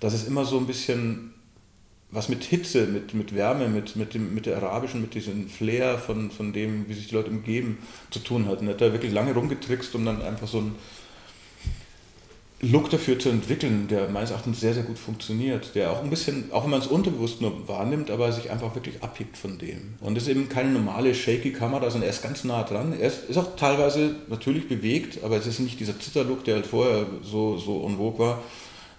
dass 0.00 0.14
es 0.14 0.26
immer 0.26 0.44
so 0.44 0.58
ein 0.58 0.66
bisschen 0.66 1.34
was 2.10 2.28
mit 2.28 2.44
Hitze, 2.44 2.86
mit, 2.86 3.12
mit 3.12 3.34
Wärme, 3.34 3.68
mit, 3.68 3.96
mit, 3.96 4.14
dem, 4.14 4.34
mit 4.34 4.46
der 4.46 4.56
arabischen, 4.56 5.02
mit 5.02 5.14
diesem 5.14 5.48
Flair 5.48 5.98
von, 5.98 6.30
von 6.30 6.52
dem, 6.52 6.88
wie 6.88 6.94
sich 6.94 7.08
die 7.08 7.14
Leute 7.14 7.30
umgeben, 7.30 7.78
zu 8.10 8.18
tun 8.20 8.46
hat. 8.46 8.60
Und 8.60 8.68
er 8.68 8.74
hat 8.74 8.80
da 8.80 8.92
wirklich 8.92 9.12
lange 9.12 9.34
rumgetrickst, 9.34 9.94
um 9.94 10.06
dann 10.06 10.22
einfach 10.22 10.48
so 10.48 10.60
ein 10.60 10.74
Look 12.60 12.90
dafür 12.90 13.18
zu 13.18 13.28
entwickeln, 13.28 13.86
der 13.86 14.08
meines 14.08 14.30
Erachtens 14.30 14.58
sehr, 14.58 14.74
sehr 14.74 14.82
gut 14.82 14.98
funktioniert, 14.98 15.76
der 15.76 15.92
auch 15.92 16.02
ein 16.02 16.10
bisschen, 16.10 16.50
auch 16.50 16.64
wenn 16.64 16.70
man 16.70 16.80
es 16.80 16.88
unterbewusst 16.88 17.40
nur 17.40 17.68
wahrnimmt, 17.68 18.10
aber 18.10 18.32
sich 18.32 18.50
einfach 18.50 18.74
wirklich 18.74 19.00
abhebt 19.00 19.36
von 19.36 19.58
dem. 19.58 19.94
Und 20.00 20.16
es 20.16 20.24
ist 20.24 20.30
eben 20.30 20.48
keine 20.48 20.70
normale 20.70 21.14
shaky 21.14 21.52
Kamera, 21.52 21.88
sondern 21.88 22.08
er 22.08 22.14
ist 22.14 22.22
ganz 22.22 22.42
nah 22.42 22.64
dran. 22.64 22.94
Er 22.98 23.06
ist, 23.06 23.28
ist 23.28 23.36
auch 23.36 23.54
teilweise 23.54 24.16
natürlich 24.28 24.66
bewegt, 24.66 25.22
aber 25.22 25.36
es 25.36 25.46
ist 25.46 25.60
nicht 25.60 25.78
dieser 25.78 26.00
Zitterlook, 26.00 26.42
der 26.44 26.56
halt 26.56 26.66
vorher 26.66 27.06
so, 27.22 27.58
so 27.58 27.86
en 27.86 27.96
vogue 27.96 28.18
war. 28.18 28.42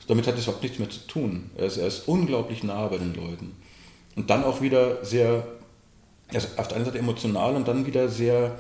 Damit 0.10 0.26
hat 0.26 0.36
es 0.40 0.46
überhaupt 0.46 0.64
nichts 0.64 0.80
mehr 0.80 0.90
zu 0.90 1.06
tun. 1.08 1.52
Er 1.56 1.68
ist, 1.68 1.78
er 1.78 1.86
ist 1.86 2.08
unglaublich 2.08 2.64
nah 2.64 2.88
bei 2.88 2.98
den 2.98 3.14
Leuten. 3.14 3.56
Und 4.16 4.28
dann 4.28 4.44
auch 4.44 4.60
wieder 4.60 5.06
sehr, 5.06 5.48
also 6.34 6.48
auf 6.58 6.68
der 6.68 6.78
einen 6.78 6.86
Seite 6.86 6.98
emotional 6.98 7.56
und 7.56 7.68
dann 7.68 7.86
wieder 7.86 8.10
sehr 8.10 8.58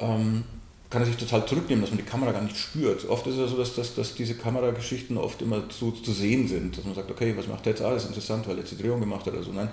ähm, 0.00 0.42
kann 0.90 1.02
er 1.02 1.06
sich 1.06 1.16
total 1.16 1.46
zurücknehmen, 1.46 1.82
dass 1.82 1.92
man 1.92 1.98
die 1.98 2.10
Kamera 2.10 2.32
gar 2.32 2.42
nicht 2.42 2.56
spürt. 2.56 3.08
Oft 3.08 3.24
ist 3.28 3.34
es 3.34 3.40
ja 3.40 3.46
so, 3.46 3.56
dass, 3.58 3.76
dass, 3.76 3.94
dass 3.94 4.16
diese 4.16 4.34
Kamerageschichten 4.34 5.16
oft 5.18 5.40
immer 5.40 5.68
zu, 5.70 5.92
zu 5.92 6.10
sehen 6.10 6.48
sind, 6.48 6.76
dass 6.76 6.84
man 6.84 6.96
sagt, 6.96 7.12
okay, 7.12 7.32
was 7.36 7.46
macht 7.46 7.64
der 7.64 7.74
jetzt? 7.74 7.82
Ah, 7.82 7.94
interessant, 7.94 8.48
weil 8.48 8.56
er 8.56 8.62
jetzt 8.62 8.72
die 8.72 8.82
Drehung 8.82 8.98
gemacht 8.98 9.24
hat 9.24 9.34
oder 9.34 9.44
so. 9.44 9.52
Nein, 9.52 9.68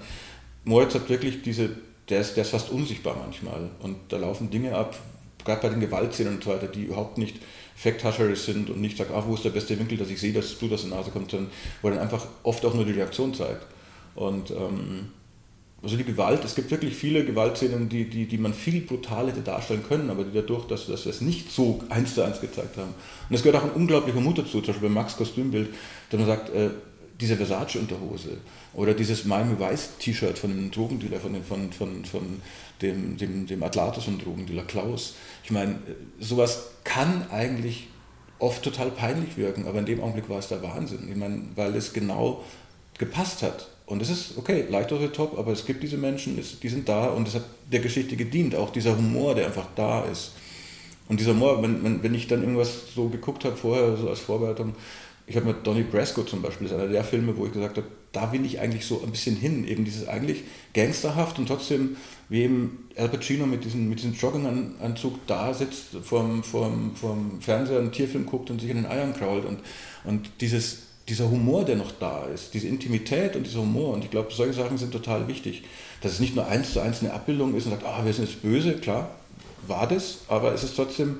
Moritz 0.63 0.93
hat 0.93 1.09
wirklich 1.09 1.41
diese, 1.41 1.71
der 2.07 2.21
ist, 2.21 2.35
der 2.35 2.43
ist 2.43 2.51
fast 2.51 2.69
unsichtbar 2.69 3.17
manchmal 3.19 3.71
und 3.81 3.97
da 4.09 4.17
laufen 4.17 4.51
Dinge 4.51 4.75
ab, 4.75 4.95
gerade 5.43 5.61
bei 5.61 5.69
den 5.69 5.79
Gewaltszenen 5.79 6.35
und 6.35 6.43
so 6.43 6.51
weiter, 6.51 6.67
die 6.67 6.83
überhaupt 6.83 7.17
nicht 7.17 7.37
fact 7.79 8.03
sind 8.35 8.69
und 8.69 8.81
nicht 8.81 8.97
sagt, 8.97 9.11
ah, 9.11 9.23
wo 9.25 9.35
ist 9.35 9.45
der 9.45 9.51
beste 9.51 9.79
Winkel, 9.79 9.97
dass 9.97 10.09
ich 10.09 10.19
sehe, 10.19 10.33
dass 10.33 10.59
du 10.59 10.67
das 10.67 10.83
in 10.83 10.89
die 10.89 10.95
Nase 10.95 11.11
kommt, 11.11 11.31
sondern 11.31 11.49
wo 11.81 11.89
dann 11.89 11.99
einfach 11.99 12.25
oft 12.43 12.65
auch 12.65 12.73
nur 12.73 12.83
die 12.83 12.91
Reaktion 12.91 13.33
zeigt. 13.33 13.65
Und 14.15 14.51
ähm, 14.51 15.11
also 15.81 15.95
die 15.95 16.03
Gewalt, 16.03 16.43
es 16.43 16.55
gibt 16.55 16.71
wirklich 16.71 16.93
viele 16.93 17.23
Gewaltszenen, 17.23 17.87
die, 17.87 18.09
die, 18.09 18.25
die 18.25 18.37
man 18.37 18.53
viel 18.53 18.81
brutaler 18.81 19.29
hätte 19.29 19.39
darstellen 19.39 19.83
können, 19.87 20.09
aber 20.09 20.25
die 20.25 20.33
dadurch, 20.33 20.65
dass, 20.67 20.87
dass 20.87 21.05
wir 21.05 21.11
es 21.11 21.21
nicht 21.21 21.53
so 21.53 21.81
eins 21.87 22.15
zu 22.15 22.21
eins 22.21 22.41
gezeigt 22.41 22.75
haben. 22.75 22.93
Und 23.29 23.35
es 23.35 23.43
gehört 23.43 23.63
auch 23.63 23.65
ein 23.65 23.73
unglaublicher 23.75 24.19
Mut 24.19 24.39
dazu, 24.39 24.59
zum 24.59 24.73
Beispiel 24.73 24.89
bei 24.89 24.93
Max 24.93 25.15
Kostümbild, 25.15 25.69
dass 26.09 26.19
man 26.19 26.27
sagt, 26.27 26.49
äh, 26.53 26.71
diese 27.21 27.37
Versace-Unterhose 27.37 28.37
oder 28.73 28.93
dieses 28.93 29.23
Miami 29.23 29.57
Vice-T-Shirt 29.57 30.37
von 30.37 30.49
dem 30.49 30.71
Drogendealer, 30.71 31.19
von, 31.19 31.33
dem, 31.33 31.43
von, 31.43 31.71
von, 31.71 32.03
von 32.03 32.41
dem, 32.81 33.17
dem, 33.17 33.47
dem 33.47 33.63
Atlatus 33.63 34.07
und 34.07 34.23
Drogendealer 34.23 34.63
Klaus. 34.63 35.15
Ich 35.43 35.51
meine, 35.51 35.79
sowas 36.19 36.71
kann 36.83 37.29
eigentlich 37.31 37.87
oft 38.39 38.63
total 38.63 38.91
peinlich 38.91 39.37
wirken, 39.37 39.67
aber 39.67 39.79
in 39.79 39.85
dem 39.85 40.01
Augenblick 40.01 40.29
war 40.29 40.39
es 40.39 40.47
der 40.47 40.63
Wahnsinn. 40.63 41.09
Ich 41.09 41.15
meine, 41.15 41.41
weil 41.55 41.75
es 41.75 41.93
genau 41.93 42.43
gepasst 42.97 43.43
hat. 43.43 43.67
Und 43.85 44.01
es 44.01 44.09
ist 44.09 44.37
okay, 44.37 44.65
leicht 44.69 44.89
the 44.89 45.07
top, 45.07 45.37
aber 45.37 45.51
es 45.51 45.65
gibt 45.65 45.81
diese 45.81 45.97
Menschen, 45.97 46.39
die 46.61 46.69
sind 46.69 46.87
da 46.87 47.07
und 47.07 47.27
es 47.27 47.35
hat 47.35 47.43
der 47.71 47.79
Geschichte 47.79 48.15
gedient, 48.15 48.55
auch 48.55 48.69
dieser 48.69 48.95
Humor, 48.95 49.33
der 49.33 49.47
einfach 49.47 49.67
da 49.75 50.03
ist. 50.05 50.33
Und 51.07 51.19
dieser 51.19 51.31
Humor, 51.31 51.61
wenn, 51.63 51.83
wenn, 51.83 52.03
wenn 52.03 52.13
ich 52.13 52.27
dann 52.27 52.41
irgendwas 52.41 52.93
so 52.93 53.09
geguckt 53.09 53.43
habe 53.45 53.55
vorher, 53.55 53.97
so 53.97 54.09
als 54.09 54.19
Vorbereitung, 54.19 54.75
ich 55.25 55.35
habe 55.35 55.47
mit 55.47 55.65
Donnie 55.65 55.83
Brasco 55.83 56.23
zum 56.23 56.41
Beispiel, 56.41 56.67
das 56.67 56.77
ist 56.77 56.83
einer 56.83 56.91
der 56.91 57.03
Filme, 57.03 57.35
wo 57.35 57.45
ich 57.45 57.53
gesagt 57.53 57.77
habe, 57.77 57.87
da 58.11 58.31
will 58.31 58.45
ich 58.45 58.59
eigentlich 58.59 58.85
so 58.85 59.01
ein 59.03 59.11
bisschen 59.11 59.35
hin, 59.35 59.67
eben 59.67 59.85
dieses 59.85 60.07
eigentlich 60.07 60.43
gangsterhaft 60.73 61.39
und 61.39 61.47
trotzdem, 61.47 61.97
wie 62.29 62.43
eben 62.43 62.89
Al 62.95 63.09
Pacino 63.09 63.45
mit 63.45 63.65
diesem, 63.65 63.89
mit 63.89 63.99
diesem 63.99 64.13
Jogginganzug 64.13 65.25
da 65.27 65.53
sitzt, 65.53 65.95
vorm, 66.03 66.43
vorm, 66.43 66.91
vorm 66.95 67.41
Fernseher 67.41 67.79
einen 67.79 67.91
Tierfilm 67.91 68.25
guckt 68.25 68.51
und 68.51 68.61
sich 68.61 68.69
in 68.69 68.77
den 68.77 68.85
Eiern 68.85 69.13
krault 69.13 69.45
und, 69.45 69.59
und 70.03 70.29
dieses 70.39 70.89
dieser 71.09 71.29
Humor, 71.29 71.65
der 71.65 71.75
noch 71.75 71.91
da 71.99 72.25
ist, 72.25 72.53
diese 72.53 72.67
Intimität 72.67 73.35
und 73.35 73.45
dieser 73.45 73.59
Humor. 73.59 73.93
Und 73.93 74.03
ich 74.03 74.11
glaube, 74.11 74.31
solche 74.31 74.53
Sachen 74.53 74.77
sind 74.77 74.91
total 74.91 75.27
wichtig. 75.27 75.63
Dass 76.01 76.13
es 76.13 76.19
nicht 76.19 76.35
nur 76.35 76.47
eins 76.47 76.73
zu 76.73 76.79
eins 76.79 77.01
eine 77.01 77.13
Abbildung 77.13 77.55
ist 77.55 77.65
und 77.65 77.71
sagt, 77.71 77.85
ah, 77.85 78.05
wir 78.05 78.13
sind 78.13 78.29
jetzt 78.29 78.41
böse, 78.41 78.73
klar, 78.73 79.09
war 79.67 79.87
das, 79.87 80.19
aber 80.27 80.53
es 80.53 80.63
ist 80.63 80.75
trotzdem 80.75 81.17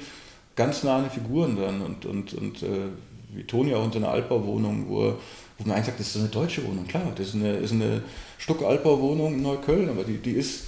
ganz 0.55 0.83
nah 0.83 0.97
an 0.97 1.03
den 1.03 1.11
Figuren 1.11 1.55
dran. 1.55 1.81
Und, 1.81 2.05
und, 2.05 2.33
und 2.35 2.63
äh, 2.63 2.89
wie 3.33 3.43
Toni 3.43 3.73
auch 3.73 3.85
in 3.85 3.91
seiner 3.91 4.09
Altbauwohnung, 4.09 4.85
wo, 4.87 5.15
wo 5.57 5.63
man 5.65 5.71
eigentlich 5.71 5.87
sagt, 5.87 5.99
das 5.99 6.07
ist 6.07 6.17
eine 6.17 6.29
deutsche 6.29 6.65
Wohnung, 6.65 6.87
klar, 6.87 7.11
das 7.15 7.29
ist 7.29 7.35
eine, 7.35 7.53
ist 7.57 7.71
eine 7.71 8.03
Stuck-Altbauwohnung 8.37 9.33
in 9.33 9.41
Neukölln, 9.41 9.89
aber 9.89 10.03
die, 10.03 10.17
die 10.17 10.31
ist 10.33 10.65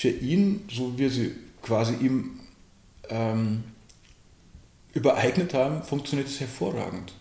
für 0.00 0.08
ihn, 0.08 0.64
so 0.72 0.94
wie 0.94 0.98
wir 1.00 1.10
sie 1.10 1.32
quasi 1.60 1.92
ihm 2.00 2.40
ähm, 3.10 3.64
übereignet 4.94 5.52
haben, 5.52 5.82
funktioniert 5.82 6.26
es 6.26 6.40
hervorragend. 6.40 7.12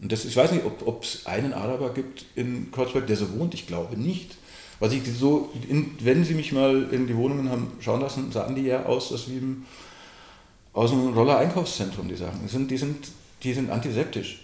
Und 0.00 0.12
das, 0.12 0.24
ich 0.24 0.36
weiß 0.36 0.52
nicht, 0.52 0.64
ob 0.64 1.02
es 1.02 1.26
einen 1.26 1.52
Araber 1.52 1.92
gibt 1.92 2.24
in 2.36 2.70
Kreuzberg, 2.70 3.08
der 3.08 3.16
so 3.16 3.36
wohnt. 3.36 3.54
Ich 3.54 3.66
glaube 3.66 3.96
nicht. 4.00 4.36
Was 4.78 4.92
ich 4.92 5.02
so, 5.12 5.50
in, 5.68 5.90
wenn 6.04 6.24
Sie 6.24 6.34
mich 6.34 6.52
mal 6.52 6.88
in 6.92 7.08
die 7.08 7.16
Wohnungen 7.16 7.50
haben 7.50 7.72
schauen 7.80 8.00
lassen, 8.00 8.30
sahen 8.30 8.54
die 8.54 8.62
ja 8.62 8.84
aus, 8.86 9.10
als 9.10 9.28
wie 9.28 9.38
im, 9.38 9.64
aus 10.72 10.92
einem 10.92 11.14
Roller-Einkaufszentrum, 11.14 12.06
die 12.06 12.14
Sachen. 12.14 12.42
Die 12.44 12.48
sind, 12.48 12.70
die, 12.70 12.76
sind, 12.76 13.08
die 13.42 13.52
sind 13.52 13.70
antiseptisch. 13.70 14.43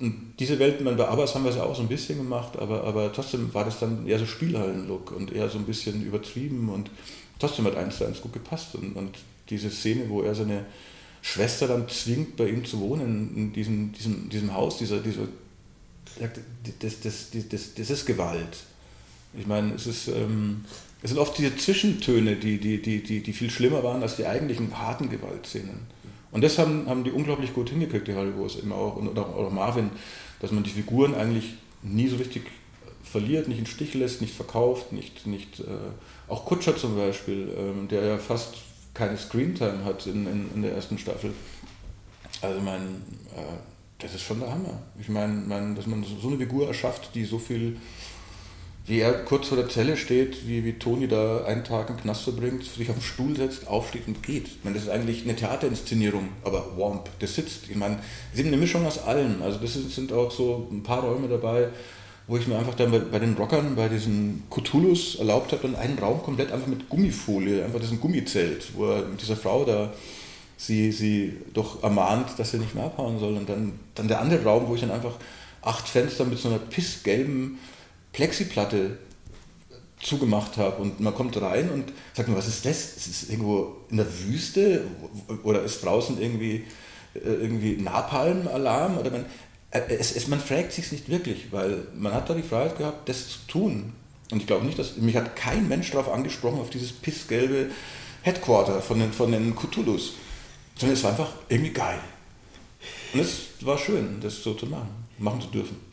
Und 0.00 0.34
diese 0.38 0.58
Welt, 0.58 0.84
bei 0.84 1.08
Abbas 1.08 1.34
haben 1.34 1.44
wir 1.44 1.50
es 1.50 1.56
ja 1.56 1.64
auch 1.64 1.74
so 1.74 1.82
ein 1.82 1.88
bisschen 1.88 2.18
gemacht, 2.18 2.56
aber, 2.56 2.84
aber 2.84 3.12
trotzdem 3.12 3.52
war 3.52 3.64
das 3.64 3.80
dann 3.80 4.06
eher 4.06 4.18
so 4.18 4.26
Spielhallen-Look 4.26 5.10
und 5.10 5.32
eher 5.32 5.48
so 5.48 5.58
ein 5.58 5.64
bisschen 5.64 6.04
übertrieben 6.04 6.68
und 6.68 6.90
trotzdem 7.38 7.64
hat 7.64 7.76
eins 7.76 7.98
zu 7.98 8.06
eins 8.06 8.20
gut 8.20 8.32
gepasst. 8.32 8.76
Und, 8.76 8.94
und 8.94 9.18
diese 9.50 9.70
Szene, 9.70 10.08
wo 10.08 10.22
er 10.22 10.34
seine 10.34 10.66
Schwester 11.20 11.66
dann 11.66 11.88
zwingt, 11.88 12.36
bei 12.36 12.48
ihm 12.48 12.64
zu 12.64 12.78
wohnen, 12.80 13.36
in 13.36 13.52
diesem, 13.52 13.92
diesem, 13.92 14.28
diesem 14.28 14.54
Haus, 14.54 14.78
dieser, 14.78 15.00
dieser, 15.00 15.26
das, 16.78 17.00
das, 17.00 17.30
das, 17.48 17.74
das 17.74 17.90
ist 17.90 18.06
Gewalt. 18.06 18.56
Ich 19.36 19.46
meine, 19.46 19.74
es, 19.74 19.86
ist, 19.86 20.08
ähm, 20.08 20.64
es 21.02 21.10
sind 21.10 21.18
oft 21.18 21.36
diese 21.38 21.56
Zwischentöne, 21.56 22.36
die, 22.36 22.58
die, 22.58 22.80
die, 22.80 23.02
die, 23.02 23.20
die 23.20 23.32
viel 23.32 23.50
schlimmer 23.50 23.82
waren 23.82 24.02
als 24.02 24.16
die 24.16 24.26
eigentlichen 24.26 24.78
harten 24.78 25.10
Gewaltszenen. 25.10 25.80
Und 26.30 26.44
das 26.44 26.58
haben, 26.58 26.86
haben 26.88 27.04
die 27.04 27.10
unglaublich 27.10 27.54
gut 27.54 27.70
hingekriegt, 27.70 28.06
die 28.06 28.14
Hollywoods 28.14 28.56
immer 28.56 28.74
auch, 28.74 28.96
und 28.96 29.18
auch, 29.18 29.34
auch 29.34 29.50
Marvin, 29.50 29.90
dass 30.40 30.52
man 30.52 30.62
die 30.62 30.70
Figuren 30.70 31.14
eigentlich 31.14 31.54
nie 31.82 32.08
so 32.08 32.16
richtig 32.16 32.42
verliert, 33.02 33.48
nicht 33.48 33.58
in 33.58 33.66
Stich 33.66 33.94
lässt, 33.94 34.20
nicht 34.20 34.34
verkauft, 34.34 34.92
nicht, 34.92 35.26
nicht 35.26 35.60
äh, 35.60 35.64
auch 36.28 36.44
Kutscher 36.44 36.76
zum 36.76 36.96
Beispiel, 36.96 37.48
ähm, 37.56 37.88
der 37.88 38.04
ja 38.04 38.18
fast 38.18 38.56
keine 38.94 39.16
Screentime 39.16 39.84
hat 39.84 40.06
in, 40.06 40.26
in, 40.26 40.50
in 40.54 40.62
der 40.62 40.72
ersten 40.72 40.98
Staffel. 40.98 41.32
Also 42.42 42.60
mein, 42.60 43.02
äh, 43.34 43.56
das 43.98 44.14
ist 44.14 44.22
schon 44.22 44.40
der 44.40 44.50
Hammer. 44.50 44.82
Ich 45.00 45.08
meine, 45.08 45.32
mein, 45.32 45.74
dass 45.74 45.86
man 45.86 46.04
so 46.04 46.28
eine 46.28 46.36
Figur 46.36 46.68
erschafft, 46.68 47.14
die 47.14 47.24
so 47.24 47.38
viel, 47.38 47.76
wie 48.88 49.00
er 49.00 49.12
kurz 49.12 49.48
vor 49.48 49.58
der 49.58 49.68
Zelle 49.68 49.98
steht, 49.98 50.48
wie, 50.48 50.64
wie 50.64 50.72
Toni 50.72 51.08
da 51.08 51.44
einen 51.44 51.62
Tag 51.62 51.90
im 51.90 51.98
Knast 51.98 52.22
verbringt, 52.22 52.64
sich 52.64 52.88
auf 52.88 52.96
den 52.96 53.02
Stuhl 53.02 53.36
setzt, 53.36 53.68
aufsteht 53.68 54.08
und 54.08 54.22
geht. 54.22 54.48
Ich 54.48 54.64
meine, 54.64 54.76
das 54.76 54.84
ist 54.84 54.90
eigentlich 54.90 55.24
eine 55.24 55.36
Theaterinszenierung, 55.36 56.30
aber 56.42 56.76
Womp, 56.76 57.10
der 57.20 57.28
sitzt. 57.28 57.68
Ich 57.68 57.76
meine, 57.76 57.98
es 58.32 58.40
ist 58.40 58.46
eine 58.46 58.56
Mischung 58.56 58.86
aus 58.86 59.04
allem. 59.04 59.42
Also 59.42 59.58
das 59.58 59.74
sind 59.74 60.10
auch 60.12 60.30
so 60.30 60.68
ein 60.72 60.82
paar 60.82 61.02
Räume 61.02 61.28
dabei, 61.28 61.68
wo 62.26 62.38
ich 62.38 62.46
mir 62.46 62.58
einfach 62.58 62.74
dann 62.74 62.90
bei, 62.90 62.98
bei 62.98 63.18
den 63.18 63.34
Rockern, 63.34 63.76
bei 63.76 63.88
diesen 63.88 64.44
Cthulhus 64.50 65.16
erlaubt 65.16 65.52
habe, 65.52 65.68
dann 65.68 65.76
einen 65.76 65.98
Raum 65.98 66.22
komplett 66.22 66.50
einfach 66.50 66.66
mit 66.66 66.88
Gummifolie, 66.88 67.64
einfach 67.64 67.80
das 67.80 67.90
Gummizelt, 68.00 68.68
wo 68.74 68.86
er 68.86 69.04
mit 69.06 69.20
dieser 69.20 69.36
Frau 69.36 69.64
da 69.64 69.92
sie, 70.56 70.92
sie 70.92 71.36
doch 71.52 71.82
ermahnt, 71.82 72.38
dass 72.38 72.52
sie 72.52 72.58
nicht 72.58 72.74
mehr 72.74 72.84
abhauen 72.84 73.18
soll. 73.18 73.36
Und 73.36 73.50
dann, 73.50 73.78
dann 73.94 74.08
der 74.08 74.20
andere 74.20 74.44
Raum, 74.44 74.66
wo 74.66 74.74
ich 74.74 74.80
dann 74.80 74.90
einfach 74.90 75.16
acht 75.60 75.86
Fenster 75.88 76.24
mit 76.24 76.38
so 76.38 76.48
einer 76.48 76.58
pissgelben 76.58 77.58
Plexiplatte 78.12 78.98
zugemacht 80.00 80.56
habe 80.56 80.80
und 80.82 81.00
man 81.00 81.14
kommt 81.14 81.40
rein 81.40 81.70
und 81.70 81.92
sagt 82.14 82.28
mir, 82.28 82.36
was 82.36 82.48
ist 82.48 82.64
das? 82.64 82.96
Ist 82.96 83.06
es 83.06 83.30
irgendwo 83.30 83.76
in 83.90 83.96
der 83.96 84.06
Wüste 84.24 84.84
oder 85.42 85.62
ist 85.62 85.84
draußen 85.84 86.20
irgendwie, 86.20 86.64
äh, 87.14 87.18
irgendwie 87.18 87.76
Napalm-Alarm? 87.76 88.96
Man, 88.96 89.26
äh, 89.70 89.80
es, 89.98 90.14
es, 90.14 90.28
man 90.28 90.40
fragt 90.40 90.72
sich 90.72 90.92
nicht 90.92 91.08
wirklich, 91.08 91.52
weil 91.52 91.86
man 91.96 92.14
hat 92.14 92.30
da 92.30 92.34
die 92.34 92.42
Freiheit 92.42 92.78
gehabt, 92.78 93.08
das 93.08 93.28
zu 93.28 93.38
tun. 93.48 93.92
Und 94.30 94.40
ich 94.40 94.46
glaube 94.46 94.66
nicht, 94.66 94.78
dass 94.78 94.96
mich 94.98 95.16
hat 95.16 95.34
kein 95.36 95.68
Mensch 95.68 95.90
darauf 95.90 96.12
angesprochen, 96.12 96.60
auf 96.60 96.70
dieses 96.70 96.92
pissgelbe 96.92 97.70
Headquarter 98.22 98.82
von 98.82 99.00
den, 99.00 99.12
von 99.12 99.32
den 99.32 99.56
Cthulhus. 99.56 100.14
Sondern 100.76 100.96
es 100.96 101.02
war 101.02 101.10
einfach 101.10 101.32
irgendwie 101.48 101.72
geil. 101.72 101.98
Und 103.12 103.20
es 103.20 103.48
war 103.62 103.78
schön, 103.78 104.20
das 104.20 104.42
so 104.42 104.54
zu 104.54 104.66
machen, 104.66 104.88
machen 105.18 105.40
zu 105.40 105.48
dürfen. 105.48 105.87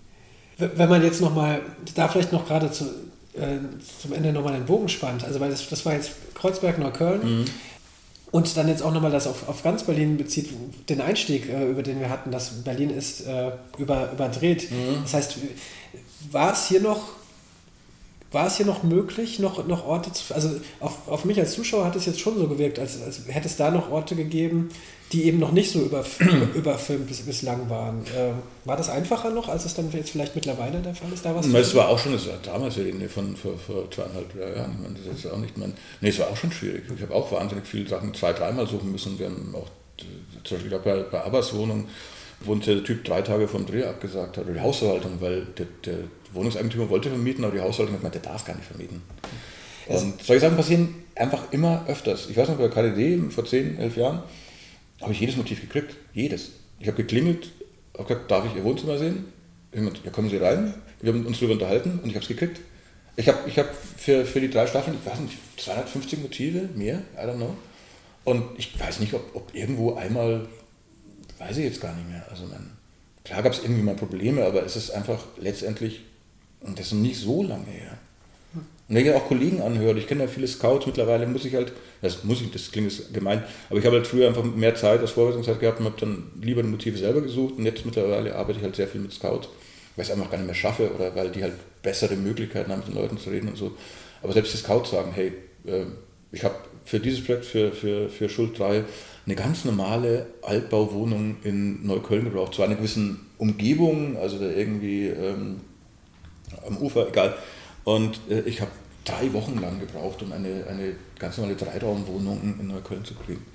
Wenn 0.58 0.90
man 0.90 1.04
jetzt 1.04 1.22
nochmal, 1.22 1.62
da 1.96 2.08
vielleicht 2.08 2.32
noch 2.32 2.48
gerade 2.48 2.72
zu, 2.72 2.86
äh, 3.34 3.58
zum 4.02 4.14
Ende 4.14 4.32
nochmal 4.32 4.54
den 4.54 4.66
Bogen 4.66 4.88
spannt, 4.88 5.24
also 5.24 5.40
weil 5.40 5.50
das, 5.50 5.68
das 5.68 5.86
war 5.86 5.94
jetzt 5.94 6.12
Kreuzberg-Neukölln. 6.36 7.40
Mhm. 7.40 7.46
Und 8.32 8.58
dann 8.58 8.68
jetzt 8.68 8.84
auch 8.84 8.94
nochmal 8.94 9.12
das 9.12 9.28
auf, 9.28 9.48
auf 9.48 9.64
ganz 9.64 9.84
Berlin 9.84 10.18
bezieht, 10.18 10.50
den 10.90 11.00
Einstieg, 11.00 11.48
äh, 11.50 11.70
über 11.70 11.84
den 11.84 12.00
wir 12.00 12.10
hatten, 12.10 12.32
dass 12.32 12.64
Berlin 12.64 12.90
ist 12.90 13.26
äh, 13.26 13.52
über, 13.78 14.12
überdreht. 14.12 14.72
Mhm. 14.72 15.04
Das 15.04 15.14
heißt, 15.14 15.38
war 16.32 16.52
es 16.52 16.68
hier 16.68 16.82
noch, 16.82 17.10
war 18.36 18.48
es 18.48 18.58
hier 18.58 18.66
noch 18.66 18.84
möglich, 18.84 19.40
noch, 19.40 19.66
noch 19.66 19.88
Orte 19.88 20.12
zu. 20.12 20.34
Also 20.34 20.50
auf, 20.82 21.08
auf 21.08 21.26
mich 21.26 21.40
als 21.40 21.54
Zuschauer 21.54 21.86
hat 21.86 21.96
es 21.96 22.06
jetzt 22.06 22.20
schon 22.20 22.38
so 22.38 22.48
gewirkt, 22.48 22.78
als, 22.78 23.02
als 23.02 23.22
hätte 23.28 23.48
es 23.48 23.56
da 23.56 23.72
noch 23.72 23.90
Orte 23.90 24.16
gegeben, 24.16 24.70
die 25.14 25.24
eben 25.24 25.40
noch 25.40 25.54
nicht 25.54 25.72
so 25.72 25.80
über, 25.80 26.04
überfilmt 26.54 27.08
bis, 27.08 27.22
bislang 27.22 27.70
waren. 27.70 28.04
Ähm, 28.16 28.36
war 28.66 28.76
das 28.76 28.90
einfacher 28.90 29.32
noch, 29.32 29.48
als 29.48 29.64
es 29.64 29.74
dann 29.74 29.90
jetzt 29.92 30.10
vielleicht 30.10 30.36
mittlerweile 30.36 30.82
der 30.82 30.94
Fall 30.94 31.12
ist? 31.14 31.26
Da 31.26 31.34
was 31.34 31.48
es 31.48 31.76
war 31.76 31.88
auch 31.88 31.98
schon, 31.98 32.12
das 32.12 32.28
war 32.28 32.36
damals 32.44 32.76
von 33.14 33.36
vor, 33.38 33.58
vor 33.58 33.90
zweieinhalb 33.90 34.36
Jahren. 34.36 34.74
Ich 34.74 34.82
meine, 34.82 35.00
das 35.06 35.18
ist 35.18 35.32
auch 35.32 35.38
nicht 35.38 35.58
mein. 35.58 35.74
Nee, 36.02 36.10
es 36.10 36.20
war 36.20 36.28
auch 36.28 36.38
schon 36.38 36.52
schwierig. 36.52 36.84
Ich 36.94 37.02
habe 37.02 37.16
auch 37.16 37.32
wahnsinnig 37.32 37.66
viele 37.66 37.88
Sachen 37.88 38.14
zwei, 38.14 38.34
dreimal 38.34 38.68
suchen 38.68 38.92
müssen. 38.92 39.18
Wir 39.18 39.28
haben 39.28 39.56
auch 39.56 39.70
zum 40.44 40.58
Beispiel 40.58 40.78
bei, 40.78 41.04
bei 41.04 41.24
Abbas 41.24 41.54
Wohnung, 41.54 41.88
wo 42.42 42.54
der 42.56 42.84
Typ 42.84 43.06
drei 43.06 43.22
Tage 43.22 43.48
vom 43.48 43.66
Dreh 43.66 43.86
abgesagt 43.86 44.38
hat, 44.38 44.44
oder 44.44 44.56
die 44.56 44.60
Hausverwaltung, 44.60 45.22
weil 45.22 45.48
der, 45.58 45.68
der 45.86 46.00
Wohnungseigentümer 46.36 46.90
wollte 46.90 47.10
vermieten, 47.10 47.44
aber 47.44 47.54
die 47.54 47.62
Hausverwaltung 47.62 47.96
hat 47.96 48.02
gesagt, 48.02 48.26
der 48.26 48.32
darf 48.32 48.46
gar 48.46 48.56
nicht 48.56 48.68
vermieten. 48.68 49.02
Und 49.88 50.24
solche 50.24 50.42
Sachen 50.42 50.58
passieren 50.58 50.96
einfach 51.16 51.52
immer 51.52 51.86
öfters. 51.88 52.30
Ich 52.30 52.38
weiß 52.38 52.50
noch, 52.50 52.58
bei 52.58 52.68
KDD 52.70 53.32
vor 53.32 53.46
10, 53.46 53.78
11 53.78 53.98
Jahren 53.98 54.24
habe 55.02 55.14
ich 55.14 55.20
jedes 55.20 55.36
Motiv 55.36 55.62
gekriegt. 55.62 55.96
Jedes. 56.14 56.52
Ich 56.80 56.88
habe 56.88 56.98
geklingelt, 56.98 57.52
habe 57.94 58.08
gesagt, 58.08 58.32
darf 58.32 58.46
ich 58.46 58.56
Ihr 58.56 58.64
Wohnzimmer 58.64 58.98
sehen? 58.98 59.26
Jemand, 59.74 60.04
ja, 60.04 60.12
kommen 60.12 60.30
Sie 60.30 60.38
rein. 60.38 60.74
Wir 61.02 61.14
haben 61.14 61.26
uns 61.26 61.38
darüber 61.38 61.54
unterhalten 61.54 62.00
und 62.02 62.10
ich 62.10 62.16
habe 62.16 62.24
es 62.24 62.28
gekriegt. 62.28 62.60
Ich 63.18 63.28
habe 63.30 63.40
ich 63.48 63.58
hab 63.58 63.68
für, 63.98 64.26
für 64.26 64.42
die 64.42 64.50
drei 64.50 64.68
Staffeln, 64.68 64.98
ich 65.02 65.10
weiß 65.10 65.20
nicht, 65.20 65.38
250 65.58 66.20
Motive, 66.20 66.70
mehr, 66.76 67.02
I 67.16 67.26
don't 67.26 67.36
know. 67.36 67.56
Und 68.26 68.44
ich 68.58 68.78
weiß 68.78 69.00
nicht, 69.00 69.14
ob, 69.14 69.36
ob 69.36 69.54
irgendwo 69.54 69.94
einmal, 69.94 70.48
weiß 71.38 71.58
ich 71.58 71.66
jetzt 71.66 71.82
gar 71.82 71.96
nicht 71.96 72.10
mehr. 72.10 72.26
Also 72.30 72.46
man, 72.46 72.72
klar 73.24 73.44
gab 73.44 73.54
es 73.54 73.60
irgendwie 73.64 73.84
mal 73.84 73.96
Probleme, 73.96 74.44
aber 74.44 74.66
es 74.66 74.76
ist 74.76 74.90
einfach 74.92 75.24
letztendlich, 75.38 76.02
und 76.66 76.80
das 76.80 76.88
ist 76.88 76.94
nicht 76.94 77.20
so 77.20 77.44
lange 77.44 77.66
her. 77.66 77.98
Und 78.88 78.96
wenn 78.96 79.06
ich 79.06 79.14
auch 79.14 79.28
Kollegen 79.28 79.62
anhöre, 79.62 79.98
ich 79.98 80.08
kenne 80.08 80.24
ja 80.24 80.28
viele 80.28 80.48
Scouts, 80.48 80.86
mittlerweile 80.86 81.26
muss 81.26 81.46
ich 81.46 81.56
halt, 81.56 81.74
das 82.02 82.24
muss 82.24 82.42
ich, 82.42 82.52
das 82.52 82.72
klingt 82.72 83.14
gemein, 83.14 83.44
aber 83.70 83.80
ich 83.80 83.86
habe 83.86 83.96
halt 83.96 84.08
früher 84.08 84.28
einfach 84.28 84.44
mehr 84.44 84.76
Zeit 84.76 85.00
als 85.00 85.12
Vorbereitungszeit 85.12 85.60
gehabt 85.60 85.80
und 85.80 85.86
habe 85.86 86.00
dann 86.00 86.32
lieber 86.42 86.62
die 86.62 86.70
Motive 86.70 86.98
selber 86.98 87.22
gesucht 87.22 87.56
und 87.58 87.66
jetzt 87.66 87.86
mittlerweile 87.86 88.36
arbeite 88.36 88.60
ich 88.60 88.64
halt 88.64 88.76
sehr 88.76 88.88
viel 88.88 89.02
mit 89.02 89.12
Scouts, 89.12 89.48
weil 89.96 90.04
ich 90.04 90.10
es 90.10 90.12
einfach 90.12 90.30
gar 90.30 90.38
nicht 90.38 90.46
mehr 90.46 90.56
schaffe 90.56 90.94
oder 90.94 91.16
weil 91.16 91.30
die 91.32 91.42
halt 91.42 91.54
bessere 91.82 92.16
Möglichkeiten 92.16 92.72
haben, 92.72 92.80
mit 92.80 92.90
den 92.90 92.96
Leuten 92.96 93.18
zu 93.18 93.30
reden 93.30 93.50
und 93.50 93.58
so. 93.58 93.72
Aber 94.22 94.34
selbst 94.34 94.54
die 94.54 94.58
Scouts 94.58 94.92
sagen, 94.92 95.12
hey, 95.14 95.34
äh, 95.66 95.86
ich 96.32 96.44
habe 96.44 96.56
für 96.84 97.00
dieses 97.00 97.24
Projekt, 97.24 97.46
für, 97.46 97.72
für, 97.72 98.10
für 98.10 98.30
Schuld 98.30 98.60
3, 98.60 98.84
eine 99.26 99.36
ganz 99.36 99.66
normale 99.66 100.28
Altbauwohnung 100.44 101.38
in 101.44 101.86
Neukölln 101.86 102.26
gebraucht, 102.26 102.54
zwar 102.54 102.66
in 102.66 102.72
einer 102.72 102.80
gewissen 102.80 103.26
Umgebung, 103.40 104.18
also 104.18 104.38
da 104.38 104.50
irgendwie 104.50 105.08
ähm, 105.08 105.62
am 106.68 106.78
Ufer, 106.78 107.08
egal, 107.08 107.36
und 107.84 108.20
äh, 108.30 108.42
ich 108.42 108.62
habe 108.62 108.72
drei 109.06 109.32
Wochen 109.34 109.60
lang 109.62 109.80
gebraucht, 109.80 110.22
um 110.22 110.32
eine, 110.34 110.66
eine 110.68 110.96
ganz 111.18 111.38
normale 111.38 111.56
Dreiraumwohnung 111.56 112.58
in 112.60 112.68
Neukölln 112.68 113.06
zu 113.06 113.14
kriegen. 113.14 113.46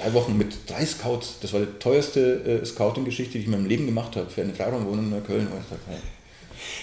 Drei 0.00 0.12
Wochen 0.14 0.36
mit 0.36 0.68
drei 0.68 0.84
Scouts. 0.86 1.36
Das 1.40 1.52
war 1.52 1.60
die 1.60 1.78
teuerste 1.78 2.60
äh, 2.62 2.64
Scouting-Geschichte, 2.64 3.32
die 3.32 3.38
ich 3.40 3.44
in 3.44 3.50
meinem 3.50 3.66
Leben 3.66 3.86
gemacht 3.86 4.16
habe, 4.16 4.30
für 4.30 4.42
eine 4.42 4.52
Dreiraumwohnung 4.52 5.04
in 5.04 5.10
Neukölln. 5.10 5.48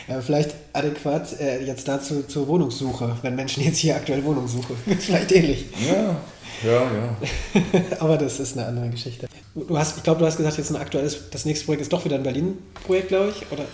Ja, 0.07 0.21
vielleicht 0.21 0.53
adäquat 0.73 1.39
äh, 1.39 1.63
jetzt 1.63 1.87
dazu 1.87 2.23
zur 2.23 2.47
Wohnungssuche, 2.47 3.17
wenn 3.21 3.35
Menschen 3.35 3.63
jetzt 3.63 3.77
hier 3.77 3.95
aktuell 3.95 4.23
Wohnung 4.23 4.47
suchen. 4.47 4.75
vielleicht 4.99 5.31
ähnlich. 5.31 5.65
Ja, 5.85 6.17
ja, 6.63 6.81
ja. 6.83 7.17
Aber 7.99 8.17
das 8.17 8.39
ist 8.39 8.57
eine 8.57 8.67
andere 8.67 8.89
Geschichte. 8.89 9.27
Du 9.55 9.77
hast, 9.77 9.97
ich 9.97 10.03
glaube, 10.03 10.19
du 10.19 10.25
hast 10.25 10.37
gesagt, 10.37 10.57
jetzt 10.57 10.69
ein 10.69 10.75
aktuelles, 10.75 11.29
das 11.29 11.45
nächste 11.45 11.65
Projekt 11.65 11.81
ist 11.81 11.91
doch 11.91 12.05
wieder 12.05 12.15
ein 12.15 12.23
Berlin-Projekt, 12.23 13.09
glaube 13.09 13.33
ich, 13.35 13.51
oder? 13.51 13.65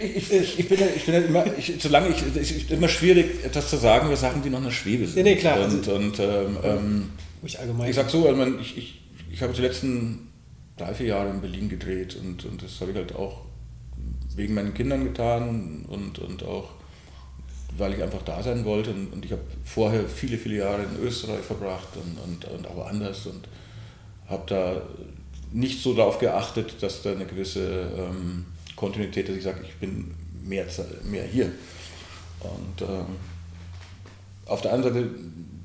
Ich, 0.00 0.32
ich, 0.32 0.58
ich, 0.60 0.68
bin 0.68 0.78
ja, 0.78 0.86
ich 0.94 1.04
bin 1.04 1.14
ja 1.14 1.20
immer, 1.20 1.44
ich, 1.58 1.74
solange 1.80 2.08
ich, 2.08 2.22
es 2.36 2.50
ist 2.52 2.70
immer 2.70 2.88
schwierig, 2.88 3.44
etwas 3.44 3.70
zu 3.70 3.76
sagen 3.76 4.06
über 4.06 4.16
Sachen, 4.16 4.40
die 4.42 4.50
noch 4.50 4.58
in 4.58 4.64
der 4.64 4.70
Schwebe 4.70 5.06
sind. 5.06 5.16
Nee, 5.16 5.34
nee, 5.34 5.36
klar. 5.36 5.56
Und, 5.56 5.64
also, 5.64 5.94
und 5.94 6.18
ähm, 6.20 6.58
ähm, 6.62 7.10
ich, 7.42 7.58
allgemein 7.58 7.90
ich 7.90 7.96
sag 7.96 8.08
so, 8.08 8.28
also 8.28 8.58
ich, 8.60 8.78
ich, 8.78 9.00
ich 9.32 9.42
habe 9.42 9.52
die 9.52 9.62
letzten 9.62 10.28
drei, 10.76 10.94
vier 10.94 11.06
Jahre 11.06 11.30
in 11.30 11.40
Berlin 11.40 11.68
gedreht 11.68 12.16
und, 12.16 12.44
und 12.44 12.62
das 12.62 12.80
habe 12.80 12.92
ich 12.92 12.96
halt 12.96 13.14
auch 13.16 13.42
wegen 14.36 14.54
meinen 14.54 14.74
Kindern 14.74 15.04
getan 15.04 15.84
und, 15.88 16.18
und 16.18 16.44
auch 16.44 16.70
weil 17.76 17.94
ich 17.94 18.02
einfach 18.02 18.22
da 18.22 18.42
sein 18.42 18.64
wollte. 18.64 18.90
Und, 18.90 19.12
und 19.12 19.24
ich 19.24 19.32
habe 19.32 19.42
vorher 19.64 20.08
viele, 20.08 20.38
viele 20.38 20.56
Jahre 20.58 20.84
in 20.84 21.04
Österreich 21.04 21.40
verbracht 21.40 21.88
und, 21.96 22.18
und, 22.24 22.44
und 22.44 22.68
auch 22.68 22.76
woanders 22.76 23.26
und 23.26 23.48
habe 24.28 24.44
da 24.46 24.82
nicht 25.52 25.82
so 25.82 25.94
darauf 25.94 26.18
geachtet, 26.18 26.74
dass 26.80 27.02
da 27.02 27.12
eine 27.12 27.26
gewisse 27.26 27.88
ähm, 27.96 28.46
Kontinuität, 28.76 29.28
dass 29.28 29.36
ich 29.36 29.44
sage, 29.44 29.60
ich 29.62 29.74
bin 29.76 30.14
mehr, 30.44 30.66
mehr 31.04 31.24
hier. 31.24 31.52
Und 32.40 32.82
ähm, 32.82 33.06
auf 34.46 34.60
der 34.60 34.72
einen 34.72 34.82
Seite 34.82 35.10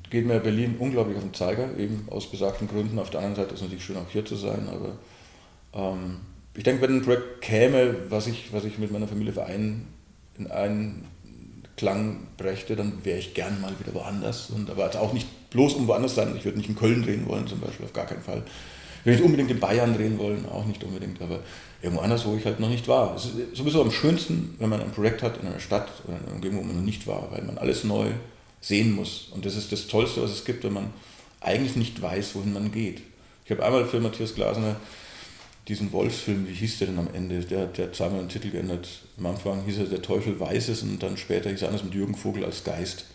geht 0.08 0.26
mir 0.26 0.40
Berlin 0.40 0.76
unglaublich 0.78 1.16
auf 1.16 1.22
den 1.22 1.34
Zeiger, 1.34 1.76
eben 1.78 2.06
aus 2.10 2.30
besagten 2.30 2.68
Gründen. 2.68 2.98
Auf 2.98 3.10
der 3.10 3.20
anderen 3.20 3.36
Seite 3.36 3.54
ist 3.54 3.60
es 3.60 3.62
natürlich 3.62 3.84
schön, 3.84 3.96
auch 3.96 4.10
hier 4.10 4.24
zu 4.24 4.36
sein. 4.36 4.68
Aber 4.68 4.98
ähm, 5.74 6.18
ich 6.54 6.64
denke, 6.64 6.82
wenn 6.82 6.96
ein 6.96 7.02
Projekt 7.02 7.42
käme, 7.42 8.10
was 8.10 8.26
ich, 8.26 8.52
was 8.52 8.64
ich 8.64 8.78
mit 8.78 8.90
meiner 8.90 9.06
Familie 9.06 9.32
vereinen, 9.32 9.86
in 10.36 10.50
einen 10.50 11.04
Klang 11.76 12.26
brächte, 12.36 12.76
dann 12.76 13.04
wäre 13.04 13.18
ich 13.18 13.34
gern 13.34 13.60
mal 13.60 13.72
wieder 13.78 13.94
woanders. 13.94 14.50
Und 14.50 14.68
aber 14.68 14.90
auch 15.00 15.12
nicht 15.12 15.50
bloß 15.50 15.74
um 15.74 15.86
woanders 15.86 16.14
sein. 16.14 16.34
Ich 16.36 16.44
würde 16.44 16.58
nicht 16.58 16.68
in 16.68 16.76
Köln 16.76 17.02
drehen 17.02 17.26
wollen, 17.26 17.46
zum 17.46 17.60
Beispiel, 17.60 17.86
auf 17.86 17.92
gar 17.92 18.06
keinen 18.06 18.22
Fall. 18.22 18.42
Ich 19.00 19.06
würde 19.06 19.16
nicht 19.16 19.24
unbedingt 19.24 19.50
in 19.50 19.60
Bayern 19.60 19.94
drehen 19.94 20.18
wollen, 20.18 20.44
auch 20.46 20.66
nicht 20.66 20.82
unbedingt. 20.82 21.22
Aber 21.22 21.40
irgendwo 21.82 22.02
anders, 22.02 22.26
wo 22.26 22.36
ich 22.36 22.44
halt 22.44 22.60
noch 22.60 22.68
nicht 22.68 22.88
war. 22.88 23.16
Es 23.16 23.26
ist 23.26 23.34
sowieso 23.54 23.82
am 23.82 23.90
schönsten, 23.90 24.54
wenn 24.58 24.68
man 24.68 24.80
ein 24.80 24.90
Projekt 24.90 25.22
hat 25.22 25.38
in 25.40 25.46
einer 25.46 25.60
Stadt 25.60 25.90
oder 26.06 26.18
in 26.18 26.24
einer 26.24 26.34
Umgebung, 26.34 26.60
wo 26.60 26.64
man 26.64 26.76
noch 26.76 26.84
nicht 26.84 27.06
war, 27.06 27.30
weil 27.30 27.42
man 27.42 27.58
alles 27.58 27.84
neu 27.84 28.08
sehen 28.60 28.92
muss. 28.92 29.28
Und 29.30 29.46
das 29.46 29.56
ist 29.56 29.72
das 29.72 29.86
Tollste, 29.86 30.22
was 30.22 30.30
es 30.30 30.44
gibt, 30.44 30.64
wenn 30.64 30.74
man 30.74 30.92
eigentlich 31.40 31.76
nicht 31.76 32.00
weiß, 32.00 32.34
wohin 32.34 32.52
man 32.52 32.70
geht. 32.72 33.00
Ich 33.44 33.50
habe 33.50 33.64
einmal 33.64 33.86
für 33.86 34.00
Matthias 34.00 34.34
Glasner 34.34 34.76
diesen 35.68 35.92
Wolfsfilm, 35.92 36.48
wie 36.48 36.54
hieß 36.54 36.78
der 36.78 36.88
denn 36.88 36.98
am 36.98 37.08
Ende? 37.14 37.40
Der 37.40 37.60
hat 37.60 37.78
ja 37.78 37.92
zweimal 37.92 38.20
den 38.20 38.28
Titel 38.28 38.50
geändert. 38.50 38.88
Am 39.18 39.26
Anfang 39.26 39.64
hieß 39.64 39.78
er 39.78 39.84
Der 39.84 40.02
Teufel 40.02 40.38
weiß 40.38 40.68
es 40.68 40.82
und 40.82 41.02
dann 41.02 41.16
später 41.16 41.50
hieß 41.50 41.62
er 41.62 41.68
anders 41.68 41.84
mit 41.84 41.94
Jürgen 41.94 42.14
Vogel 42.14 42.44
als 42.44 42.64
Geist. 42.64 43.06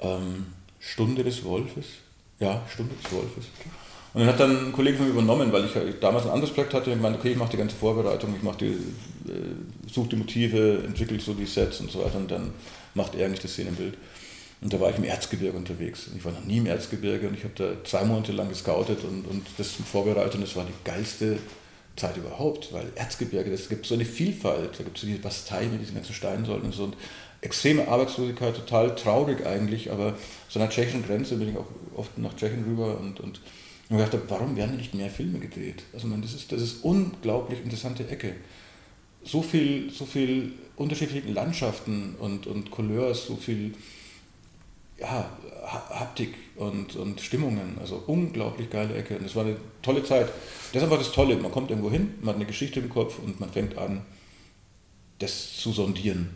Ähm, 0.00 0.46
Stunde 0.80 1.22
des 1.22 1.44
Wolfes? 1.44 1.86
Ja, 2.40 2.62
Stunde 2.68 2.94
des 3.02 3.12
Wolfes. 3.12 3.44
Und 4.14 4.20
dann 4.20 4.28
hat 4.28 4.40
dann 4.40 4.66
ein 4.66 4.72
Kollege 4.72 4.98
von 4.98 5.06
mir 5.06 5.12
übernommen, 5.12 5.52
weil 5.52 5.64
ich 5.64 5.72
damals 6.00 6.26
ein 6.26 6.32
anderes 6.32 6.52
Projekt 6.52 6.74
hatte. 6.74 6.90
Ich 6.90 7.00
meinte, 7.00 7.18
okay, 7.18 7.30
ich 7.30 7.38
mache 7.38 7.52
die 7.52 7.56
ganze 7.56 7.76
Vorbereitung, 7.76 8.34
ich 8.36 8.42
mache 8.42 8.58
die, 8.58 9.30
äh, 9.30 9.90
suche 9.90 10.10
die 10.10 10.16
Motive, 10.16 10.82
entwickle 10.86 11.18
so 11.18 11.32
die 11.32 11.46
Sets 11.46 11.80
und 11.80 11.90
so 11.90 12.04
weiter 12.04 12.18
und 12.18 12.30
dann 12.30 12.52
macht 12.94 13.14
er 13.14 13.26
eigentlich 13.26 13.40
das 13.40 13.52
Szenenbild. 13.52 13.94
Und 14.60 14.72
da 14.72 14.78
war 14.78 14.90
ich 14.90 14.98
im 14.98 15.04
Erzgebirge 15.04 15.56
unterwegs. 15.56 16.08
Ich 16.16 16.24
war 16.24 16.32
noch 16.32 16.44
nie 16.44 16.58
im 16.58 16.66
Erzgebirge 16.66 17.26
und 17.26 17.36
ich 17.36 17.42
habe 17.42 17.54
da 17.56 17.84
zwei 17.84 18.04
Monate 18.04 18.32
lang 18.32 18.48
gescoutet 18.48 19.02
und, 19.02 19.24
und 19.26 19.46
das 19.56 19.76
zum 19.76 19.84
Vorbereiten. 19.84 20.40
Das 20.40 20.54
war 20.54 20.64
die 20.64 20.84
geilste 20.84 21.38
Zeit 21.96 22.16
überhaupt, 22.16 22.72
weil 22.72 22.86
Erzgebirge, 22.94 23.50
das 23.50 23.68
gibt 23.68 23.86
so 23.86 23.94
eine 23.94 24.04
Vielfalt. 24.04 24.78
Da 24.78 24.84
gibt 24.84 24.96
es 24.96 25.00
so 25.00 25.06
diese 25.06 25.18
Bastei 25.18 25.66
mit 25.66 25.80
diesen 25.80 25.94
ganzen 25.94 26.14
Steinsäulen 26.14 26.62
und 26.62 26.74
so. 26.74 26.84
Und 26.84 26.96
extreme 27.40 27.88
Arbeitslosigkeit, 27.88 28.54
total 28.54 28.94
traurig 28.94 29.44
eigentlich, 29.44 29.90
aber 29.90 30.14
so 30.48 30.60
an 30.60 30.66
der 30.66 30.70
tschechischen 30.70 31.04
Grenze 31.04 31.36
bin 31.36 31.48
ich 31.48 31.56
auch 31.56 31.66
oft 31.96 32.16
nach 32.18 32.36
Tschechien 32.36 32.64
rüber 32.64 33.00
und, 33.00 33.18
und 33.18 33.40
und 33.92 33.98
ich 33.98 34.04
dachte, 34.04 34.22
warum 34.28 34.56
werden 34.56 34.78
nicht 34.78 34.94
mehr 34.94 35.10
Filme 35.10 35.38
gedreht? 35.38 35.82
Also 35.92 36.06
man, 36.06 36.22
das 36.22 36.32
ist, 36.32 36.50
das 36.50 36.62
ist 36.62 36.82
unglaublich 36.82 37.60
interessante 37.62 38.08
Ecke. 38.08 38.36
So 39.22 39.42
viel, 39.42 39.90
so 39.90 40.06
viel 40.06 40.52
unterschiedliche 40.76 41.30
Landschaften 41.30 42.14
und, 42.18 42.46
und 42.46 42.70
Couleurs, 42.70 43.26
so 43.26 43.36
viel 43.36 43.74
ja, 44.98 45.28
Haptik 45.66 46.32
und, 46.56 46.96
und 46.96 47.20
Stimmungen. 47.20 47.76
Also 47.80 48.02
unglaublich 48.06 48.70
geile 48.70 48.94
Ecke. 48.94 49.18
Und 49.18 49.26
es 49.26 49.36
war 49.36 49.44
eine 49.44 49.56
tolle 49.82 50.02
Zeit. 50.02 50.28
Das 50.72 50.82
ist 50.82 50.84
einfach 50.84 50.98
das 50.98 51.12
Tolle. 51.12 51.36
Man 51.36 51.52
kommt 51.52 51.68
irgendwo 51.68 51.90
hin, 51.90 52.14
man 52.20 52.28
hat 52.30 52.36
eine 52.36 52.46
Geschichte 52.46 52.80
im 52.80 52.88
Kopf 52.88 53.18
und 53.18 53.40
man 53.40 53.50
fängt 53.50 53.76
an, 53.76 54.00
das 55.18 55.58
zu 55.58 55.70
sondieren. 55.70 56.30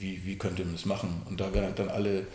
Wie, 0.00 0.24
wie 0.24 0.36
könnte 0.36 0.64
man 0.64 0.72
das 0.72 0.84
machen? 0.84 1.22
Und 1.26 1.38
da 1.38 1.54
werden 1.54 1.74
dann 1.76 1.90
alle 1.90 2.26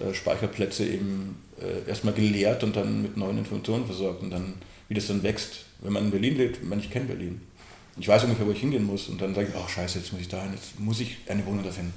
äh, 0.00 0.14
Speicherplätze 0.14 0.86
eben 0.86 1.36
äh, 1.60 1.88
erstmal 1.88 2.14
geleert 2.14 2.62
und 2.64 2.76
dann 2.76 3.02
mit 3.02 3.16
neuen 3.16 3.38
Informationen 3.38 3.86
versorgt 3.86 4.22
und 4.22 4.30
dann, 4.30 4.54
wie 4.88 4.94
das 4.94 5.06
dann 5.06 5.22
wächst. 5.22 5.64
Wenn 5.80 5.92
man 5.92 6.04
in 6.04 6.10
Berlin 6.10 6.36
lebt, 6.36 6.64
man, 6.64 6.78
ich 6.80 6.90
kenne 6.90 7.06
Berlin. 7.06 7.40
Ich 7.98 8.06
weiß 8.06 8.24
ungefähr, 8.24 8.46
wo 8.46 8.52
ich 8.52 8.60
hingehen 8.60 8.84
muss 8.84 9.08
und 9.08 9.20
dann 9.20 9.34
sage 9.34 9.48
ich, 9.48 9.54
ach 9.56 9.68
scheiße, 9.68 9.98
jetzt 9.98 10.12
muss 10.12 10.22
ich 10.22 10.28
dahin, 10.28 10.52
jetzt 10.52 10.78
muss 10.78 11.00
ich 11.00 11.18
eine 11.28 11.44
Wohnung 11.46 11.64
da 11.64 11.70
finden. 11.70 11.92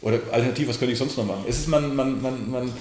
Oder 0.00 0.20
alternativ, 0.30 0.68
was 0.68 0.78
könnte 0.78 0.92
ich 0.92 0.98
sonst 0.98 1.16
noch 1.16 1.26
machen? 1.26 1.44
Es 1.48 1.58
ist, 1.58 1.68
man, 1.68 1.94
man, 1.94 2.20
man, 2.22 2.50
man 2.50 2.72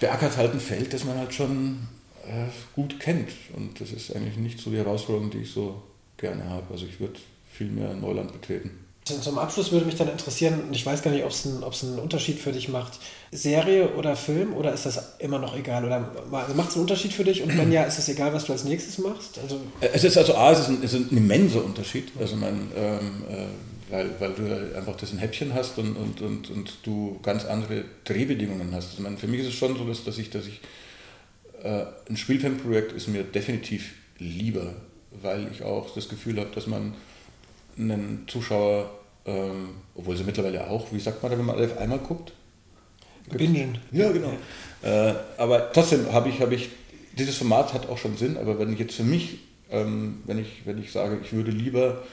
beackert 0.00 0.36
halt 0.36 0.52
ein 0.52 0.60
Feld, 0.60 0.92
das 0.92 1.04
man 1.04 1.18
halt 1.18 1.34
schon 1.34 1.78
äh, 2.24 2.46
gut 2.74 2.98
kennt. 2.98 3.30
Und 3.54 3.80
das 3.80 3.92
ist 3.92 4.14
eigentlich 4.14 4.36
nicht 4.36 4.58
so 4.58 4.70
die 4.70 4.78
Herausforderung, 4.78 5.30
die 5.30 5.38
ich 5.38 5.50
so 5.50 5.82
gerne 6.16 6.44
habe. 6.44 6.72
Also 6.72 6.86
ich 6.86 6.98
würde 6.98 7.18
viel 7.52 7.68
mehr 7.68 7.94
Neuland 7.94 8.32
betreten. 8.32 8.85
Zum 9.06 9.38
Abschluss 9.38 9.70
würde 9.70 9.86
mich 9.86 9.94
dann 9.94 10.08
interessieren, 10.08 10.64
und 10.66 10.74
ich 10.74 10.84
weiß 10.84 11.00
gar 11.00 11.12
nicht, 11.12 11.24
ob 11.24 11.30
es 11.30 11.46
einen, 11.46 11.62
einen 11.62 11.98
Unterschied 12.00 12.40
für 12.40 12.50
dich 12.50 12.68
macht, 12.68 12.98
Serie 13.30 13.94
oder 13.94 14.16
Film, 14.16 14.52
oder 14.52 14.72
ist 14.72 14.84
das 14.84 15.14
immer 15.20 15.38
noch 15.38 15.56
egal? 15.56 15.84
Oder 15.84 16.12
also 16.32 16.54
macht 16.54 16.70
es 16.70 16.74
einen 16.74 16.82
Unterschied 16.82 17.12
für 17.12 17.22
dich? 17.22 17.40
Und 17.40 17.56
wenn 17.56 17.70
ja, 17.70 17.84
ist 17.84 18.00
es 18.00 18.08
egal, 18.08 18.34
was 18.34 18.46
du 18.46 18.52
als 18.52 18.64
nächstes 18.64 18.98
machst? 18.98 19.38
Also 19.38 19.60
es 19.80 20.02
ist 20.02 20.18
also 20.18 20.34
A, 20.34 20.50
es 20.50 20.58
ist 20.58 20.68
ein, 20.68 20.82
ist 20.82 20.94
ein 20.94 21.08
immenser 21.10 21.64
Unterschied. 21.64 22.10
Also 22.18 22.34
mein, 22.34 22.68
ähm, 22.76 23.22
äh, 23.30 23.46
weil, 23.90 24.10
weil 24.18 24.32
du 24.32 24.76
einfach 24.76 24.96
das 24.96 25.12
ein 25.12 25.18
Häppchen 25.18 25.54
hast 25.54 25.78
und, 25.78 25.96
und, 25.96 26.20
und, 26.20 26.50
und 26.50 26.78
du 26.82 27.20
ganz 27.22 27.44
andere 27.44 27.84
Drehbedingungen 28.04 28.74
hast. 28.74 28.90
Also 28.90 29.02
meine, 29.02 29.18
für 29.18 29.28
mich 29.28 29.42
ist 29.42 29.48
es 29.48 29.54
schon 29.54 29.76
so, 29.76 29.86
dass, 29.86 30.02
dass 30.02 30.18
ich, 30.18 30.30
dass 30.30 30.46
ich 30.46 30.60
äh, 31.62 31.84
ein 32.08 32.16
Spielfilmprojekt 32.16 32.90
ist 32.90 33.06
mir 33.06 33.22
definitiv 33.22 33.92
lieber, 34.18 34.74
weil 35.22 35.48
ich 35.52 35.62
auch 35.62 35.94
das 35.94 36.08
Gefühl 36.08 36.40
habe, 36.40 36.50
dass 36.52 36.66
man 36.66 36.94
einen 37.78 38.24
Zuschauer, 38.26 38.90
ähm, 39.26 39.70
obwohl 39.94 40.16
sie 40.16 40.24
mittlerweile 40.24 40.68
auch, 40.68 40.92
wie 40.92 41.00
sagt 41.00 41.22
man 41.22 41.32
da, 41.32 41.38
wenn 41.38 41.46
man 41.46 41.62
auf 41.62 41.78
einmal 41.78 41.98
guckt? 41.98 42.32
Bingen. 43.36 43.78
Ja, 43.90 44.12
genau. 44.12 44.32
Äh, 44.82 45.14
aber 45.36 45.72
trotzdem 45.72 46.12
habe 46.12 46.28
ich, 46.28 46.40
habe 46.40 46.54
ich, 46.54 46.68
dieses 47.18 47.36
Format 47.36 47.74
hat 47.74 47.88
auch 47.88 47.98
schon 47.98 48.16
Sinn, 48.16 48.36
aber 48.36 48.58
wenn 48.58 48.72
ich 48.72 48.78
jetzt 48.78 48.94
für 48.94 49.02
mich, 49.02 49.40
ähm, 49.70 50.22
wenn, 50.26 50.38
ich, 50.38 50.62
wenn 50.64 50.78
ich 50.78 50.92
sage, 50.92 51.18
ich 51.22 51.32
würde 51.32 51.50
lieber, 51.50 52.04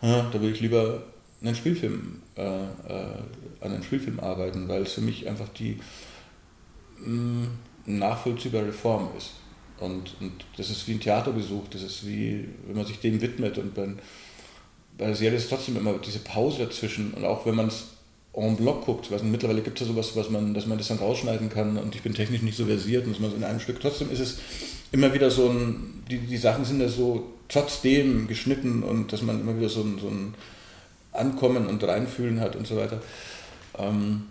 äh, 0.00 0.22
da 0.32 0.34
würde 0.34 0.50
ich 0.50 0.60
lieber 0.60 1.02
einen 1.42 1.54
Spielfilm, 1.54 2.22
äh, 2.36 2.42
äh, 2.42 2.66
an 3.60 3.72
einem 3.72 3.82
Spielfilm 3.82 4.20
arbeiten, 4.20 4.68
weil 4.68 4.82
es 4.82 4.92
für 4.92 5.00
mich 5.00 5.28
einfach 5.28 5.48
die 5.48 5.80
mh, 6.98 7.46
mm, 7.86 7.98
nachvollziehbare 7.98 8.72
Form 8.72 9.08
ist. 9.16 9.32
Und, 9.78 10.14
und 10.20 10.44
das 10.56 10.70
ist 10.70 10.86
wie 10.86 10.92
ein 10.92 11.00
Theaterbesuch, 11.00 11.68
das 11.70 11.82
ist 11.82 12.06
wie, 12.06 12.46
wenn 12.66 12.76
man 12.76 12.86
sich 12.86 13.00
dem 13.00 13.20
widmet 13.20 13.56
und 13.58 13.74
bei, 13.74 13.88
bei 15.00 15.06
der 15.06 15.16
Serie 15.16 15.38
ist 15.38 15.48
trotzdem 15.48 15.76
immer 15.76 15.94
diese 15.94 16.20
Pause 16.20 16.66
dazwischen. 16.66 17.12
Und 17.14 17.24
auch 17.24 17.46
wenn 17.46 17.54
man 17.54 17.68
es 17.68 17.86
en 18.32 18.56
bloc 18.56 18.84
guckt, 18.84 19.10
weil 19.10 19.20
mittlerweile 19.22 19.62
gibt 19.62 19.80
es 19.80 19.86
ja 19.86 19.92
sowas, 19.92 20.14
was 20.14 20.30
man, 20.30 20.54
dass 20.54 20.66
man 20.66 20.78
das 20.78 20.88
dann 20.88 20.98
rausschneiden 20.98 21.48
kann. 21.48 21.78
Und 21.78 21.94
ich 21.94 22.02
bin 22.02 22.14
technisch 22.14 22.42
nicht 22.42 22.56
so 22.56 22.66
versiert 22.66 23.06
und 23.06 23.18
man 23.18 23.30
so 23.30 23.36
in 23.36 23.44
einem 23.44 23.60
Stück, 23.60 23.80
trotzdem 23.80 24.10
ist 24.12 24.20
es 24.20 24.38
immer 24.92 25.12
wieder 25.12 25.30
so 25.30 25.48
ein, 25.48 26.04
die, 26.08 26.18
die 26.18 26.36
Sachen 26.36 26.64
sind 26.64 26.80
ja 26.80 26.88
so 26.88 27.32
trotzdem 27.48 28.28
geschnitten 28.28 28.82
und 28.82 29.12
dass 29.12 29.22
man 29.22 29.40
immer 29.40 29.56
wieder 29.56 29.68
so 29.68 29.80
ein, 29.80 29.98
so 29.98 30.08
ein 30.08 30.34
Ankommen 31.12 31.66
und 31.66 31.82
Reinfühlen 31.82 32.40
hat 32.40 32.54
und 32.54 32.66
so 32.66 32.76
weiter. 32.76 33.00
Ähm, 33.78 34.24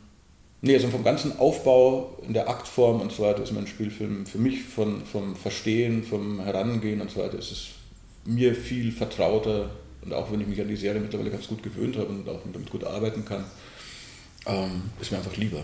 Nee, 0.62 0.74
also 0.74 0.90
vom 0.90 1.06
ganzen 1.06 1.40
Aufbau 1.40 2.18
in 2.28 2.34
der 2.34 2.50
Aktform 2.50 3.00
und 3.00 3.14
so 3.14 3.24
weiter 3.24 3.41
ist 3.41 3.54
mein 3.54 3.66
Spielfilm 3.66 4.26
für 4.26 4.40
mich 4.40 4.62
von, 4.64 5.06
vom 5.06 5.38
Verstehen, 5.38 6.04
vom 6.04 6.41
Herangehen 6.41 7.00
und 7.00 7.10
so 7.10 7.22
weiter 7.22 7.40
ist 7.40 7.52
es 7.52 7.68
mir 8.26 8.54
viel 8.54 8.91
vertrauter 8.91 9.70
und 10.01 10.13
auch 10.13 10.31
wenn 10.31 10.41
ich 10.41 10.47
mich 10.47 10.61
an 10.61 10.67
die 10.67 10.76
Serie 10.76 11.01
mittlerweile 11.01 11.31
ganz 11.31 11.47
gut 11.47 11.61
gewöhnt 11.61 11.97
habe 11.97 12.07
und 12.07 12.27
auch 12.30 12.39
damit 12.51 12.69
gut 12.69 12.84
arbeiten 12.84 13.26
kann, 13.26 13.43
ähm, 14.45 14.84
ist 14.99 15.11
mir 15.11 15.17
einfach 15.17 15.35
lieber. 15.35 15.63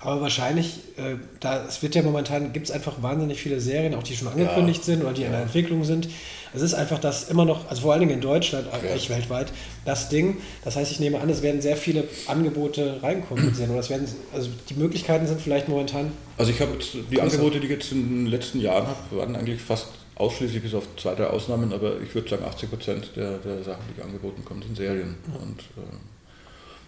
Aber 0.00 0.20
wahrscheinlich, 0.20 0.78
äh, 0.96 1.16
da 1.40 1.66
es 1.66 1.82
wird 1.82 1.96
ja 1.96 2.02
momentan, 2.02 2.52
gibt 2.52 2.66
es 2.66 2.72
einfach 2.72 3.02
wahnsinnig 3.02 3.40
viele 3.40 3.58
Serien, 3.58 3.96
auch 3.96 4.04
die 4.04 4.16
schon 4.16 4.28
angekündigt 4.28 4.80
ja. 4.80 4.84
sind 4.84 5.02
oder 5.02 5.12
die 5.12 5.24
in 5.24 5.32
der 5.32 5.42
Entwicklung 5.42 5.82
sind. 5.82 6.08
Es 6.54 6.62
ist 6.62 6.72
einfach 6.72 7.00
das 7.00 7.28
immer 7.28 7.44
noch, 7.44 7.68
also 7.68 7.82
vor 7.82 7.92
allen 7.92 8.00
Dingen 8.00 8.12
in 8.12 8.20
Deutschland, 8.20 8.68
ja. 8.72 8.94
nicht 8.94 9.10
weltweit, 9.10 9.48
das 9.84 10.08
Ding. 10.08 10.36
Das 10.64 10.76
heißt, 10.76 10.92
ich 10.92 11.00
nehme 11.00 11.20
an, 11.20 11.28
es 11.28 11.42
werden 11.42 11.60
sehr 11.60 11.76
viele 11.76 12.04
Angebote 12.28 13.02
reinkommen 13.02 13.46
mit 13.46 13.56
Serien. 13.56 13.72
Oder 13.72 13.80
es 13.80 13.90
werden, 13.90 14.06
also 14.32 14.50
die 14.70 14.74
Möglichkeiten 14.74 15.26
sind 15.26 15.40
vielleicht 15.40 15.68
momentan. 15.68 16.12
Also 16.36 16.52
ich 16.52 16.60
habe 16.60 16.74
jetzt 16.74 16.90
die 17.10 17.20
Angebote, 17.20 17.58
die 17.58 17.66
ich 17.66 17.72
jetzt 17.72 17.90
in 17.90 18.08
den 18.08 18.26
letzten 18.26 18.60
Jahren 18.60 18.86
habe, 18.86 19.16
waren 19.16 19.34
eigentlich 19.34 19.60
fast 19.60 19.88
ausschließlich 20.18 20.62
bis 20.62 20.74
auf 20.74 20.84
zwei, 20.96 21.14
drei 21.14 21.28
Ausnahmen, 21.28 21.72
aber 21.72 22.00
ich 22.00 22.14
würde 22.14 22.28
sagen 22.28 22.44
80 22.44 22.70
Prozent 22.70 23.10
der, 23.16 23.38
der 23.38 23.62
Sachen, 23.62 23.82
die 23.96 24.02
angeboten 24.02 24.44
kommen, 24.44 24.62
sind 24.62 24.76
Serien. 24.76 25.16
Mhm. 25.26 25.36
Und 25.36 25.60
äh, 25.60 25.96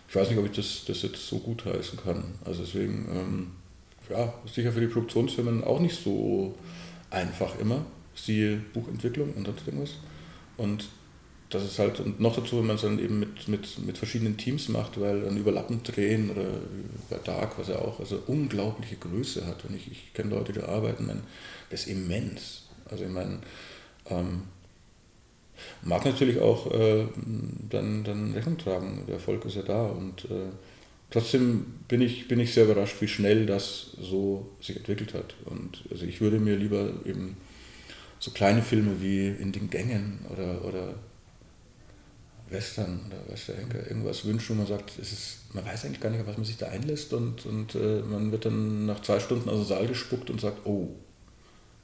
ich 0.09 0.17
weiß 0.17 0.29
nicht, 0.29 0.39
ob 0.39 0.47
ich 0.47 0.53
das, 0.53 0.85
das 0.87 1.03
jetzt 1.03 1.27
so 1.27 1.39
gut 1.39 1.65
heißen 1.65 1.99
kann. 2.03 2.25
Also 2.45 2.63
deswegen, 2.63 3.07
ähm, 3.15 3.51
ja, 4.11 4.35
sicher 4.53 4.73
für 4.73 4.81
die 4.81 4.89
Produktionsfirmen 4.89 5.63
auch 5.63 5.79
nicht 5.79 6.03
so 6.03 6.55
einfach 7.11 7.59
immer. 7.61 7.85
Siehe 8.17 8.57
Buchentwicklung 8.75 9.33
und 9.35 9.47
sonst 9.47 9.67
irgendwas. 9.67 9.91
Und 10.57 10.89
das 11.51 11.65
ist 11.65 11.79
halt, 11.79 12.01
und 12.01 12.21
noch 12.21 12.35
dazu, 12.35 12.59
wenn 12.59 12.67
man 12.67 12.77
es 12.77 12.83
dann 12.83 12.99
eben 12.99 13.19
mit, 13.19 13.49
mit, 13.49 13.79
mit 13.85 13.99
verschiedenen 13.99 14.37
Teams 14.37 14.69
macht, 14.69 15.01
weil 15.01 15.23
dann 15.23 15.37
überlappend 15.37 15.97
drehen 15.97 16.31
oder 16.31 16.45
bei 17.09 17.17
Dark, 17.25 17.59
was 17.59 17.69
er 17.69 17.83
auch, 17.83 17.99
also 17.99 18.23
unglaubliche 18.27 18.97
Größe 18.97 19.47
hat. 19.47 19.65
Und 19.65 19.77
ich, 19.77 19.91
ich 19.91 20.15
kenne 20.15 20.31
Leute, 20.31 20.53
die 20.53 20.61
da 20.61 20.67
arbeiten, 20.67 21.07
man, 21.07 21.23
das 21.71 21.83
ist 21.83 21.89
immens. 21.89 22.63
Also 22.91 23.05
ich 23.05 23.11
meine, 23.11 23.39
ähm, 24.07 24.43
mag 25.83 26.05
natürlich 26.05 26.39
auch 26.41 26.73
äh, 26.73 27.07
dann, 27.69 28.05
dann 28.05 28.33
Rechnung 28.33 28.59
tragen. 28.59 29.05
Der 29.07 29.15
Erfolg 29.15 29.45
ist 29.45 29.57
ja 29.57 29.63
da 29.63 29.87
und 29.87 30.25
äh, 30.27 30.51
trotzdem 31.11 31.67
bin 31.89 32.01
ich, 32.01 32.29
bin 32.29 32.41
ich 32.41 32.55
sehr 32.55 32.65
überrascht, 32.65 32.97
wie 33.01 33.09
schnell 33.09 33.47
das 33.47 33.97
so 34.01 34.49
sich 34.61 34.77
entwickelt 34.77 35.15
hat. 35.15 35.35
Und 35.45 35.85
also 35.91 36.05
ich 36.05 36.21
würde 36.21 36.39
mir 36.39 36.57
lieber 36.57 36.93
eben 37.05 37.37
so 38.19 38.31
kleine 38.31 38.63
Filme 38.63 39.01
wie 39.01 39.29
In 39.29 39.53
den 39.53 39.71
Gängen 39.71 40.27
oder, 40.29 40.65
oder 40.65 40.95
Western 42.51 43.01
oder 43.07 43.33
Westerhenker 43.33 43.87
irgendwas 43.87 44.25
wünschen, 44.25 44.57
wo 44.57 44.63
man 44.63 44.67
sagt, 44.67 44.99
es 44.99 45.13
ist, 45.13 45.55
man 45.55 45.65
weiß 45.65 45.85
eigentlich 45.85 46.01
gar 46.01 46.11
nicht, 46.11 46.21
auf 46.21 46.27
was 46.27 46.37
man 46.37 46.45
sich 46.45 46.59
da 46.59 46.67
einlässt 46.67 47.13
und, 47.15 47.47
und 47.47 47.75
äh, 47.75 48.03
man 48.03 48.33
wird 48.33 48.45
dann 48.45 48.87
nach 48.87 49.01
zwei 49.03 49.21
Stunden 49.21 49.49
aus 49.49 49.57
dem 49.59 49.67
Saal 49.67 49.87
gespuckt 49.87 50.31
und 50.31 50.41
sagt, 50.41 50.67
oh, 50.67 50.89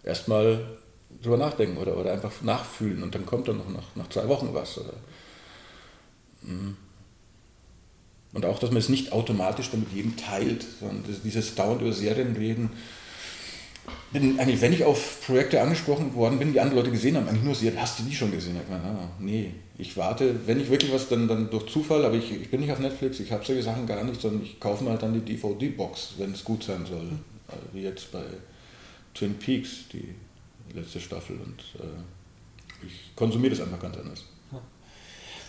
erstmal 0.03 0.77
drüber 1.23 1.37
nachdenken 1.37 1.77
oder, 1.79 1.97
oder 1.97 2.13
einfach 2.13 2.43
nachfühlen 2.43 3.03
und 3.03 3.15
dann 3.15 3.27
kommt 3.27 3.49
dann 3.49 3.59
noch 3.59 3.69
nach, 3.69 3.95
nach 3.95 4.09
zwei 4.09 4.29
Wochen 4.29 4.51
was. 4.53 4.79
Oder, 4.79 4.95
hm. 6.43 6.77
und 8.33 8.45
auch, 8.45 8.59
dass 8.59 8.71
man 8.71 8.79
es 8.79 8.89
nicht 8.89 9.13
automatisch 9.13 9.71
dann 9.71 9.81
mit 9.81 9.93
jedem 9.93 10.17
teilt, 10.17 10.65
sondern 10.81 11.05
dieses 11.25 11.55
dauernd 11.55 11.83
über 11.83 11.93
Serien 11.93 12.37
reden. 12.37 12.71
Bin 14.13 14.39
eigentlich, 14.41 14.61
wenn 14.61 14.73
ich 14.73 14.85
auf 14.85 15.25
Projekte 15.25 15.61
angesprochen 15.61 16.15
worden 16.15 16.39
bin, 16.39 16.53
die 16.53 16.61
andere 16.61 16.81
Leute 16.81 16.91
gesehen 16.91 17.17
haben, 17.17 17.29
eigentlich 17.29 17.45
nur 17.45 17.55
Serien, 17.55 17.81
hast 17.81 17.99
du 17.99 18.03
die 18.03 18.15
schon 18.15 18.33
gesehen? 18.33 18.57
Ich 18.61 18.69
meine, 18.69 18.83
ah, 18.83 19.09
nee, 19.21 19.53
ich 19.79 19.97
warte, 19.97 20.47
wenn 20.47 20.61
ich 20.61 20.71
wirklich 20.71 20.93
was, 20.93 21.09
dann, 21.09 21.29
dann 21.29 21.51
durch 21.51 21.67
Zufall, 21.67 22.05
aber 22.05 22.15
ich, 22.15 22.33
ich 22.33 22.51
bin 22.51 22.61
nicht 22.61 22.73
auf 22.73 22.79
Netflix, 22.79 23.21
ich 23.21 23.31
habe 23.31 23.45
solche 23.45 23.63
Sachen 23.63 23.87
gar 23.87 24.03
nicht, 24.05 24.21
sondern 24.21 24.43
ich 24.43 24.59
kaufe 24.59 24.83
mir 24.83 24.91
halt 24.91 25.03
dann 25.03 25.15
die 25.15 25.21
DVD-Box, 25.21 26.15
wenn 26.19 26.33
es 26.33 26.45
gut 26.45 26.65
sein 26.65 26.85
soll. 26.87 27.11
Also 27.49 27.63
wie 27.73 27.83
jetzt 27.83 28.11
bei 28.11 28.25
Twin 29.15 29.35
Peaks, 29.35 29.89
die 29.93 30.15
letzte 30.77 31.01
Staffel 31.01 31.37
und 31.37 31.83
äh, 31.83 32.87
ich 32.87 33.15
konsumiere 33.17 33.55
das 33.55 33.65
einfach 33.65 33.81
ganz 33.81 33.97
anders. 33.97 34.25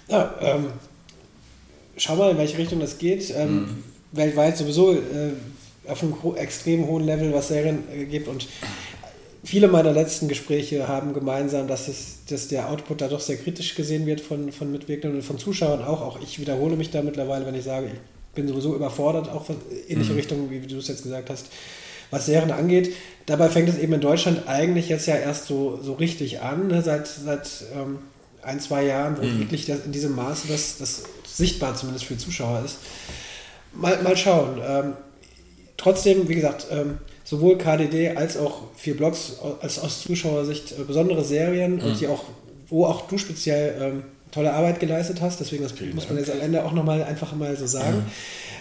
Ja, 0.10 0.34
ähm, 0.42 0.68
schau 1.98 2.16
mal, 2.16 2.32
in 2.32 2.38
welche 2.38 2.58
Richtung 2.58 2.80
das 2.80 2.98
geht. 2.98 3.34
Ähm, 3.36 3.56
mhm. 3.56 3.84
Weltweit 4.14 4.58
sowieso 4.58 4.94
äh, 4.94 5.34
auf 5.88 6.02
einem 6.02 6.16
extrem 6.38 6.88
hohen 6.88 7.06
Level, 7.06 7.34
was 7.34 7.50
Serien 7.50 7.84
äh, 7.92 8.06
gibt 8.06 8.28
und 8.28 8.48
viele 9.44 9.68
meiner 9.68 9.92
letzten 9.92 10.28
Gespräche 10.28 10.88
haben 10.88 11.14
gemeinsam, 11.14 11.68
dass, 11.68 11.88
es, 11.88 12.20
dass 12.30 12.48
der 12.48 12.70
Output 12.70 13.02
da 13.02 13.08
doch 13.08 13.20
sehr 13.20 13.38
kritisch 13.38 13.76
gesehen 13.76 14.06
wird 14.06 14.22
von, 14.22 14.52
von 14.52 14.72
Mitwirkenden 14.72 15.20
und 15.20 15.26
von 15.26 15.38
Zuschauern 15.38 15.84
auch. 15.84 16.02
Auch 16.02 16.22
ich 16.22 16.40
wiederhole 16.40 16.76
mich 16.76 16.90
da 16.90 17.02
mittlerweile, 17.02 17.46
wenn 17.46 17.56
ich 17.56 17.64
sage, 17.64 17.88
ich 17.88 18.34
bin 18.36 18.48
sowieso 18.48 18.76
überfordert, 18.76 19.30
auch 19.30 19.50
in 19.50 19.58
ähnliche 19.90 20.12
mhm. 20.12 20.18
Richtung, 20.18 20.50
wie 20.50 20.60
du 20.60 20.78
es 20.78 20.88
jetzt 20.88 21.04
gesagt 21.04 21.30
hast 21.30 21.48
was 22.12 22.26
Serien 22.26 22.52
angeht. 22.52 22.94
Dabei 23.26 23.50
fängt 23.50 23.70
es 23.70 23.78
eben 23.78 23.94
in 23.94 24.02
Deutschland 24.02 24.48
eigentlich 24.48 24.90
jetzt 24.90 25.08
ja 25.08 25.16
erst 25.16 25.48
so, 25.48 25.80
so 25.82 25.94
richtig 25.94 26.42
an, 26.42 26.68
ne? 26.68 26.82
seit, 26.82 27.08
seit 27.08 27.50
ähm, 27.76 28.00
ein, 28.42 28.60
zwei 28.60 28.86
Jahren, 28.86 29.18
wo 29.18 29.24
mhm. 29.24 29.40
wirklich 29.40 29.66
das, 29.66 29.86
in 29.86 29.92
diesem 29.92 30.16
Maße 30.16 30.48
das, 30.48 30.78
das 30.78 31.04
sichtbar 31.26 31.76
zumindest 31.76 32.06
für 32.06 32.18
Zuschauer 32.18 32.64
ist. 32.64 32.78
Mal, 33.74 34.02
mal 34.02 34.16
schauen. 34.16 34.62
Ähm, 34.66 34.94
trotzdem, 35.76 36.30
wie 36.30 36.36
gesagt, 36.36 36.68
ähm, 36.72 37.00
sowohl 37.24 37.58
KDD 37.58 38.16
als 38.16 38.38
auch 38.38 38.64
vier 38.76 38.96
Blogs 38.96 39.36
als 39.60 39.80
aus 39.80 40.02
Zuschauersicht 40.02 40.72
äh, 40.72 40.84
besondere 40.84 41.24
Serien 41.26 41.76
mhm. 41.76 41.82
und 41.82 42.00
die 42.00 42.08
auch, 42.08 42.24
wo 42.70 42.86
auch 42.86 43.08
du 43.08 43.18
speziell 43.18 43.76
ähm, 43.82 44.04
tolle 44.32 44.54
Arbeit 44.54 44.80
geleistet 44.80 45.22
hast. 45.22 45.40
Deswegen, 45.40 45.64
das 45.64 45.72
Vielen 45.72 45.96
muss 45.96 46.10
man 46.10 46.18
jetzt 46.18 46.32
am 46.32 46.42
Ende 46.42 46.64
auch 46.64 46.74
nochmal 46.74 47.04
einfach 47.04 47.36
mal 47.36 47.56
so 47.56 47.68
sagen. 47.68 47.98
Mhm. 47.98 48.04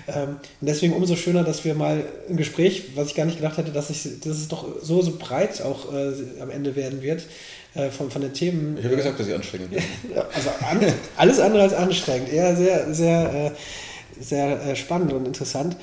Ähm, 0.09 0.29
und 0.61 0.67
deswegen 0.67 0.93
umso 0.93 1.17
schöner, 1.17 1.43
dass 1.43 1.65
wir 1.65 1.75
mal 1.75 2.05
ein 2.29 2.37
Gespräch, 2.37 2.91
was 2.95 3.09
ich 3.09 3.15
gar 3.15 3.27
nicht 3.27 3.39
gedacht 3.39 3.59
hätte, 3.59 3.73
dass, 3.73 3.91
ich, 3.91 4.21
dass 4.21 4.37
es 4.37 4.49
doch 4.49 4.67
so, 4.81 5.03
so 5.03 5.17
breit 5.19 5.61
auch 5.63 5.93
äh, 5.93 6.13
am 6.41 6.51
Ende 6.51 6.77
werden 6.77 7.03
wird 7.03 7.27
äh, 7.75 7.91
von, 7.91 8.11
von 8.11 8.23
den 8.23 8.33
Themen. 8.33 8.79
Ich 8.79 8.85
habe 8.85 8.97
gesagt, 8.97 9.19
dass 9.19 9.27
sie 9.27 9.35
anstrengend 9.35 9.71
sind. 9.73 10.17
also 10.35 10.51
an, 10.69 10.81
alles 11.17 11.41
andere 11.41 11.63
als 11.63 11.75
anstrengend. 11.75 12.33
Eher 12.33 12.57
sehr, 12.57 12.95
sehr, 12.95 13.35
äh, 13.35 14.23
sehr 14.23 14.67
äh, 14.67 14.77
spannend 14.77 15.13
und 15.13 15.27
interessant. 15.27 15.77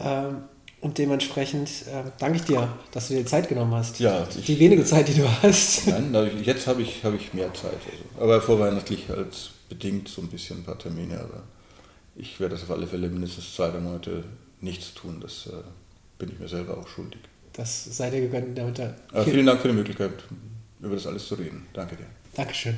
Ähm, 0.00 0.42
und 0.80 0.98
dementsprechend 0.98 1.68
äh, 1.86 2.10
danke 2.18 2.38
ich 2.38 2.44
dir, 2.44 2.68
dass 2.92 3.08
du 3.08 3.14
dir 3.14 3.24
Zeit 3.26 3.48
genommen 3.48 3.74
hast. 3.74 3.98
Ja, 3.98 4.26
die 4.46 4.58
wenige 4.58 4.84
Zeit, 4.84 5.08
die 5.08 5.14
du 5.14 5.28
hast. 5.42 5.86
Nein, 5.86 6.14
jetzt 6.42 6.66
habe 6.66 6.82
ich, 6.82 7.02
hab 7.02 7.14
ich 7.14 7.32
mehr 7.34 7.52
Zeit. 7.54 7.72
Also. 7.72 8.22
Aber 8.24 8.40
vorweihnachtlich 8.40 9.08
halt 9.08 9.52
bedingt 9.68 10.08
so 10.08 10.22
ein 10.22 10.28
bisschen 10.28 10.58
ein 10.58 10.64
paar 10.64 10.78
Termine. 10.78 11.18
Aber 11.18 11.42
ich 12.14 12.38
werde 12.38 12.54
das 12.54 12.64
auf 12.64 12.70
alle 12.70 12.86
Fälle 12.86 13.08
mindestens 13.08 13.54
zwei, 13.54 13.70
drei 13.70 13.80
Monate 13.80 14.22
nichts 14.60 14.94
tun. 14.94 15.18
Das 15.20 15.46
äh, 15.46 15.62
bin 16.18 16.30
ich 16.30 16.38
mir 16.38 16.48
selber 16.48 16.76
auch 16.78 16.88
schuldig. 16.88 17.20
Das 17.54 17.84
sei 17.84 18.10
dir 18.10 18.20
gegönnt. 18.20 18.56
Damit 18.56 18.76
vielen, 18.76 19.24
vielen 19.24 19.46
Dank 19.46 19.60
für 19.60 19.68
die 19.68 19.74
Möglichkeit, 19.74 20.12
über 20.80 20.94
das 20.94 21.06
alles 21.06 21.26
zu 21.26 21.36
reden. 21.36 21.66
Danke 21.72 21.96
dir. 21.96 22.06
Dankeschön. 22.34 22.76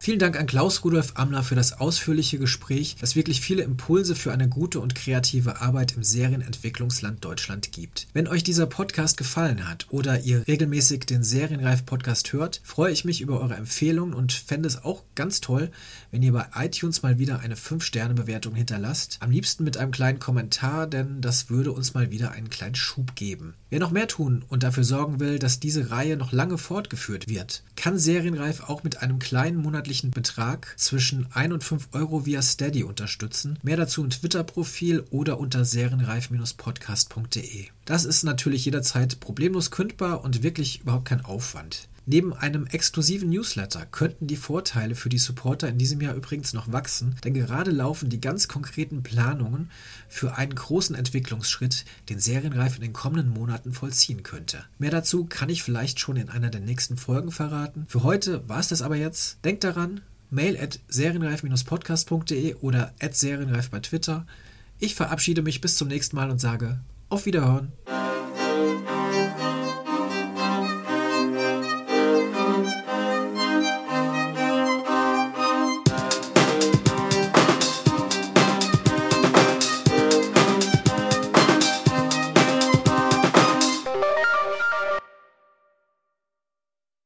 Vielen 0.00 0.20
Dank 0.20 0.38
an 0.38 0.46
Klaus 0.46 0.84
Rudolf 0.84 1.14
Amler 1.16 1.42
für 1.42 1.56
das 1.56 1.80
ausführliche 1.80 2.38
Gespräch, 2.38 2.94
das 3.00 3.16
wirklich 3.16 3.40
viele 3.40 3.64
Impulse 3.64 4.14
für 4.14 4.32
eine 4.32 4.48
gute 4.48 4.78
und 4.78 4.94
kreative 4.94 5.60
Arbeit 5.60 5.96
im 5.96 6.04
Serienentwicklungsland 6.04 7.24
Deutschland 7.24 7.72
gibt. 7.72 8.06
Wenn 8.12 8.28
euch 8.28 8.44
dieser 8.44 8.66
Podcast 8.66 9.16
gefallen 9.16 9.68
hat 9.68 9.86
oder 9.90 10.20
ihr 10.20 10.46
regelmäßig 10.46 11.00
den 11.00 11.24
Serienreif-Podcast 11.24 12.32
hört, 12.32 12.60
freue 12.62 12.92
ich 12.92 13.04
mich 13.04 13.20
über 13.20 13.40
eure 13.40 13.56
Empfehlungen 13.56 14.14
und 14.14 14.32
fände 14.32 14.68
es 14.68 14.84
auch 14.84 15.02
ganz 15.16 15.40
toll, 15.40 15.72
wenn 16.10 16.22
ihr 16.22 16.32
bei 16.32 16.46
iTunes 16.54 17.02
mal 17.02 17.18
wieder 17.18 17.40
eine 17.40 17.56
5-Sterne-Bewertung 17.56 18.54
hinterlasst. 18.54 19.18
Am 19.20 19.30
liebsten 19.30 19.64
mit 19.64 19.76
einem 19.76 19.90
kleinen 19.90 20.18
Kommentar, 20.18 20.86
denn 20.86 21.20
das 21.20 21.50
würde 21.50 21.72
uns 21.72 21.92
mal 21.94 22.10
wieder 22.10 22.32
einen 22.32 22.50
kleinen 22.50 22.74
Schub 22.74 23.14
geben. 23.14 23.54
Wer 23.70 23.80
noch 23.80 23.90
mehr 23.90 24.08
tun 24.08 24.44
und 24.48 24.62
dafür 24.62 24.84
sorgen 24.84 25.20
will, 25.20 25.38
dass 25.38 25.60
diese 25.60 25.90
Reihe 25.90 26.16
noch 26.16 26.32
lange 26.32 26.58
fortgeführt 26.58 27.28
wird, 27.28 27.62
kann 27.76 27.98
Serienreif 27.98 28.62
auch 28.62 28.82
mit 28.82 29.02
einem 29.02 29.18
kleinen 29.18 29.58
monatlichen 29.58 30.10
Betrag 30.10 30.74
zwischen 30.78 31.26
1 31.32 31.52
und 31.52 31.64
5 31.64 31.88
Euro 31.92 32.26
via 32.26 32.42
Steady 32.42 32.84
unterstützen. 32.84 33.58
Mehr 33.62 33.76
dazu 33.76 34.02
im 34.02 34.10
Twitter-Profil 34.10 35.04
oder 35.10 35.38
unter 35.38 35.64
serienreif-podcast.de. 35.64 37.66
Das 37.84 38.04
ist 38.04 38.22
natürlich 38.22 38.64
jederzeit 38.64 39.20
problemlos 39.20 39.70
kündbar 39.70 40.24
und 40.24 40.42
wirklich 40.42 40.80
überhaupt 40.80 41.06
kein 41.06 41.24
Aufwand. 41.24 41.88
Neben 42.10 42.32
einem 42.32 42.66
exklusiven 42.66 43.28
Newsletter 43.28 43.84
könnten 43.84 44.26
die 44.26 44.36
Vorteile 44.36 44.94
für 44.94 45.10
die 45.10 45.18
Supporter 45.18 45.68
in 45.68 45.76
diesem 45.76 46.00
Jahr 46.00 46.14
übrigens 46.14 46.54
noch 46.54 46.72
wachsen, 46.72 47.16
denn 47.22 47.34
gerade 47.34 47.70
laufen 47.70 48.08
die 48.08 48.18
ganz 48.18 48.48
konkreten 48.48 49.02
Planungen 49.02 49.70
für 50.08 50.38
einen 50.38 50.54
großen 50.54 50.96
Entwicklungsschritt, 50.96 51.84
den 52.08 52.18
Serienreif 52.18 52.76
in 52.76 52.80
den 52.80 52.94
kommenden 52.94 53.28
Monaten 53.28 53.74
vollziehen 53.74 54.22
könnte. 54.22 54.64
Mehr 54.78 54.90
dazu 54.90 55.26
kann 55.26 55.50
ich 55.50 55.62
vielleicht 55.62 56.00
schon 56.00 56.16
in 56.16 56.30
einer 56.30 56.48
der 56.48 56.62
nächsten 56.62 56.96
Folgen 56.96 57.30
verraten. 57.30 57.84
Für 57.90 58.04
heute 58.04 58.48
war 58.48 58.60
es 58.60 58.68
das 58.68 58.80
aber 58.80 58.96
jetzt. 58.96 59.36
Denkt 59.44 59.62
daran, 59.62 60.00
mail 60.30 60.58
at 60.58 60.80
serienreif-podcast.de 60.88 62.54
oder 62.62 62.94
at 63.02 63.16
serienreif 63.16 63.68
bei 63.68 63.80
Twitter. 63.80 64.26
Ich 64.78 64.94
verabschiede 64.94 65.42
mich 65.42 65.60
bis 65.60 65.76
zum 65.76 65.88
nächsten 65.88 66.16
Mal 66.16 66.30
und 66.30 66.40
sage 66.40 66.80
auf 67.10 67.26
Wiederhören. 67.26 67.70